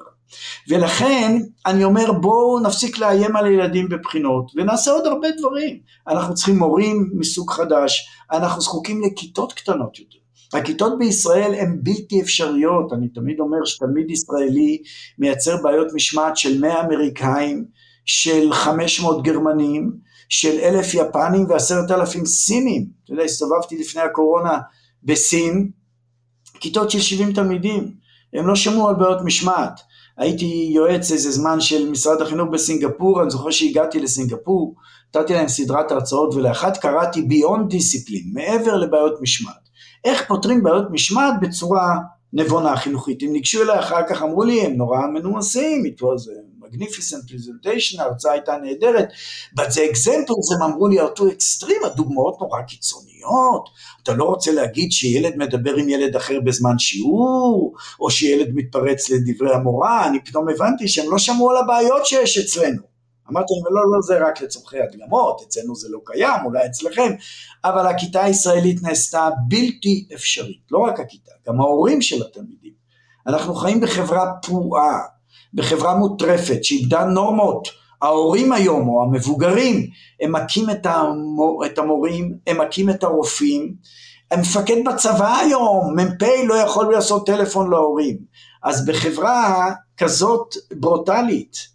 ולכן 0.69 1.41
אני 1.65 1.83
אומר 1.83 2.11
בואו 2.11 2.59
נפסיק 2.59 2.97
לאיים 2.97 3.35
על 3.35 3.47
ילדים 3.47 3.89
בבחינות 3.89 4.51
ונעשה 4.55 4.91
עוד 4.91 5.05
הרבה 5.05 5.27
דברים. 5.37 5.79
אנחנו 6.07 6.33
צריכים 6.33 6.57
מורים 6.57 7.09
מסוג 7.13 7.51
חדש, 7.51 8.07
אנחנו 8.31 8.61
זקוקים 8.61 9.01
לכיתות 9.03 9.53
קטנות 9.53 9.99
יותר. 9.99 10.24
הכיתות 10.55 10.97
בישראל 10.99 11.53
הן 11.53 11.79
בלתי 11.83 12.21
אפשריות, 12.21 12.93
אני 12.93 13.07
תמיד 13.07 13.39
אומר 13.39 13.65
שתלמיד 13.65 14.11
ישראלי 14.11 14.81
מייצר 15.19 15.61
בעיות 15.63 15.87
משמעת 15.93 16.37
של 16.37 16.61
100 16.61 16.85
אמריקאים, 16.85 17.65
של 18.05 18.53
500 18.53 19.23
גרמנים, 19.23 19.91
של 20.29 20.59
אלף 20.59 20.93
יפנים 20.93 21.45
ועשרת 21.49 21.91
אלפים 21.91 22.25
סינים. 22.25 22.85
אתה 23.03 23.13
יודע, 23.13 23.23
הסתובבתי 23.23 23.77
לפני 23.77 24.01
הקורונה 24.01 24.57
בסין, 25.03 25.69
כיתות 26.59 26.91
של 26.91 26.99
70 26.99 27.33
תלמידים, 27.33 27.91
הם 28.33 28.47
לא 28.47 28.55
שמעו 28.55 28.89
על 28.89 28.95
בעיות 28.95 29.21
משמעת. 29.23 29.79
הייתי 30.17 30.71
יועץ 30.75 31.11
איזה 31.11 31.31
זמן 31.31 31.61
של 31.61 31.89
משרד 31.89 32.21
החינוך 32.21 32.49
בסינגפור, 32.53 33.21
אני 33.21 33.29
זוכר 33.29 33.51
שהגעתי 33.51 33.99
לסינגפור, 33.99 34.75
נתתי 35.15 35.33
להם 35.33 35.47
סדרת 35.47 35.91
הרצאות 35.91 36.33
ולאחת 36.33 36.77
קראתי 36.77 37.19
Beyond 37.19 37.73
Discipline, 37.73 38.33
מעבר 38.33 38.77
לבעיות 38.77 39.21
משמעת. 39.21 39.64
איך 40.05 40.27
פותרים 40.27 40.63
בעיות 40.63 40.85
משמעת 40.91 41.33
בצורה 41.41 41.95
נבונה 42.33 42.77
חינוכית. 42.77 43.23
הם 43.23 43.31
ניגשו 43.31 43.61
אליי 43.61 43.79
אחר 43.79 44.01
כך, 44.09 44.21
אמרו 44.21 44.43
לי, 44.43 44.61
הם 44.61 44.73
נורא 44.73 44.99
מנומסים, 45.13 45.85
it 45.85 46.01
was 46.01 46.27
a 46.27 46.65
magnificent 46.65 47.31
presentation, 47.31 48.01
ההרצאה 48.01 48.31
הייתה 48.31 48.57
נהדרת, 48.63 49.07
but 49.59 49.63
the 49.63 49.91
examples, 49.91 50.55
הם 50.55 50.61
אמרו 50.63 50.87
לי, 50.87 51.01
too 51.01 51.21
extreme, 51.21 51.85
הדוגמאות 51.85 52.37
נורא 52.41 52.61
קיצוניות, 52.61 53.69
אתה 54.03 54.13
לא 54.13 54.23
רוצה 54.23 54.51
להגיד 54.51 54.91
שילד 54.91 55.33
מדבר 55.37 55.75
עם 55.75 55.89
ילד 55.89 56.15
אחר 56.15 56.39
בזמן 56.45 56.79
שיעור, 56.79 57.73
או 57.99 58.09
שילד 58.09 58.47
מתפרץ 58.53 59.09
לדברי 59.09 59.53
המורה, 59.53 60.07
אני 60.07 60.19
פתאום 60.25 60.49
הבנתי 60.49 60.87
שהם 60.87 61.11
לא 61.11 61.17
שמעו 61.17 61.51
על 61.51 61.57
הבעיות 61.57 62.05
שיש 62.05 62.37
אצלנו. 62.37 62.94
אמרתי 63.31 63.53
להם, 63.53 63.75
לא, 63.75 63.81
לא, 63.91 64.01
זה 64.01 64.27
רק 64.27 64.41
לצורכי 64.41 64.79
הדגמות, 64.79 65.41
אצלנו 65.47 65.75
זה 65.75 65.87
לא 65.91 65.99
קיים, 66.05 66.45
אולי 66.45 66.65
אצלכם, 66.65 67.13
אבל 67.65 67.87
הכיתה 67.87 68.23
הישראלית 68.23 68.83
נעשתה 68.83 69.29
בלתי 69.47 70.07
אפשרית, 70.13 70.61
לא 70.71 70.79
רק 70.79 70.99
הכיתה, 70.99 71.31
גם 71.47 71.61
ההורים 71.61 72.01
של 72.01 72.23
התלמידים. 72.23 72.73
אנחנו 73.27 73.55
חיים 73.55 73.81
בחברה 73.81 74.33
פרועה, 74.41 74.99
בחברה 75.53 75.95
מוטרפת, 75.95 76.63
שאיבדה 76.63 77.05
נורמות. 77.05 77.67
ההורים 78.01 78.51
היום, 78.51 78.87
או 78.87 79.03
המבוגרים, 79.03 79.87
הם 80.21 80.31
מכים 80.31 80.69
את, 80.69 80.85
המור, 80.85 81.65
את 81.65 81.77
המורים, 81.77 82.37
הם 82.47 82.61
מכים 82.61 82.89
את 82.89 83.03
הרופאים, 83.03 83.75
המפקד 84.31 84.75
בצבא 84.85 85.37
היום, 85.37 85.99
מ"פ 85.99 86.23
לא 86.47 86.53
יכול 86.53 86.91
לעשות 86.91 87.25
טלפון 87.25 87.69
להורים. 87.69 88.17
אז 88.63 88.85
בחברה 88.85 89.71
כזאת 89.97 90.55
ברוטלית, 90.71 91.74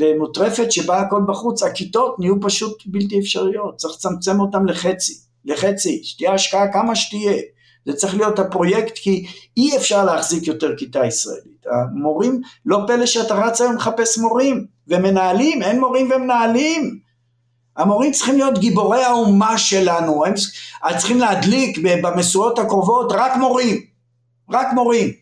ומוטרפת 0.00 0.72
שבה 0.72 1.00
הכל 1.00 1.20
בחוץ, 1.28 1.62
הכיתות 1.62 2.16
נהיו 2.18 2.40
פשוט 2.40 2.82
בלתי 2.86 3.18
אפשריות, 3.18 3.76
צריך 3.76 3.94
לצמצם 3.94 4.40
אותן 4.40 4.64
לחצי, 4.66 5.14
לחצי, 5.44 6.00
שתהיה 6.04 6.34
השקעה 6.34 6.72
כמה 6.72 6.96
שתהיה, 6.96 7.36
זה 7.86 7.92
צריך 7.92 8.14
להיות 8.14 8.38
הפרויקט 8.38 8.98
כי 8.98 9.26
אי 9.56 9.76
אפשר 9.76 10.04
להחזיק 10.04 10.46
יותר 10.46 10.76
כיתה 10.76 11.06
ישראלית, 11.06 11.66
המורים, 11.66 12.40
לא 12.66 12.78
פלא 12.86 13.06
שאתה 13.06 13.34
רץ 13.34 13.60
היום 13.60 13.76
לחפש 13.76 14.18
מורים. 14.18 14.66
ומנהלים, 14.90 15.62
אין 15.62 15.80
מורים 15.80 16.10
ומנהלים, 16.14 16.98
המורים 17.76 18.12
צריכים 18.12 18.36
להיות 18.36 18.58
גיבורי 18.58 19.02
האומה 19.02 19.58
שלנו, 19.58 20.24
הם 20.26 20.34
צריכים 20.98 21.18
להדליק 21.18 21.78
במשואות 22.02 22.58
הקרובות 22.58 23.12
רק 23.12 23.36
מורים, 23.36 23.76
רק 24.50 24.66
מורים, 24.74 25.12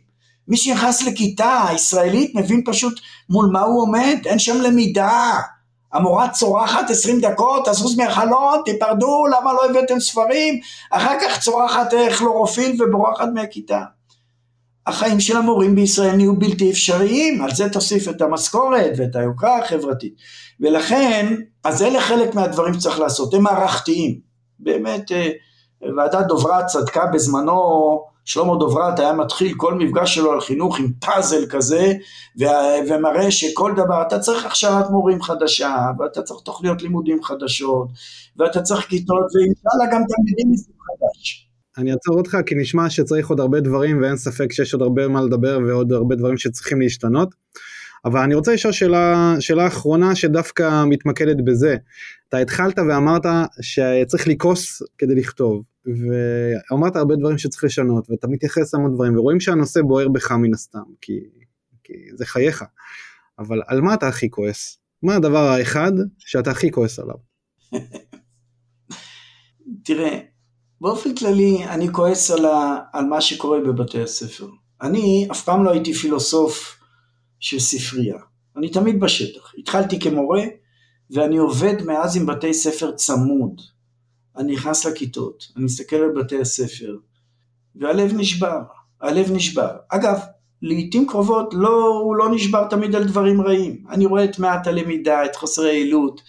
מי 0.49 0.57
שנכנס 0.57 1.03
לכיתה 1.03 1.67
ישראלית 1.75 2.35
מבין 2.35 2.63
פשוט 2.67 3.01
מול 3.31 3.49
מה 3.53 3.61
הוא 3.61 3.83
עומד, 3.83 4.19
אין 4.27 4.39
שם 4.39 4.61
למידה. 4.61 5.41
המורה 5.93 6.29
צורחת 6.29 6.91
עשרים 6.91 7.21
דקות, 7.21 7.69
תזוז 7.69 7.99
מהחלון, 7.99 8.63
תיפרדו, 8.65 9.27
למה 9.27 9.53
לא 9.53 9.71
הבאתם 9.71 10.01
ספרים? 10.01 10.61
אחר 10.91 11.17
כך 11.23 11.41
צורחת 11.41 11.95
כלורופיל 12.19 12.83
ובורחת 12.83 13.29
מהכיתה. 13.35 13.83
החיים 14.87 15.21
של 15.21 15.37
המורים 15.37 15.75
בישראל 15.75 16.17
נהיו 16.17 16.37
בלתי 16.37 16.71
אפשריים, 16.71 17.43
על 17.43 17.51
זה 17.55 17.69
תוסיף 17.69 18.09
את 18.09 18.23
המשכורת 18.23 18.93
ואת 18.97 19.17
היוקרה 19.17 19.59
החברתית. 19.59 20.15
ולכן, 20.61 21.35
אז 21.65 21.83
אלה 21.83 22.01
חלק 22.01 22.35
מהדברים 22.35 22.75
שצריך 22.75 23.01
לעשות, 23.01 23.35
הם 23.35 23.43
מערכתיים. 23.43 24.19
באמת, 24.59 25.13
אה, 25.13 25.31
ועדת 25.97 26.27
דוברת 26.27 26.67
צדקה 26.67 27.07
בזמנו 27.07 27.61
שלמה 28.29 28.57
דוברת 28.57 28.99
היה 28.99 29.13
מתחיל 29.13 29.55
כל 29.57 29.75
מפגש 29.75 30.15
שלו 30.15 30.33
על 30.33 30.41
חינוך 30.41 30.79
עם 30.79 30.93
פאזל 31.01 31.47
כזה 31.51 31.93
ומראה 32.89 33.31
שכל 33.31 33.73
דבר, 33.77 34.03
אתה 34.07 34.19
צריך 34.19 34.47
הכשרת 34.47 34.91
מורים 34.91 35.23
חדשה 35.23 35.77
ואתה 35.99 36.23
צריך 36.23 36.41
תוכניות 36.45 36.83
לימודים 36.83 37.23
חדשות 37.23 37.89
ואתה 38.37 38.63
צריך 38.63 38.87
כיתות 38.87 39.27
ואינשאללה 39.35 39.93
גם 39.93 40.03
תלמידים 40.09 40.53
מסוג 40.53 40.75
חדש. 40.75 41.49
אני 41.79 41.93
אעצור 41.93 42.19
אותך 42.19 42.37
כי 42.47 42.55
נשמע 42.55 42.91
שצריך 42.91 43.29
עוד 43.29 43.41
הרבה 43.41 43.61
דברים 43.61 44.03
ואין 44.03 44.17
ספק 44.17 44.53
שיש 44.53 44.75
עוד 44.75 44.83
הרבה 44.83 45.09
מה 45.09 45.23
לדבר 45.23 45.59
ועוד 45.67 45.93
הרבה 45.93 46.17
דברים 46.17 46.39
שצריכים 46.39 46.81
להשתנות. 46.81 47.35
אבל 48.05 48.21
אני 48.21 48.35
רוצה 48.35 48.53
לשאול 48.53 48.73
שאלה, 48.73 49.35
שאלה 49.41 49.67
אחרונה 49.67 50.15
שדווקא 50.15 50.85
מתמקדת 50.85 51.37
בזה. 51.45 51.77
אתה 52.29 52.39
התחלת 52.39 52.79
ואמרת 52.79 53.27
שצריך 53.61 54.29
לכעוס 54.29 54.83
כדי 54.99 55.15
לכתוב. 55.15 55.63
ואמרת 55.89 56.97
הרבה 56.97 57.17
דברים 57.17 57.39
שצריך 57.39 57.65
לשנות, 57.65 58.11
ואתה 58.11 58.29
מתייחס 58.29 58.75
להמון 58.75 58.95
דברים, 58.95 59.19
ורואים 59.19 59.41
שהנושא 59.41 59.83
בוער 59.83 60.09
בך 60.09 60.33
מן 60.33 60.55
הסתם, 60.55 60.83
כי, 61.01 61.21
כי 61.85 61.93
זה 62.15 62.27
חייך. 62.27 62.65
אבל 63.39 63.63
על 63.67 63.81
מה 63.81 63.95
אתה 63.95 64.09
הכי 64.09 64.31
כועס? 64.31 64.79
מה 65.03 65.17
הדבר 65.17 65.39
האחד 65.39 65.93
שאתה 66.19 66.51
הכי 66.51 66.71
כועס 66.71 66.99
עליו? 66.99 67.15
תראה, 69.85 70.19
באופן 70.81 71.15
כללי 71.15 71.65
אני 71.65 71.93
כועס 71.93 72.31
על, 72.31 72.45
ה, 72.45 72.79
על 72.93 73.05
מה 73.05 73.21
שקורה 73.21 73.59
בבתי 73.61 74.03
הספר. 74.03 74.49
אני 74.83 75.29
אף 75.31 75.45
פעם 75.45 75.65
לא 75.65 75.71
הייתי 75.71 75.95
פילוסוף 75.95 76.81
של 77.41 77.59
ספרייה. 77.59 78.19
אני 78.57 78.71
תמיד 78.71 79.01
בשטח. 79.01 79.53
התחלתי 79.59 80.01
כמורה, 80.01 80.43
ואני 81.11 81.37
עובד 81.37 81.83
מאז 81.87 82.17
עם 82.17 82.27
בתי 82.27 82.55
ספר 82.55 82.93
צמוד. 82.93 83.61
אני 84.39 84.53
נכנס 84.53 84.87
לכיתות, 84.87 85.45
אני 85.57 85.65
מסתכל 85.65 85.97
על 85.97 86.11
בתי 86.17 86.41
הספר, 86.41 86.97
והלב 87.77 88.13
נשבר, 88.17 88.59
הלב 89.01 89.33
נשבר. 89.33 89.71
אגב, 89.89 90.19
לעיתים 90.63 91.07
קרובות 91.07 91.55
לא, 91.55 91.87
הוא 92.05 92.17
לא 92.17 92.35
נשבר 92.35 92.69
תמיד 92.69 92.97
על 92.97 93.05
דברים 93.05 93.41
רעים. 93.41 93.85
אני 93.91 94.07
רואה 94.07 94.25
את 94.25 94.39
מעט 94.39 94.67
הלמידה, 94.67 95.25
את 95.25 95.37
חוסר 95.37 95.63
היעילות, 95.63 96.23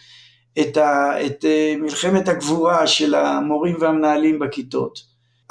את, 0.59 0.77
ה, 0.77 1.11
את 1.25 1.45
uh, 1.45 1.81
מלחמת 1.81 2.27
הגבורה 2.27 2.87
של 2.87 3.15
המורים 3.15 3.75
והמנהלים 3.79 4.39
בכיתות. 4.39 4.99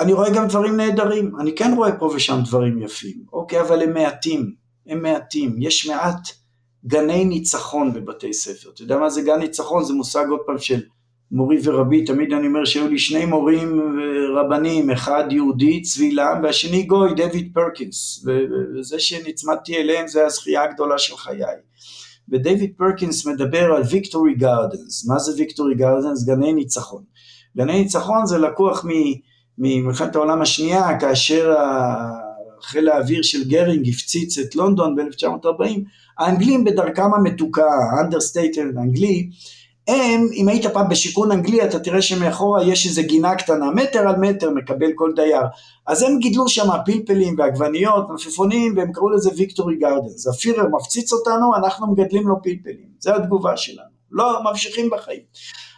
אני 0.00 0.12
רואה 0.12 0.30
גם 0.30 0.48
דברים 0.48 0.76
נהדרים, 0.76 1.32
אני 1.40 1.54
כן 1.54 1.72
רואה 1.76 1.92
פה 1.98 2.12
ושם 2.14 2.40
דברים 2.44 2.82
יפים, 2.82 3.24
אוקיי, 3.32 3.60
אבל 3.60 3.82
הם 3.82 3.94
מעטים, 3.94 4.52
הם 4.86 5.02
מעטים. 5.02 5.56
יש 5.58 5.86
מעט 5.86 6.28
גני 6.86 7.24
ניצחון 7.24 7.92
בבתי 7.92 8.32
ספר. 8.32 8.70
אתה 8.74 8.82
יודע 8.82 8.98
מה 8.98 9.10
זה 9.10 9.22
גן 9.22 9.38
ניצחון? 9.38 9.84
זה 9.84 9.94
מושג 9.94 10.24
עוד 10.30 10.40
פעם 10.46 10.58
של 10.58 10.82
מורי 11.32 11.58
ורבי, 11.64 12.04
תמיד 12.04 12.32
אני 12.32 12.46
אומר 12.46 12.64
שהיו 12.64 12.88
לי 12.88 12.98
שני 12.98 13.24
מורים 13.24 13.80
רבנים, 14.36 14.90
אחד 14.90 15.24
יהודי, 15.30 15.82
צבי 15.82 16.10
לם, 16.10 16.40
והשני 16.42 16.82
גוי, 16.82 17.14
דויד 17.14 17.50
פרקינס, 17.54 18.26
וזה 18.74 19.00
שנצמדתי 19.00 19.76
אליהם 19.76 20.08
זה 20.08 20.26
הזכייה 20.26 20.62
הגדולה 20.62 20.98
של 20.98 21.16
חיי. 21.16 21.42
ודייוויד 22.28 22.72
פרקינס 22.76 23.26
מדבר 23.26 23.72
על 23.72 23.82
Victory 23.90 24.34
Gardens, 24.34 25.06
מה 25.08 25.18
זה 25.18 25.32
Victory 25.36 25.74
Gardens? 25.74 26.24
גני 26.24 26.52
ניצחון. 26.52 27.02
גני 27.56 27.82
ניצחון 27.82 28.26
זה 28.26 28.38
לקוח 28.38 28.84
ממלחמת 29.58 30.16
העולם 30.16 30.42
השנייה, 30.42 31.00
כאשר 31.00 31.54
חיל 32.62 32.88
האוויר 32.88 33.22
של 33.22 33.48
גרינג 33.48 33.88
הפציץ 33.88 34.38
את 34.38 34.54
לונדון 34.54 34.96
ב-1940, 34.96 35.80
האנגלים 36.18 36.64
בדרכם 36.64 37.14
המתוקה, 37.14 37.70
ה 37.92 37.97
understatement 37.97 38.62
האנגלי, 38.76 39.30
הם, 39.88 40.26
אם 40.34 40.48
היית 40.48 40.66
פעם 40.66 40.88
בשיכון 40.88 41.32
אנגלי, 41.32 41.64
אתה 41.64 41.78
תראה 41.78 42.02
שמאחורה 42.02 42.64
יש 42.64 42.86
איזה 42.86 43.02
גינה 43.02 43.34
קטנה, 43.34 43.70
מטר 43.70 44.08
על 44.08 44.16
מטר 44.16 44.50
מקבל 44.50 44.90
כל 44.94 45.12
דייר. 45.16 45.42
אז 45.86 46.02
הם 46.02 46.18
גידלו 46.18 46.48
שם 46.48 46.68
פלפלים 46.86 47.34
ועגבניות, 47.38 48.08
מלפפונים, 48.10 48.74
והם 48.76 48.92
קראו 48.92 49.10
לזה 49.10 49.30
Victory 49.36 49.76
Gardens. 49.76 50.26
הפיהרר 50.26 50.68
מפציץ 50.72 51.12
אותנו, 51.12 51.56
אנחנו 51.56 51.92
מגדלים 51.92 52.28
לו 52.28 52.42
פלפלים. 52.42 52.88
זו 52.98 53.14
התגובה 53.14 53.56
שלנו. 53.56 53.98
לא 54.10 54.40
ממשיכים 54.44 54.90
בחיים. 54.90 55.20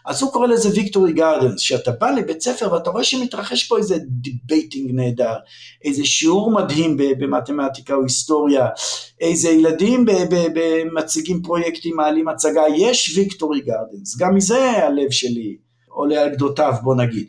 אז 0.07 0.23
הוא 0.23 0.33
קורא 0.33 0.47
לזה 0.47 0.69
Victory 0.75 1.12
Gardens, 1.12 1.61
שאתה 1.61 1.91
בא 1.91 2.11
לבית 2.11 2.41
ספר 2.41 2.73
ואתה 2.73 2.91
רואה 2.91 3.05
שמתרחש 3.05 3.69
פה 3.69 3.79
איזה 3.79 3.97
debating 4.07 4.91
נהדר, 4.95 5.37
איזה 5.85 6.05
שיעור 6.05 6.51
מדהים 6.51 6.97
במתמטיקה 6.97 7.95
או 7.95 8.03
היסטוריה, 8.03 8.67
איזה 9.21 9.51
ילדים 9.51 10.07
מציגים 10.95 11.43
פרויקטים, 11.43 11.97
מעלים 11.97 12.29
הצגה, 12.29 12.63
יש 12.77 13.17
ויקטורי 13.17 13.61
גרדנס, 13.61 14.17
גם 14.17 14.35
מזה 14.35 14.71
הלב 14.71 15.11
שלי 15.11 15.57
עולה 15.89 16.23
על 16.23 16.29
גדותיו 16.29 16.75
בוא 16.83 16.95
נגיד. 16.95 17.27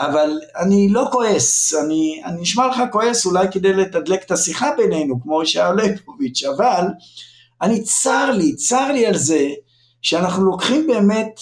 אבל 0.00 0.30
אני 0.56 0.88
לא 0.88 1.08
כועס, 1.12 1.74
אני, 1.74 2.22
אני 2.24 2.40
נשמע 2.40 2.66
לך 2.66 2.76
כועס 2.92 3.26
אולי 3.26 3.46
כדי 3.52 3.72
לתדלק 3.72 4.22
את 4.22 4.30
השיחה 4.30 4.70
בינינו, 4.76 5.22
כמו 5.22 5.46
שאול 5.46 5.80
ליבוביץ', 5.80 6.44
אבל 6.44 6.84
אני 7.62 7.82
צר 7.82 8.30
לי, 8.30 8.56
צר 8.56 8.92
לי 8.92 9.06
על 9.06 9.16
זה 9.16 9.48
שאנחנו 10.02 10.44
לוקחים 10.44 10.86
באמת 10.86 11.40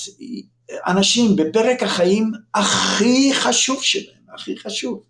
אנשים 0.86 1.36
בפרק 1.36 1.82
החיים 1.82 2.32
הכי 2.54 3.34
חשוב 3.34 3.82
שלהם, 3.82 4.34
הכי 4.34 4.58
חשוב. 4.58 5.00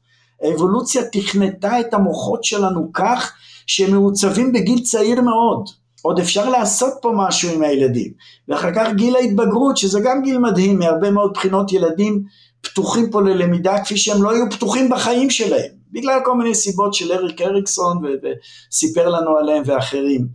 האבולוציה 0.43 1.03
תכנתה 1.13 1.81
את 1.81 1.95
המוחות 1.95 2.45
שלנו 2.45 2.91
כך 2.93 3.33
שהם 3.67 3.91
מעוצבים 3.91 4.53
בגיל 4.53 4.81
צעיר 4.81 5.21
מאוד. 5.21 5.69
עוד 6.03 6.19
אפשר 6.19 6.49
לעשות 6.49 6.93
פה 7.03 7.13
משהו 7.17 7.51
עם 7.51 7.63
הילדים. 7.63 8.13
ואחר 8.49 8.75
כך 8.75 8.89
גיל 8.97 9.17
ההתבגרות, 9.17 9.77
שזה 9.77 10.01
גם 10.05 10.23
גיל 10.23 10.39
מדהים, 10.39 10.79
מהרבה 10.79 11.11
מאוד 11.11 11.31
בחינות 11.35 11.73
ילדים 11.73 12.25
פתוחים 12.61 13.11
פה 13.11 13.23
ללמידה 13.23 13.85
כפי 13.85 13.97
שהם 13.97 14.23
לא 14.23 14.31
היו 14.31 14.45
פתוחים 14.51 14.91
בחיים 14.91 15.31
שלהם, 15.31 15.71
בגלל 15.93 16.21
כל 16.25 16.35
מיני 16.35 16.55
סיבות 16.55 16.95
של 16.95 17.13
אריק 17.13 17.41
אריקסון 17.43 18.03
וסיפר 18.05 19.09
לנו 19.09 19.37
עליהם 19.39 19.63
ואחרים, 19.67 20.27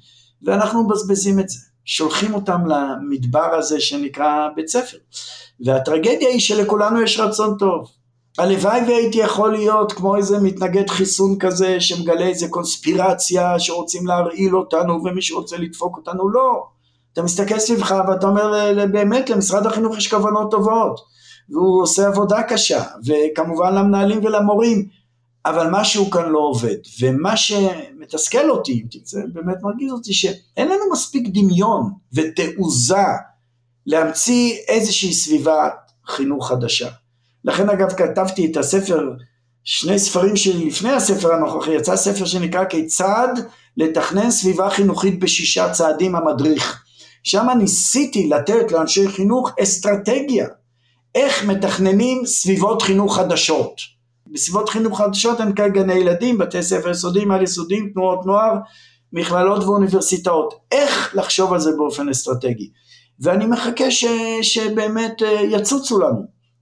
ואנחנו 0.41 0.83
מבזבזים 0.83 1.39
את 1.39 1.49
זה, 1.49 1.59
שולחים 1.85 2.33
אותם 2.33 2.61
למדבר 2.67 3.55
הזה 3.55 3.81
שנקרא 3.81 4.47
בית 4.55 4.67
ספר, 4.67 4.97
והטרגדיה 5.65 6.29
היא 6.29 6.39
שלכולנו 6.39 7.01
יש 7.01 7.19
רצון 7.19 7.57
טוב, 7.59 7.87
הלוואי 8.37 8.81
והייתי 8.87 9.17
יכול 9.17 9.51
להיות 9.51 9.91
כמו 9.91 10.15
איזה 10.15 10.39
מתנגד 10.39 10.89
חיסון 10.89 11.39
כזה 11.39 11.81
שמגלה 11.81 12.25
איזה 12.25 12.47
קונספירציה 12.47 13.59
שרוצים 13.59 14.07
להרעיל 14.07 14.55
אותנו 14.55 15.03
ומישהו 15.03 15.39
רוצה 15.39 15.57
לדפוק 15.57 15.97
אותנו, 15.97 16.29
לא. 16.29 16.63
אתה 17.13 17.21
מסתכל 17.21 17.59
סביבך 17.59 17.95
ואתה 18.07 18.27
אומר 18.27 18.73
באמת 18.91 19.29
למשרד 19.29 19.65
החינוך 19.65 19.97
יש 19.97 20.13
כוונות 20.13 20.51
טובות. 20.51 20.99
והוא 21.49 21.81
עושה 21.81 22.07
עבודה 22.07 22.43
קשה 22.43 22.83
וכמובן 23.05 23.75
למנהלים 23.75 24.25
ולמורים 24.25 24.87
אבל 25.45 25.67
משהו 25.71 26.11
כאן 26.11 26.29
לא 26.29 26.39
עובד 26.39 26.75
ומה 27.01 27.37
שמתסכל 27.37 28.49
אותי 28.49 28.71
אם 28.71 28.87
תרצה 28.91 29.19
באמת 29.33 29.57
מרגיז 29.61 29.91
אותי 29.91 30.13
שאין 30.13 30.67
לנו 30.67 30.91
מספיק 30.91 31.27
דמיון 31.27 31.91
ותעוזה 32.13 33.05
להמציא 33.85 34.55
איזושהי 34.67 35.13
סביבת 35.13 35.91
חינוך 36.07 36.47
חדשה 36.47 36.89
לכן 37.45 37.69
אגב 37.69 37.93
כתבתי 37.93 38.51
את 38.51 38.57
הספר, 38.57 39.09
שני 39.63 39.99
ספרים 39.99 40.35
שלי 40.35 40.65
לפני 40.65 40.91
הספר 40.91 41.33
הנוכחי, 41.33 41.71
יצא 41.71 41.95
ספר 41.95 42.25
שנקרא 42.25 42.65
כיצד 42.65 43.27
לתכנן 43.77 44.31
סביבה 44.31 44.69
חינוכית 44.69 45.19
בשישה 45.19 45.71
צעדים 45.71 46.15
המדריך. 46.15 46.83
שם 47.23 47.47
ניסיתי 47.57 48.29
לתת 48.29 48.71
לאנשי 48.71 49.07
חינוך 49.07 49.51
אסטרטגיה, 49.63 50.47
איך 51.15 51.45
מתכננים 51.45 52.25
סביבות 52.25 52.81
חינוך 52.81 53.15
חדשות. 53.15 53.81
בסביבות 54.33 54.69
חינוך 54.69 55.01
חדשות 55.01 55.39
הן 55.39 55.55
כאלה 55.55 55.69
גני 55.69 55.93
ילדים, 55.93 56.37
בתי 56.37 56.63
ספר 56.63 56.89
יסודיים, 56.89 57.31
על 57.31 57.43
יסודיים, 57.43 57.89
תנועות 57.93 58.25
נוער, 58.25 58.53
מכללות 59.13 59.63
ואוניברסיטאות. 59.63 60.53
איך 60.71 61.15
לחשוב 61.15 61.53
על 61.53 61.59
זה 61.59 61.71
באופן 61.77 62.09
אסטרטגי. 62.09 62.69
ואני 63.19 63.45
מחכה 63.45 63.91
ש, 63.91 64.05
שבאמת 64.41 65.23
אה, 65.23 65.41
יצוצו 65.41 65.99
לנו. 65.99 66.21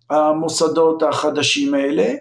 המוסדות 0.10 1.04
החדשים 1.04 1.74
האלה, 1.74 2.14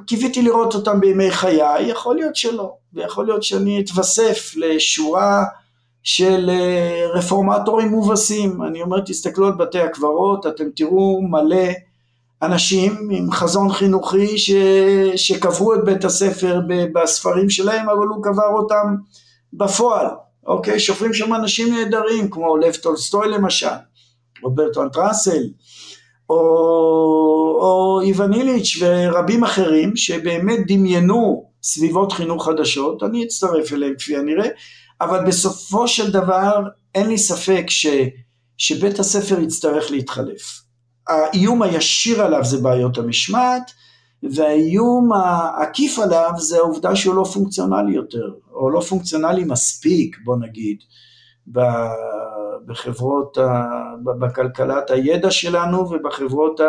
וקיוויתי 0.00 0.42
לראות 0.42 0.74
אותם 0.74 1.00
בימי 1.00 1.30
חיי, 1.30 1.82
יכול 1.82 2.16
להיות 2.16 2.36
שלא, 2.36 2.72
ויכול 2.92 3.26
להיות 3.26 3.42
שאני 3.42 3.80
אתווסף 3.80 4.52
לשורה 4.56 5.44
של 6.02 6.50
אה, 6.50 7.06
רפורמטורים 7.14 7.88
מובסים, 7.88 8.62
אני 8.62 8.82
אומר 8.82 9.00
תסתכלו 9.00 9.46
על 9.46 9.52
בתי 9.52 9.80
הקברות, 9.80 10.46
אתם 10.46 10.64
תראו 10.76 11.22
מלא 11.22 11.68
אנשים 12.42 13.08
עם 13.12 13.32
חזון 13.32 13.72
חינוכי 13.72 14.38
ש... 14.38 14.50
שקברו 15.16 15.74
את 15.74 15.84
בית 15.84 16.04
הספר 16.04 16.60
בספרים 16.94 17.50
שלהם, 17.50 17.88
אבל 17.88 18.06
הוא 18.06 18.24
קבר 18.24 18.48
אותם 18.54 18.96
בפועל, 19.52 20.06
אוקיי? 20.46 20.80
שופרים 20.80 21.14
שם 21.14 21.34
אנשים 21.34 21.74
נהדרים, 21.74 22.30
כמו 22.30 22.56
לב 22.56 22.74
טולסטוי 22.74 23.28
למשל, 23.28 23.66
ברטרנד 24.42 24.82
ראסל, 24.82 25.42
או, 26.30 26.36
או 27.60 28.00
איוון 28.04 28.34
איליץ' 28.34 28.76
ורבים 28.80 29.44
אחרים 29.44 29.96
שבאמת 29.96 30.58
דמיינו 30.66 31.50
סביבות 31.62 32.12
חינוך 32.12 32.46
חדשות, 32.46 33.02
אני 33.02 33.24
אצטרף 33.24 33.72
אליהם 33.72 33.94
כפי 33.98 34.16
הנראה, 34.16 34.48
אבל 35.00 35.26
בסופו 35.26 35.88
של 35.88 36.10
דבר 36.10 36.62
אין 36.94 37.08
לי 37.08 37.18
ספק 37.18 37.64
ש, 37.68 37.86
שבית 38.58 38.98
הספר 38.98 39.40
יצטרך 39.40 39.90
להתחלף. 39.90 40.61
האיום 41.12 41.62
הישיר 41.62 42.22
עליו 42.22 42.44
זה 42.44 42.58
בעיות 42.58 42.98
המשמעת, 42.98 43.70
והאיום 44.22 45.12
העקיף 45.12 45.98
עליו 45.98 46.30
זה 46.38 46.56
העובדה 46.56 46.96
שהוא 46.96 47.14
לא 47.14 47.24
פונקציונלי 47.24 47.92
יותר, 47.92 48.30
או 48.52 48.70
לא 48.70 48.80
פונקציונלי 48.80 49.44
מספיק, 49.44 50.16
בוא 50.24 50.36
נגיד, 50.36 50.76
בחברות, 52.66 53.38
בכלכלת 54.04 54.90
הידע 54.90 55.30
שלנו 55.30 55.78
ובחברות 55.78 56.60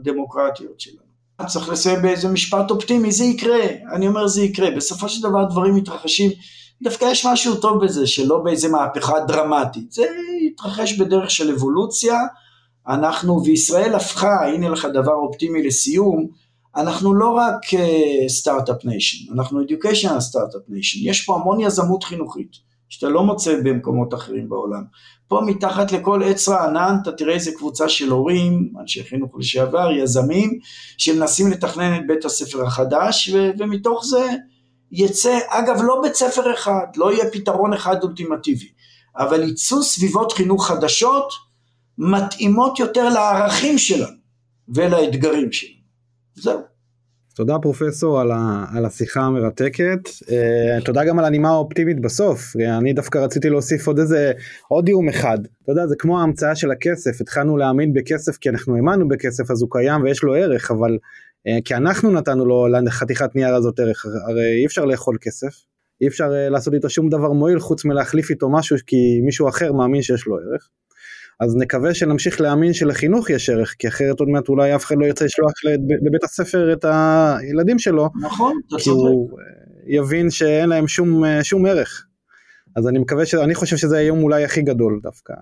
הדמוקרטיות 0.00 0.80
שלנו. 0.80 1.08
צריך 1.46 1.68
לסיים 1.68 2.02
באיזה 2.02 2.28
משפט 2.28 2.70
אופטימי, 2.70 3.12
זה 3.12 3.24
יקרה, 3.24 3.60
אני 3.92 4.08
אומר 4.08 4.26
זה 4.26 4.42
יקרה, 4.42 4.70
בסופו 4.70 5.08
של 5.08 5.28
דבר 5.28 5.44
דברים 5.44 5.74
מתרחשים, 5.74 6.30
דווקא 6.82 7.04
יש 7.04 7.26
משהו 7.26 7.56
טוב 7.56 7.84
בזה, 7.84 8.06
שלא 8.06 8.38
באיזה 8.38 8.68
מהפכה 8.68 9.20
דרמטית, 9.20 9.92
זה 9.92 10.06
יתרחש 10.40 10.98
בדרך 10.98 11.30
של 11.30 11.54
אבולוציה, 11.54 12.18
אנחנו, 12.88 13.42
וישראל 13.44 13.94
הפכה, 13.94 14.48
הנה 14.48 14.68
לך 14.68 14.84
דבר 14.84 15.14
אופטימי 15.14 15.62
לסיום, 15.62 16.26
אנחנו 16.76 17.14
לא 17.14 17.28
רק 17.28 17.60
start-up 18.28 18.84
uh, 18.84 18.88
nation, 18.88 19.32
אנחנו 19.32 19.60
educational 19.60 20.20
start-up 20.20 20.62
nation, 20.68 20.98
יש 21.02 21.24
פה 21.24 21.34
המון 21.36 21.60
יזמות 21.60 22.04
חינוכית. 22.04 22.68
שאתה 22.88 23.08
לא 23.08 23.22
מוצא 23.22 23.60
במקומות 23.64 24.14
אחרים 24.14 24.48
בעולם. 24.48 24.82
פה 25.28 25.40
מתחת 25.46 25.92
לכל 25.92 26.22
עץ 26.24 26.48
רענן 26.48 26.96
אתה 27.02 27.12
תראה 27.12 27.34
איזה 27.34 27.52
קבוצה 27.52 27.88
של 27.88 28.10
הורים, 28.10 28.72
אנשי 28.80 29.04
חינוך 29.04 29.30
לשעבר, 29.38 29.90
יזמים, 29.90 30.58
שמנסים 30.98 31.50
לתכנן 31.50 31.96
את 31.96 32.06
בית 32.06 32.24
הספר 32.24 32.66
החדש, 32.66 33.30
ו- 33.34 33.50
ומתוך 33.58 34.04
זה 34.04 34.26
יצא, 34.92 35.38
אגב 35.48 35.82
לא 35.82 36.00
בית 36.02 36.14
ספר 36.14 36.54
אחד, 36.54 36.86
לא 36.96 37.12
יהיה 37.12 37.30
פתרון 37.32 37.72
אחד 37.72 38.02
אולטימטיבי, 38.02 38.68
אבל 39.16 39.48
יצאו 39.48 39.82
סביבות 39.82 40.32
חינוך 40.32 40.66
חדשות, 40.66 41.32
מתאימות 41.98 42.78
יותר 42.78 43.08
לערכים 43.08 43.78
שלנו 43.78 44.16
ולאתגרים 44.68 45.52
שלנו. 45.52 45.78
זהו. 46.34 46.60
תודה 47.38 47.58
פרופסור 47.58 48.20
על, 48.20 48.30
ה, 48.30 48.64
על 48.74 48.84
השיחה 48.84 49.20
המרתקת, 49.20 49.98
uh, 50.06 50.84
תודה 50.84 51.04
גם 51.04 51.18
על 51.18 51.24
הנימה 51.24 51.48
האופטימית 51.48 52.00
בסוף, 52.00 52.56
אני 52.78 52.92
דווקא 52.92 53.18
רציתי 53.18 53.50
להוסיף 53.50 53.86
עוד 53.86 53.98
איזה, 53.98 54.32
עוד 54.68 54.88
איום 54.88 55.08
אחד, 55.08 55.38
אתה 55.62 55.72
יודע 55.72 55.86
זה 55.86 55.94
כמו 55.98 56.20
ההמצאה 56.20 56.54
של 56.54 56.70
הכסף, 56.70 57.20
התחלנו 57.20 57.56
להאמין 57.56 57.92
בכסף 57.92 58.36
כי 58.36 58.48
אנחנו 58.48 58.76
האמנו 58.76 59.08
בכסף 59.08 59.50
אז 59.50 59.62
הוא 59.62 59.70
קיים 59.70 60.02
ויש 60.02 60.22
לו 60.22 60.34
ערך, 60.34 60.70
אבל 60.70 60.98
uh, 61.48 61.62
כי 61.64 61.74
אנחנו 61.74 62.10
נתנו 62.10 62.44
לו 62.44 62.66
לחתיכת 62.68 63.36
נייר 63.36 63.54
הזאת 63.54 63.80
ערך, 63.80 64.06
הרי 64.28 64.60
אי 64.60 64.66
אפשר 64.66 64.84
לאכול 64.84 65.16
כסף, 65.20 65.64
אי 66.00 66.08
אפשר 66.08 66.28
uh, 66.28 66.50
לעשות 66.50 66.74
איתו 66.74 66.90
שום 66.90 67.08
דבר 67.08 67.32
מועיל 67.32 67.60
חוץ 67.60 67.84
מלהחליף 67.84 68.30
איתו 68.30 68.50
משהו 68.50 68.76
כי 68.86 69.20
מישהו 69.24 69.48
אחר 69.48 69.72
מאמין 69.72 70.02
שיש 70.02 70.26
לו 70.26 70.36
ערך. 70.36 70.68
אז 71.40 71.56
נקווה 71.56 71.94
שנמשיך 71.94 72.40
להאמין 72.40 72.72
שלחינוך 72.72 73.30
יש 73.30 73.50
ערך, 73.50 73.74
כי 73.78 73.88
אחרת 73.88 74.20
עוד 74.20 74.28
מעט 74.28 74.48
אולי 74.48 74.74
אף 74.74 74.84
אחד 74.84 74.94
לא 74.98 75.06
ירצה 75.06 75.24
לשלוח 75.24 75.52
לבית 76.06 76.24
הספר 76.24 76.72
את 76.72 76.84
הילדים 76.84 77.78
שלו, 77.78 78.08
נכון, 78.20 78.60
אתה 78.68 78.76
צודק. 78.76 78.84
כי 78.84 78.90
הוא 78.90 79.30
אה, 79.30 79.44
יבין 79.86 80.30
שאין 80.30 80.68
להם 80.68 80.88
שום, 80.88 81.24
אה, 81.24 81.44
שום 81.44 81.66
ערך. 81.66 82.04
אז 82.76 82.88
אני 82.88 82.98
מקווה, 82.98 83.26
ש... 83.26 83.34
אני 83.34 83.54
חושב 83.54 83.76
שזה 83.76 83.98
היום 83.98 84.22
אולי 84.22 84.44
הכי 84.44 84.62
גדול 84.62 85.00
דווקא 85.02 85.32
אה, 85.32 85.36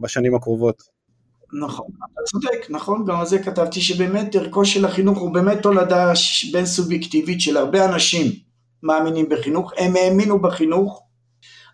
בשנים 0.00 0.34
הקרובות. 0.34 0.82
נכון, 1.66 1.86
אתה 1.98 2.22
צודק, 2.26 2.66
נכון, 2.70 3.04
גם 3.04 3.20
על 3.20 3.26
זה 3.26 3.38
כתבתי 3.38 3.80
שבאמת 3.80 4.34
ערכו 4.34 4.64
של 4.64 4.84
החינוך 4.84 5.18
הוא 5.18 5.34
באמת 5.34 5.62
תולדה 5.62 6.12
בין 6.52 6.66
סובייקטיבית 6.66 7.40
של 7.40 7.56
הרבה 7.56 7.84
אנשים 7.84 8.32
מאמינים 8.82 9.28
בחינוך, 9.28 9.72
הם 9.78 9.96
האמינו 9.96 10.42
בחינוך, 10.42 11.02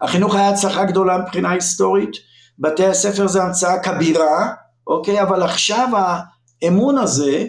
החינוך 0.01 0.35
היה 0.35 0.48
הצלחה 0.48 0.85
גדולה 0.85 1.19
מבחינה 1.19 1.51
היסטורית, 1.51 2.10
בתי 2.59 2.87
הספר 2.87 3.27
זה 3.27 3.43
המצאה 3.43 3.83
כבירה, 3.83 4.53
אוקיי? 4.87 5.23
אבל 5.23 5.43
עכשיו 5.43 5.89
האמון 6.63 6.99
הזה 6.99 7.47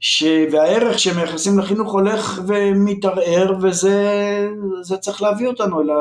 ש... 0.00 0.24
והערך 0.52 0.98
שמייחסים 0.98 1.58
לחינוך 1.58 1.92
הולך 1.92 2.42
ומתערער 2.46 3.52
וזה 3.62 4.96
צריך 5.00 5.22
להביא 5.22 5.48
אותנו 5.48 5.80
אל, 5.80 5.90
ה... 5.90 5.94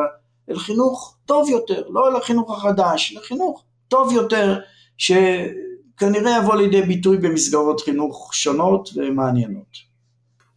אל 0.49 0.59
חינוך 0.59 1.17
טוב 1.25 1.49
יותר, 1.49 1.83
לא 1.89 2.09
אל 2.09 2.15
החינוך 2.15 2.57
החדש, 2.57 3.17
לחינוך 3.17 3.63
טוב 3.87 4.13
יותר 4.13 4.59
שכנראה 4.97 6.37
יבוא 6.37 6.55
לידי 6.55 6.81
ביטוי 6.81 7.17
במסגרות 7.17 7.81
חינוך 7.81 8.29
שונות 8.33 8.89
ומעניינות. 8.95 9.87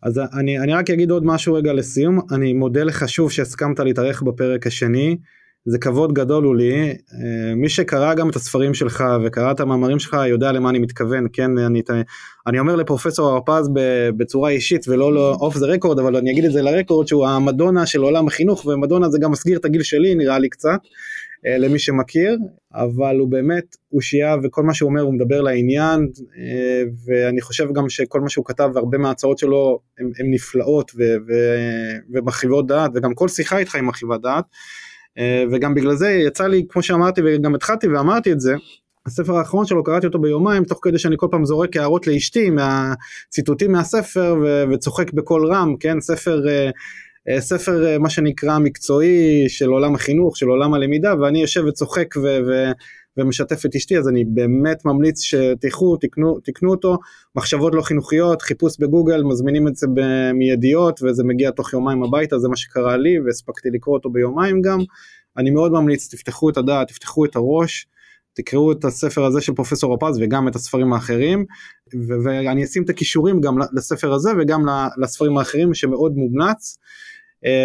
אז 0.02 0.20
אני, 0.38 0.58
אני 0.58 0.74
רק 0.74 0.90
אגיד 0.90 1.10
עוד 1.10 1.24
משהו 1.24 1.54
רגע 1.54 1.72
לסיום, 1.72 2.20
אני 2.32 2.52
מודה 2.52 2.84
לך 2.84 3.08
שוב 3.08 3.30
שהסכמת 3.30 3.80
להתארח 3.80 4.22
בפרק 4.22 4.66
השני. 4.66 5.16
זה 5.66 5.78
כבוד 5.78 6.12
גדול 6.12 6.44
הוא 6.44 6.56
לי. 6.56 6.90
אה, 6.90 7.54
מי 7.56 7.68
שקרא 7.68 8.14
גם 8.14 8.30
את 8.30 8.36
הספרים 8.36 8.74
שלך 8.74 9.04
וקרא 9.24 9.50
את 9.50 9.60
המאמרים 9.60 9.98
שלך 9.98 10.16
יודע 10.28 10.52
למה 10.52 10.70
אני 10.70 10.78
מתכוון, 10.78 11.26
כן, 11.32 11.58
אני, 11.58 11.82
אני 12.46 12.58
אומר 12.58 12.76
לפרופסור 12.76 13.28
הרפז 13.28 13.70
בצורה 14.16 14.50
אישית 14.50 14.88
ולא 14.88 15.36
אוף 15.40 15.56
זה 15.56 15.66
רקורד, 15.66 15.98
אבל 15.98 16.16
אני 16.16 16.30
אגיד 16.32 16.44
את 16.44 16.52
זה 16.52 16.62
לרקורד 16.62 17.08
שהוא 17.08 17.26
המדונה 17.26 17.86
של 17.86 18.00
עולם 18.00 18.26
החינוך, 18.26 18.66
ומדונה 18.66 19.08
זה 19.08 19.18
גם 19.18 19.30
מסגיר 19.30 19.58
את 19.58 19.64
הגיל 19.64 19.82
שלי 19.82 20.14
נראה 20.14 20.38
לי 20.38 20.48
קצת, 20.48 20.78
אה, 21.46 21.58
למי 21.58 21.78
שמכיר, 21.78 22.38
אבל 22.74 23.18
הוא 23.18 23.28
באמת 23.28 23.76
אושייה 23.92 24.36
וכל 24.42 24.62
מה 24.62 24.74
שהוא 24.74 24.90
אומר 24.90 25.02
הוא 25.02 25.14
מדבר 25.14 25.40
לעניין, 25.40 26.08
אה, 26.38 26.82
ואני 27.06 27.40
חושב 27.40 27.72
גם 27.72 27.88
שכל 27.88 28.20
מה 28.20 28.28
שהוא 28.28 28.44
כתב 28.44 28.70
והרבה 28.74 28.98
מההצעות 28.98 29.38
שלו 29.38 29.80
הן 29.98 30.30
נפלאות 30.30 30.92
ומרחיבות 32.14 32.66
דעת, 32.66 32.90
וגם 32.94 33.14
כל 33.14 33.28
שיחה 33.28 33.58
איתך 33.58 33.74
היא 33.74 33.82
מרחיבה 33.82 34.18
דעת. 34.18 34.44
אה, 35.18 35.44
וגם 35.52 35.74
בגלל 35.74 35.94
זה 35.94 36.10
יצא 36.10 36.46
לי, 36.46 36.66
כמו 36.68 36.82
שאמרתי 36.82 37.20
וגם 37.24 37.54
התחלתי 37.54 37.88
ואמרתי 37.88 38.32
את 38.32 38.40
זה, 38.40 38.54
הספר 39.06 39.36
האחרון 39.36 39.66
שלו 39.66 39.84
קראתי 39.84 40.06
אותו 40.06 40.18
ביומיים 40.18 40.64
תוך 40.64 40.78
כדי 40.82 40.98
שאני 40.98 41.14
כל 41.18 41.26
פעם 41.30 41.44
זורק 41.44 41.76
הערות 41.76 42.06
לאשתי 42.06 42.50
מהציטוטים 42.50 43.72
מהספר 43.72 44.36
ו- 44.42 44.64
וצוחק 44.72 45.12
בקול 45.12 45.46
רם 45.52 45.76
כן? 45.80 46.00
ספר 46.00 46.48
אה, 46.48 46.70
אה, 47.28 47.40
ספר 47.40 47.98
מה 47.98 48.10
שנקרא 48.10 48.58
מקצועי 48.58 49.48
של 49.48 49.68
עולם 49.68 49.94
החינוך 49.94 50.36
של 50.36 50.46
עולם 50.46 50.74
הלמידה 50.74 51.14
ואני 51.20 51.40
יושב 51.40 51.64
וצוחק 51.64 52.14
ו- 52.16 52.72
ומשתף 53.20 53.66
את 53.66 53.74
אשתי 53.74 53.98
אז 53.98 54.08
אני 54.08 54.24
באמת 54.24 54.84
ממליץ 54.84 55.20
שתיקחו 55.22 55.96
תקנו, 55.96 56.40
תקנו 56.44 56.70
אותו. 56.70 56.98
מחשבות 57.36 57.74
לא 57.74 57.82
חינוכיות 57.82 58.42
חיפוש 58.42 58.80
בגוגל 58.80 59.22
מזמינים 59.22 59.68
את 59.68 59.76
זה 59.76 59.86
במיידיות 59.94 61.00
וזה 61.02 61.24
מגיע 61.24 61.50
תוך 61.50 61.72
יומיים 61.72 62.02
הביתה 62.02 62.38
זה 62.38 62.48
מה 62.48 62.56
שקרה 62.56 62.96
לי 62.96 63.20
והספקתי 63.20 63.68
לקרוא 63.72 63.96
אותו 63.96 64.10
ביומיים 64.10 64.62
גם. 64.62 64.78
אני 65.36 65.50
מאוד 65.50 65.72
ממליץ 65.72 66.14
תפתחו 66.14 66.50
את 66.50 66.56
הדעת 66.56 66.88
תפתחו 66.88 67.24
את 67.24 67.36
הראש 67.36 67.86
תקראו 68.34 68.72
את 68.72 68.84
הספר 68.84 69.24
הזה 69.24 69.40
של 69.40 69.54
פרופסור 69.54 69.94
רפז 69.94 70.18
וגם 70.20 70.48
את 70.48 70.56
הספרים 70.56 70.92
האחרים. 70.92 71.44
ו- 71.94 72.24
ואני 72.24 72.64
אשים 72.64 72.82
את 72.82 72.90
הכישורים 72.90 73.40
גם 73.40 73.54
לספר 73.72 74.12
הזה 74.12 74.30
וגם 74.38 74.64
לספרים 75.02 75.38
האחרים 75.38 75.74
שמאוד 75.74 76.12
מומלץ 76.16 76.78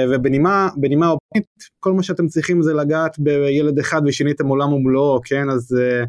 ובנימה 0.10 0.70
בנימה 0.78 1.08
אופנית 1.08 1.46
כל 1.80 1.94
מה 1.94 2.04
שאתם 2.04 2.28
צריכים 2.28 2.62
זה 2.62 2.74
לגעת 2.74 3.20
בילד 3.20 3.80
אחד 3.80 4.02
ושיניתם 4.06 4.48
עולם 4.48 4.74
ומלואו 4.74 5.22
כן? 5.26 5.50
אז 5.50 5.78
אה, 5.80 6.04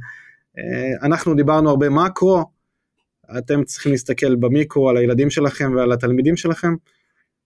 אה, 0.59 1.07
אנחנו 1.07 1.35
דיברנו 1.35 1.71
הרבה 1.71 1.89
מקרו. 1.89 2.45
אתם 3.39 3.65
צריכים 3.65 3.93
להסתכל 3.93 4.35
במיקרו 4.35 4.91
על 4.91 4.97
הילדים 4.97 5.31
שלכם 5.31 5.73
ועל 5.77 5.93
התלמידים 5.93 6.37
שלכם 6.37 6.75